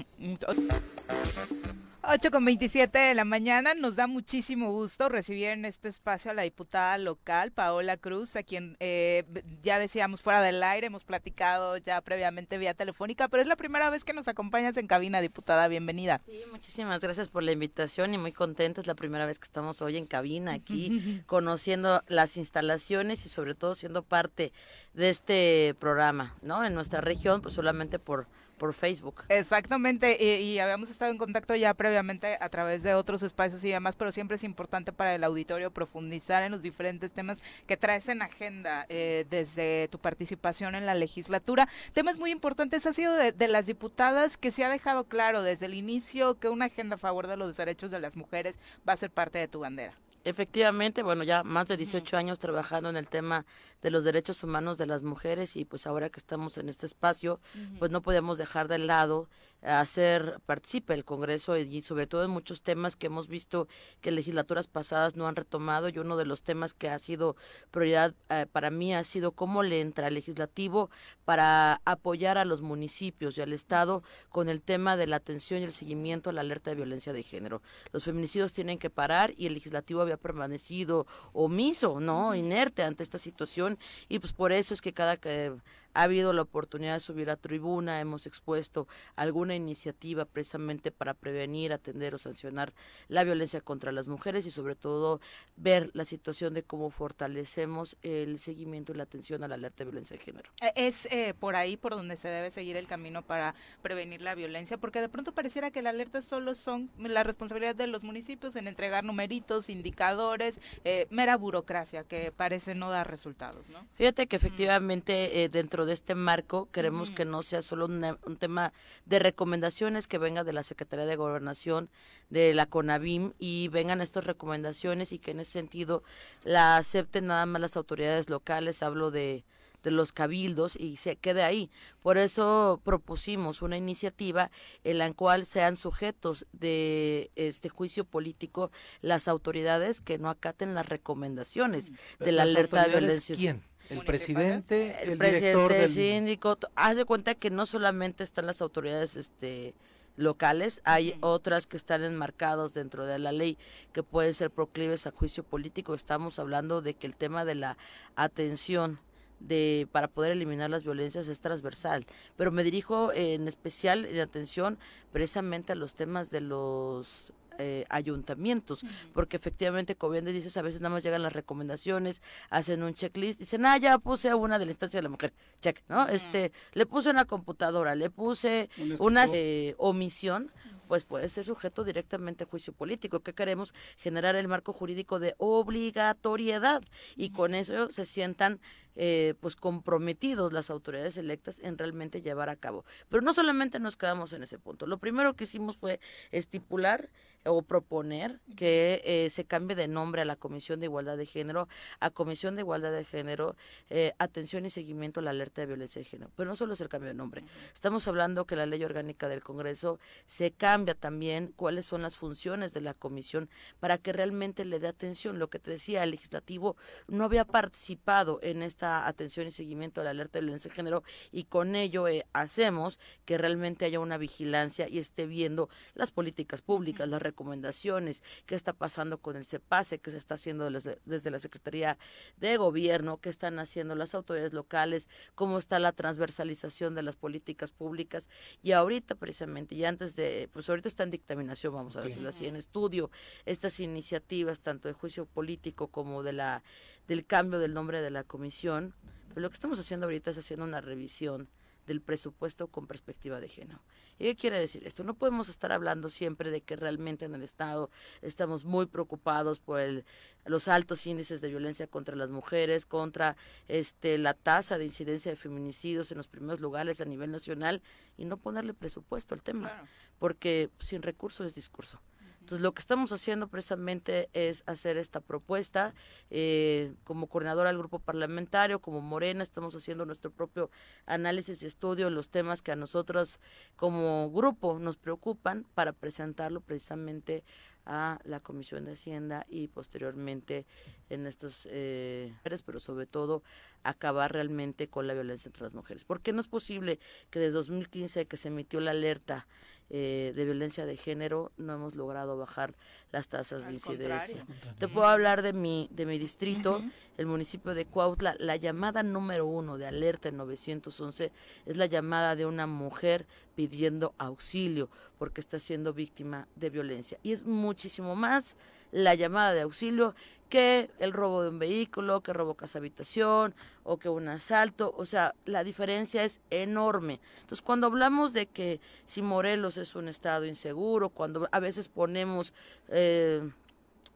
8 2.04 2.32
con 2.32 2.44
27 2.44 2.98
de 2.98 3.14
la 3.14 3.24
mañana, 3.24 3.74
nos 3.74 3.94
da 3.94 4.08
muchísimo 4.08 4.72
gusto 4.72 5.08
recibir 5.08 5.50
en 5.50 5.64
este 5.64 5.88
espacio 5.88 6.32
a 6.32 6.34
la 6.34 6.42
diputada 6.42 6.98
local, 6.98 7.52
Paola 7.52 7.96
Cruz, 7.96 8.34
a 8.34 8.42
quien 8.42 8.76
eh, 8.80 9.22
ya 9.62 9.78
decíamos 9.78 10.20
fuera 10.20 10.42
del 10.42 10.60
aire, 10.64 10.88
hemos 10.88 11.04
platicado 11.04 11.76
ya 11.76 12.00
previamente 12.00 12.58
vía 12.58 12.74
telefónica, 12.74 13.28
pero 13.28 13.40
es 13.40 13.48
la 13.48 13.54
primera 13.54 13.88
vez 13.88 14.02
que 14.02 14.14
nos 14.14 14.26
acompañas 14.26 14.76
en 14.78 14.88
cabina, 14.88 15.20
diputada, 15.20 15.68
bienvenida. 15.68 16.20
Sí, 16.24 16.42
muchísimas 16.50 17.00
gracias 17.00 17.28
por 17.28 17.44
la 17.44 17.52
invitación 17.52 18.14
y 18.14 18.18
muy 18.18 18.32
contenta. 18.32 18.80
Es 18.80 18.88
la 18.88 18.96
primera 18.96 19.24
vez 19.24 19.38
que 19.38 19.44
estamos 19.44 19.80
hoy 19.80 19.96
en 19.96 20.06
cabina 20.06 20.54
aquí, 20.54 21.22
conociendo 21.26 22.02
las 22.08 22.36
instalaciones 22.36 23.24
y 23.26 23.28
sobre 23.28 23.54
todo 23.54 23.76
siendo 23.76 24.02
parte 24.02 24.52
de 24.92 25.08
este 25.08 25.76
programa, 25.78 26.34
¿no? 26.42 26.64
En 26.64 26.74
nuestra 26.74 27.00
región, 27.00 27.42
pues 27.42 27.54
solamente 27.54 28.00
por, 28.00 28.26
por 28.62 28.74
Facebook. 28.74 29.24
Exactamente, 29.28 30.22
y, 30.22 30.60
habíamos 30.60 30.88
estado 30.88 31.10
en 31.10 31.18
contacto 31.18 31.56
ya 31.56 31.74
previamente 31.74 32.38
a 32.40 32.48
través 32.48 32.84
de 32.84 32.94
otros 32.94 33.24
espacios 33.24 33.64
y 33.64 33.70
demás, 33.70 33.96
pero 33.96 34.12
siempre 34.12 34.36
es 34.36 34.44
importante 34.44 34.92
para 34.92 35.16
el 35.16 35.24
auditorio 35.24 35.72
profundizar 35.72 36.44
en 36.44 36.52
los 36.52 36.62
diferentes 36.62 37.10
temas 37.10 37.38
que 37.66 37.76
traes 37.76 38.08
en 38.08 38.22
agenda 38.22 38.86
eh, 38.88 39.26
desde 39.28 39.88
tu 39.88 39.98
participación 39.98 40.76
en 40.76 40.86
la 40.86 40.94
legislatura. 40.94 41.68
Temas 41.92 42.20
muy 42.20 42.30
importantes, 42.30 42.86
ha 42.86 42.92
sido 42.92 43.16
de 43.16 43.48
las 43.48 43.66
diputadas 43.66 44.36
que 44.36 44.52
se 44.52 44.64
ha 44.64 44.70
dejado 44.70 45.02
claro 45.02 45.42
desde 45.42 45.66
el 45.66 45.74
inicio 45.74 46.38
que 46.38 46.48
una 46.48 46.66
agenda 46.66 46.94
a 46.94 46.98
favor 46.98 47.26
de 47.26 47.36
los 47.36 47.56
derechos 47.56 47.90
de 47.90 47.98
las 47.98 48.16
mujeres 48.16 48.60
va 48.88 48.92
a 48.92 48.96
ser 48.96 49.10
parte 49.10 49.40
de 49.40 49.48
tu 49.48 49.58
bandera. 49.58 49.92
Efectivamente, 50.24 51.02
bueno, 51.02 51.24
ya 51.24 51.42
más 51.42 51.66
de 51.66 51.76
18 51.76 52.16
años 52.16 52.38
trabajando 52.38 52.88
en 52.88 52.96
el 52.96 53.08
tema 53.08 53.44
de 53.82 53.90
los 53.90 54.04
derechos 54.04 54.42
humanos 54.44 54.78
de 54.78 54.86
las 54.86 55.02
mujeres 55.02 55.56
y 55.56 55.64
pues 55.64 55.86
ahora 55.86 56.10
que 56.10 56.20
estamos 56.20 56.58
en 56.58 56.68
este 56.68 56.86
espacio, 56.86 57.40
pues 57.78 57.90
no 57.90 58.02
podemos 58.02 58.38
dejar 58.38 58.68
de 58.68 58.78
lado 58.78 59.28
hacer 59.62 60.40
participe 60.44 60.94
el 60.94 61.04
Congreso 61.04 61.56
y 61.56 61.82
sobre 61.82 62.06
todo 62.06 62.24
en 62.24 62.30
muchos 62.30 62.62
temas 62.62 62.96
que 62.96 63.06
hemos 63.06 63.28
visto 63.28 63.68
que 64.00 64.10
legislaturas 64.10 64.66
pasadas 64.66 65.16
no 65.16 65.28
han 65.28 65.36
retomado 65.36 65.88
y 65.88 65.98
uno 65.98 66.16
de 66.16 66.24
los 66.24 66.42
temas 66.42 66.74
que 66.74 66.88
ha 66.88 66.98
sido 66.98 67.36
prioridad 67.70 68.14
eh, 68.28 68.46
para 68.50 68.70
mí 68.70 68.94
ha 68.94 69.04
sido 69.04 69.32
cómo 69.32 69.62
le 69.62 69.80
entra 69.80 70.08
al 70.08 70.14
legislativo 70.14 70.90
para 71.24 71.80
apoyar 71.84 72.38
a 72.38 72.44
los 72.44 72.60
municipios 72.60 73.38
y 73.38 73.42
al 73.42 73.52
Estado 73.52 74.02
con 74.30 74.48
el 74.48 74.62
tema 74.62 74.96
de 74.96 75.06
la 75.06 75.16
atención 75.16 75.60
y 75.60 75.64
el 75.64 75.72
seguimiento 75.72 76.30
a 76.30 76.32
la 76.32 76.40
alerta 76.40 76.70
de 76.70 76.76
violencia 76.76 77.12
de 77.12 77.22
género. 77.22 77.62
Los 77.92 78.04
feminicidios 78.04 78.52
tienen 78.52 78.78
que 78.78 78.90
parar 78.90 79.32
y 79.36 79.46
el 79.46 79.54
legislativo 79.54 80.00
había 80.00 80.16
permanecido 80.16 81.06
omiso, 81.32 82.00
¿no? 82.00 82.34
Inerte 82.34 82.82
ante 82.82 83.02
esta 83.02 83.18
situación 83.18 83.78
y 84.08 84.18
pues 84.18 84.32
por 84.32 84.52
eso 84.52 84.74
es 84.74 84.80
que 84.80 84.92
cada 84.92 85.16
que 85.16 85.52
ha 85.94 86.02
habido 86.04 86.32
la 86.32 86.42
oportunidad 86.42 86.94
de 86.94 87.00
subir 87.00 87.30
a 87.30 87.36
tribuna, 87.36 88.00
hemos 88.00 88.26
expuesto 88.26 88.88
alguna 89.16 89.54
iniciativa 89.54 90.24
precisamente 90.24 90.90
para 90.90 91.14
prevenir, 91.14 91.72
atender 91.72 92.14
o 92.14 92.18
sancionar 92.18 92.72
la 93.08 93.24
violencia 93.24 93.60
contra 93.60 93.92
las 93.92 94.08
mujeres 94.08 94.46
y 94.46 94.50
sobre 94.50 94.74
todo 94.74 95.20
ver 95.56 95.90
la 95.94 96.04
situación 96.04 96.54
de 96.54 96.62
cómo 96.62 96.90
fortalecemos 96.90 97.96
el 98.02 98.38
seguimiento 98.38 98.92
y 98.92 98.96
la 98.96 99.04
atención 99.04 99.44
a 99.44 99.48
la 99.48 99.54
alerta 99.54 99.84
de 99.84 99.90
violencia 99.90 100.16
de 100.16 100.22
género. 100.22 100.50
Eh, 100.60 100.72
es 100.76 101.06
eh, 101.06 101.34
por 101.38 101.56
ahí 101.56 101.76
por 101.76 101.92
donde 101.92 102.16
se 102.16 102.28
debe 102.28 102.50
seguir 102.50 102.76
el 102.76 102.86
camino 102.86 103.22
para 103.22 103.54
prevenir 103.82 104.22
la 104.22 104.34
violencia, 104.34 104.78
porque 104.78 105.00
de 105.00 105.08
pronto 105.08 105.32
pareciera 105.32 105.70
que 105.70 105.82
la 105.82 105.90
alerta 105.90 106.22
solo 106.22 106.54
son 106.54 106.90
la 106.98 107.22
responsabilidad 107.22 107.74
de 107.74 107.86
los 107.86 108.02
municipios 108.02 108.56
en 108.56 108.66
entregar 108.66 109.04
numeritos, 109.04 109.68
indicadores, 109.68 110.60
eh, 110.84 111.06
mera 111.10 111.36
burocracia 111.36 112.04
que 112.04 112.32
parece 112.32 112.74
no 112.74 112.90
dar 112.90 113.10
resultados, 113.10 113.68
¿no? 113.68 113.86
Fíjate 113.94 114.26
que 114.26 114.36
efectivamente 114.36 115.48
dentro 115.50 115.81
de 115.86 115.92
este 115.92 116.14
marco 116.14 116.68
queremos 116.70 117.10
que 117.10 117.24
no 117.24 117.42
sea 117.42 117.62
solo 117.62 117.86
un 117.86 118.36
tema 118.38 118.72
de 119.06 119.18
recomendaciones 119.18 120.06
que 120.06 120.18
venga 120.18 120.44
de 120.44 120.52
la 120.52 120.62
Secretaría 120.62 121.06
de 121.06 121.16
Gobernación, 121.16 121.90
de 122.30 122.54
la 122.54 122.66
CONAVIM 122.66 123.32
y 123.38 123.68
vengan 123.68 124.00
estas 124.00 124.24
recomendaciones 124.24 125.12
y 125.12 125.18
que 125.18 125.32
en 125.32 125.40
ese 125.40 125.52
sentido 125.52 126.02
la 126.44 126.76
acepten 126.76 127.26
nada 127.26 127.46
más 127.46 127.60
las 127.60 127.76
autoridades 127.76 128.30
locales, 128.30 128.82
hablo 128.82 129.10
de 129.10 129.44
de 129.82 129.90
los 129.90 130.12
cabildos 130.12 130.76
y 130.76 130.96
se 130.96 131.16
quede 131.16 131.42
ahí. 131.42 131.70
Por 132.02 132.18
eso 132.18 132.80
propusimos 132.84 133.62
una 133.62 133.76
iniciativa 133.76 134.50
en 134.84 134.98
la 134.98 135.12
cual 135.12 135.46
sean 135.46 135.76
sujetos 135.76 136.46
de 136.52 137.30
este 137.36 137.68
juicio 137.68 138.04
político 138.04 138.70
las 139.00 139.28
autoridades 139.28 140.00
que 140.00 140.18
no 140.18 140.30
acaten 140.30 140.74
las 140.74 140.88
recomendaciones 140.88 141.92
de 142.18 142.32
la 142.32 142.44
alerta 142.44 142.84
de 142.84 142.88
violencia. 142.88 143.36
¿Quién? 143.36 143.62
El 143.92 144.04
presidente, 144.04 144.96
el, 145.02 145.18
presidente, 145.18 145.88
síndico, 145.88 146.58
haz 146.74 146.96
de 146.96 147.04
cuenta 147.04 147.34
que 147.34 147.50
no 147.50 147.66
solamente 147.66 148.24
están 148.24 148.46
las 148.46 148.62
autoridades 148.62 149.16
este 149.16 149.74
locales, 150.16 150.80
hay 150.84 151.16
otras 151.20 151.66
que 151.66 151.76
están 151.76 152.04
enmarcados 152.04 152.74
dentro 152.74 153.06
de 153.06 153.18
la 153.18 153.32
ley 153.32 153.56
que 153.92 154.02
pueden 154.02 154.34
ser 154.34 154.50
proclives 154.50 155.06
a 155.06 155.10
juicio 155.10 155.42
político. 155.42 155.94
Estamos 155.94 156.38
hablando 156.38 156.82
de 156.82 156.94
que 156.94 157.06
el 157.06 157.16
tema 157.16 157.44
de 157.44 157.54
la 157.54 157.78
atención 158.14 158.98
de 159.40 159.88
para 159.90 160.08
poder 160.08 160.32
eliminar 160.32 160.70
las 160.70 160.84
violencias 160.84 161.28
es 161.28 161.40
transversal, 161.40 162.06
pero 162.36 162.52
me 162.52 162.62
dirijo 162.62 163.12
en 163.12 163.48
especial 163.48 164.04
en 164.04 164.20
atención 164.20 164.78
precisamente 165.12 165.72
a 165.72 165.76
los 165.76 165.94
temas 165.94 166.30
de 166.30 166.40
los 166.40 167.32
eh, 167.58 167.84
ayuntamientos, 167.88 168.84
porque 169.12 169.36
efectivamente, 169.36 169.96
como 169.96 170.12
bien 170.12 170.24
dices, 170.24 170.56
a 170.56 170.62
veces 170.62 170.80
nada 170.80 170.94
más 170.94 171.02
llegan 171.02 171.22
las 171.22 171.32
recomendaciones, 171.32 172.22
hacen 172.50 172.82
un 172.82 172.94
checklist, 172.94 173.40
dicen, 173.40 173.66
ah, 173.66 173.76
ya 173.76 173.98
puse 173.98 174.34
una 174.34 174.58
de 174.58 174.66
la 174.66 174.72
instancia 174.72 174.98
de 174.98 175.02
la 175.02 175.08
mujer, 175.08 175.32
check, 175.60 175.82
¿no? 175.88 176.08
Este, 176.08 176.52
le 176.74 176.86
puse 176.86 177.10
una 177.10 177.24
computadora, 177.24 177.94
le 177.94 178.10
puse 178.10 178.68
una 178.98 179.26
eh, 179.32 179.74
omisión, 179.78 180.50
pues 180.92 181.04
puede 181.04 181.30
ser 181.30 181.46
sujeto 181.46 181.84
directamente 181.84 182.44
a 182.44 182.46
juicio 182.46 182.74
político. 182.74 183.20
¿Qué 183.20 183.32
queremos? 183.32 183.72
Generar 183.96 184.36
el 184.36 184.46
marco 184.46 184.74
jurídico 184.74 185.18
de 185.18 185.34
obligatoriedad 185.38 186.82
y 187.16 187.30
con 187.30 187.54
eso 187.54 187.90
se 187.90 188.04
sientan 188.04 188.60
eh, 188.94 189.32
pues 189.40 189.56
comprometidos 189.56 190.52
las 190.52 190.68
autoridades 190.68 191.16
electas 191.16 191.60
en 191.60 191.78
realmente 191.78 192.20
llevar 192.20 192.50
a 192.50 192.56
cabo. 192.56 192.84
Pero 193.08 193.22
no 193.22 193.32
solamente 193.32 193.80
nos 193.80 193.96
quedamos 193.96 194.34
en 194.34 194.42
ese 194.42 194.58
punto. 194.58 194.86
Lo 194.86 194.98
primero 194.98 195.34
que 195.34 195.44
hicimos 195.44 195.78
fue 195.78 195.98
estipular 196.30 197.08
o 197.44 197.62
proponer 197.62 198.40
que 198.56 199.02
eh, 199.04 199.30
se 199.30 199.44
cambie 199.44 199.76
de 199.76 199.88
nombre 199.88 200.22
a 200.22 200.24
la 200.24 200.36
Comisión 200.36 200.80
de 200.80 200.86
Igualdad 200.86 201.16
de 201.16 201.26
Género 201.26 201.68
a 202.00 202.10
Comisión 202.10 202.56
de 202.56 202.62
Igualdad 202.62 202.92
de 202.92 203.04
Género, 203.04 203.56
eh, 203.90 204.12
atención 204.18 204.66
y 204.66 204.70
seguimiento 204.70 205.20
a 205.20 205.22
la 205.22 205.30
alerta 205.30 205.60
de 205.60 205.66
violencia 205.66 206.00
de 206.00 206.04
género. 206.04 206.30
Pero 206.36 206.50
no 206.50 206.56
solo 206.56 206.74
es 206.74 206.80
el 206.80 206.88
cambio 206.88 207.08
de 207.08 207.14
nombre. 207.14 207.42
Estamos 207.72 208.06
hablando 208.08 208.46
que 208.46 208.56
la 208.56 208.66
ley 208.66 208.82
orgánica 208.84 209.28
del 209.28 209.42
Congreso 209.42 209.98
se 210.26 210.52
cambia 210.52 210.94
también 210.94 211.52
cuáles 211.56 211.86
son 211.86 212.02
las 212.02 212.16
funciones 212.16 212.72
de 212.72 212.80
la 212.80 212.94
comisión 212.94 213.48
para 213.80 213.98
que 213.98 214.12
realmente 214.12 214.64
le 214.64 214.78
dé 214.78 214.88
atención. 214.88 215.38
Lo 215.38 215.48
que 215.48 215.58
te 215.58 215.70
decía, 215.70 216.02
el 216.04 216.10
legislativo 216.10 216.76
no 217.08 217.24
había 217.24 217.44
participado 217.44 218.38
en 218.42 218.62
esta 218.62 219.06
atención 219.06 219.46
y 219.46 219.50
seguimiento 219.50 220.00
a 220.00 220.04
la 220.04 220.10
alerta 220.10 220.38
de 220.38 220.44
violencia 220.44 220.68
de 220.70 220.76
género 220.76 221.02
y 221.30 221.44
con 221.44 221.74
ello 221.76 222.08
eh, 222.08 222.26
hacemos 222.32 223.00
que 223.24 223.38
realmente 223.38 223.84
haya 223.84 224.00
una 224.00 224.18
vigilancia 224.18 224.88
y 224.88 224.98
esté 224.98 225.26
viendo 225.26 225.68
las 225.94 226.10
políticas 226.10 226.62
públicas, 226.62 227.08
las 227.08 227.22
recomendaciones, 227.32 228.22
qué 228.46 228.54
está 228.54 228.72
pasando 228.72 229.18
con 229.18 229.36
el 229.36 229.44
CEPASE, 229.44 229.98
qué 229.98 230.10
se 230.10 230.18
está 230.18 230.34
haciendo 230.34 230.68
desde 230.70 231.30
la 231.30 231.38
Secretaría 231.38 231.98
de 232.36 232.56
Gobierno, 232.58 233.18
qué 233.18 233.30
están 233.30 233.58
haciendo 233.58 233.94
las 233.94 234.14
autoridades 234.14 234.52
locales, 234.52 235.08
cómo 235.34 235.58
está 235.58 235.78
la 235.78 235.92
transversalización 235.92 236.94
de 236.94 237.02
las 237.02 237.16
políticas 237.16 237.72
públicas. 237.72 238.28
Y 238.62 238.72
ahorita 238.72 239.14
precisamente, 239.14 239.74
y 239.74 239.84
antes 239.84 240.14
de, 240.14 240.48
pues 240.52 240.68
ahorita 240.68 240.88
está 240.88 241.02
en 241.02 241.10
dictaminación, 241.10 241.74
vamos 241.74 241.96
a 241.96 242.02
decirlo 242.02 242.28
así, 242.28 242.46
en 242.46 242.56
estudio, 242.56 243.10
estas 243.46 243.80
iniciativas, 243.80 244.60
tanto 244.60 244.88
de 244.88 244.94
juicio 244.94 245.26
político 245.26 245.88
como 245.88 246.22
de 246.22 246.34
la 246.34 246.62
del 247.08 247.26
cambio 247.26 247.58
del 247.58 247.74
nombre 247.74 248.00
de 248.00 248.10
la 248.10 248.24
comisión. 248.24 248.94
Pero 249.28 249.40
lo 249.40 249.50
que 249.50 249.54
estamos 249.54 249.78
haciendo 249.78 250.06
ahorita 250.06 250.30
es 250.30 250.38
haciendo 250.38 250.64
una 250.64 250.80
revisión 250.80 251.48
del 251.86 252.00
presupuesto 252.00 252.68
con 252.68 252.86
perspectiva 252.86 253.40
de 253.40 253.48
género. 253.48 253.80
¿Y 254.18 254.24
qué 254.24 254.36
quiere 254.36 254.60
decir 254.60 254.86
esto? 254.86 255.04
No 255.04 255.14
podemos 255.14 255.48
estar 255.48 255.72
hablando 255.72 256.10
siempre 256.10 256.50
de 256.50 256.60
que 256.60 256.76
realmente 256.76 257.24
en 257.24 257.34
el 257.34 257.42
Estado 257.42 257.90
estamos 258.20 258.64
muy 258.64 258.86
preocupados 258.86 259.58
por 259.60 259.80
el, 259.80 260.04
los 260.44 260.68
altos 260.68 261.06
índices 261.06 261.40
de 261.40 261.48
violencia 261.48 261.86
contra 261.86 262.14
las 262.16 262.30
mujeres, 262.30 262.86
contra 262.86 263.36
este, 263.68 264.18
la 264.18 264.34
tasa 264.34 264.78
de 264.78 264.84
incidencia 264.84 265.32
de 265.32 265.36
feminicidios 265.36 266.10
en 266.12 266.18
los 266.18 266.28
primeros 266.28 266.60
lugares 266.60 267.00
a 267.00 267.04
nivel 267.04 267.32
nacional 267.32 267.82
y 268.16 268.24
no 268.24 268.36
ponerle 268.36 268.74
presupuesto 268.74 269.34
al 269.34 269.42
tema, 269.42 269.88
porque 270.18 270.70
sin 270.78 271.02
recursos 271.02 271.46
es 271.46 271.54
discurso. 271.54 272.00
Entonces, 272.42 272.64
lo 272.64 272.74
que 272.74 272.80
estamos 272.80 273.12
haciendo 273.12 273.46
precisamente 273.46 274.28
es 274.32 274.64
hacer 274.66 274.96
esta 274.96 275.20
propuesta. 275.20 275.94
Eh, 276.28 276.92
como 277.04 277.28
coordinadora 277.28 277.68
del 277.70 277.78
grupo 277.78 278.00
parlamentario, 278.00 278.80
como 278.80 279.00
Morena, 279.00 279.44
estamos 279.44 279.76
haciendo 279.76 280.04
nuestro 280.06 280.32
propio 280.32 280.68
análisis 281.06 281.62
y 281.62 281.66
estudio 281.66 282.08
en 282.08 282.16
los 282.16 282.30
temas 282.30 282.60
que 282.60 282.72
a 282.72 282.76
nosotros 282.76 283.38
como 283.76 284.32
grupo 284.32 284.80
nos 284.80 284.96
preocupan 284.96 285.64
para 285.74 285.92
presentarlo 285.92 286.60
precisamente 286.60 287.44
a 287.86 288.18
la 288.24 288.40
Comisión 288.40 288.86
de 288.86 288.92
Hacienda 288.92 289.46
y 289.48 289.68
posteriormente 289.68 290.66
en 291.10 291.26
estos 291.26 291.68
eh, 291.70 292.32
pero 292.66 292.80
sobre 292.80 293.06
todo 293.06 293.44
acabar 293.84 294.32
realmente 294.32 294.88
con 294.88 295.06
la 295.06 295.14
violencia 295.14 295.48
entre 295.48 295.62
las 295.62 295.74
mujeres. 295.74 296.04
Porque 296.04 296.32
no 296.32 296.40
es 296.40 296.48
posible 296.48 296.98
que 297.30 297.38
desde 297.38 297.54
2015 297.54 298.26
que 298.26 298.36
se 298.36 298.48
emitió 298.48 298.80
la 298.80 298.90
alerta 298.90 299.46
eh, 299.94 300.32
de 300.34 300.44
violencia 300.46 300.86
de 300.86 300.96
género 300.96 301.52
no 301.58 301.74
hemos 301.74 301.94
logrado 301.94 302.38
bajar 302.38 302.74
las 303.10 303.28
tasas 303.28 303.66
de 303.66 303.74
incidencia. 303.74 304.46
Te 304.78 304.88
puedo 304.88 305.06
hablar 305.06 305.42
de 305.42 305.52
mi, 305.52 305.90
de 305.92 306.06
mi 306.06 306.18
distrito, 306.18 306.82
el 307.18 307.26
municipio 307.26 307.74
de 307.74 307.84
Cuautla, 307.84 308.34
la 308.38 308.56
llamada 308.56 309.02
número 309.02 309.44
uno 309.44 309.76
de 309.76 309.86
alerta 309.86 310.30
en 310.30 310.38
911 310.38 311.30
es 311.66 311.76
la 311.76 311.84
llamada 311.84 312.36
de 312.36 312.46
una 312.46 312.66
mujer 312.66 313.26
pidiendo 313.54 314.14
auxilio 314.16 314.88
porque 315.18 315.42
está 315.42 315.58
siendo 315.58 315.92
víctima 315.92 316.48
de 316.56 316.70
violencia. 316.70 317.18
Y 317.22 317.32
es 317.32 317.44
muchísimo 317.44 318.16
más 318.16 318.56
la 318.92 319.14
llamada 319.14 319.52
de 319.52 319.62
auxilio 319.62 320.14
que 320.52 320.90
el 320.98 321.14
robo 321.14 321.42
de 321.42 321.48
un 321.48 321.58
vehículo, 321.58 322.20
que 322.20 322.34
robo 322.34 322.52
casa 322.54 322.78
habitación 322.78 323.54
o 323.84 323.96
que 323.96 324.10
un 324.10 324.28
asalto. 324.28 324.94
O 324.98 325.06
sea, 325.06 325.34
la 325.46 325.64
diferencia 325.64 326.24
es 326.24 326.42
enorme. 326.50 327.20
Entonces, 327.40 327.62
cuando 327.62 327.86
hablamos 327.86 328.34
de 328.34 328.44
que 328.44 328.78
si 329.06 329.22
Morelos 329.22 329.78
es 329.78 329.96
un 329.96 330.08
estado 330.08 330.44
inseguro, 330.44 331.08
cuando 331.08 331.48
a 331.50 331.58
veces 331.58 331.88
ponemos 331.88 332.52
eh, 332.88 333.50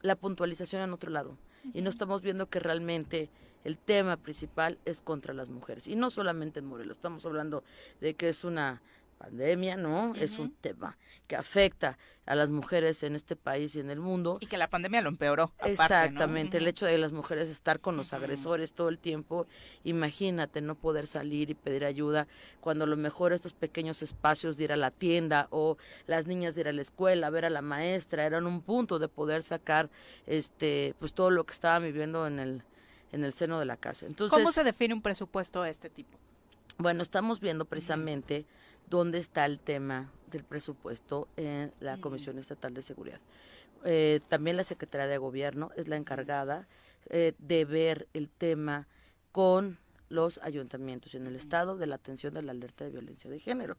la 0.02 0.14
puntualización 0.14 0.82
en 0.82 0.92
otro 0.92 1.10
lado 1.10 1.38
y 1.72 1.80
no 1.80 1.88
estamos 1.88 2.20
viendo 2.20 2.50
que 2.50 2.60
realmente 2.60 3.30
el 3.64 3.78
tema 3.78 4.18
principal 4.18 4.78
es 4.84 5.00
contra 5.00 5.32
las 5.32 5.48
mujeres. 5.48 5.88
Y 5.88 5.96
no 5.96 6.10
solamente 6.10 6.60
en 6.60 6.66
Morelos, 6.66 6.98
estamos 6.98 7.24
hablando 7.24 7.64
de 8.02 8.12
que 8.12 8.28
es 8.28 8.44
una 8.44 8.82
pandemia, 9.18 9.76
¿no? 9.76 10.14
Es 10.14 10.38
un 10.38 10.52
tema 10.52 10.96
que 11.26 11.36
afecta 11.36 11.98
a 12.26 12.34
las 12.34 12.50
mujeres 12.50 13.02
en 13.02 13.14
este 13.14 13.36
país 13.36 13.74
y 13.76 13.80
en 13.80 13.90
el 13.90 14.00
mundo. 14.00 14.38
Y 14.40 14.46
que 14.46 14.56
la 14.56 14.68
pandemia 14.68 15.00
lo 15.00 15.08
empeoró. 15.08 15.52
Exactamente, 15.64 16.58
el 16.58 16.66
hecho 16.66 16.86
de 16.86 16.98
las 16.98 17.12
mujeres 17.12 17.48
estar 17.48 17.80
con 17.80 17.96
los 17.96 18.12
agresores 18.12 18.72
todo 18.72 18.88
el 18.88 18.98
tiempo, 18.98 19.46
imagínate 19.84 20.60
no 20.60 20.74
poder 20.74 21.06
salir 21.06 21.50
y 21.50 21.54
pedir 21.54 21.84
ayuda 21.84 22.26
cuando 22.60 22.84
a 22.84 22.88
lo 22.88 22.96
mejor 22.96 23.32
estos 23.32 23.52
pequeños 23.52 24.02
espacios 24.02 24.56
de 24.56 24.64
ir 24.64 24.72
a 24.72 24.76
la 24.76 24.90
tienda 24.90 25.46
o 25.50 25.76
las 26.06 26.26
niñas 26.26 26.54
de 26.54 26.62
ir 26.62 26.68
a 26.68 26.72
la 26.72 26.82
escuela, 26.82 27.30
ver 27.30 27.44
a 27.44 27.50
la 27.50 27.62
maestra, 27.62 28.26
eran 28.26 28.46
un 28.46 28.60
punto 28.60 28.98
de 28.98 29.08
poder 29.08 29.42
sacar 29.42 29.88
este 30.26 30.94
pues 30.98 31.12
todo 31.12 31.30
lo 31.30 31.44
que 31.44 31.52
estaban 31.52 31.82
viviendo 31.82 32.26
en 32.26 32.38
el 32.38 32.62
en 33.12 33.24
el 33.24 33.32
seno 33.32 33.58
de 33.58 33.66
la 33.66 33.76
casa. 33.76 34.06
Entonces, 34.06 34.36
¿Cómo 34.36 34.52
se 34.52 34.64
define 34.64 34.94
un 34.94 35.02
presupuesto 35.02 35.62
de 35.62 35.70
este 35.70 35.90
tipo? 35.90 36.18
Bueno, 36.78 37.02
estamos 37.02 37.40
viendo 37.40 37.64
precisamente 37.64 38.44
dónde 38.88 39.18
está 39.18 39.44
el 39.46 39.58
tema 39.58 40.10
del 40.30 40.44
presupuesto 40.44 41.28
en 41.36 41.72
la 41.80 41.98
Comisión 41.98 42.38
Estatal 42.38 42.74
de 42.74 42.82
Seguridad. 42.82 43.20
Eh, 43.84 44.20
también 44.28 44.56
la 44.56 44.64
Secretaría 44.64 45.06
de 45.06 45.18
Gobierno 45.18 45.70
es 45.76 45.88
la 45.88 45.96
encargada 45.96 46.66
eh, 47.08 47.34
de 47.38 47.64
ver 47.64 48.08
el 48.14 48.28
tema 48.28 48.86
con 49.32 49.78
los 50.08 50.38
ayuntamientos 50.38 51.14
y 51.14 51.16
en 51.16 51.26
el 51.26 51.36
estado 51.36 51.76
de 51.76 51.86
la 51.86 51.96
atención 51.96 52.34
de 52.34 52.42
la 52.42 52.52
alerta 52.52 52.84
de 52.84 52.90
violencia 52.90 53.30
de 53.30 53.38
género. 53.38 53.76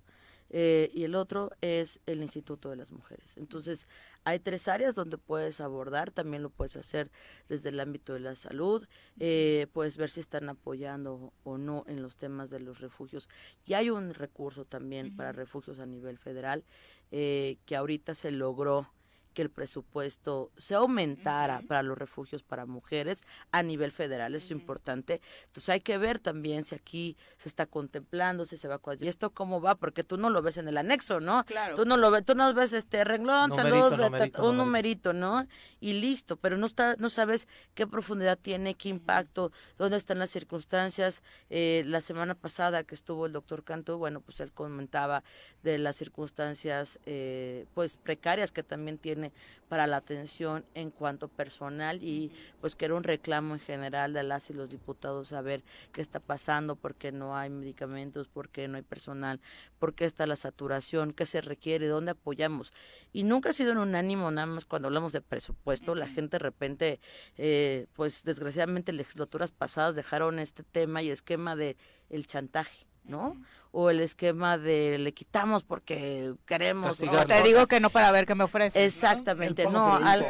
Eh, 0.49 0.89
y 0.93 1.03
el 1.03 1.15
otro 1.15 1.51
es 1.61 1.99
el 2.05 2.21
Instituto 2.21 2.69
de 2.69 2.75
las 2.75 2.91
Mujeres. 2.91 3.35
Entonces, 3.37 3.87
hay 4.23 4.39
tres 4.39 4.67
áreas 4.67 4.95
donde 4.95 5.17
puedes 5.17 5.61
abordar, 5.61 6.11
también 6.11 6.43
lo 6.43 6.49
puedes 6.49 6.75
hacer 6.77 7.11
desde 7.49 7.69
el 7.69 7.79
ámbito 7.79 8.13
de 8.13 8.19
la 8.19 8.35
salud, 8.35 8.85
eh, 9.19 9.67
puedes 9.73 9.97
ver 9.97 10.09
si 10.09 10.19
están 10.19 10.49
apoyando 10.49 11.33
o 11.43 11.57
no 11.57 11.83
en 11.87 12.01
los 12.01 12.17
temas 12.17 12.49
de 12.49 12.59
los 12.59 12.79
refugios. 12.79 13.29
Y 13.65 13.73
hay 13.73 13.89
un 13.89 14.13
recurso 14.13 14.65
también 14.65 15.15
para 15.15 15.31
refugios 15.31 15.79
a 15.79 15.85
nivel 15.85 16.17
federal 16.17 16.63
eh, 17.11 17.57
que 17.65 17.75
ahorita 17.75 18.15
se 18.15 18.31
logró 18.31 18.91
que 19.37 19.43
el 19.43 19.51
presupuesto 19.51 20.49
se 20.57 20.73
aumentara 20.73 21.61
para 21.67 21.83
los 21.83 21.95
refugios 21.95 22.41
para 22.41 22.65
mujeres 22.65 23.23
a 23.51 23.61
nivel 23.61 23.91
federal, 23.91 24.33
eso 24.33 24.45
es 24.45 24.51
importante. 24.51 25.21
Entonces 25.45 25.69
hay 25.69 25.81
que 25.81 25.99
ver 25.99 26.17
también 26.17 26.65
si 26.65 26.73
aquí 26.73 27.15
se 27.37 27.47
está 27.47 27.67
contemplando, 27.67 28.47
si 28.47 28.57
se 28.57 28.67
va 28.67 28.81
a 28.83 28.95
y 28.99 29.07
esto 29.07 29.29
cómo 29.29 29.61
va, 29.61 29.75
porque 29.75 30.03
tú 30.03 30.17
no 30.17 30.31
lo 30.31 30.41
ves 30.41 30.57
en 30.57 30.67
el 30.67 30.75
anexo, 30.75 31.19
¿no? 31.19 31.43
Claro. 31.45 31.75
Tú 31.75 31.85
no 31.85 31.97
lo 31.97 32.09
ves, 32.09 32.25
tú 32.25 32.33
no 32.33 32.51
ves 32.55 32.73
este 32.73 33.03
renglón, 33.03 33.51
Numerito, 33.51 33.89
salud, 33.89 34.03
numerito, 34.05 34.49
un 34.49 34.57
numerito, 34.57 35.13
¿no? 35.13 35.47
Y 35.79 35.93
listo, 35.93 36.37
pero 36.37 36.57
no 36.57 36.65
está, 36.65 36.95
no 36.97 37.07
sabes 37.11 37.47
qué 37.75 37.85
profundidad 37.85 38.39
tiene, 38.39 38.73
qué 38.73 38.89
impacto, 38.89 39.51
dónde 39.77 39.97
están 39.97 40.17
las 40.17 40.31
circunstancias. 40.31 41.21
Eh, 41.51 41.83
la 41.85 42.01
semana 42.01 42.33
pasada 42.33 42.83
que 42.83 42.95
estuvo 42.95 43.27
el 43.27 43.33
doctor 43.33 43.63
Canto, 43.63 43.99
bueno, 43.99 44.19
pues 44.19 44.39
él 44.39 44.51
comentaba 44.51 45.23
de 45.61 45.77
las 45.77 45.95
circunstancias, 45.95 46.97
eh, 47.05 47.67
pues 47.75 47.97
precarias 47.97 48.51
que 48.51 48.63
también 48.63 48.97
tiene 48.97 49.26
para 49.69 49.87
la 49.87 49.97
atención 49.97 50.65
en 50.73 50.91
cuanto 50.91 51.27
personal 51.27 52.01
y 52.03 52.31
pues 52.61 52.75
que 52.75 52.85
era 52.85 52.95
un 52.95 53.03
reclamo 53.03 53.53
en 53.53 53.59
general 53.59 54.13
de 54.13 54.23
las 54.23 54.49
y 54.49 54.53
los 54.53 54.69
diputados 54.69 55.29
saber 55.29 55.63
qué 55.91 56.01
está 56.01 56.19
pasando, 56.19 56.75
por 56.75 56.95
qué 56.95 57.11
no 57.11 57.35
hay 57.35 57.49
medicamentos, 57.49 58.27
por 58.27 58.49
qué 58.49 58.67
no 58.67 58.77
hay 58.77 58.83
personal, 58.83 59.39
por 59.79 59.93
qué 59.93 60.05
está 60.05 60.25
la 60.25 60.35
saturación, 60.35 61.13
qué 61.13 61.25
se 61.25 61.41
requiere, 61.41 61.87
dónde 61.87 62.11
apoyamos. 62.11 62.71
Y 63.13 63.23
nunca 63.23 63.49
ha 63.49 63.53
sido 63.53 63.71
en 63.71 63.77
un 63.77 63.95
ánimo, 63.95 64.31
nada 64.31 64.47
más 64.47 64.65
cuando 64.65 64.87
hablamos 64.87 65.13
de 65.13 65.21
presupuesto, 65.21 65.95
la 65.95 66.07
gente 66.07 66.35
de 66.35 66.39
repente, 66.39 66.99
eh, 67.37 67.87
pues 67.93 68.23
desgraciadamente 68.23 68.93
legislaturas 68.93 69.51
pasadas 69.51 69.95
dejaron 69.95 70.39
este 70.39 70.63
tema 70.63 71.01
y 71.01 71.09
esquema 71.09 71.55
de 71.55 71.77
el 72.09 72.25
chantaje. 72.27 72.86
¿No? 73.07 73.35
O 73.71 73.89
el 73.89 73.99
esquema 73.99 74.57
de 74.57 74.97
le 74.97 75.13
quitamos 75.13 75.63
porque 75.63 76.33
queremos. 76.45 76.99
O 77.01 77.25
te 77.25 77.43
digo 77.43 77.67
que 77.67 77.79
no 77.79 77.89
para 77.89 78.11
ver 78.11 78.25
qué 78.25 78.35
me 78.35 78.43
ofrece. 78.43 78.83
Exactamente, 78.83 79.65
no, 79.65 79.95
al, 79.95 80.27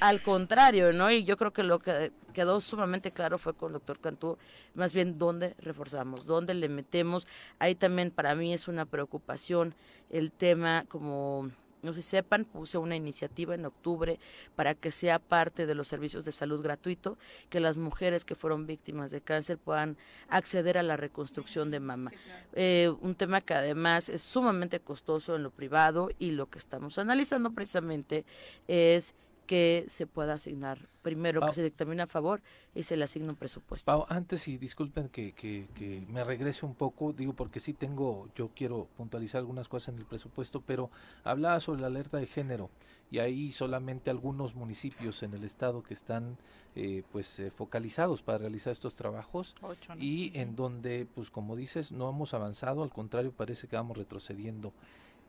al 0.00 0.22
contrario, 0.22 0.92
¿no? 0.92 1.10
Y 1.10 1.24
yo 1.24 1.36
creo 1.36 1.52
que 1.52 1.62
lo 1.62 1.78
que 1.78 2.12
quedó 2.32 2.60
sumamente 2.60 3.12
claro 3.12 3.38
fue 3.38 3.54
con 3.54 3.68
el 3.68 3.74
doctor 3.74 3.98
Cantú, 4.00 4.36
más 4.74 4.92
bien 4.92 5.18
dónde 5.18 5.54
reforzamos, 5.58 6.26
dónde 6.26 6.52
le 6.54 6.68
metemos. 6.68 7.26
Ahí 7.58 7.74
también 7.74 8.10
para 8.10 8.34
mí 8.34 8.52
es 8.52 8.68
una 8.68 8.84
preocupación 8.84 9.74
el 10.10 10.30
tema 10.30 10.84
como 10.88 11.50
no 11.84 11.92
se 11.92 12.02
sepan, 12.02 12.44
puse 12.44 12.78
una 12.78 12.96
iniciativa 12.96 13.54
en 13.54 13.66
octubre 13.66 14.18
para 14.56 14.74
que 14.74 14.90
sea 14.90 15.18
parte 15.18 15.66
de 15.66 15.74
los 15.74 15.88
servicios 15.88 16.24
de 16.24 16.32
salud 16.32 16.62
gratuito, 16.62 17.18
que 17.50 17.60
las 17.60 17.78
mujeres 17.78 18.24
que 18.24 18.34
fueron 18.34 18.66
víctimas 18.66 19.10
de 19.10 19.20
cáncer 19.20 19.58
puedan 19.58 19.96
acceder 20.28 20.78
a 20.78 20.82
la 20.82 20.96
reconstrucción 20.96 21.70
de 21.70 21.80
mama. 21.80 22.12
Eh, 22.54 22.92
un 23.00 23.14
tema 23.14 23.40
que 23.40 23.54
además 23.54 24.08
es 24.08 24.22
sumamente 24.22 24.80
costoso 24.80 25.36
en 25.36 25.42
lo 25.42 25.50
privado 25.50 26.10
y 26.18 26.32
lo 26.32 26.48
que 26.50 26.58
estamos 26.58 26.98
analizando 26.98 27.50
precisamente 27.52 28.24
es 28.66 29.14
que 29.46 29.84
se 29.88 30.06
pueda 30.06 30.34
asignar 30.34 30.88
primero 31.02 31.40
que 31.42 31.52
se 31.52 31.62
dictamine 31.62 32.02
a 32.02 32.06
favor 32.06 32.40
y 32.74 32.84
se 32.84 32.96
le 32.96 33.04
asigne 33.04 33.28
un 33.28 33.36
presupuesto. 33.36 33.84
Pau, 33.84 34.06
antes 34.08 34.48
y 34.48 34.56
disculpen 34.56 35.08
que, 35.08 35.32
que, 35.32 35.68
que, 35.74 36.02
me 36.08 36.24
regrese 36.24 36.64
un 36.64 36.74
poco, 36.74 37.12
digo 37.12 37.34
porque 37.34 37.60
sí 37.60 37.74
tengo, 37.74 38.28
yo 38.34 38.50
quiero 38.54 38.88
puntualizar 38.96 39.40
algunas 39.40 39.68
cosas 39.68 39.94
en 39.94 40.00
el 40.00 40.06
presupuesto, 40.06 40.62
pero 40.62 40.90
hablaba 41.22 41.60
sobre 41.60 41.82
la 41.82 41.88
alerta 41.88 42.16
de 42.16 42.26
género 42.26 42.70
y 43.10 43.18
ahí 43.18 43.52
solamente 43.52 44.10
algunos 44.10 44.54
municipios 44.54 45.22
en 45.22 45.34
el 45.34 45.44
estado 45.44 45.82
que 45.82 45.94
están 45.94 46.36
eh, 46.74 47.02
pues 47.12 47.38
eh, 47.38 47.50
focalizados 47.50 48.22
para 48.22 48.38
realizar 48.38 48.72
estos 48.72 48.94
trabajos 48.94 49.54
y 50.00 50.36
en 50.38 50.56
donde 50.56 51.06
pues 51.14 51.30
como 51.30 51.54
dices 51.54 51.92
no 51.92 52.08
hemos 52.10 52.34
avanzado, 52.34 52.82
al 52.82 52.90
contrario 52.90 53.30
parece 53.30 53.68
que 53.68 53.76
vamos 53.76 53.98
retrocediendo. 53.98 54.72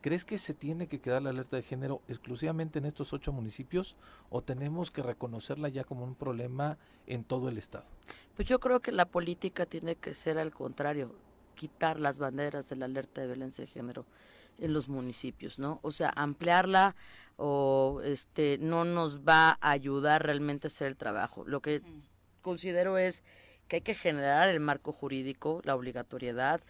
¿Crees 0.00 0.24
que 0.24 0.38
se 0.38 0.54
tiene 0.54 0.86
que 0.86 1.00
quedar 1.00 1.22
la 1.22 1.30
alerta 1.30 1.56
de 1.56 1.62
género 1.62 2.02
exclusivamente 2.08 2.78
en 2.78 2.84
estos 2.84 3.12
ocho 3.12 3.32
municipios 3.32 3.96
o 4.30 4.42
tenemos 4.42 4.90
que 4.90 5.02
reconocerla 5.02 5.68
ya 5.68 5.84
como 5.84 6.04
un 6.04 6.14
problema 6.14 6.78
en 7.06 7.24
todo 7.24 7.48
el 7.48 7.58
estado? 7.58 7.86
Pues 8.36 8.46
yo 8.48 8.60
creo 8.60 8.80
que 8.80 8.92
la 8.92 9.06
política 9.06 9.66
tiene 9.66 9.96
que 9.96 10.14
ser 10.14 10.38
al 10.38 10.52
contrario, 10.52 11.14
quitar 11.54 11.98
las 11.98 12.18
banderas 12.18 12.68
de 12.68 12.76
la 12.76 12.84
alerta 12.84 13.22
de 13.22 13.26
violencia 13.28 13.64
de 13.64 13.70
género 13.70 14.06
en 14.58 14.72
los 14.72 14.88
municipios, 14.88 15.58
¿no? 15.58 15.80
O 15.82 15.92
sea, 15.92 16.12
ampliarla 16.14 16.94
o 17.36 18.00
este 18.04 18.58
no 18.58 18.84
nos 18.84 19.20
va 19.20 19.58
a 19.60 19.70
ayudar 19.70 20.24
realmente 20.24 20.66
a 20.66 20.68
hacer 20.68 20.88
el 20.88 20.96
trabajo. 20.96 21.44
Lo 21.44 21.60
que 21.60 21.82
considero 22.42 22.96
es 22.98 23.22
que 23.68 23.76
hay 23.76 23.82
que 23.82 23.94
generar 23.94 24.48
el 24.48 24.60
marco 24.60 24.92
jurídico, 24.92 25.60
la 25.64 25.74
obligatoriedad, 25.74 26.62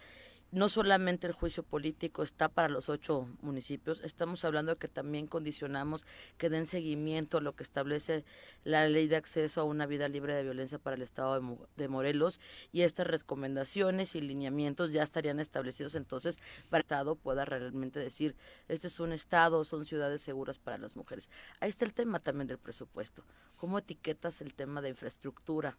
no 0.57 0.69
solamente 0.69 1.27
el 1.27 1.33
juicio 1.33 1.61
político 1.61 2.23
está 2.23 2.49
para 2.49 2.67
los 2.67 2.89
ocho 2.89 3.29
municipios, 3.41 4.01
estamos 4.03 4.43
hablando 4.43 4.73
de 4.73 4.79
que 4.79 4.87
también 4.87 5.27
condicionamos 5.27 6.05
que 6.37 6.49
den 6.49 6.65
seguimiento 6.65 7.37
a 7.37 7.41
lo 7.41 7.55
que 7.55 7.63
establece 7.63 8.25
la 8.63 8.87
ley 8.87 9.07
de 9.07 9.17
acceso 9.17 9.61
a 9.61 9.65
una 9.65 9.85
vida 9.85 10.09
libre 10.09 10.33
de 10.33 10.43
violencia 10.43 10.79
para 10.79 10.95
el 10.95 11.03
Estado 11.03 11.67
de, 11.75 11.87
Morelos 11.87 12.39
y 12.71 12.81
estas 12.81 13.05
recomendaciones 13.05 14.15
y 14.15 14.21
lineamientos 14.21 14.91
ya 14.91 15.03
estarían 15.03 15.39
establecidos 15.39 15.93
entonces 15.93 16.39
para 16.69 16.81
que 16.81 16.87
el 16.87 16.97
Estado 16.97 17.15
pueda 17.15 17.45
realmente 17.45 17.99
decir, 17.99 18.35
este 18.67 18.87
es 18.87 18.99
un 18.99 19.11
Estado, 19.13 19.63
son 19.63 19.85
ciudades 19.85 20.21
seguras 20.21 20.57
para 20.57 20.79
las 20.79 20.95
mujeres. 20.95 21.29
Ahí 21.59 21.69
está 21.69 21.85
el 21.85 21.93
tema 21.93 22.19
también 22.19 22.47
del 22.47 22.57
presupuesto. 22.57 23.23
¿Cómo 23.57 23.77
etiquetas 23.77 24.41
el 24.41 24.53
tema 24.55 24.81
de 24.81 24.89
infraestructura 24.89 25.77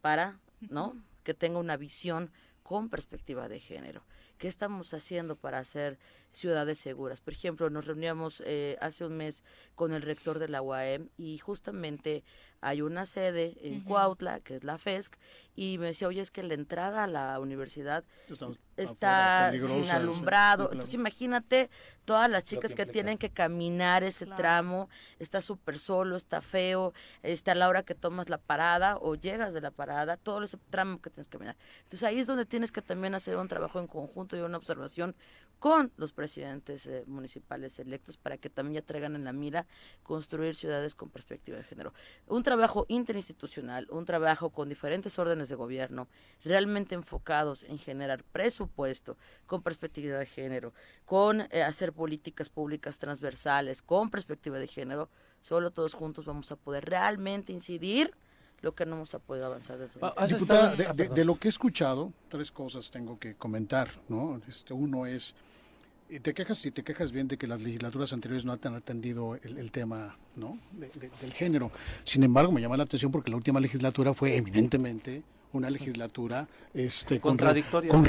para, 0.00 0.40
¿no? 0.70 0.96
Que 1.22 1.34
tenga 1.34 1.58
una 1.58 1.76
visión 1.76 2.32
con 2.62 2.88
perspectiva 2.88 3.48
de 3.48 3.60
género. 3.60 4.02
¿Qué 4.38 4.48
estamos 4.48 4.92
haciendo 4.94 5.36
para 5.36 5.58
hacer 5.58 5.98
ciudades 6.32 6.78
seguras? 6.78 7.20
Por 7.20 7.32
ejemplo, 7.32 7.70
nos 7.70 7.86
reuníamos 7.86 8.42
eh, 8.46 8.76
hace 8.80 9.04
un 9.04 9.16
mes 9.16 9.44
con 9.74 9.92
el 9.92 10.02
rector 10.02 10.38
de 10.38 10.48
la 10.48 10.62
UAM 10.62 11.08
y 11.16 11.38
justamente 11.38 12.24
hay 12.62 12.80
una 12.80 13.06
sede 13.06 13.56
en 13.60 13.80
Cuautla, 13.80 14.40
que 14.40 14.54
es 14.54 14.64
la 14.64 14.78
FESC, 14.78 15.18
y 15.54 15.78
me 15.78 15.86
decía, 15.86 16.08
oye, 16.08 16.20
es 16.20 16.30
que 16.30 16.42
la 16.42 16.54
entrada 16.54 17.04
a 17.04 17.06
la 17.06 17.38
universidad 17.40 18.04
está 18.76 19.52
sin 19.52 19.90
alumbrado. 19.90 20.70
Entonces 20.72 20.94
imagínate 20.94 21.70
todas 22.04 22.30
las 22.30 22.44
chicas 22.44 22.72
que 22.72 22.86
tienen 22.86 23.18
que 23.18 23.30
caminar 23.30 24.04
ese 24.04 24.26
tramo, 24.26 24.88
está 25.18 25.42
súper 25.42 25.78
solo, 25.78 26.16
está 26.16 26.40
feo, 26.40 26.94
está 27.22 27.52
a 27.52 27.56
la 27.56 27.68
hora 27.68 27.82
que 27.82 27.96
tomas 27.96 28.30
la 28.30 28.38
parada 28.38 28.96
o 28.96 29.16
llegas 29.16 29.52
de 29.52 29.60
la 29.60 29.72
parada, 29.72 30.16
todo 30.16 30.42
ese 30.42 30.56
tramo 30.70 31.02
que 31.02 31.10
tienes 31.10 31.28
que 31.28 31.38
caminar. 31.38 31.56
Entonces 31.82 32.04
ahí 32.04 32.20
es 32.20 32.28
donde 32.28 32.46
tienes 32.46 32.70
que 32.70 32.80
también 32.80 33.14
hacer 33.14 33.36
un 33.36 33.48
trabajo 33.48 33.80
en 33.80 33.88
conjunto 33.88 34.36
y 34.36 34.40
una 34.40 34.56
observación 34.56 35.16
con 35.58 35.92
los 35.96 36.12
presidentes 36.12 36.86
eh, 36.86 37.04
municipales 37.06 37.78
electos 37.78 38.16
para 38.16 38.36
que 38.36 38.50
también 38.50 38.84
traigan 38.84 39.14
en 39.14 39.24
la 39.24 39.32
mira 39.32 39.66
construir 40.02 40.54
ciudades 40.54 40.94
con 40.94 41.08
perspectiva 41.08 41.58
de 41.58 41.64
género. 41.64 41.94
Un 42.26 42.42
trabajo 42.42 42.84
interinstitucional, 42.88 43.86
un 43.90 44.04
trabajo 44.04 44.50
con 44.50 44.68
diferentes 44.68 45.18
órdenes 45.18 45.48
de 45.48 45.54
gobierno, 45.54 46.08
realmente 46.44 46.94
enfocados 46.94 47.64
en 47.64 47.78
generar 47.78 48.24
presupuesto 48.24 49.16
con 49.46 49.62
perspectiva 49.62 50.18
de 50.18 50.26
género, 50.26 50.72
con 51.04 51.42
eh, 51.50 51.62
hacer 51.62 51.92
políticas 51.92 52.48
públicas 52.48 52.98
transversales 52.98 53.82
con 53.82 54.10
perspectiva 54.10 54.58
de 54.58 54.66
género, 54.66 55.08
solo 55.40 55.70
todos 55.70 55.94
juntos 55.94 56.24
vamos 56.24 56.50
a 56.52 56.56
poder 56.56 56.84
realmente 56.84 57.52
incidir 57.52 58.14
lo 58.62 58.74
que 58.74 58.86
no 58.86 58.96
hemos 58.96 59.16
podido 59.26 59.46
avanzar 59.46 59.76
desde 59.76 60.00
Diputada, 60.28 60.74
de, 60.76 61.08
de, 61.08 61.24
lo 61.24 61.38
que 61.38 61.48
he 61.48 61.50
escuchado, 61.50 62.12
tres 62.28 62.50
cosas 62.50 62.90
tengo 62.90 63.18
que 63.18 63.34
comentar, 63.34 63.90
¿no? 64.08 64.40
Este, 64.48 64.72
uno 64.72 65.04
es, 65.04 65.34
te 66.22 66.32
quejas 66.32 66.64
y 66.64 66.70
te 66.70 66.84
quejas 66.84 67.10
bien 67.10 67.26
de 67.26 67.36
que 67.36 67.46
las 67.46 67.62
legislaturas 67.62 68.12
anteriores 68.12 68.44
no 68.44 68.52
han 68.52 68.74
atendido 68.74 69.34
el, 69.34 69.70
tema 69.72 70.16
¿no? 70.36 70.58
del 71.20 71.32
género. 71.32 71.72
Sin 72.04 72.22
embargo, 72.22 72.52
me 72.52 72.60
llama 72.60 72.76
la 72.76 72.84
atención 72.84 73.10
porque 73.10 73.30
la 73.30 73.36
última 73.36 73.58
legislatura 73.58 74.14
fue 74.14 74.36
eminentemente 74.36 75.22
una 75.52 75.70
legislatura 75.70 76.48
este, 76.74 77.20
contradictoria 77.20 77.90
con, 77.90 78.04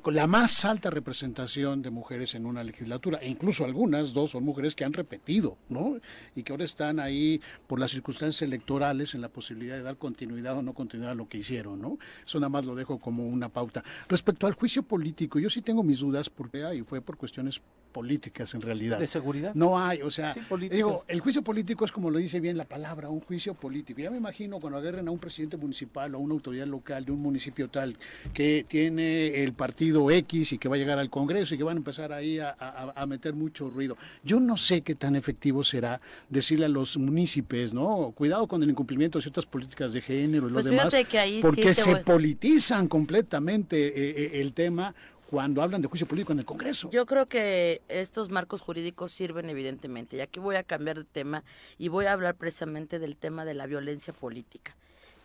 con, 0.00 0.14
la 0.14 0.26
más 0.26 0.64
alta 0.64 0.90
representación 0.90 1.82
de 1.82 1.90
mujeres 1.90 2.34
en 2.34 2.46
una 2.46 2.62
legislatura 2.62 3.18
e 3.18 3.28
incluso 3.28 3.64
algunas 3.64 4.12
dos 4.12 4.30
son 4.30 4.44
mujeres 4.44 4.74
que 4.74 4.84
han 4.84 4.92
repetido 4.92 5.56
no 5.68 5.96
y 6.34 6.42
que 6.42 6.52
ahora 6.52 6.64
están 6.64 7.00
ahí 7.00 7.40
por 7.66 7.80
las 7.80 7.90
circunstancias 7.90 8.42
electorales 8.42 9.14
en 9.14 9.20
la 9.20 9.28
posibilidad 9.28 9.76
de 9.76 9.82
dar 9.82 9.96
continuidad 9.96 10.56
o 10.56 10.62
no 10.62 10.72
continuidad 10.72 11.12
a 11.12 11.16
lo 11.16 11.28
que 11.28 11.38
hicieron 11.38 11.80
no 11.80 11.98
eso 12.24 12.38
nada 12.38 12.50
más 12.50 12.64
lo 12.64 12.74
dejo 12.74 12.98
como 12.98 13.26
una 13.26 13.48
pauta 13.48 13.82
respecto 14.08 14.46
al 14.46 14.54
juicio 14.54 14.82
político 14.82 15.38
yo 15.38 15.50
sí 15.50 15.62
tengo 15.62 15.82
mis 15.82 16.00
dudas 16.00 16.30
porque 16.30 16.64
ahí 16.64 16.82
fue 16.82 17.00
por 17.00 17.16
cuestiones 17.16 17.60
políticas 17.98 18.54
en 18.54 18.60
realidad. 18.62 19.00
¿De 19.00 19.08
seguridad? 19.08 19.56
No 19.56 19.76
hay, 19.76 20.02
o 20.02 20.10
sea, 20.10 20.32
digo, 20.70 21.04
el 21.08 21.18
juicio 21.18 21.42
político 21.42 21.84
es 21.84 21.90
como 21.90 22.10
lo 22.10 22.18
dice 22.18 22.38
bien 22.38 22.56
la 22.56 22.64
palabra, 22.64 23.08
un 23.08 23.18
juicio 23.18 23.54
político. 23.54 24.00
Ya 24.00 24.10
me 24.10 24.18
imagino 24.18 24.60
cuando 24.60 24.78
agarren 24.78 25.08
a 25.08 25.10
un 25.10 25.18
presidente 25.18 25.56
municipal 25.56 26.14
o 26.14 26.18
a 26.18 26.20
una 26.20 26.34
autoridad 26.34 26.67
local 26.68 27.04
de 27.04 27.12
un 27.12 27.20
municipio 27.20 27.68
tal 27.68 27.96
que 28.32 28.64
tiene 28.66 29.42
el 29.42 29.52
partido 29.52 30.10
X 30.10 30.52
y 30.52 30.58
que 30.58 30.68
va 30.68 30.76
a 30.76 30.78
llegar 30.78 30.98
al 30.98 31.10
Congreso 31.10 31.54
y 31.54 31.58
que 31.58 31.64
van 31.64 31.76
a 31.76 31.78
empezar 31.78 32.12
ahí 32.12 32.38
a, 32.38 33.04
meter 33.06 33.34
mucho 33.34 33.70
ruido. 33.70 33.96
Yo 34.22 34.38
no 34.38 34.56
sé 34.56 34.82
qué 34.82 34.94
tan 34.94 35.16
efectivo 35.16 35.64
será 35.64 36.00
decirle 36.28 36.66
a 36.66 36.68
los 36.68 36.96
municipios, 36.96 37.72
¿no? 37.72 38.12
Cuidado 38.14 38.46
con 38.46 38.62
el 38.62 38.70
incumplimiento 38.70 39.18
de 39.18 39.22
ciertas 39.22 39.46
políticas 39.46 39.92
de 39.92 40.00
género 40.00 40.46
y 40.46 40.50
lo 40.50 40.54
pues 40.54 40.66
demás, 40.66 40.94
porque 41.40 41.74
se 41.74 41.96
politizan 41.96 42.86
completamente 42.88 43.88
eh, 43.88 44.14
eh, 44.16 44.40
el 44.40 44.52
tema 44.52 44.94
cuando 45.30 45.60
hablan 45.60 45.82
de 45.82 45.88
juicio 45.88 46.06
político 46.06 46.32
en 46.32 46.38
el 46.38 46.44
Congreso. 46.46 46.88
Yo 46.90 47.04
creo 47.04 47.26
que 47.26 47.82
estos 47.88 48.30
marcos 48.30 48.62
jurídicos 48.62 49.12
sirven 49.12 49.50
evidentemente. 49.50 50.16
Y 50.16 50.20
aquí 50.20 50.40
voy 50.40 50.56
a 50.56 50.62
cambiar 50.62 50.96
de 50.96 51.04
tema 51.04 51.44
y 51.76 51.88
voy 51.88 52.06
a 52.06 52.14
hablar 52.14 52.34
precisamente 52.36 52.98
del 52.98 53.16
tema 53.16 53.44
de 53.44 53.52
la 53.52 53.66
violencia 53.66 54.14
política. 54.14 54.74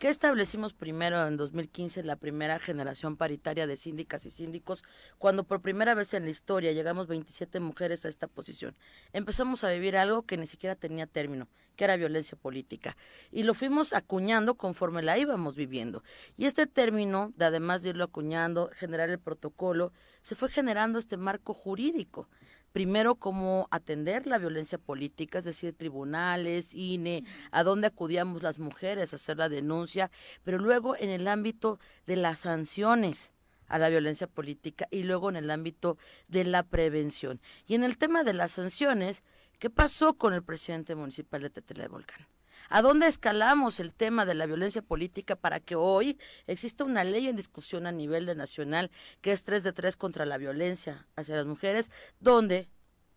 ¿Qué 0.03 0.09
establecimos 0.09 0.73
primero 0.73 1.25
en 1.25 1.37
2015, 1.37 2.03
la 2.03 2.17
primera 2.17 2.59
generación 2.59 3.15
paritaria 3.15 3.67
de 3.67 3.77
síndicas 3.77 4.25
y 4.25 4.31
síndicos, 4.31 4.83
cuando 5.17 5.45
por 5.45 5.61
primera 5.61 5.93
vez 5.93 6.13
en 6.13 6.25
la 6.25 6.29
historia 6.29 6.73
llegamos 6.73 7.07
27 7.07 7.61
mujeres 7.61 8.03
a 8.03 8.09
esta 8.09 8.27
posición? 8.27 8.75
Empezamos 9.13 9.63
a 9.63 9.69
vivir 9.69 9.95
algo 9.95 10.23
que 10.23 10.35
ni 10.35 10.45
siquiera 10.45 10.75
tenía 10.75 11.07
término, 11.07 11.47
que 11.75 11.83
era 11.83 11.95
violencia 11.95 12.37
política. 12.37 12.95
Y 13.31 13.43
lo 13.43 13.53
fuimos 13.53 13.93
acuñando 13.93 14.55
conforme 14.55 15.01
la 15.01 15.17
íbamos 15.17 15.55
viviendo. 15.55 16.03
Y 16.37 16.45
este 16.45 16.67
término, 16.67 17.33
de 17.35 17.45
además 17.45 17.83
de 17.83 17.89
irlo 17.89 18.05
acuñando, 18.05 18.69
generar 18.73 19.09
el 19.09 19.19
protocolo, 19.19 19.93
se 20.21 20.35
fue 20.35 20.49
generando 20.49 20.99
este 20.99 21.17
marco 21.17 21.53
jurídico. 21.53 22.29
Primero, 22.71 23.15
cómo 23.15 23.67
atender 23.69 24.25
la 24.25 24.39
violencia 24.39 24.79
política, 24.79 25.37
es 25.37 25.45
decir, 25.45 25.75
tribunales, 25.77 26.73
INE, 26.73 27.23
a 27.51 27.63
dónde 27.63 27.87
acudíamos 27.87 28.41
las 28.41 28.57
mujeres 28.57 29.13
a 29.13 29.17
hacer 29.17 29.37
la 29.37 29.47
denuncia, 29.47 30.09
pero 30.43 30.57
luego 30.57 30.95
en 30.97 31.09
el 31.09 31.27
ámbito 31.27 31.79
de 32.07 32.15
las 32.15 32.39
sanciones 32.39 33.33
a 33.67 33.79
la 33.79 33.89
violencia 33.89 34.27
política 34.27 34.87
y 34.91 35.03
luego 35.03 35.29
en 35.29 35.35
el 35.35 35.49
ámbito 35.49 35.97
de 36.27 36.45
la 36.45 36.63
prevención. 36.63 37.41
Y 37.67 37.75
en 37.75 37.83
el 37.83 37.97
tema 37.97 38.23
de 38.23 38.33
las 38.33 38.51
sanciones, 38.51 39.23
¿Qué 39.59 39.69
pasó 39.69 40.15
con 40.15 40.33
el 40.33 40.43
presidente 40.43 40.95
municipal 40.95 41.41
de 41.41 41.49
Tetela 41.49 41.83
de 41.83 41.89
Volcán? 41.89 42.27
¿A 42.69 42.81
dónde 42.81 43.07
escalamos 43.07 43.79
el 43.79 43.93
tema 43.93 44.25
de 44.25 44.33
la 44.33 44.45
violencia 44.45 44.81
política 44.81 45.35
para 45.35 45.59
que 45.59 45.75
hoy 45.75 46.17
exista 46.47 46.83
una 46.83 47.03
ley 47.03 47.27
en 47.27 47.35
discusión 47.35 47.85
a 47.85 47.91
nivel 47.91 48.25
de 48.25 48.35
nacional 48.35 48.89
que 49.21 49.31
es 49.31 49.43
3 49.43 49.63
de 49.63 49.73
3 49.73 49.95
contra 49.95 50.25
la 50.25 50.37
violencia 50.37 51.05
hacia 51.15 51.35
las 51.35 51.45
mujeres, 51.45 51.91
donde 52.19 52.69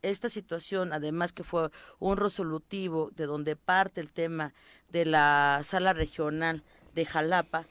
esta 0.02 0.28
situación, 0.28 0.92
además 0.92 1.32
que 1.32 1.44
fue 1.44 1.70
un 1.98 2.16
resolutivo 2.16 3.10
de 3.14 3.26
donde 3.26 3.56
parte 3.56 4.00
el 4.00 4.12
tema 4.12 4.54
de 4.88 5.04
la 5.04 5.60
sala 5.64 5.92
regional 5.92 6.62
de 6.94 7.06
Jalapa, 7.06 7.66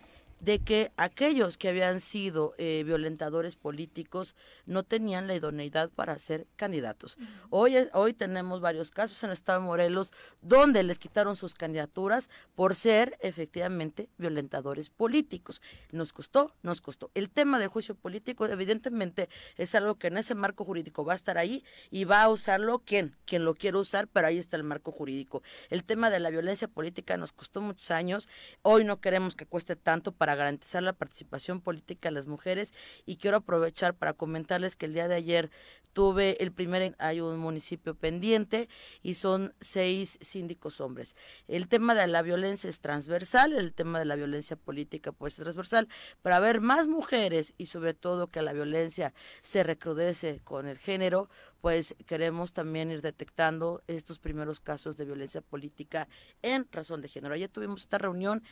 de 0.45 0.59
que 0.59 0.91
aquellos 0.95 1.57
que 1.57 1.69
habían 1.69 1.99
sido 1.99 2.53
eh, 2.59 2.83
violentadores 2.85 3.55
políticos 3.55 4.35
no 4.67 4.83
tenían 4.83 5.25
la 5.25 5.33
idoneidad 5.33 5.89
para 5.89 6.19
ser 6.19 6.45
candidatos. 6.55 7.17
Hoy, 7.49 7.75
hoy 7.93 8.13
tenemos 8.13 8.61
varios 8.61 8.91
casos 8.91 9.23
en 9.23 9.31
el 9.31 9.33
estado 9.33 9.59
de 9.59 9.65
Morelos 9.65 10.13
donde 10.43 10.83
les 10.83 10.99
quitaron 10.99 11.35
sus 11.35 11.55
candidaturas 11.55 12.29
por 12.53 12.75
ser 12.75 13.17
efectivamente 13.21 14.07
violentadores 14.19 14.91
políticos. 14.91 15.63
Nos 15.91 16.13
costó, 16.13 16.53
nos 16.61 16.79
costó. 16.79 17.09
El 17.15 17.31
tema 17.31 17.57
del 17.57 17.69
juicio 17.69 17.95
político 17.95 18.45
evidentemente 18.45 19.29
es 19.57 19.73
algo 19.73 19.95
que 19.95 20.07
en 20.07 20.17
ese 20.17 20.35
marco 20.35 20.63
jurídico 20.63 21.03
va 21.03 21.13
a 21.13 21.15
estar 21.15 21.39
ahí 21.39 21.63
y 21.89 22.03
va 22.03 22.21
a 22.21 22.29
usarlo 22.29 22.83
quien, 22.85 23.15
quien 23.25 23.45
lo 23.45 23.55
quiere 23.55 23.79
usar, 23.79 24.07
pero 24.07 24.27
ahí 24.27 24.37
está 24.37 24.57
el 24.57 24.63
marco 24.63 24.91
jurídico. 24.91 25.41
El 25.71 25.83
tema 25.83 26.11
de 26.11 26.19
la 26.19 26.29
violencia 26.29 26.67
política 26.67 27.17
nos 27.17 27.31
costó 27.31 27.61
muchos 27.61 27.89
años. 27.89 28.29
Hoy 28.61 28.83
no 28.83 29.01
queremos 29.01 29.35
que 29.35 29.47
cueste 29.47 29.75
tanto 29.75 30.11
para 30.11 30.34
garantizar 30.35 30.83
la 30.83 30.93
participación 30.93 31.61
política 31.61 32.09
de 32.09 32.13
las 32.13 32.27
mujeres 32.27 32.73
y 33.05 33.17
quiero 33.17 33.37
aprovechar 33.37 33.95
para 33.95 34.13
comentarles 34.13 34.75
que 34.75 34.85
el 34.85 34.93
día 34.93 35.07
de 35.07 35.15
ayer 35.15 35.51
tuve 35.93 36.43
el 36.43 36.51
primer, 36.51 36.93
hay 36.99 37.21
un 37.21 37.37
municipio 37.37 37.95
pendiente 37.95 38.67
y 39.01 39.13
son 39.13 39.53
seis 39.61 40.17
síndicos 40.21 40.81
hombres. 40.81 41.15
El 41.47 41.69
tema 41.69 41.95
de 41.95 42.07
la 42.07 42.21
violencia 42.21 42.69
es 42.69 42.81
transversal, 42.81 43.53
el 43.53 43.73
tema 43.73 43.99
de 43.99 44.05
la 44.05 44.15
violencia 44.15 44.57
política 44.57 45.13
pues 45.13 45.33
es 45.33 45.39
transversal, 45.39 45.87
para 46.21 46.35
haber 46.35 46.59
más 46.59 46.87
mujeres 46.87 47.53
y 47.57 47.67
sobre 47.67 47.93
todo 47.93 48.27
que 48.27 48.41
la 48.41 48.51
violencia 48.51 49.13
se 49.41 49.63
recrudece 49.63 50.41
con 50.43 50.67
el 50.67 50.77
género, 50.77 51.29
pues 51.61 51.95
queremos 52.05 52.53
también 52.53 52.91
ir 52.91 53.01
detectando 53.01 53.81
estos 53.87 54.19
primeros 54.19 54.59
casos 54.59 54.97
de 54.97 55.05
violencia 55.05 55.41
política 55.41 56.07
en 56.41 56.67
razón 56.71 57.01
de 57.01 57.07
género. 57.07 57.33
Ayer 57.33 57.49
tuvimos 57.49 57.81
esta 57.81 57.97
reunión 57.97 58.43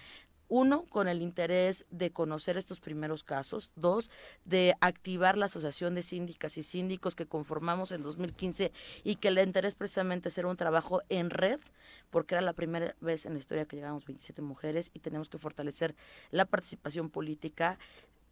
uno, 0.54 0.86
con 0.90 1.08
el 1.08 1.24
interés 1.24 1.84
de 1.90 2.12
conocer 2.12 2.58
estos 2.58 2.80
primeros 2.80 3.24
casos. 3.24 3.72
Dos, 3.76 4.12
de 4.46 4.76
activar 4.82 5.36
la 5.36 5.48
Asociación 5.48 5.96
de 5.96 6.04
Síndicas 6.04 6.60
y 6.60 6.64
Síndicos 6.64 7.16
que 7.16 7.26
conformamos 7.26 7.92
en 7.92 8.04
2015 8.04 8.72
y 9.04 9.16
que 9.16 9.32
le 9.32 9.42
interés 9.42 9.74
precisamente 9.74 10.30
hacer 10.30 10.46
un 10.46 10.56
trabajo 10.56 11.02
en 11.10 11.32
red, 11.32 11.60
porque 12.12 12.36
era 12.36 12.44
la 12.44 12.54
primera 12.54 12.96
vez 13.02 13.26
en 13.26 13.34
la 13.34 13.40
historia 13.40 13.66
que 13.66 13.78
llegamos 13.78 14.06
27 14.06 14.44
mujeres 14.44 14.92
y 14.94 15.00
tenemos 15.00 15.28
que 15.28 15.40
fortalecer 15.40 15.96
la 16.30 16.46
participación 16.46 17.10
política 17.10 17.80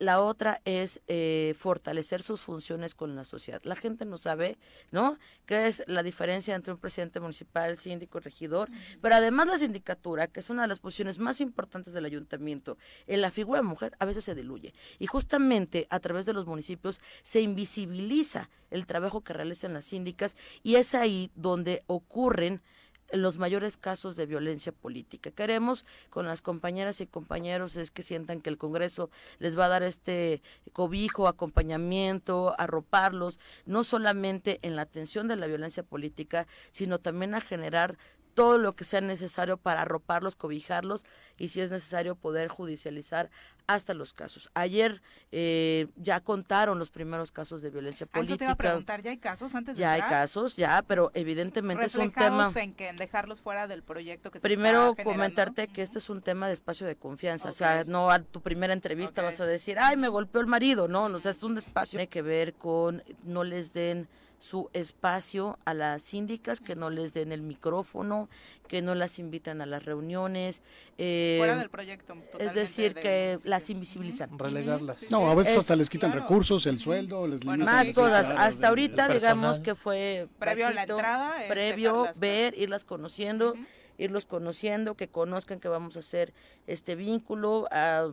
la 0.02 0.20
otra 0.20 0.62
es 0.66 1.00
eh, 1.08 1.54
fortalecer 1.56 2.24
sus 2.24 2.42
funciones 2.42 2.96
con 2.96 3.16
la 3.16 3.24
sociedad. 3.24 3.62
La 3.64 3.76
gente 3.76 4.04
no 4.04 4.18
sabe, 4.18 4.58
¿no? 4.90 5.20
¿Qué 5.46 5.68
es 5.68 5.84
la 5.86 6.02
diferencia 6.02 6.56
entre 6.56 6.74
un 6.74 6.80
presidente 6.80 7.20
municipal, 7.20 7.78
síndico, 7.78 8.20
regidor? 8.20 8.68
Pero 9.00 9.14
además 9.14 9.46
la 9.46 9.60
sindicatura, 9.60 10.26
que 10.26 10.40
es 10.40 10.50
una 10.50 10.64
de 10.64 10.70
las 10.70 10.80
posiciones 10.80 11.20
más 11.20 11.40
importantes 11.40 11.94
del 11.94 12.06
ayuntamiento, 12.06 12.80
en 13.06 13.22
la 13.22 13.30
figura 13.30 13.62
de 13.62 13.68
mujer 13.68 13.96
a 14.00 14.06
veces 14.06 14.26
se 14.26 14.34
diluye. 14.34 14.74
Y 14.98 15.06
justamente 15.06 15.86
a 15.92 16.00
través 16.00 16.26
de 16.26 16.34
los 16.34 16.48
municipios 16.48 17.00
se 17.22 17.42
invisibiliza 17.42 18.50
el 18.72 18.88
trabajo 18.88 19.22
que 19.22 19.34
realizan 19.34 19.74
las 19.74 19.86
síndicas 19.86 20.36
y 20.64 20.78
es 20.78 20.96
ahí 20.96 21.30
donde 21.36 21.84
ocurren 21.86 22.64
los 23.14 23.38
mayores 23.38 23.78
casos 23.78 24.16
de 24.16 24.26
violencia 24.26 24.72
política. 24.72 25.32
Queremos 25.32 25.86
con 26.10 26.28
las 26.28 26.42
compañeras 26.42 27.02
y 27.02 27.08
compañeros 27.08 27.76
es 27.76 27.92
que 27.92 28.04
sientan 28.04 28.42
que 28.42 28.50
el 28.50 28.58
Congreso 28.58 29.10
les 29.40 29.58
va 29.58 29.66
a 29.66 29.70
dar 29.70 29.84
este 29.84 30.42
cobijo, 30.74 31.28
acompañamiento, 31.28 32.56
arroparlos, 32.58 33.40
no 33.66 33.84
solamente 33.84 34.60
en 34.62 34.76
la 34.76 34.84
atención 34.84 35.28
de 35.28 35.36
la 35.36 35.48
violencia 35.48 35.84
política, 35.84 36.48
sino 36.72 37.00
también 37.00 37.36
a 37.36 37.42
generar 37.42 37.98
todo 38.34 38.58
lo 38.58 38.76
que 38.76 38.84
sea 38.84 39.02
necesario 39.02 39.58
para 39.58 39.82
arroparlos, 39.82 40.36
cobijarlos 40.36 41.06
y 41.38 41.50
si 41.50 41.62
es 41.62 41.72
necesario 41.72 42.16
poder 42.16 42.48
judicializar 42.48 43.30
hasta 43.68 43.94
los 43.94 44.14
casos. 44.14 44.50
Ayer 44.54 45.02
eh, 45.32 45.88
ya 45.96 46.20
contaron 46.20 46.80
los 46.80 46.90
primeros 46.90 47.32
casos 47.32 47.62
de 47.62 47.70
violencia 47.70 48.06
política. 48.06 48.34
Ah, 48.34 48.36
eso 48.36 48.38
te 48.38 48.44
iba 48.46 48.52
a 48.54 48.56
preguntar, 48.56 49.02
¿ya 49.02 49.12
hay 49.12 49.18
casos 49.18 49.56
antes 49.56 49.76
de 49.76 49.82
Ya 49.82 49.94
hay 49.94 50.02
casos, 50.02 50.56
ya, 50.56 50.82
pero 50.88 51.12
evidentemente 51.14 51.86
es 51.86 51.96
un 51.96 52.12
tema... 52.12 52.52
en 52.56 52.74
que 52.74 52.90
en 52.90 52.98
dejarlos 52.98 53.42
fuera 53.42 53.68
del 53.68 53.84
proyecto 53.84 54.32
que 54.32 54.40
Primero 54.40 54.96
comentarte 55.04 55.68
que 55.68 55.82
este 55.82 56.00
es 56.00 56.10
un 56.10 56.22
tema 56.22 56.48
de 56.48 56.54
espacio 56.54 56.86
de 56.88 56.96
confianza, 56.96 57.50
o 57.50 57.54
sea, 57.54 57.84
no 57.86 58.12
a 58.12 58.20
tu 58.20 58.42
primera 58.42 58.74
entrevista 58.74 59.22
vas 59.22 59.40
a 59.40 59.46
decir, 59.46 59.80
ay, 59.80 59.98
me 59.98 60.10
golpeó 60.10 60.42
el 60.42 60.48
marido, 60.48 60.88
no, 60.88 61.10
no, 61.10 61.18
o 61.18 61.22
sea, 61.22 61.32
es 61.32 61.44
un 61.44 61.58
espacio 61.58 61.98
que 61.98 62.08
tiene 62.08 62.10
que 62.10 62.22
ver 62.22 62.54
con 62.54 63.04
no 63.24 63.44
les 63.44 63.74
den 63.74 64.08
su 64.42 64.70
espacio 64.74 65.60
a 65.66 65.74
las 65.76 66.02
síndicas, 66.02 66.60
que 66.60 66.76
no 66.76 66.90
les 66.90 67.14
den 67.14 67.32
el 67.32 67.44
micrófono, 67.44 68.28
que 68.68 68.82
no 68.82 68.96
las 68.96 69.20
invitan 69.20 69.62
a 69.62 69.68
las 69.68 69.86
reuniones. 69.86 70.64
Eh, 70.98 71.36
Fuera 71.38 71.56
del 71.58 71.70
proyecto. 71.70 72.16
Es 72.40 72.54
decir, 72.56 72.96
que 72.96 73.38
las 73.44 73.70
invisibilizan. 73.70 74.38
Relegarlas. 74.38 75.12
No, 75.12 75.30
a 75.30 75.36
veces 75.36 75.58
hasta 75.58 75.76
les 75.76 75.90
quitan 75.90 76.12
recursos, 76.12 76.66
el 76.66 76.80
sueldo, 76.80 77.28
les 77.28 77.46
Más 77.46 77.92
todas. 77.92 78.32
hasta 78.32 78.70
ahorita, 78.70 79.10
digamos 79.10 79.60
que 79.60 79.76
fue 79.76 80.28
previo 80.40 80.68
a 80.68 80.72
la 80.72 80.84
entrada. 80.84 81.36
Previo, 81.48 82.08
ver, 82.18 82.58
irlas 82.58 82.84
conociendo, 82.84 83.54
irlos 84.00 84.26
conociendo, 84.26 84.96
que 84.96 85.08
conozcan 85.08 85.60
que 85.60 85.68
vamos 85.68 85.98
a 85.98 86.00
hacer 86.00 86.34
este 86.66 86.96
vínculo, 86.96 87.68
a 87.72 88.12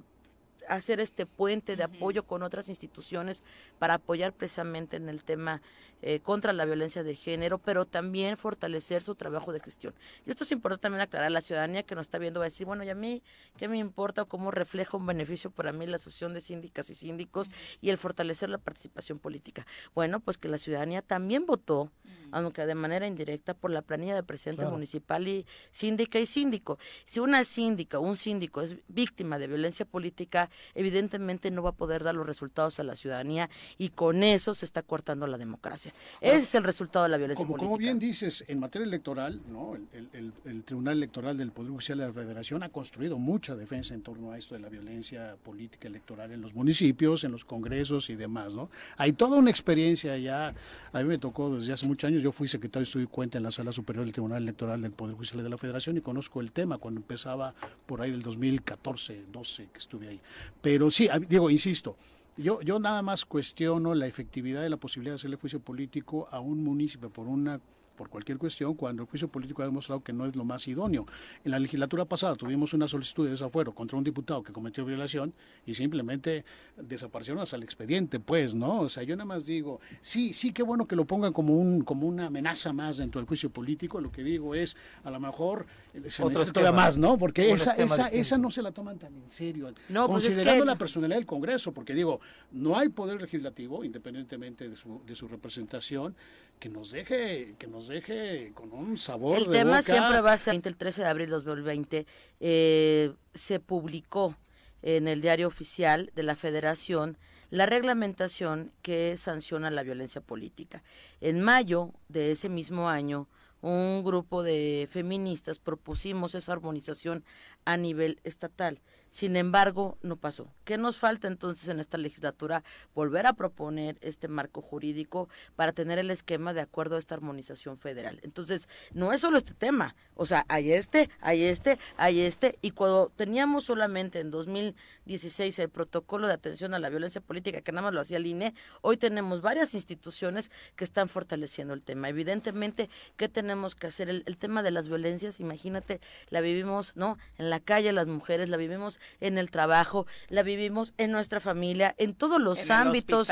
hacer 0.68 1.00
este 1.00 1.26
puente 1.26 1.76
de 1.76 1.84
apoyo 1.84 2.24
con 2.24 2.42
otras 2.42 2.68
instituciones 2.68 3.42
para 3.78 3.94
apoyar 3.94 4.32
precisamente 4.32 4.96
en 4.96 5.08
el 5.08 5.24
tema 5.24 5.62
eh, 6.00 6.20
contra 6.20 6.52
la 6.52 6.64
violencia 6.64 7.02
de 7.02 7.16
género, 7.16 7.58
pero 7.58 7.84
también 7.84 8.36
fortalecer 8.36 9.02
su 9.02 9.16
trabajo 9.16 9.52
de 9.52 9.58
gestión. 9.58 9.94
Y 10.26 10.30
esto 10.30 10.44
es 10.44 10.52
importante 10.52 10.82
también 10.82 11.00
aclarar 11.00 11.26
a 11.26 11.30
la 11.30 11.40
ciudadanía 11.40 11.82
que 11.82 11.96
nos 11.96 12.06
está 12.06 12.18
viendo, 12.18 12.38
va 12.38 12.44
a 12.44 12.48
decir, 12.48 12.66
bueno, 12.66 12.84
y 12.84 12.90
a 12.90 12.94
mí, 12.94 13.20
¿qué 13.56 13.66
me 13.66 13.78
importa 13.78 14.22
o 14.22 14.26
cómo 14.26 14.52
refleja 14.52 14.96
un 14.96 15.06
beneficio 15.06 15.50
para 15.50 15.72
mí 15.72 15.86
la 15.86 15.96
asociación 15.96 16.34
de 16.34 16.40
síndicas 16.40 16.88
y 16.90 16.94
síndicos 16.94 17.50
y 17.80 17.90
el 17.90 17.98
fortalecer 17.98 18.48
la 18.48 18.58
participación 18.58 19.18
política? 19.18 19.66
Bueno, 19.92 20.20
pues 20.20 20.38
que 20.38 20.48
la 20.48 20.58
ciudadanía 20.58 21.02
también 21.02 21.46
votó, 21.46 21.90
aunque 22.30 22.64
de 22.64 22.76
manera 22.76 23.08
indirecta, 23.08 23.54
por 23.54 23.72
la 23.72 23.82
planilla 23.82 24.14
de 24.14 24.22
presidente 24.22 24.66
municipal 24.66 25.26
y 25.26 25.46
síndica 25.72 26.20
y 26.20 26.26
síndico. 26.26 26.78
Si 27.06 27.18
una 27.18 27.42
síndica 27.42 27.98
o 27.98 28.02
un 28.02 28.16
síndico 28.16 28.60
es 28.60 28.76
víctima 28.86 29.40
de 29.40 29.48
violencia 29.48 29.84
política, 29.84 30.48
evidentemente 30.74 31.50
no 31.50 31.62
va 31.62 31.70
a 31.70 31.74
poder 31.74 32.04
dar 32.04 32.14
los 32.14 32.26
resultados 32.26 32.80
a 32.80 32.84
la 32.84 32.96
ciudadanía 32.96 33.50
y 33.76 33.90
con 33.90 34.22
eso 34.22 34.54
se 34.54 34.64
está 34.64 34.82
cortando 34.82 35.26
la 35.26 35.38
democracia. 35.38 35.92
Ese 36.20 36.38
es 36.38 36.54
el 36.54 36.64
resultado 36.64 37.04
de 37.04 37.10
la 37.10 37.16
violencia 37.16 37.44
como, 37.44 37.56
política. 37.56 37.68
Como 37.68 37.78
bien 37.78 37.98
dices, 37.98 38.44
en 38.48 38.58
materia 38.58 38.86
electoral, 38.86 39.40
¿no? 39.50 39.74
el, 39.74 40.62
Tribunal 40.64 40.96
Electoral 40.96 41.36
del 41.36 41.52
Poder 41.52 41.70
Judicial 41.70 41.98
de 41.98 42.06
la 42.06 42.12
Federación 42.12 42.62
ha 42.62 42.68
construido 42.68 43.18
mucha 43.18 43.54
defensa 43.54 43.94
en 43.94 44.02
torno 44.02 44.32
a 44.32 44.38
esto 44.38 44.54
de 44.54 44.60
la 44.60 44.68
violencia 44.68 45.36
política 45.42 45.88
electoral 45.88 46.32
en 46.32 46.40
los 46.40 46.54
municipios, 46.54 47.24
en 47.24 47.32
los 47.32 47.44
congresos 47.44 48.10
y 48.10 48.16
demás. 48.16 48.54
¿no? 48.54 48.70
Hay 48.96 49.12
toda 49.12 49.38
una 49.38 49.50
experiencia 49.50 50.16
ya, 50.18 50.54
a 50.92 50.98
mí 50.98 51.04
me 51.04 51.18
tocó 51.18 51.54
desde 51.54 51.72
hace 51.72 51.86
muchos 51.86 52.08
años, 52.08 52.22
yo 52.22 52.32
fui 52.32 52.48
secretario 52.48 52.84
de 52.84 52.88
Estudio 52.88 53.04
y 53.04 53.08
Cuenta 53.08 53.38
en 53.38 53.44
la 53.44 53.50
Sala 53.50 53.72
Superior 53.72 54.04
del 54.04 54.12
Tribunal 54.12 54.42
Electoral 54.42 54.82
del 54.82 54.92
Poder 54.92 55.14
Judicial 55.14 55.42
de 55.42 55.48
la 55.48 55.58
Federación 55.58 55.96
y 55.96 56.00
conozco 56.00 56.40
el 56.40 56.52
tema 56.52 56.78
cuando 56.78 57.00
empezaba 57.00 57.54
por 57.86 58.02
ahí 58.02 58.10
del 58.10 58.22
2014, 58.22 59.24
12 59.32 59.68
que 59.72 59.78
estuve 59.78 60.08
ahí. 60.08 60.20
Pero 60.60 60.90
sí, 60.90 61.08
digo, 61.28 61.50
insisto, 61.50 61.96
yo, 62.36 62.60
yo 62.62 62.78
nada 62.78 63.02
más 63.02 63.24
cuestiono 63.24 63.94
la 63.94 64.06
efectividad 64.06 64.62
de 64.62 64.70
la 64.70 64.76
posibilidad 64.76 65.12
de 65.12 65.16
hacerle 65.16 65.36
juicio 65.36 65.60
político 65.60 66.28
a 66.30 66.40
un 66.40 66.62
municipio 66.62 67.10
por 67.10 67.26
una 67.26 67.60
por 67.98 68.08
cualquier 68.08 68.38
cuestión 68.38 68.74
cuando 68.74 69.02
el 69.02 69.08
juicio 69.08 69.26
político 69.26 69.62
ha 69.62 69.64
demostrado 69.64 70.00
que 70.00 70.12
no 70.12 70.24
es 70.24 70.36
lo 70.36 70.44
más 70.44 70.68
idóneo. 70.68 71.04
En 71.44 71.50
la 71.50 71.58
legislatura 71.58 72.04
pasada 72.04 72.36
tuvimos 72.36 72.72
una 72.72 72.86
solicitud 72.86 73.24
de 73.24 73.32
desafuero 73.32 73.74
contra 73.74 73.98
un 73.98 74.04
diputado 74.04 74.40
que 74.44 74.52
cometió 74.52 74.84
violación 74.84 75.34
y 75.66 75.74
simplemente 75.74 76.44
desaparecieron 76.76 77.42
hasta 77.42 77.56
el 77.56 77.64
expediente, 77.64 78.20
pues, 78.20 78.54
¿no? 78.54 78.82
O 78.82 78.88
sea, 78.88 79.02
yo 79.02 79.16
nada 79.16 79.26
más 79.26 79.44
digo, 79.44 79.80
sí, 80.00 80.32
sí, 80.32 80.52
qué 80.52 80.62
bueno 80.62 80.86
que 80.86 80.94
lo 80.94 81.04
pongan 81.04 81.32
como, 81.32 81.58
un, 81.58 81.82
como 81.82 82.06
una 82.06 82.26
amenaza 82.26 82.72
más 82.72 82.98
dentro 82.98 83.20
del 83.20 83.26
juicio 83.26 83.50
político. 83.50 84.00
Lo 84.00 84.12
que 84.12 84.22
digo 84.22 84.54
es, 84.54 84.76
a 85.02 85.10
lo 85.10 85.18
mejor 85.18 85.66
eh, 85.92 86.08
se 86.08 86.24
necesita 86.24 86.70
más, 86.70 86.98
¿no? 86.98 87.18
Porque 87.18 87.50
esa, 87.50 87.72
esa, 87.72 88.06
esa 88.08 88.38
no 88.38 88.52
se 88.52 88.62
la 88.62 88.70
toman 88.70 88.98
tan 88.98 89.12
en 89.12 89.28
serio. 89.28 89.74
No, 89.88 90.06
pues 90.06 90.24
considerando 90.24 90.64
la 90.64 90.76
personalidad 90.76 91.16
del 91.16 91.26
Congreso, 91.26 91.72
porque 91.72 91.94
digo, 91.94 92.20
no 92.52 92.78
hay 92.78 92.90
poder 92.90 93.20
legislativo, 93.20 93.82
independientemente 93.82 94.68
de 94.68 94.76
su, 94.76 95.02
de 95.04 95.16
su 95.16 95.26
representación, 95.26 96.14
que 96.58 96.68
nos 96.68 96.90
deje, 96.90 97.54
que 97.58 97.66
nos 97.66 97.88
deje 97.88 98.52
con 98.54 98.72
un 98.72 98.96
sabor 98.96 99.38
el 99.38 99.50
tema 99.50 99.82
siempre 99.82 100.20
va 100.20 100.32
a 100.32 100.38
ser 100.38 100.54
el 100.54 100.76
13 100.76 101.02
de 101.02 101.08
abril 101.08 101.26
de 101.26 101.32
2020 101.32 102.06
eh, 102.40 103.12
se 103.34 103.60
publicó 103.60 104.36
en 104.82 105.08
el 105.08 105.20
diario 105.20 105.46
oficial 105.48 106.10
de 106.14 106.22
la 106.22 106.36
Federación 106.36 107.18
la 107.50 107.66
reglamentación 107.66 108.72
que 108.82 109.16
sanciona 109.16 109.70
la 109.70 109.82
violencia 109.82 110.20
política. 110.20 110.82
En 111.20 111.40
mayo 111.40 111.94
de 112.08 112.32
ese 112.32 112.48
mismo 112.48 112.88
año, 112.90 113.26
un 113.60 114.04
grupo 114.04 114.42
de 114.42 114.86
feministas 114.90 115.58
propusimos 115.58 116.34
esa 116.34 116.52
armonización 116.52 117.24
a 117.64 117.76
nivel 117.76 118.20
estatal. 118.22 118.80
Sin 119.10 119.36
embargo, 119.36 119.98
no 120.02 120.16
pasó. 120.16 120.52
¿Qué 120.64 120.76
nos 120.76 120.98
falta 120.98 121.28
entonces 121.28 121.68
en 121.68 121.80
esta 121.80 121.98
legislatura? 121.98 122.62
Volver 122.94 123.26
a 123.26 123.32
proponer 123.32 123.96
este 124.00 124.28
marco 124.28 124.60
jurídico 124.60 125.28
para 125.56 125.72
tener 125.72 125.98
el 125.98 126.10
esquema 126.10 126.52
de 126.52 126.60
acuerdo 126.60 126.96
a 126.96 126.98
esta 126.98 127.14
armonización 127.14 127.78
federal. 127.78 128.20
Entonces, 128.22 128.68
no 128.92 129.12
es 129.12 129.20
solo 129.20 129.38
este 129.38 129.54
tema. 129.54 129.96
O 130.14 130.26
sea, 130.26 130.44
hay 130.48 130.72
este, 130.72 131.08
hay 131.20 131.42
este, 131.44 131.78
hay 131.96 132.20
este. 132.20 132.58
Y 132.60 132.72
cuando 132.72 133.10
teníamos 133.14 133.64
solamente 133.64 134.20
en 134.20 134.30
2016 134.30 135.58
el 135.58 135.68
protocolo 135.70 136.28
de 136.28 136.34
atención 136.34 136.74
a 136.74 136.78
la 136.78 136.90
violencia 136.90 137.20
política, 137.20 137.60
que 137.60 137.72
nada 137.72 137.82
más 137.82 137.94
lo 137.94 138.00
hacía 138.00 138.18
el 138.18 138.26
INE, 138.26 138.54
hoy 138.82 138.96
tenemos 138.96 139.40
varias 139.40 139.74
instituciones 139.74 140.50
que 140.76 140.84
están 140.84 141.08
fortaleciendo 141.08 141.72
el 141.72 141.82
tema. 141.82 142.08
Evidentemente, 142.08 142.90
¿qué 143.16 143.28
tenemos 143.28 143.74
que 143.74 143.86
hacer? 143.86 144.08
El, 144.08 144.22
el 144.26 144.36
tema 144.36 144.62
de 144.62 144.70
las 144.70 144.88
violencias, 144.88 145.40
imagínate, 145.40 146.00
la 146.30 146.40
vivimos, 146.40 146.92
¿no? 146.94 147.16
En 147.38 147.48
la 147.48 147.60
calle 147.60 147.92
las 147.92 148.06
mujeres, 148.06 148.48
la 148.48 148.56
vivimos 148.56 148.97
en 149.20 149.38
el 149.38 149.50
trabajo, 149.50 150.06
la 150.28 150.42
vivimos 150.42 150.92
en 150.98 151.12
nuestra 151.12 151.40
familia, 151.40 151.94
en 151.98 152.14
todos 152.14 152.40
los 152.40 152.70
ámbitos. 152.70 153.28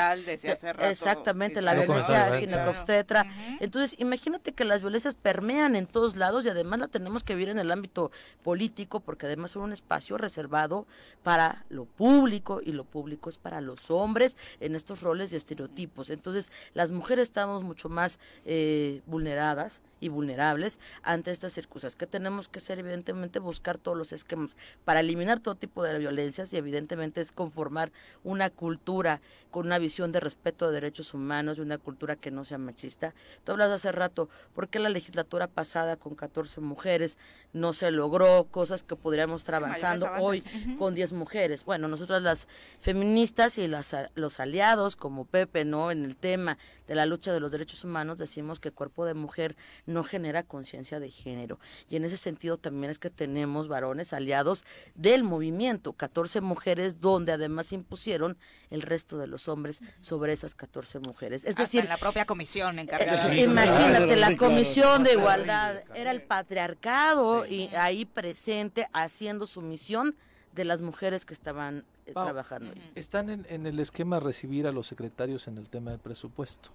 exactamente, 0.80 1.62
la 1.62 1.74
violencia 1.74 2.38
ginecobstetra. 2.38 3.26
Entonces, 3.60 3.98
imagínate 4.00 4.52
que 4.52 4.64
las 4.64 4.80
violencias 4.80 5.14
permean 5.14 5.76
en 5.76 5.86
todos 5.86 6.16
lados 6.16 6.44
y 6.46 6.48
además 6.48 6.80
la 6.80 6.88
tenemos 6.88 7.24
que 7.24 7.34
vivir 7.34 7.50
en 7.50 7.58
el 7.58 7.70
ámbito 7.70 8.10
político 8.42 9.00
porque 9.00 9.26
además 9.26 9.52
es 9.52 9.56
un 9.56 9.72
espacio 9.72 10.18
reservado 10.18 10.86
para 11.22 11.64
lo 11.68 11.84
público 11.84 12.60
y 12.64 12.72
lo 12.72 12.84
público 12.84 13.30
es 13.30 13.38
para 13.38 13.60
los 13.60 13.90
hombres 13.90 14.36
en 14.60 14.74
estos 14.74 15.02
roles 15.02 15.32
y 15.32 15.36
estereotipos. 15.36 16.10
Entonces, 16.10 16.52
las 16.74 16.90
mujeres 16.90 17.24
estamos 17.24 17.62
mucho 17.62 17.88
más 17.88 18.18
eh, 18.44 19.02
vulneradas 19.06 19.80
y 20.06 20.08
vulnerables 20.08 20.78
ante 21.02 21.30
estas 21.30 21.52
circunstancias. 21.52 21.96
que 21.96 22.06
tenemos 22.06 22.48
que 22.48 22.58
hacer? 22.58 22.78
Evidentemente 22.78 23.38
buscar 23.38 23.76
todos 23.76 23.98
los 23.98 24.12
esquemas 24.12 24.56
para 24.84 25.00
eliminar 25.00 25.40
todo 25.40 25.56
tipo 25.56 25.82
de 25.82 25.98
violencias 25.98 26.52
y 26.52 26.56
evidentemente 26.56 27.20
es 27.20 27.32
conformar 27.32 27.92
una 28.24 28.48
cultura 28.50 29.20
con 29.50 29.66
una 29.66 29.78
visión 29.78 30.12
de 30.12 30.20
respeto 30.20 30.68
de 30.68 30.74
derechos 30.74 31.12
humanos 31.12 31.58
y 31.58 31.60
una 31.60 31.78
cultura 31.78 32.16
que 32.16 32.30
no 32.30 32.44
sea 32.44 32.58
machista. 32.58 33.14
Tú 33.44 33.52
hablas 33.52 33.70
hace 33.70 33.92
rato, 33.92 34.28
¿por 34.54 34.68
qué 34.68 34.78
la 34.78 34.88
legislatura 34.88 35.48
pasada 35.48 35.96
con 35.96 36.14
14 36.14 36.60
mujeres 36.60 37.18
no 37.52 37.72
se 37.72 37.90
logró 37.90 38.44
cosas 38.50 38.82
que 38.82 38.96
podríamos 38.96 39.42
estar 39.42 39.56
avanzando 39.56 40.08
hoy 40.20 40.42
con 40.78 40.94
10 40.94 41.12
mujeres? 41.12 41.64
Bueno, 41.64 41.88
nosotros 41.88 42.22
las 42.22 42.48
feministas 42.80 43.58
y 43.58 43.66
las, 43.66 43.94
los 44.14 44.38
aliados 44.40 44.94
como 44.94 45.24
Pepe, 45.24 45.64
¿no? 45.64 45.90
En 45.90 46.04
el 46.04 46.16
tema 46.16 46.58
de 46.86 46.94
la 46.94 47.06
lucha 47.06 47.32
de 47.32 47.40
los 47.40 47.50
derechos 47.50 47.82
humanos 47.82 48.18
decimos 48.18 48.60
que 48.60 48.70
cuerpo 48.70 49.04
de 49.04 49.14
mujer 49.14 49.56
no 49.86 49.95
genera 50.04 50.42
conciencia 50.42 51.00
de 51.00 51.10
género. 51.10 51.58
Y 51.88 51.96
en 51.96 52.04
ese 52.04 52.16
sentido 52.16 52.58
también 52.58 52.90
es 52.90 52.98
que 52.98 53.10
tenemos 53.10 53.68
varones 53.68 54.12
aliados 54.12 54.64
del 54.94 55.22
movimiento, 55.22 55.92
14 55.92 56.40
mujeres 56.40 57.00
donde 57.00 57.32
además 57.32 57.72
impusieron 57.72 58.36
el 58.70 58.82
resto 58.82 59.18
de 59.18 59.26
los 59.26 59.48
hombres 59.48 59.80
sobre 60.00 60.32
esas 60.32 60.54
14 60.54 61.00
mujeres. 61.00 61.44
Es 61.44 61.56
decir, 61.56 61.82
en 61.82 61.88
la 61.88 61.96
propia 61.96 62.24
comisión 62.24 62.78
encargada. 62.78 63.34
imagínate, 63.34 64.16
la 64.16 64.36
comisión 64.36 65.04
de 65.04 65.12
igualdad 65.12 65.82
era 65.94 66.10
el 66.10 66.22
patriarcado 66.22 67.46
y 67.46 67.68
ahí 67.74 68.04
presente 68.04 68.88
haciendo 68.92 69.46
su 69.46 69.62
misión 69.62 70.16
de 70.54 70.64
las 70.64 70.80
mujeres 70.80 71.26
que 71.26 71.34
estaban 71.34 71.84
eh, 72.06 72.12
trabajando. 72.12 72.72
Están 72.94 73.30
en, 73.30 73.46
en, 73.48 73.66
el 73.66 73.78
esquema 73.78 74.20
recibir 74.20 74.66
a 74.66 74.72
los 74.72 74.86
secretarios 74.86 75.48
en 75.48 75.58
el 75.58 75.68
tema 75.68 75.90
del 75.90 76.00
presupuesto. 76.00 76.70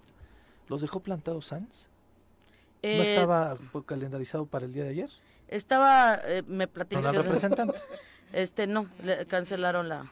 ¿Los 0.68 0.80
dejó 0.80 1.00
plantados 1.00 1.46
Sanz? 1.46 1.88
¿No 2.82 2.88
eh, 2.88 3.14
estaba 3.14 3.56
calendarizado 3.86 4.46
para 4.46 4.66
el 4.66 4.72
día 4.72 4.82
de 4.84 4.90
ayer? 4.90 5.10
Estaba, 5.46 6.18
eh, 6.24 6.42
me 6.46 6.66
platicó. 6.66 7.00
¿Con 7.02 7.12
la 7.14 7.22
representante? 7.22 7.78
Este, 8.32 8.66
no, 8.66 8.88
le 9.04 9.26
cancelaron 9.26 9.90
la, 9.90 10.10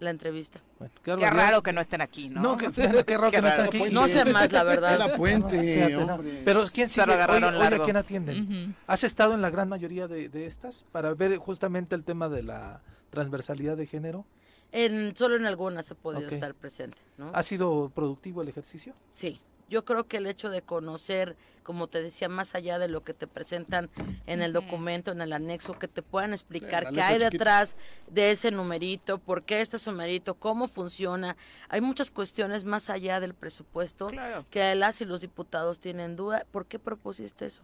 la 0.00 0.10
entrevista. 0.10 0.60
qué, 1.04 1.14
raro 1.14 1.62
que 1.62 1.72
no 1.72 1.80
estén 1.80 2.00
aquí, 2.00 2.28
¿no? 2.28 2.42
No, 2.42 2.56
qué, 2.56 2.66
raro 2.66 3.04
que 3.30 3.40
no 3.40 3.46
estén 3.46 3.66
aquí. 3.66 3.82
No 3.92 4.08
sé 4.08 4.24
más, 4.24 4.50
la 4.50 4.64
verdad. 4.64 4.96
Era 4.96 5.14
puente, 5.14 5.96
Pero 6.44 6.64
¿quién 6.72 6.88
sigue? 6.88 7.06
Hoy, 7.06 7.42
hoy 7.44 7.62
a 7.62 7.78
quién 7.78 7.96
atienden? 7.96 8.74
¿Has 8.88 9.04
estado 9.04 9.34
en 9.34 9.40
la 9.40 9.50
gran 9.50 9.68
mayoría 9.68 10.08
de, 10.08 10.28
de, 10.28 10.46
estas 10.46 10.84
para 10.90 11.14
ver 11.14 11.36
justamente 11.36 11.94
el 11.94 12.02
tema 12.02 12.28
de 12.28 12.42
la 12.42 12.80
transversalidad 13.10 13.76
de 13.76 13.86
género? 13.86 14.26
En, 14.72 15.16
solo 15.16 15.36
en 15.36 15.46
algunas 15.46 15.88
he 15.92 15.94
podido 15.94 16.28
estar 16.28 16.54
presente. 16.54 16.98
¿no? 17.16 17.30
¿Ha 17.32 17.42
sido 17.44 17.92
productivo 17.94 18.42
el 18.42 18.48
ejercicio? 18.48 18.94
Sí, 19.12 19.38
yo 19.68 19.84
creo 19.84 20.06
que 20.06 20.16
el 20.16 20.26
hecho 20.26 20.50
de 20.50 20.62
conocer, 20.62 21.36
como 21.62 21.86
te 21.86 22.02
decía, 22.02 22.28
más 22.28 22.54
allá 22.54 22.78
de 22.78 22.88
lo 22.88 23.04
que 23.04 23.14
te 23.14 23.26
presentan 23.26 23.90
en 24.26 24.40
el 24.40 24.52
documento, 24.52 25.12
en 25.12 25.20
el 25.20 25.32
anexo, 25.32 25.78
que 25.78 25.88
te 25.88 26.02
puedan 26.02 26.32
explicar 26.32 26.90
qué 26.90 27.02
hay 27.02 27.18
detrás 27.18 27.76
de 28.08 28.30
ese 28.30 28.50
numerito, 28.50 29.18
por 29.18 29.44
qué 29.44 29.60
este 29.60 29.76
numerito, 29.90 30.34
cómo 30.34 30.68
funciona. 30.68 31.36
Hay 31.68 31.80
muchas 31.80 32.10
cuestiones 32.10 32.64
más 32.64 32.88
allá 32.90 33.20
del 33.20 33.34
presupuesto 33.34 34.10
que 34.50 34.74
las 34.74 35.00
y 35.00 35.04
los 35.04 35.20
diputados 35.20 35.80
tienen 35.80 36.16
duda. 36.16 36.46
¿Por 36.50 36.66
qué 36.66 36.78
propusiste 36.78 37.46
eso? 37.46 37.62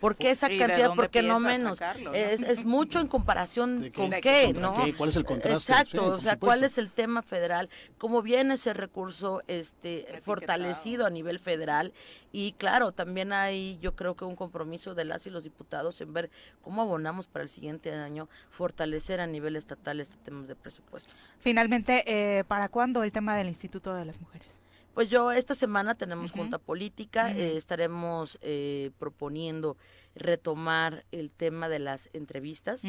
¿Por 0.00 0.16
qué 0.16 0.30
esa 0.30 0.48
cantidad? 0.48 0.94
¿Por 0.94 1.10
qué 1.10 1.22
no 1.22 1.40
menos? 1.40 1.80
Es, 2.12 2.42
es, 2.42 2.64
mucho 2.64 3.00
en 3.00 3.08
comparación 3.08 3.90
con 3.94 4.10
qué, 4.10 4.52
¿no? 4.52 4.74
¿Cuál 4.96 5.10
es 5.10 5.16
el 5.16 5.24
contraste? 5.24 5.72
Exacto, 5.72 6.06
o 6.06 6.20
sea, 6.20 6.36
¿cuál 6.36 6.64
es 6.64 6.78
el 6.78 6.90
tema 6.90 7.22
federal? 7.22 7.68
¿Cómo 7.98 8.22
viene 8.22 8.54
ese 8.54 8.74
recurso 8.74 9.42
este 9.46 10.20
fortalecido 10.22 11.06
a 11.06 11.10
nivel 11.10 11.38
federal? 11.38 11.92
Y 12.32 12.52
claro, 12.52 12.92
también 12.92 13.32
hay, 13.32 13.78
yo 13.80 13.96
creo 13.96 14.14
que 14.14 14.24
un 14.24 14.36
compromiso 14.36 14.94
de 14.94 15.06
las 15.06 15.26
y 15.26 15.30
los 15.30 15.44
diputados 15.44 16.00
en 16.00 16.12
ver 16.12 16.30
cómo 16.60 16.82
abonamos 16.82 17.26
para 17.26 17.42
el 17.42 17.48
siguiente 17.48 17.92
año 17.92 18.28
fortalecer 18.50 19.20
a 19.20 19.26
nivel 19.26 19.56
estatal 19.56 20.00
este 20.00 20.16
tema 20.18 20.46
de 20.46 20.54
presupuesto. 20.54 21.14
Finalmente, 21.38 22.04
eh, 22.06 22.44
¿para 22.44 22.68
cuándo 22.68 23.02
el 23.02 23.12
tema 23.12 23.36
del 23.36 23.48
Instituto 23.48 23.94
de 23.94 24.04
las 24.04 24.20
Mujeres? 24.20 24.65
Pues 24.96 25.10
yo 25.10 25.30
esta 25.30 25.54
semana 25.54 25.94
tenemos 25.94 26.32
junta 26.32 26.56
política, 26.56 27.30
eh, 27.30 27.58
estaremos 27.58 28.38
eh, 28.40 28.92
proponiendo 28.98 29.76
retomar 30.14 31.04
el 31.12 31.30
tema 31.30 31.68
de 31.68 31.78
las 31.78 32.08
entrevistas, 32.14 32.82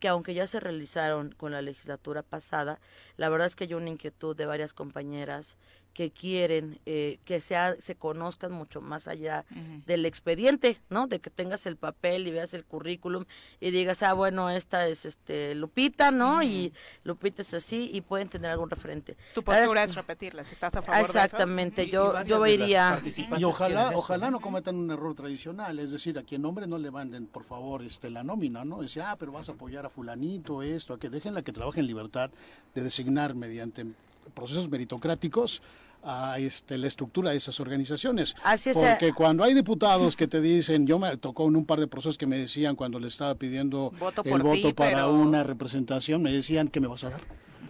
que 0.00 0.08
aunque 0.08 0.34
ya 0.34 0.48
se 0.48 0.58
realizaron 0.58 1.30
con 1.30 1.52
la 1.52 1.62
legislatura 1.62 2.24
pasada, 2.24 2.80
la 3.16 3.28
verdad 3.28 3.46
es 3.46 3.54
que 3.54 3.62
hay 3.62 3.74
una 3.74 3.90
inquietud 3.90 4.34
de 4.34 4.44
varias 4.44 4.74
compañeras 4.74 5.56
que 5.92 6.10
quieren 6.10 6.80
eh, 6.86 7.18
que 7.24 7.40
sea, 7.40 7.76
se 7.78 7.94
conozcan 7.94 8.52
mucho 8.52 8.80
más 8.80 9.08
allá 9.08 9.44
del 9.86 10.06
expediente, 10.06 10.78
¿no? 10.88 11.06
De 11.06 11.20
que 11.20 11.30
tengas 11.30 11.66
el 11.66 11.76
papel 11.76 12.26
y 12.26 12.30
veas 12.30 12.54
el 12.54 12.64
currículum 12.64 13.24
y 13.60 13.70
digas, 13.70 14.02
ah, 14.02 14.12
bueno, 14.12 14.50
esta 14.50 14.86
es 14.86 15.04
este 15.04 15.54
Lupita, 15.54 16.10
¿no? 16.10 16.42
Y 16.42 16.72
Lupita 17.04 17.42
es 17.42 17.54
así 17.54 17.90
y 17.92 18.00
pueden 18.00 18.28
tener 18.28 18.50
algún 18.50 18.70
referente. 18.70 19.16
Tu 19.34 19.42
postura 19.42 19.84
es 19.84 19.94
repetirlas, 19.94 20.50
¿estás 20.50 20.74
a 20.76 20.82
favor 20.82 21.00
Exactamente, 21.00 21.82
de 21.82 21.88
eso? 21.88 22.22
yo, 22.22 22.24
yo 22.24 22.46
iría... 22.46 23.00
Y 23.38 23.44
ojalá, 23.44 23.92
ojalá 23.94 24.30
no 24.30 24.40
cometan 24.40 24.76
un 24.76 24.90
error 24.90 25.14
tradicional, 25.14 25.78
es 25.78 25.90
decir, 25.90 26.18
a 26.18 26.22
quien 26.22 26.42
nombre 26.42 26.66
no 26.66 26.78
le 26.78 26.90
manden, 26.90 27.26
por 27.26 27.44
favor, 27.44 27.82
este 27.82 28.10
la 28.10 28.22
nómina, 28.22 28.64
¿no? 28.64 28.82
Dice, 28.82 29.02
ah, 29.02 29.16
pero 29.18 29.32
vas 29.32 29.48
a 29.48 29.52
apoyar 29.52 29.86
a 29.86 29.90
fulanito, 29.90 30.62
esto, 30.62 30.94
a 30.94 30.98
que 30.98 31.10
dejen 31.10 31.34
la 31.34 31.42
que 31.42 31.52
trabaje 31.52 31.80
en 31.80 31.86
libertad 31.86 32.30
de 32.74 32.82
designar 32.82 33.34
mediante 33.34 33.86
procesos 34.34 34.68
meritocráticos 34.68 35.62
a 36.04 36.38
este, 36.38 36.78
la 36.78 36.88
estructura 36.88 37.30
de 37.30 37.36
esas 37.36 37.60
organizaciones. 37.60 38.34
Así 38.42 38.70
es. 38.70 38.76
Porque 38.76 39.08
eh. 39.08 39.12
cuando 39.14 39.44
hay 39.44 39.54
diputados 39.54 40.16
que 40.16 40.26
te 40.26 40.40
dicen, 40.40 40.86
yo 40.86 40.98
me 40.98 41.16
tocó 41.16 41.48
en 41.48 41.56
un 41.56 41.64
par 41.64 41.80
de 41.80 41.86
procesos 41.86 42.18
que 42.18 42.26
me 42.26 42.38
decían 42.38 42.76
cuando 42.76 42.98
le 42.98 43.08
estaba 43.08 43.34
pidiendo 43.34 43.92
el 44.24 44.42
voto 44.42 44.74
para 44.74 45.08
una 45.08 45.42
representación, 45.42 46.22
me 46.22 46.32
decían, 46.32 46.68
¿qué 46.68 46.80
me 46.80 46.88
vas 46.88 47.04
a 47.04 47.10
dar? 47.10 47.20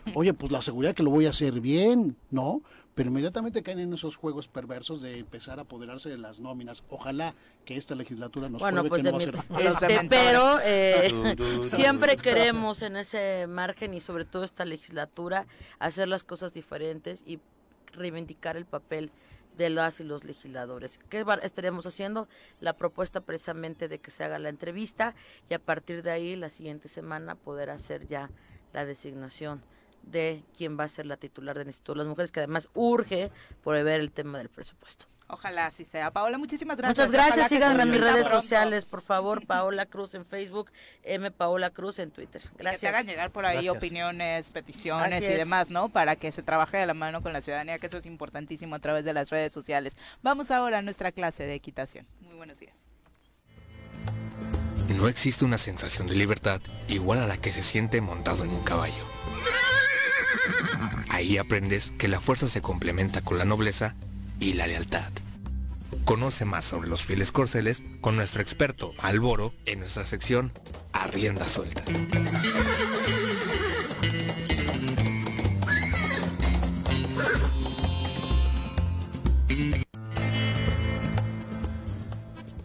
Oye, 0.14 0.32
pues 0.34 0.50
la 0.50 0.62
seguridad 0.62 0.94
que 0.94 1.02
lo 1.02 1.10
voy 1.10 1.26
a 1.26 1.30
hacer 1.30 1.60
bien, 1.60 2.16
¿no? 2.30 2.62
Pero 2.94 3.09
inmediatamente 3.09 3.62
caen 3.62 3.78
en 3.78 3.94
esos 3.94 4.16
juegos 4.16 4.48
perversos 4.48 5.01
de 5.01 5.19
empezar 5.19 5.59
a 5.59 5.62
apoderarse 5.62 6.10
de 6.10 6.19
las 6.19 6.40
nóminas. 6.40 6.85
Ojalá 6.90 7.35
que 7.64 7.77
esta 7.77 7.94
legislatura 7.94 8.51
nos 8.51 8.60
bueno, 8.60 8.85
pues 8.85 9.02
que 9.02 9.10
no 9.10 9.16
va 9.16 9.19
a 9.19 9.24
ser. 9.24 9.36
Este, 9.60 10.09
pero 10.10 10.59
eh, 10.62 11.36
siempre 11.64 12.16
queremos 12.16 12.82
en 12.82 12.97
ese 12.97 13.47
margen 13.47 13.94
y 13.94 14.01
sobre 14.01 14.27
todo 14.27 14.44
esta 14.44 14.66
legislatura 14.66 15.47
hacer 15.78 16.09
las 16.09 16.23
cosas 16.24 16.52
diferentes 16.52 17.23
y 17.27 17.40
reivindicar 17.93 18.56
el 18.56 18.66
papel 18.66 19.10
de 19.56 19.70
las 19.70 20.01
y 20.01 20.05
los 20.05 20.24
legisladores. 20.24 20.98
¿Qué 21.09 21.24
estaremos 21.43 21.86
haciendo? 21.86 22.28
La 22.60 22.74
propuesta 22.74 23.20
precisamente 23.20 23.89
de 23.89 23.98
que 23.98 24.10
se 24.10 24.24
haga 24.24 24.39
la 24.39 24.48
entrevista 24.48 25.14
y 25.48 25.55
a 25.55 25.59
partir 25.59 26.02
de 26.02 26.10
ahí 26.10 26.36
la 26.36 26.48
siguiente 26.48 26.89
semana 26.89 27.36
poder 27.36 27.70
hacer 27.70 28.06
ya 28.06 28.31
la 28.73 28.85
designación 28.85 29.62
de 30.02 30.42
quién 30.56 30.78
va 30.78 30.84
a 30.84 30.88
ser 30.88 31.06
la 31.06 31.16
titular 31.16 31.56
del 31.58 31.68
Instituto 31.68 31.92
de 31.94 31.98
las 31.98 32.06
Mujeres, 32.06 32.32
que 32.32 32.40
además 32.40 32.68
urge 32.74 33.30
por 33.62 33.82
ver 33.82 34.00
el 34.00 34.10
tema 34.12 34.38
del 34.38 34.48
presupuesto. 34.48 35.06
Ojalá 35.32 35.66
así 35.66 35.86
sea. 35.86 36.10
Paola, 36.10 36.36
muchísimas 36.36 36.76
gracias. 36.76 37.08
Muchas 37.08 37.10
gracias. 37.10 37.48
Síganme 37.48 37.84
en 37.84 37.90
mis 37.90 38.00
redes 38.00 38.28
sociales, 38.28 38.84
por 38.84 39.00
favor. 39.00 39.46
Paola 39.46 39.86
Cruz 39.86 40.14
en 40.14 40.26
Facebook, 40.26 40.70
M. 41.04 41.30
Paola 41.30 41.70
Cruz 41.70 41.98
en 42.00 42.10
Twitter. 42.10 42.42
Gracias. 42.58 42.80
Que 42.80 42.86
te 42.86 42.88
hagan 42.88 43.06
llegar 43.06 43.30
por 43.30 43.46
ahí 43.46 43.66
opiniones, 43.70 44.50
peticiones 44.50 45.22
y 45.22 45.28
demás, 45.28 45.70
¿no? 45.70 45.88
Para 45.88 46.16
que 46.16 46.32
se 46.32 46.42
trabaje 46.42 46.76
de 46.76 46.84
la 46.84 46.92
mano 46.92 47.22
con 47.22 47.32
la 47.32 47.40
ciudadanía, 47.40 47.78
que 47.78 47.86
eso 47.86 47.96
es 47.96 48.04
importantísimo 48.04 48.74
a 48.74 48.78
través 48.78 49.06
de 49.06 49.14
las 49.14 49.30
redes 49.30 49.54
sociales. 49.54 49.96
Vamos 50.22 50.50
ahora 50.50 50.78
a 50.78 50.82
nuestra 50.82 51.12
clase 51.12 51.44
de 51.44 51.54
equitación. 51.54 52.06
Muy 52.20 52.34
buenos 52.34 52.60
días. 52.60 52.76
No 54.88 55.08
existe 55.08 55.46
una 55.46 55.56
sensación 55.56 56.08
de 56.08 56.14
libertad 56.14 56.60
igual 56.88 57.20
a 57.20 57.26
la 57.26 57.38
que 57.38 57.52
se 57.52 57.62
siente 57.62 58.02
montado 58.02 58.44
en 58.44 58.50
un 58.50 58.62
caballo. 58.62 59.06
Ahí 61.09 61.38
aprendes 61.38 61.92
que 61.98 62.09
la 62.09 62.20
fuerza 62.20 62.48
se 62.48 62.62
complementa 62.62 63.20
con 63.22 63.38
la 63.38 63.44
nobleza 63.44 63.94
y 64.40 64.54
la 64.54 64.66
lealtad. 64.66 65.12
Conoce 66.04 66.44
más 66.44 66.64
sobre 66.64 66.88
los 66.88 67.04
fieles 67.04 67.30
corceles 67.30 67.82
con 68.00 68.16
nuestro 68.16 68.42
experto 68.42 68.92
Alboro 68.98 69.54
en 69.66 69.80
nuestra 69.80 70.04
sección 70.04 70.52
Arrienda 70.92 71.46
Suelta. 71.46 71.82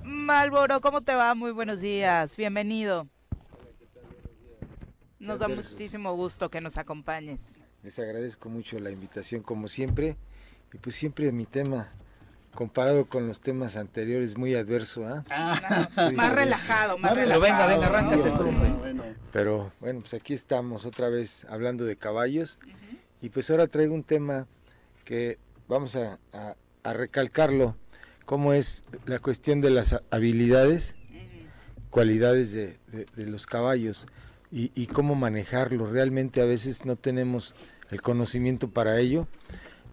Malboro, 0.03 0.81
¿cómo 0.81 1.01
te 1.01 1.13
va? 1.13 1.35
Muy 1.35 1.51
buenos 1.51 1.79
días, 1.79 2.35
bienvenido. 2.35 3.07
Nos 5.19 5.39
da 5.39 5.47
muchísimo 5.47 6.13
gusto 6.15 6.49
que 6.49 6.61
nos 6.61 6.77
acompañes. 6.77 7.39
Les 7.87 7.99
agradezco 7.99 8.49
mucho 8.49 8.81
la 8.81 8.91
invitación 8.91 9.41
como 9.41 9.69
siempre 9.69 10.17
y 10.73 10.77
pues 10.77 10.93
siempre 10.93 11.31
mi 11.31 11.45
tema 11.45 11.87
comparado 12.53 13.05
con 13.05 13.29
los 13.29 13.39
temas 13.39 13.77
anteriores, 13.77 14.37
muy 14.37 14.55
adverso, 14.55 15.07
¿ah? 15.07 15.23
ah 15.29 15.87
más 16.13 16.35
relajado, 16.35 16.97
más 16.97 17.15
relajado. 17.15 17.39
Venga, 17.39 17.65
venga, 17.65 17.87
arráncate 17.87 18.29
tú. 18.31 19.03
Pero 19.31 19.71
bueno, 19.79 20.01
pues 20.01 20.13
aquí 20.15 20.33
estamos 20.33 20.85
otra 20.85 21.07
vez 21.07 21.45
hablando 21.49 21.85
de 21.85 21.95
caballos. 21.95 22.59
Y 23.21 23.29
pues 23.29 23.49
ahora 23.51 23.67
traigo 23.67 23.95
un 23.95 24.03
tema 24.03 24.47
que 25.05 25.37
vamos 25.69 25.95
a, 25.95 26.19
recalcarlo, 26.83 27.77
cómo 28.25 28.51
es 28.51 28.83
la 29.05 29.19
cuestión 29.19 29.61
de 29.61 29.69
las 29.69 29.95
habilidades, 30.11 30.97
cualidades 31.89 32.51
de, 32.51 32.77
los 33.15 33.45
caballos 33.45 34.07
y, 34.51 34.73
y 34.75 34.87
cómo 34.87 35.15
manejarlo. 35.15 35.89
Realmente 35.89 36.41
a 36.41 36.45
veces 36.45 36.83
no 36.83 36.97
tenemos 36.97 37.55
el 37.89 38.01
conocimiento 38.01 38.69
para 38.69 38.99
ello 38.99 39.27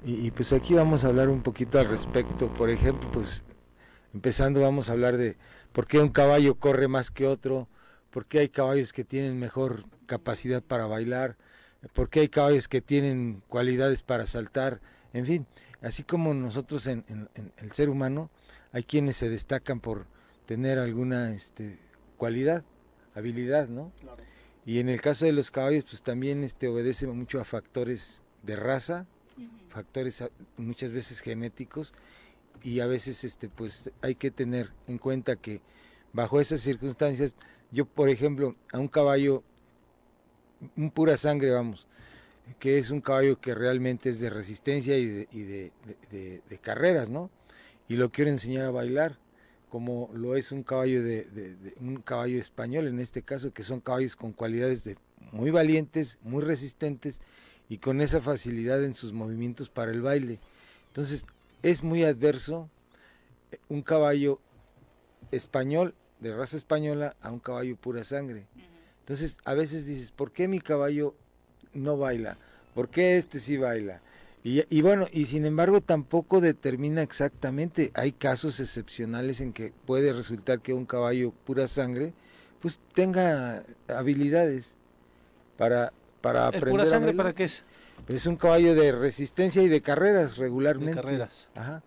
y, 0.07 0.31
pues 0.33 0.53
aquí 0.53 0.75
vamos 0.75 1.03
a 1.05 1.09
hablar 1.09 1.31
un 1.31 1.43
poquito 1.43 1.79
al 1.79 1.89
respecto. 1.89 2.53
Por 2.53 2.69
ejemplo, 2.69 3.11
pues 3.11 3.43
empezando 4.13 4.61
vamos 4.61 4.91
a 4.91 4.93
hablar 4.93 5.17
de 5.17 5.39
por 5.73 5.87
qué 5.87 5.99
un 5.99 6.11
caballo 6.11 6.57
corre 6.57 6.89
más 6.89 7.11
que 7.11 7.27
otro, 7.27 7.69
por 8.11 8.27
qué 8.27 8.41
hay 8.41 8.49
caballos 8.51 8.93
que 8.93 9.03
tienen 9.03 9.39
mejor 9.39 9.85
capacidad 10.07 10.63
para 10.63 10.85
bailar, 10.85 11.39
por 11.95 12.11
qué 12.11 12.21
hay 12.21 12.29
caballos 12.29 12.69
que 12.69 12.83
tienen 12.83 13.43
cualidades 13.49 14.03
para 14.03 14.27
saltar, 14.27 14.83
en 15.15 15.25
fin, 15.25 15.47
así 15.81 16.03
como 16.03 16.35
nosotros 16.35 16.87
en, 16.87 17.05
el 17.57 17.73
ser 17.73 17.89
humano, 17.89 18.31
hay 18.73 18.85
quienes 18.85 19.17
se 19.17 19.31
destacan 19.31 19.81
por 19.81 20.07
tener 20.45 20.79
alguna 20.79 21.33
este, 21.33 21.79
cualidad, 22.19 22.63
habilidad, 23.15 23.69
¿no? 23.69 23.91
Y 24.67 24.79
en 24.79 24.89
el 24.89 25.01
caso 25.01 25.27
de 25.27 25.33
los 25.33 25.51
caballos, 25.51 25.85
pues 25.85 26.03
también 26.03 26.43
este, 26.43 26.69
obedece 26.69 27.07
mucho 27.07 27.41
a 27.41 27.45
factores 27.45 28.23
de 28.43 28.57
raza, 28.57 29.07
factores 29.69 30.23
ah, 30.23 30.31
muchas 30.57 30.93
veces 30.93 31.21
genéticos 31.21 31.95
y 32.63 32.81
a 32.81 32.87
veces 32.87 33.25
este 33.25 33.49
pues 33.49 33.91
hay 34.01 34.15
que 34.15 34.31
tener 34.31 34.71
en 34.87 34.99
cuenta 34.99 35.37
que 35.37 35.61
bajo 36.13 36.41
esas 36.41 36.61
circunstancias 36.61 37.35
yo 37.73 37.85
por 37.85 38.09
ejemplo 38.09 38.55
a 38.73 38.79
un 38.79 38.89
caballo 38.89 39.43
un 40.77 40.91
pura 40.91 41.17
sangre 41.17 41.51
vamos 41.51 41.89
que 42.59 42.79
es 42.79 42.91
un 42.91 43.01
caballo 43.01 43.41
que 43.41 43.55
realmente 43.55 44.11
es 44.11 44.21
de 44.21 44.31
resistencia 44.31 44.97
y 44.97 45.07
de, 45.07 45.73
de, 46.11 46.59
carreras 46.61 47.11
no 47.11 47.31
y 47.89 47.97
lo 47.97 48.11
quiero 48.11 48.31
enseñar 48.31 48.67
a 48.67 48.71
bailar 48.71 49.19
como 49.75 50.09
lo 50.15 50.37
es 50.37 50.53
un 50.53 50.63
caballo 50.63 51.03
de, 51.03 51.75
un 51.81 51.97
caballo 51.97 52.39
español 52.39 52.87
en 52.87 53.01
este 53.01 53.23
caso 53.23 53.53
que 53.53 53.65
son 53.65 53.81
caballos 53.81 54.15
con 54.15 54.33
cualidades 54.33 54.85
de 54.85 54.97
muy 55.33 55.51
valientes 55.51 56.21
muy 56.23 56.45
resistentes 56.45 57.21
y 57.69 57.79
con 57.79 58.01
esa 58.01 58.21
facilidad 58.21 58.85
en 58.85 58.95
sus 58.95 59.13
movimientos 59.13 59.71
para 59.71 59.91
el 59.91 60.01
baile. 60.01 60.39
Entonces, 60.87 61.27
es 61.65 61.83
muy 61.83 62.05
adverso 62.05 62.71
eh, 63.51 63.59
un 63.69 63.83
caballo 63.83 64.39
español, 65.33 65.97
de 66.21 66.33
raza 66.37 66.57
española, 66.57 67.17
a 67.21 67.33
un 67.33 67.41
caballo 67.41 67.75
pura 67.75 68.05
sangre. 68.05 68.47
Entonces, 69.01 69.39
a 69.45 69.55
veces 69.55 69.87
dices, 69.87 70.13
¿por 70.13 70.31
qué 70.31 70.47
mi 70.47 70.61
caballo 70.61 71.17
no 71.73 71.97
baila? 71.97 72.39
¿Por 72.77 72.91
qué 72.91 73.17
este 73.17 73.41
sí 73.41 73.57
baila? 73.57 74.03
Y, 74.45 74.63
y, 74.69 74.83
bueno, 74.83 75.07
y 75.11 75.25
sin 75.25 75.47
embargo 75.47 75.81
tampoco 75.81 76.41
determina 76.41 77.03
exactamente. 77.03 77.91
Hay 77.95 78.13
casos 78.13 78.61
excepcionales 78.61 79.41
en 79.41 79.53
que 79.53 79.73
puede 79.87 80.13
resultar 80.13 80.61
que 80.61 80.75
un 80.75 80.87
caballo 80.87 81.33
pura 81.45 81.67
sangre 81.67 82.13
pues 82.61 82.79
tenga 82.95 83.65
habilidades 83.89 84.77
para 85.57 85.93
para 86.25 86.47
aprender. 86.47 86.71
pura 86.71 86.87
sangre 86.87 87.13
para 87.13 87.35
qué 87.35 87.45
es? 87.45 87.63
Es 88.09 88.27
un 88.27 88.37
caballo 88.37 88.75
de 88.75 88.93
resistencia 88.93 89.63
y 89.63 89.69
de 89.69 89.83
carreras 89.83 90.39
regularmente. 90.39 90.97
De 90.97 91.03
carreras. 91.03 91.49
Ajá. 91.55 91.83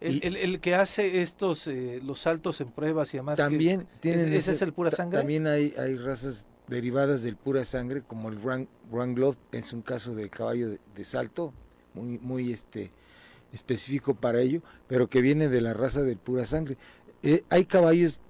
El, 0.00 0.36
el, 0.36 0.60
que 0.60 0.74
hace 0.74 1.20
estos, 1.20 1.66
eh, 1.66 2.00
los 2.02 2.20
saltos 2.20 2.60
en 2.60 2.70
pruebas 2.70 3.12
y 3.12 3.18
demás. 3.18 3.36
También 3.36 3.86
tienen. 3.98 4.32
¿Ese, 4.32 4.52
es 4.52 4.62
el 4.62 4.72
pura 4.72 4.90
sangre? 4.90 5.18
También 5.18 5.46
hay, 5.46 5.74
hay 5.76 5.96
razas 5.96 6.46
derivadas 6.68 7.22
del 7.22 7.36
pura 7.36 7.64
sangre, 7.64 8.02
como 8.02 8.28
el 8.28 8.38
Wrangler, 8.38 9.34
es 9.52 9.72
un 9.72 9.82
caso 9.82 10.14
de 10.14 10.30
caballo 10.30 10.78
de, 10.94 11.04
salto, 11.04 11.52
muy, 11.94 12.18
muy 12.18 12.52
este, 12.52 12.90
específico 13.52 14.14
para 14.14 14.40
ello, 14.40 14.62
pero 14.86 15.08
que 15.08 15.20
viene 15.20 15.48
de 15.48 15.60
la 15.60 15.74
raza 15.74 16.02
del 16.02 16.18
pura 16.18 16.46
sangre. 16.46 16.76
Eh, 17.22 17.44
hay 17.50 17.64
caballos 17.64 18.20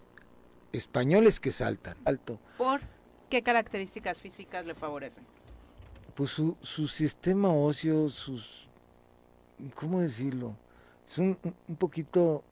españoles 0.72 1.40
que 1.40 1.52
saltan 1.52 1.96
alto. 2.04 2.38
¿Por 2.58 2.80
qué 3.28 3.42
características 3.42 4.20
físicas 4.20 4.66
le 4.66 4.74
favorecen? 4.74 5.24
pues 6.20 6.32
su, 6.32 6.56
su 6.60 6.86
sistema 6.86 7.50
óseo, 7.50 8.10
sus, 8.10 8.68
¿cómo 9.74 10.00
decirlo? 10.00 10.54
Son 11.06 11.38
un, 11.66 11.76
poquito 11.76 12.44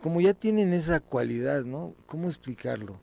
como 0.00 0.20
ya 0.20 0.32
tienen 0.32 0.72
esa 0.72 1.00
cualidad, 1.00 1.64
¿no? 1.64 1.94
¿Cómo 2.06 2.28
explicarlo? 2.28 3.00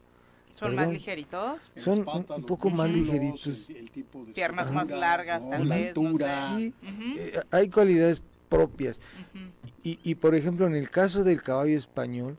¿Son 0.63 0.75
más 0.75 0.89
ligeritos? 0.89 1.61
Son 1.75 2.05
un, 2.07 2.43
poco 2.45 2.69
más 2.69 2.89
ligeritos. 2.89 3.69
Piernas 4.33 4.71
más 4.71 4.89
largas, 4.89 5.47
tal 5.49 5.67
vez. 5.67 5.93
Sí, 6.55 6.73
eh, 7.17 7.39
hay 7.51 7.69
cualidades 7.69 8.21
propias. 8.49 9.01
y, 9.83 9.99
y, 10.03 10.15
por 10.15 10.35
ejemplo, 10.35 10.67
en 10.67 10.75
el 10.75 10.89
caso 10.89 11.23
del 11.23 11.41
caballo 11.41 11.75
español, 11.75 12.37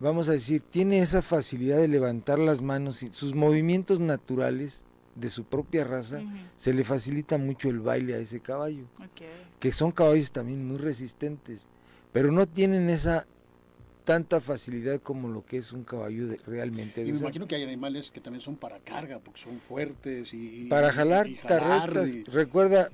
vamos 0.00 0.28
a 0.28 0.32
decir, 0.32 0.60
tiene 0.60 0.98
esa 0.98 1.22
facilidad 1.22 1.78
de 1.78 1.88
levantar 1.88 2.38
las 2.38 2.60
manos, 2.60 3.02
y 3.02 3.12
sus 3.12 3.34
movimientos 3.34 4.00
naturales 4.00 4.84
de 5.14 5.28
su 5.28 5.44
propia 5.44 5.84
raza, 5.84 6.20
se 6.56 6.74
le 6.74 6.84
facilita 6.84 7.38
mucho 7.38 7.68
el 7.68 7.80
baile 7.80 8.14
a 8.14 8.18
ese 8.18 8.40
caballo. 8.40 8.84
Que 9.60 9.72
son 9.72 9.92
caballos 9.92 10.32
también 10.32 10.66
muy 10.66 10.76
resistentes, 10.76 11.68
pero 12.12 12.32
no 12.32 12.46
tienen 12.46 12.90
esa 12.90 13.26
tanta 14.04 14.40
facilidad 14.40 15.00
como 15.00 15.28
lo 15.28 15.44
que 15.44 15.56
es 15.56 15.72
un 15.72 15.82
caballo 15.82 16.28
de, 16.28 16.36
realmente. 16.46 17.02
Y 17.02 17.12
me 17.12 17.18
imagino 17.18 17.48
que 17.48 17.54
hay 17.56 17.62
animales 17.62 18.10
que 18.10 18.20
también 18.20 18.42
son 18.42 18.56
para 18.56 18.78
carga, 18.80 19.18
porque 19.18 19.40
son 19.40 19.58
fuertes 19.60 20.34
y... 20.34 20.66
Para 20.66 20.92
jalar, 20.92 21.26
carretas. 21.46 22.10
Recuerda, 22.32 22.90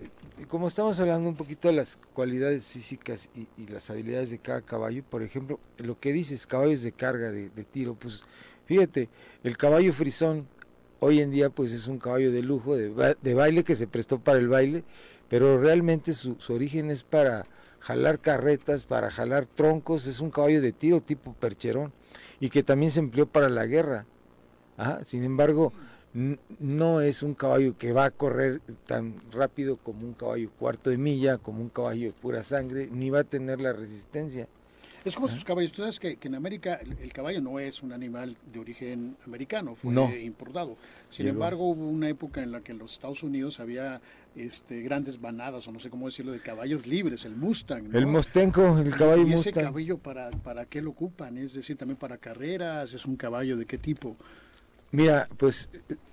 como 0.48 0.68
estamos 0.68 0.98
hablando 1.00 1.28
un 1.28 1.34
poquito 1.34 1.68
de 1.68 1.74
las 1.74 1.96
cualidades 2.14 2.68
físicas 2.68 3.28
y, 3.34 3.66
las 3.66 3.90
habilidades 3.90 4.30
de 4.30 4.38
cada 4.38 4.62
caballo, 4.62 5.02
por 5.02 5.22
ejemplo, 5.22 5.58
lo 5.78 5.98
que 5.98 6.12
dices, 6.12 6.46
caballos 6.46 6.82
de 6.82 6.92
carga, 6.92 7.30
de, 7.30 7.48
tiro, 7.64 7.94
pues 7.94 8.22
fíjate, 8.66 9.08
el 9.44 9.56
caballo 9.56 9.92
frisón 9.92 10.46
hoy 11.00 11.20
en 11.20 11.30
día 11.30 11.50
pues 11.50 11.72
es 11.72 11.86
un 11.88 11.98
caballo 11.98 12.30
de 12.30 12.42
lujo, 12.42 12.76
de, 12.76 13.34
baile, 13.34 13.64
que 13.64 13.74
se 13.74 13.86
prestó 13.86 14.18
para 14.18 14.38
el 14.38 14.48
baile, 14.48 14.84
pero 15.28 15.60
realmente 15.60 16.12
su 16.12 16.36
origen 16.48 16.90
es 16.90 17.02
para 17.02 17.44
jalar 17.80 18.18
carretas, 18.20 18.84
para 18.84 19.10
jalar 19.10 19.46
troncos, 19.46 20.06
es 20.06 20.20
un 20.20 20.30
caballo 20.30 20.60
de 20.60 20.72
tiro 20.72 21.00
tipo 21.00 21.32
percherón 21.32 21.92
y 22.38 22.48
que 22.48 22.62
también 22.62 22.92
se 22.92 23.00
empleó 23.00 23.26
para 23.26 23.48
la 23.48 23.66
guerra. 23.66 24.06
sin 25.04 25.24
embargo, 25.24 25.72
no 26.12 27.00
es 27.00 27.22
un 27.22 27.34
caballo 27.34 27.76
que 27.78 27.92
va 27.92 28.06
a 28.06 28.10
correr 28.10 28.60
tan 28.86 29.14
rápido 29.30 29.76
como 29.76 30.04
un 30.06 30.14
caballo 30.14 30.50
cuarto 30.58 30.90
de 30.90 30.98
milla, 30.98 31.38
como 31.38 31.60
un 31.60 31.68
caballo 31.68 32.06
de 32.06 32.12
pura 32.12 32.42
sangre, 32.42 32.88
ni 32.90 33.10
va 33.10 33.20
a 33.20 33.24
tener 33.24 33.60
la 33.60 33.72
resistencia. 33.72 34.48
Es 35.04 35.14
como 35.14 35.28
sus 35.28 35.44
caballos. 35.44 35.72
Tú 35.72 35.82
sabes 35.82 35.98
que, 35.98 36.18
en 36.20 36.34
América 36.34 36.78
el, 37.00 37.12
caballo 37.12 37.40
no 37.40 37.58
es 37.58 37.82
un 37.82 37.92
animal 37.92 38.36
de 38.52 38.58
origen 38.58 39.16
americano, 39.26 39.74
fue 39.74 40.22
importado. 40.22 40.76
Sin 41.10 41.28
embargo, 41.28 41.70
hubo 41.70 41.88
una 41.88 42.08
época 42.08 42.42
en 42.42 42.52
la 42.52 42.60
que 42.60 42.72
en 42.72 42.78
los 42.78 42.92
Estados 42.92 43.22
Unidos 43.22 43.60
había 43.60 44.00
este, 44.36 44.80
grandes 44.82 45.20
banadas, 45.20 45.66
o 45.66 45.72
no 45.72 45.80
sé 45.80 45.90
cómo 45.90 46.06
decirlo, 46.06 46.32
de 46.32 46.40
caballos 46.40 46.86
libres, 46.86 47.24
el 47.24 47.36
Mustang. 47.36 47.94
El 47.94 48.06
Mostenco, 48.06 48.78
el 48.78 48.94
caballo 48.94 49.26
¿Y 49.26 49.32
ese 49.34 49.52
caballo 49.52 49.98
para, 49.98 50.30
para 50.30 50.66
qué 50.66 50.80
lo 50.82 50.90
ocupan? 50.90 51.38
Es 51.38 51.54
decir, 51.54 51.76
también 51.76 51.96
para 51.96 52.18
carreras, 52.18 52.92
es 52.92 53.06
un 53.06 53.16
caballo 53.16 53.56
de 53.56 53.66
qué 53.66 53.78
tipo? 53.78 54.16
Mira, 54.92 55.28
pues 55.36 55.68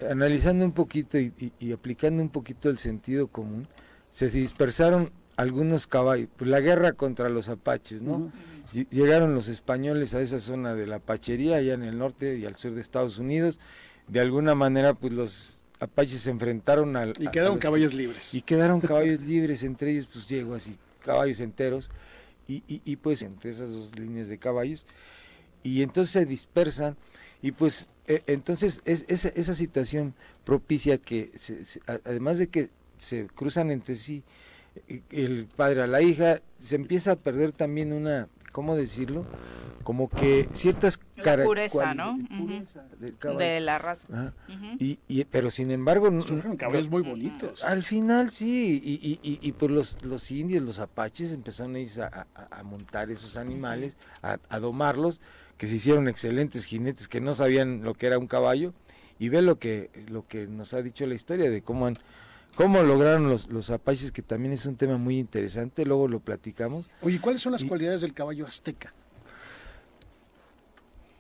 analizando 0.08 0.64
un 0.64 0.72
poquito 0.72 1.18
y, 1.18 1.72
aplicando 1.74 2.22
un 2.22 2.30
poquito 2.30 2.70
el 2.70 2.78
sentido 2.78 3.28
común, 3.28 3.68
se 4.10 4.30
dispersaron 4.30 5.12
algunos 5.36 5.88
caballos, 5.88 6.30
pues 6.36 6.50
la 6.50 6.60
guerra 6.60 6.94
contra 6.94 7.30
los 7.30 7.50
apaches, 7.50 8.02
¿no? 8.02 8.32
Llegaron 8.72 9.34
los 9.34 9.48
españoles 9.48 10.14
a 10.14 10.22
esa 10.22 10.40
zona 10.40 10.76
de 10.76 10.88
la 10.88 11.00
Pachería, 11.00 11.58
allá 11.58 11.74
en 11.74 11.84
el 11.84 11.98
norte 11.98 12.38
y 12.38 12.46
al 12.46 12.56
sur 12.56 12.74
de 12.74 12.82
Estados 12.82 13.18
Unidos. 13.18 13.60
De 14.08 14.20
alguna 14.20 14.56
manera, 14.56 14.94
pues 14.94 15.14
los 15.14 15.62
apaches 15.80 16.22
se 16.22 16.30
enfrentaron 16.30 16.96
al... 16.96 17.14
Y 17.20 17.28
quedaron 17.28 17.58
caballos 17.58 17.94
libres. 17.94 18.34
Y 18.34 18.42
quedaron 18.42 18.82
caballos 18.82 19.22
libres, 19.22 19.64
entre 19.64 19.92
ellos 19.92 20.08
pues 20.12 20.28
yeguas 20.28 20.68
y 20.68 20.78
caballos 21.04 21.40
enteros. 21.40 21.90
Y, 22.48 22.64
y, 22.66 22.96
pues 22.96 23.24
entre 23.24 23.50
esas 23.50 23.72
dos 23.72 24.00
líneas 24.00 24.30
de 24.30 24.38
caballos. 24.38 24.86
Y 25.64 25.82
entonces 25.82 26.14
se 26.14 26.26
dispersan 26.26 26.96
y 27.42 27.52
pues 27.52 27.90
e, 28.08 28.24
entonces 28.28 28.82
es, 28.86 29.06
esa, 29.10 29.30
esa 29.30 29.54
situación 29.54 30.14
propicia 30.46 30.98
que 30.98 31.30
además 32.06 32.38
de 32.38 32.48
que 32.48 32.70
se 32.96 33.28
cruzan 33.28 33.70
entre 33.70 33.96
sí 33.96 34.24
el 35.10 35.48
padre 35.56 35.82
a 35.82 35.88
la 35.88 36.02
hija, 36.02 36.42
se 36.58 36.76
empieza 36.76 37.14
a 37.14 37.16
perder 37.16 37.52
también 37.52 37.92
una 37.92 38.30
¿cómo 38.52 38.76
decirlo? 38.76 39.26
Como 39.84 40.10
que 40.10 40.50
ciertas 40.54 41.00
características 41.24 41.96
¿no? 41.96 42.18
de 43.38 43.60
la 43.62 43.78
raza. 43.78 44.34
y, 44.80 45.00
y, 45.08 45.24
pero 45.24 45.50
sin 45.50 45.72
embargo... 45.72 46.10
Son 46.24 46.58
caballos 46.58 46.90
muy 46.90 47.04
bonitos. 47.04 47.64
Al 47.64 47.84
final 47.84 48.30
sí, 48.30 48.82
y, 48.84 49.20
y, 49.24 49.40
y 49.42 49.52
pues 49.54 49.72
los, 49.72 50.04
los 50.04 50.30
indios, 50.32 50.64
los 50.64 50.80
apaches 50.80 51.32
empezaron 51.32 51.78
a, 51.78 52.26
a, 52.36 52.60
a 52.60 52.64
montar 52.64 53.10
esos 53.12 53.38
animales, 53.38 53.96
a, 54.22 54.40
a 54.50 54.60
domarlos, 54.60 55.22
que 55.58 55.68
se 55.68 55.76
hicieron 55.76 56.10
excelentes 56.10 56.66
jinetes 56.66 57.08
que 57.08 57.22
no 57.22 57.34
sabían 57.34 57.84
lo 57.84 57.94
que 57.94 58.08
era 58.08 58.18
un 58.20 58.28
caballo, 58.28 58.74
y 59.20 59.30
ve 59.30 59.42
lo 59.42 59.58
que, 59.58 59.90
lo 60.10 60.28
que 60.28 60.48
nos 60.48 60.74
ha 60.74 60.82
dicho 60.82 61.06
la 61.08 61.16
historia 61.16 61.50
de 61.50 61.62
cómo 61.62 61.88
han 61.88 61.96
¿Cómo 62.58 62.82
lograron 62.82 63.30
los, 63.30 63.52
los 63.52 63.70
apaches? 63.70 64.12
Que 64.12 64.24
también 64.24 64.52
es 64.52 64.66
un 64.66 64.76
tema 64.76 64.98
muy 64.98 65.20
interesante, 65.20 65.86
luego 65.86 66.08
lo 66.08 66.20
platicamos. 66.20 66.90
Oye, 67.04 67.22
¿cuáles 67.22 67.40
son 67.40 67.52
las 67.52 67.64
cualidades 67.64 68.02
del 68.02 68.16
caballo 68.16 68.48
azteca? 68.48 68.96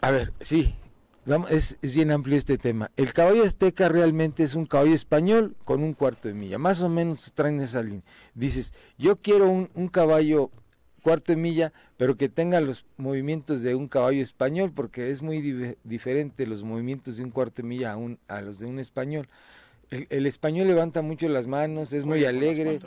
A 0.02 0.10
ver, 0.10 0.34
sí, 0.40 0.74
es, 1.52 1.78
es, 1.84 1.94
bien 1.94 2.10
amplio 2.10 2.36
este 2.36 2.58
tema. 2.58 2.90
El 2.98 3.14
caballo 3.14 3.44
azteca 3.44 3.88
realmente 3.88 4.42
es 4.42 4.56
un 4.56 4.66
caballo 4.66 4.96
español 4.96 5.56
con 5.64 5.84
un 5.84 5.94
cuarto 5.94 6.28
de 6.28 6.34
milla, 6.34 6.58
más 6.58 6.82
o 6.82 6.90
menos 6.90 7.32
traen 7.34 7.62
esa 7.62 7.84
línea. 7.84 8.02
Dices, 8.34 8.74
yo 8.98 9.18
quiero 9.18 9.48
un, 9.48 9.70
un 9.76 9.90
caballo 9.90 10.50
cuarto 11.04 11.34
de 11.34 11.36
milla, 11.36 11.72
pero 11.98 12.18
que 12.18 12.30
tenga 12.30 12.60
los 12.62 12.84
movimientos 12.98 13.62
de 13.62 13.76
un 13.76 13.88
caballo 13.88 14.24
español, 14.24 14.72
porque 14.74 15.12
es 15.12 15.22
muy 15.22 15.76
diferente 15.84 16.48
los 16.48 16.64
movimientos 16.64 17.18
de 17.18 17.24
un 17.26 17.30
cuarto 17.30 17.62
de 17.62 17.68
milla 17.68 17.92
a, 17.92 17.98
un, 17.98 18.18
a 18.28 18.42
los 18.42 18.58
de 18.58 18.66
un 18.66 18.80
español 18.80 19.30
el, 19.90 20.26
español 20.26 20.68
levanta 20.68 21.02
mucho 21.02 21.30
las 21.30 21.48
manos, 21.48 21.94
es 21.94 22.04
muy 22.04 22.26
alegre. 22.26 22.80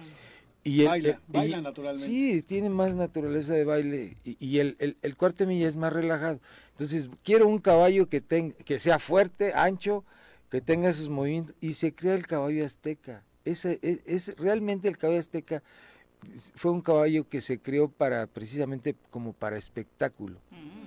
Y 0.62 0.85
baila, 1.28 1.62
naturalmente. 1.62 2.06
Sí, 2.06 2.43
tiene 2.43 2.68
más 2.68 2.94
naturaleza 2.94 3.55
de 3.55 3.64
baile. 3.64 4.16
Y, 4.24 4.59
el, 4.59 4.77
el, 4.78 5.16
cuarto 5.16 5.47
milla 5.47 5.66
es 5.66 5.77
más 5.77 5.93
relajado. 5.93 6.39
Entonces, 6.72 7.09
quiero 7.24 7.48
un 7.48 7.59
caballo 7.59 8.09
que, 8.09 8.20
tenga, 8.20 8.55
que 8.56 8.78
sea 8.78 8.98
fuerte, 8.98 9.52
ancho, 9.55 10.05
que 10.51 10.60
tenga 10.60 10.93
sus 10.93 11.09
movimientos. 11.09 11.55
Y 11.60 11.74
se 11.74 11.94
crea 11.94 12.14
el 12.14 12.27
caballo 12.27 12.64
azteca. 12.64 13.24
Ese, 13.47 13.78
es, 13.81 14.01
es 14.05 14.36
realmente 14.36 14.89
el 14.89 14.98
caballo 14.98 15.20
azteca 15.20 15.62
fue 16.55 16.70
un 16.70 16.80
caballo 16.80 17.28
que 17.28 17.40
se 17.40 17.59
creó 17.59 17.88
para 17.88 18.26
precisamente 18.26 18.94
como 19.10 19.32
para 19.32 19.56
espectáculo. 19.56 20.38
Mm. 20.51 20.80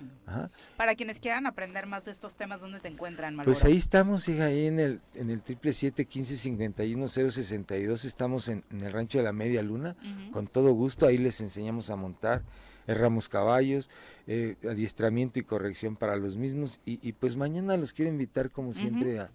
Para 0.77 0.95
quienes 0.95 1.19
quieran 1.19 1.45
aprender 1.45 1.85
más 1.85 2.05
de 2.05 2.11
estos 2.11 2.35
temas, 2.35 2.61
¿dónde 2.61 2.79
te 2.79 2.87
encuentran, 2.87 3.35
Malboro? 3.35 3.53
Pues 3.53 3.65
ahí 3.65 3.77
estamos, 3.77 4.27
hija, 4.29 4.45
ahí 4.45 4.67
en 4.67 4.79
el 4.79 5.01
en 5.15 5.29
el 5.29 5.41
triple 5.41 5.73
siete 5.73 6.05
quince 6.05 6.37
cincuenta 6.37 6.85
y 6.85 6.95
uno 6.95 7.07
cero 7.07 7.29
sesenta 7.29 7.77
y 7.77 7.83
dos 7.83 8.05
estamos 8.05 8.47
en, 8.47 8.63
el 8.71 8.91
rancho 8.91 9.17
de 9.17 9.23
la 9.25 9.33
Media 9.33 9.61
Luna, 9.61 9.95
con 10.31 10.47
todo 10.47 10.71
gusto, 10.73 11.05
ahí 11.05 11.17
les 11.17 11.41
enseñamos 11.41 11.89
a 11.89 11.95
montar, 11.95 12.41
erramos 12.87 13.29
caballos, 13.29 13.89
eh, 14.27 14.55
adiestramiento 14.63 15.39
y 15.39 15.43
corrección 15.43 15.95
para 15.95 16.15
los 16.15 16.35
mismos, 16.35 16.79
y, 16.85 17.11
pues 17.13 17.35
mañana 17.35 17.75
los 17.77 17.93
quiero 17.93 18.09
invitar 18.09 18.49
como 18.49 18.73
siempre 18.73 19.19
a, 19.19 19.29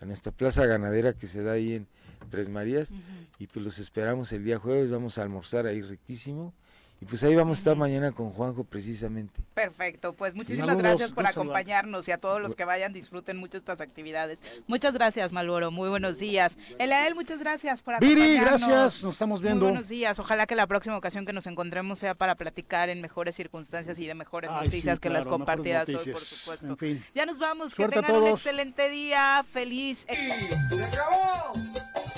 a 0.00 0.04
nuestra 0.04 0.30
plaza 0.30 0.66
ganadera 0.66 1.14
que 1.14 1.26
se 1.26 1.42
da 1.42 1.52
ahí 1.52 1.74
en 1.74 1.86
Tres 2.24 2.48
Marías 2.48 2.92
y 3.38 3.46
pues 3.46 3.64
los 3.64 3.78
esperamos 3.78 4.32
el 4.32 4.44
día 4.44 4.58
jueves, 4.58 4.90
vamos 4.90 5.18
a 5.18 5.22
almorzar 5.22 5.66
ahí 5.66 5.82
riquísimo. 5.82 6.52
Y 7.00 7.06
pues 7.06 7.22
ahí 7.24 7.34
vamos 7.34 7.58
a 7.58 7.60
estar 7.60 7.76
mañana 7.76 8.12
con 8.12 8.30
Juanjo 8.30 8.64
precisamente. 8.64 9.42
Perfecto, 9.52 10.14
pues 10.14 10.34
muchísimas 10.34 10.76
gracias 10.78 11.12
por 11.12 11.26
acompañarnos 11.26 12.06
y 12.08 12.12
a 12.12 12.18
todos 12.18 12.40
los 12.40 12.54
que 12.54 12.64
vayan 12.64 12.92
disfruten 12.92 13.36
mucho 13.36 13.58
estas 13.58 13.80
actividades. 13.80 14.38
Muchas 14.68 14.94
gracias, 14.94 15.32
Malboro, 15.32 15.70
muy 15.70 15.88
buenos 15.88 16.18
días. 16.18 16.56
Elael, 16.78 17.14
muchas 17.14 17.40
gracias 17.40 17.82
por 17.82 17.94
acompañarnos. 17.94 18.26
Viri, 18.26 18.40
gracias, 18.40 19.02
nos 19.02 19.14
estamos 19.14 19.42
viendo. 19.42 19.64
Muy 19.64 19.72
buenos 19.72 19.88
días, 19.88 20.18
ojalá 20.20 20.46
que 20.46 20.54
la 20.54 20.66
próxima 20.66 20.96
ocasión 20.96 21.26
que 21.26 21.32
nos 21.32 21.46
encontremos 21.46 21.98
sea 21.98 22.14
para 22.14 22.36
platicar 22.36 22.88
en 22.88 23.02
mejores 23.02 23.34
circunstancias 23.34 23.98
y 23.98 24.06
de 24.06 24.14
mejores 24.14 24.50
noticias 24.52 25.00
que 25.00 25.10
las 25.10 25.26
compartidas 25.26 25.88
hoy, 25.88 26.12
por 26.12 26.20
supuesto. 26.20 26.66
En 26.68 26.78
fin. 26.78 27.04
Ya 27.14 27.26
nos 27.26 27.38
vamos, 27.38 27.74
que 27.74 27.88
tengan 27.88 28.14
un 28.14 28.28
excelente 28.28 28.88
día, 28.88 29.44
feliz. 29.52 30.06
¡Se 30.08 30.84
acabó! 30.84 31.52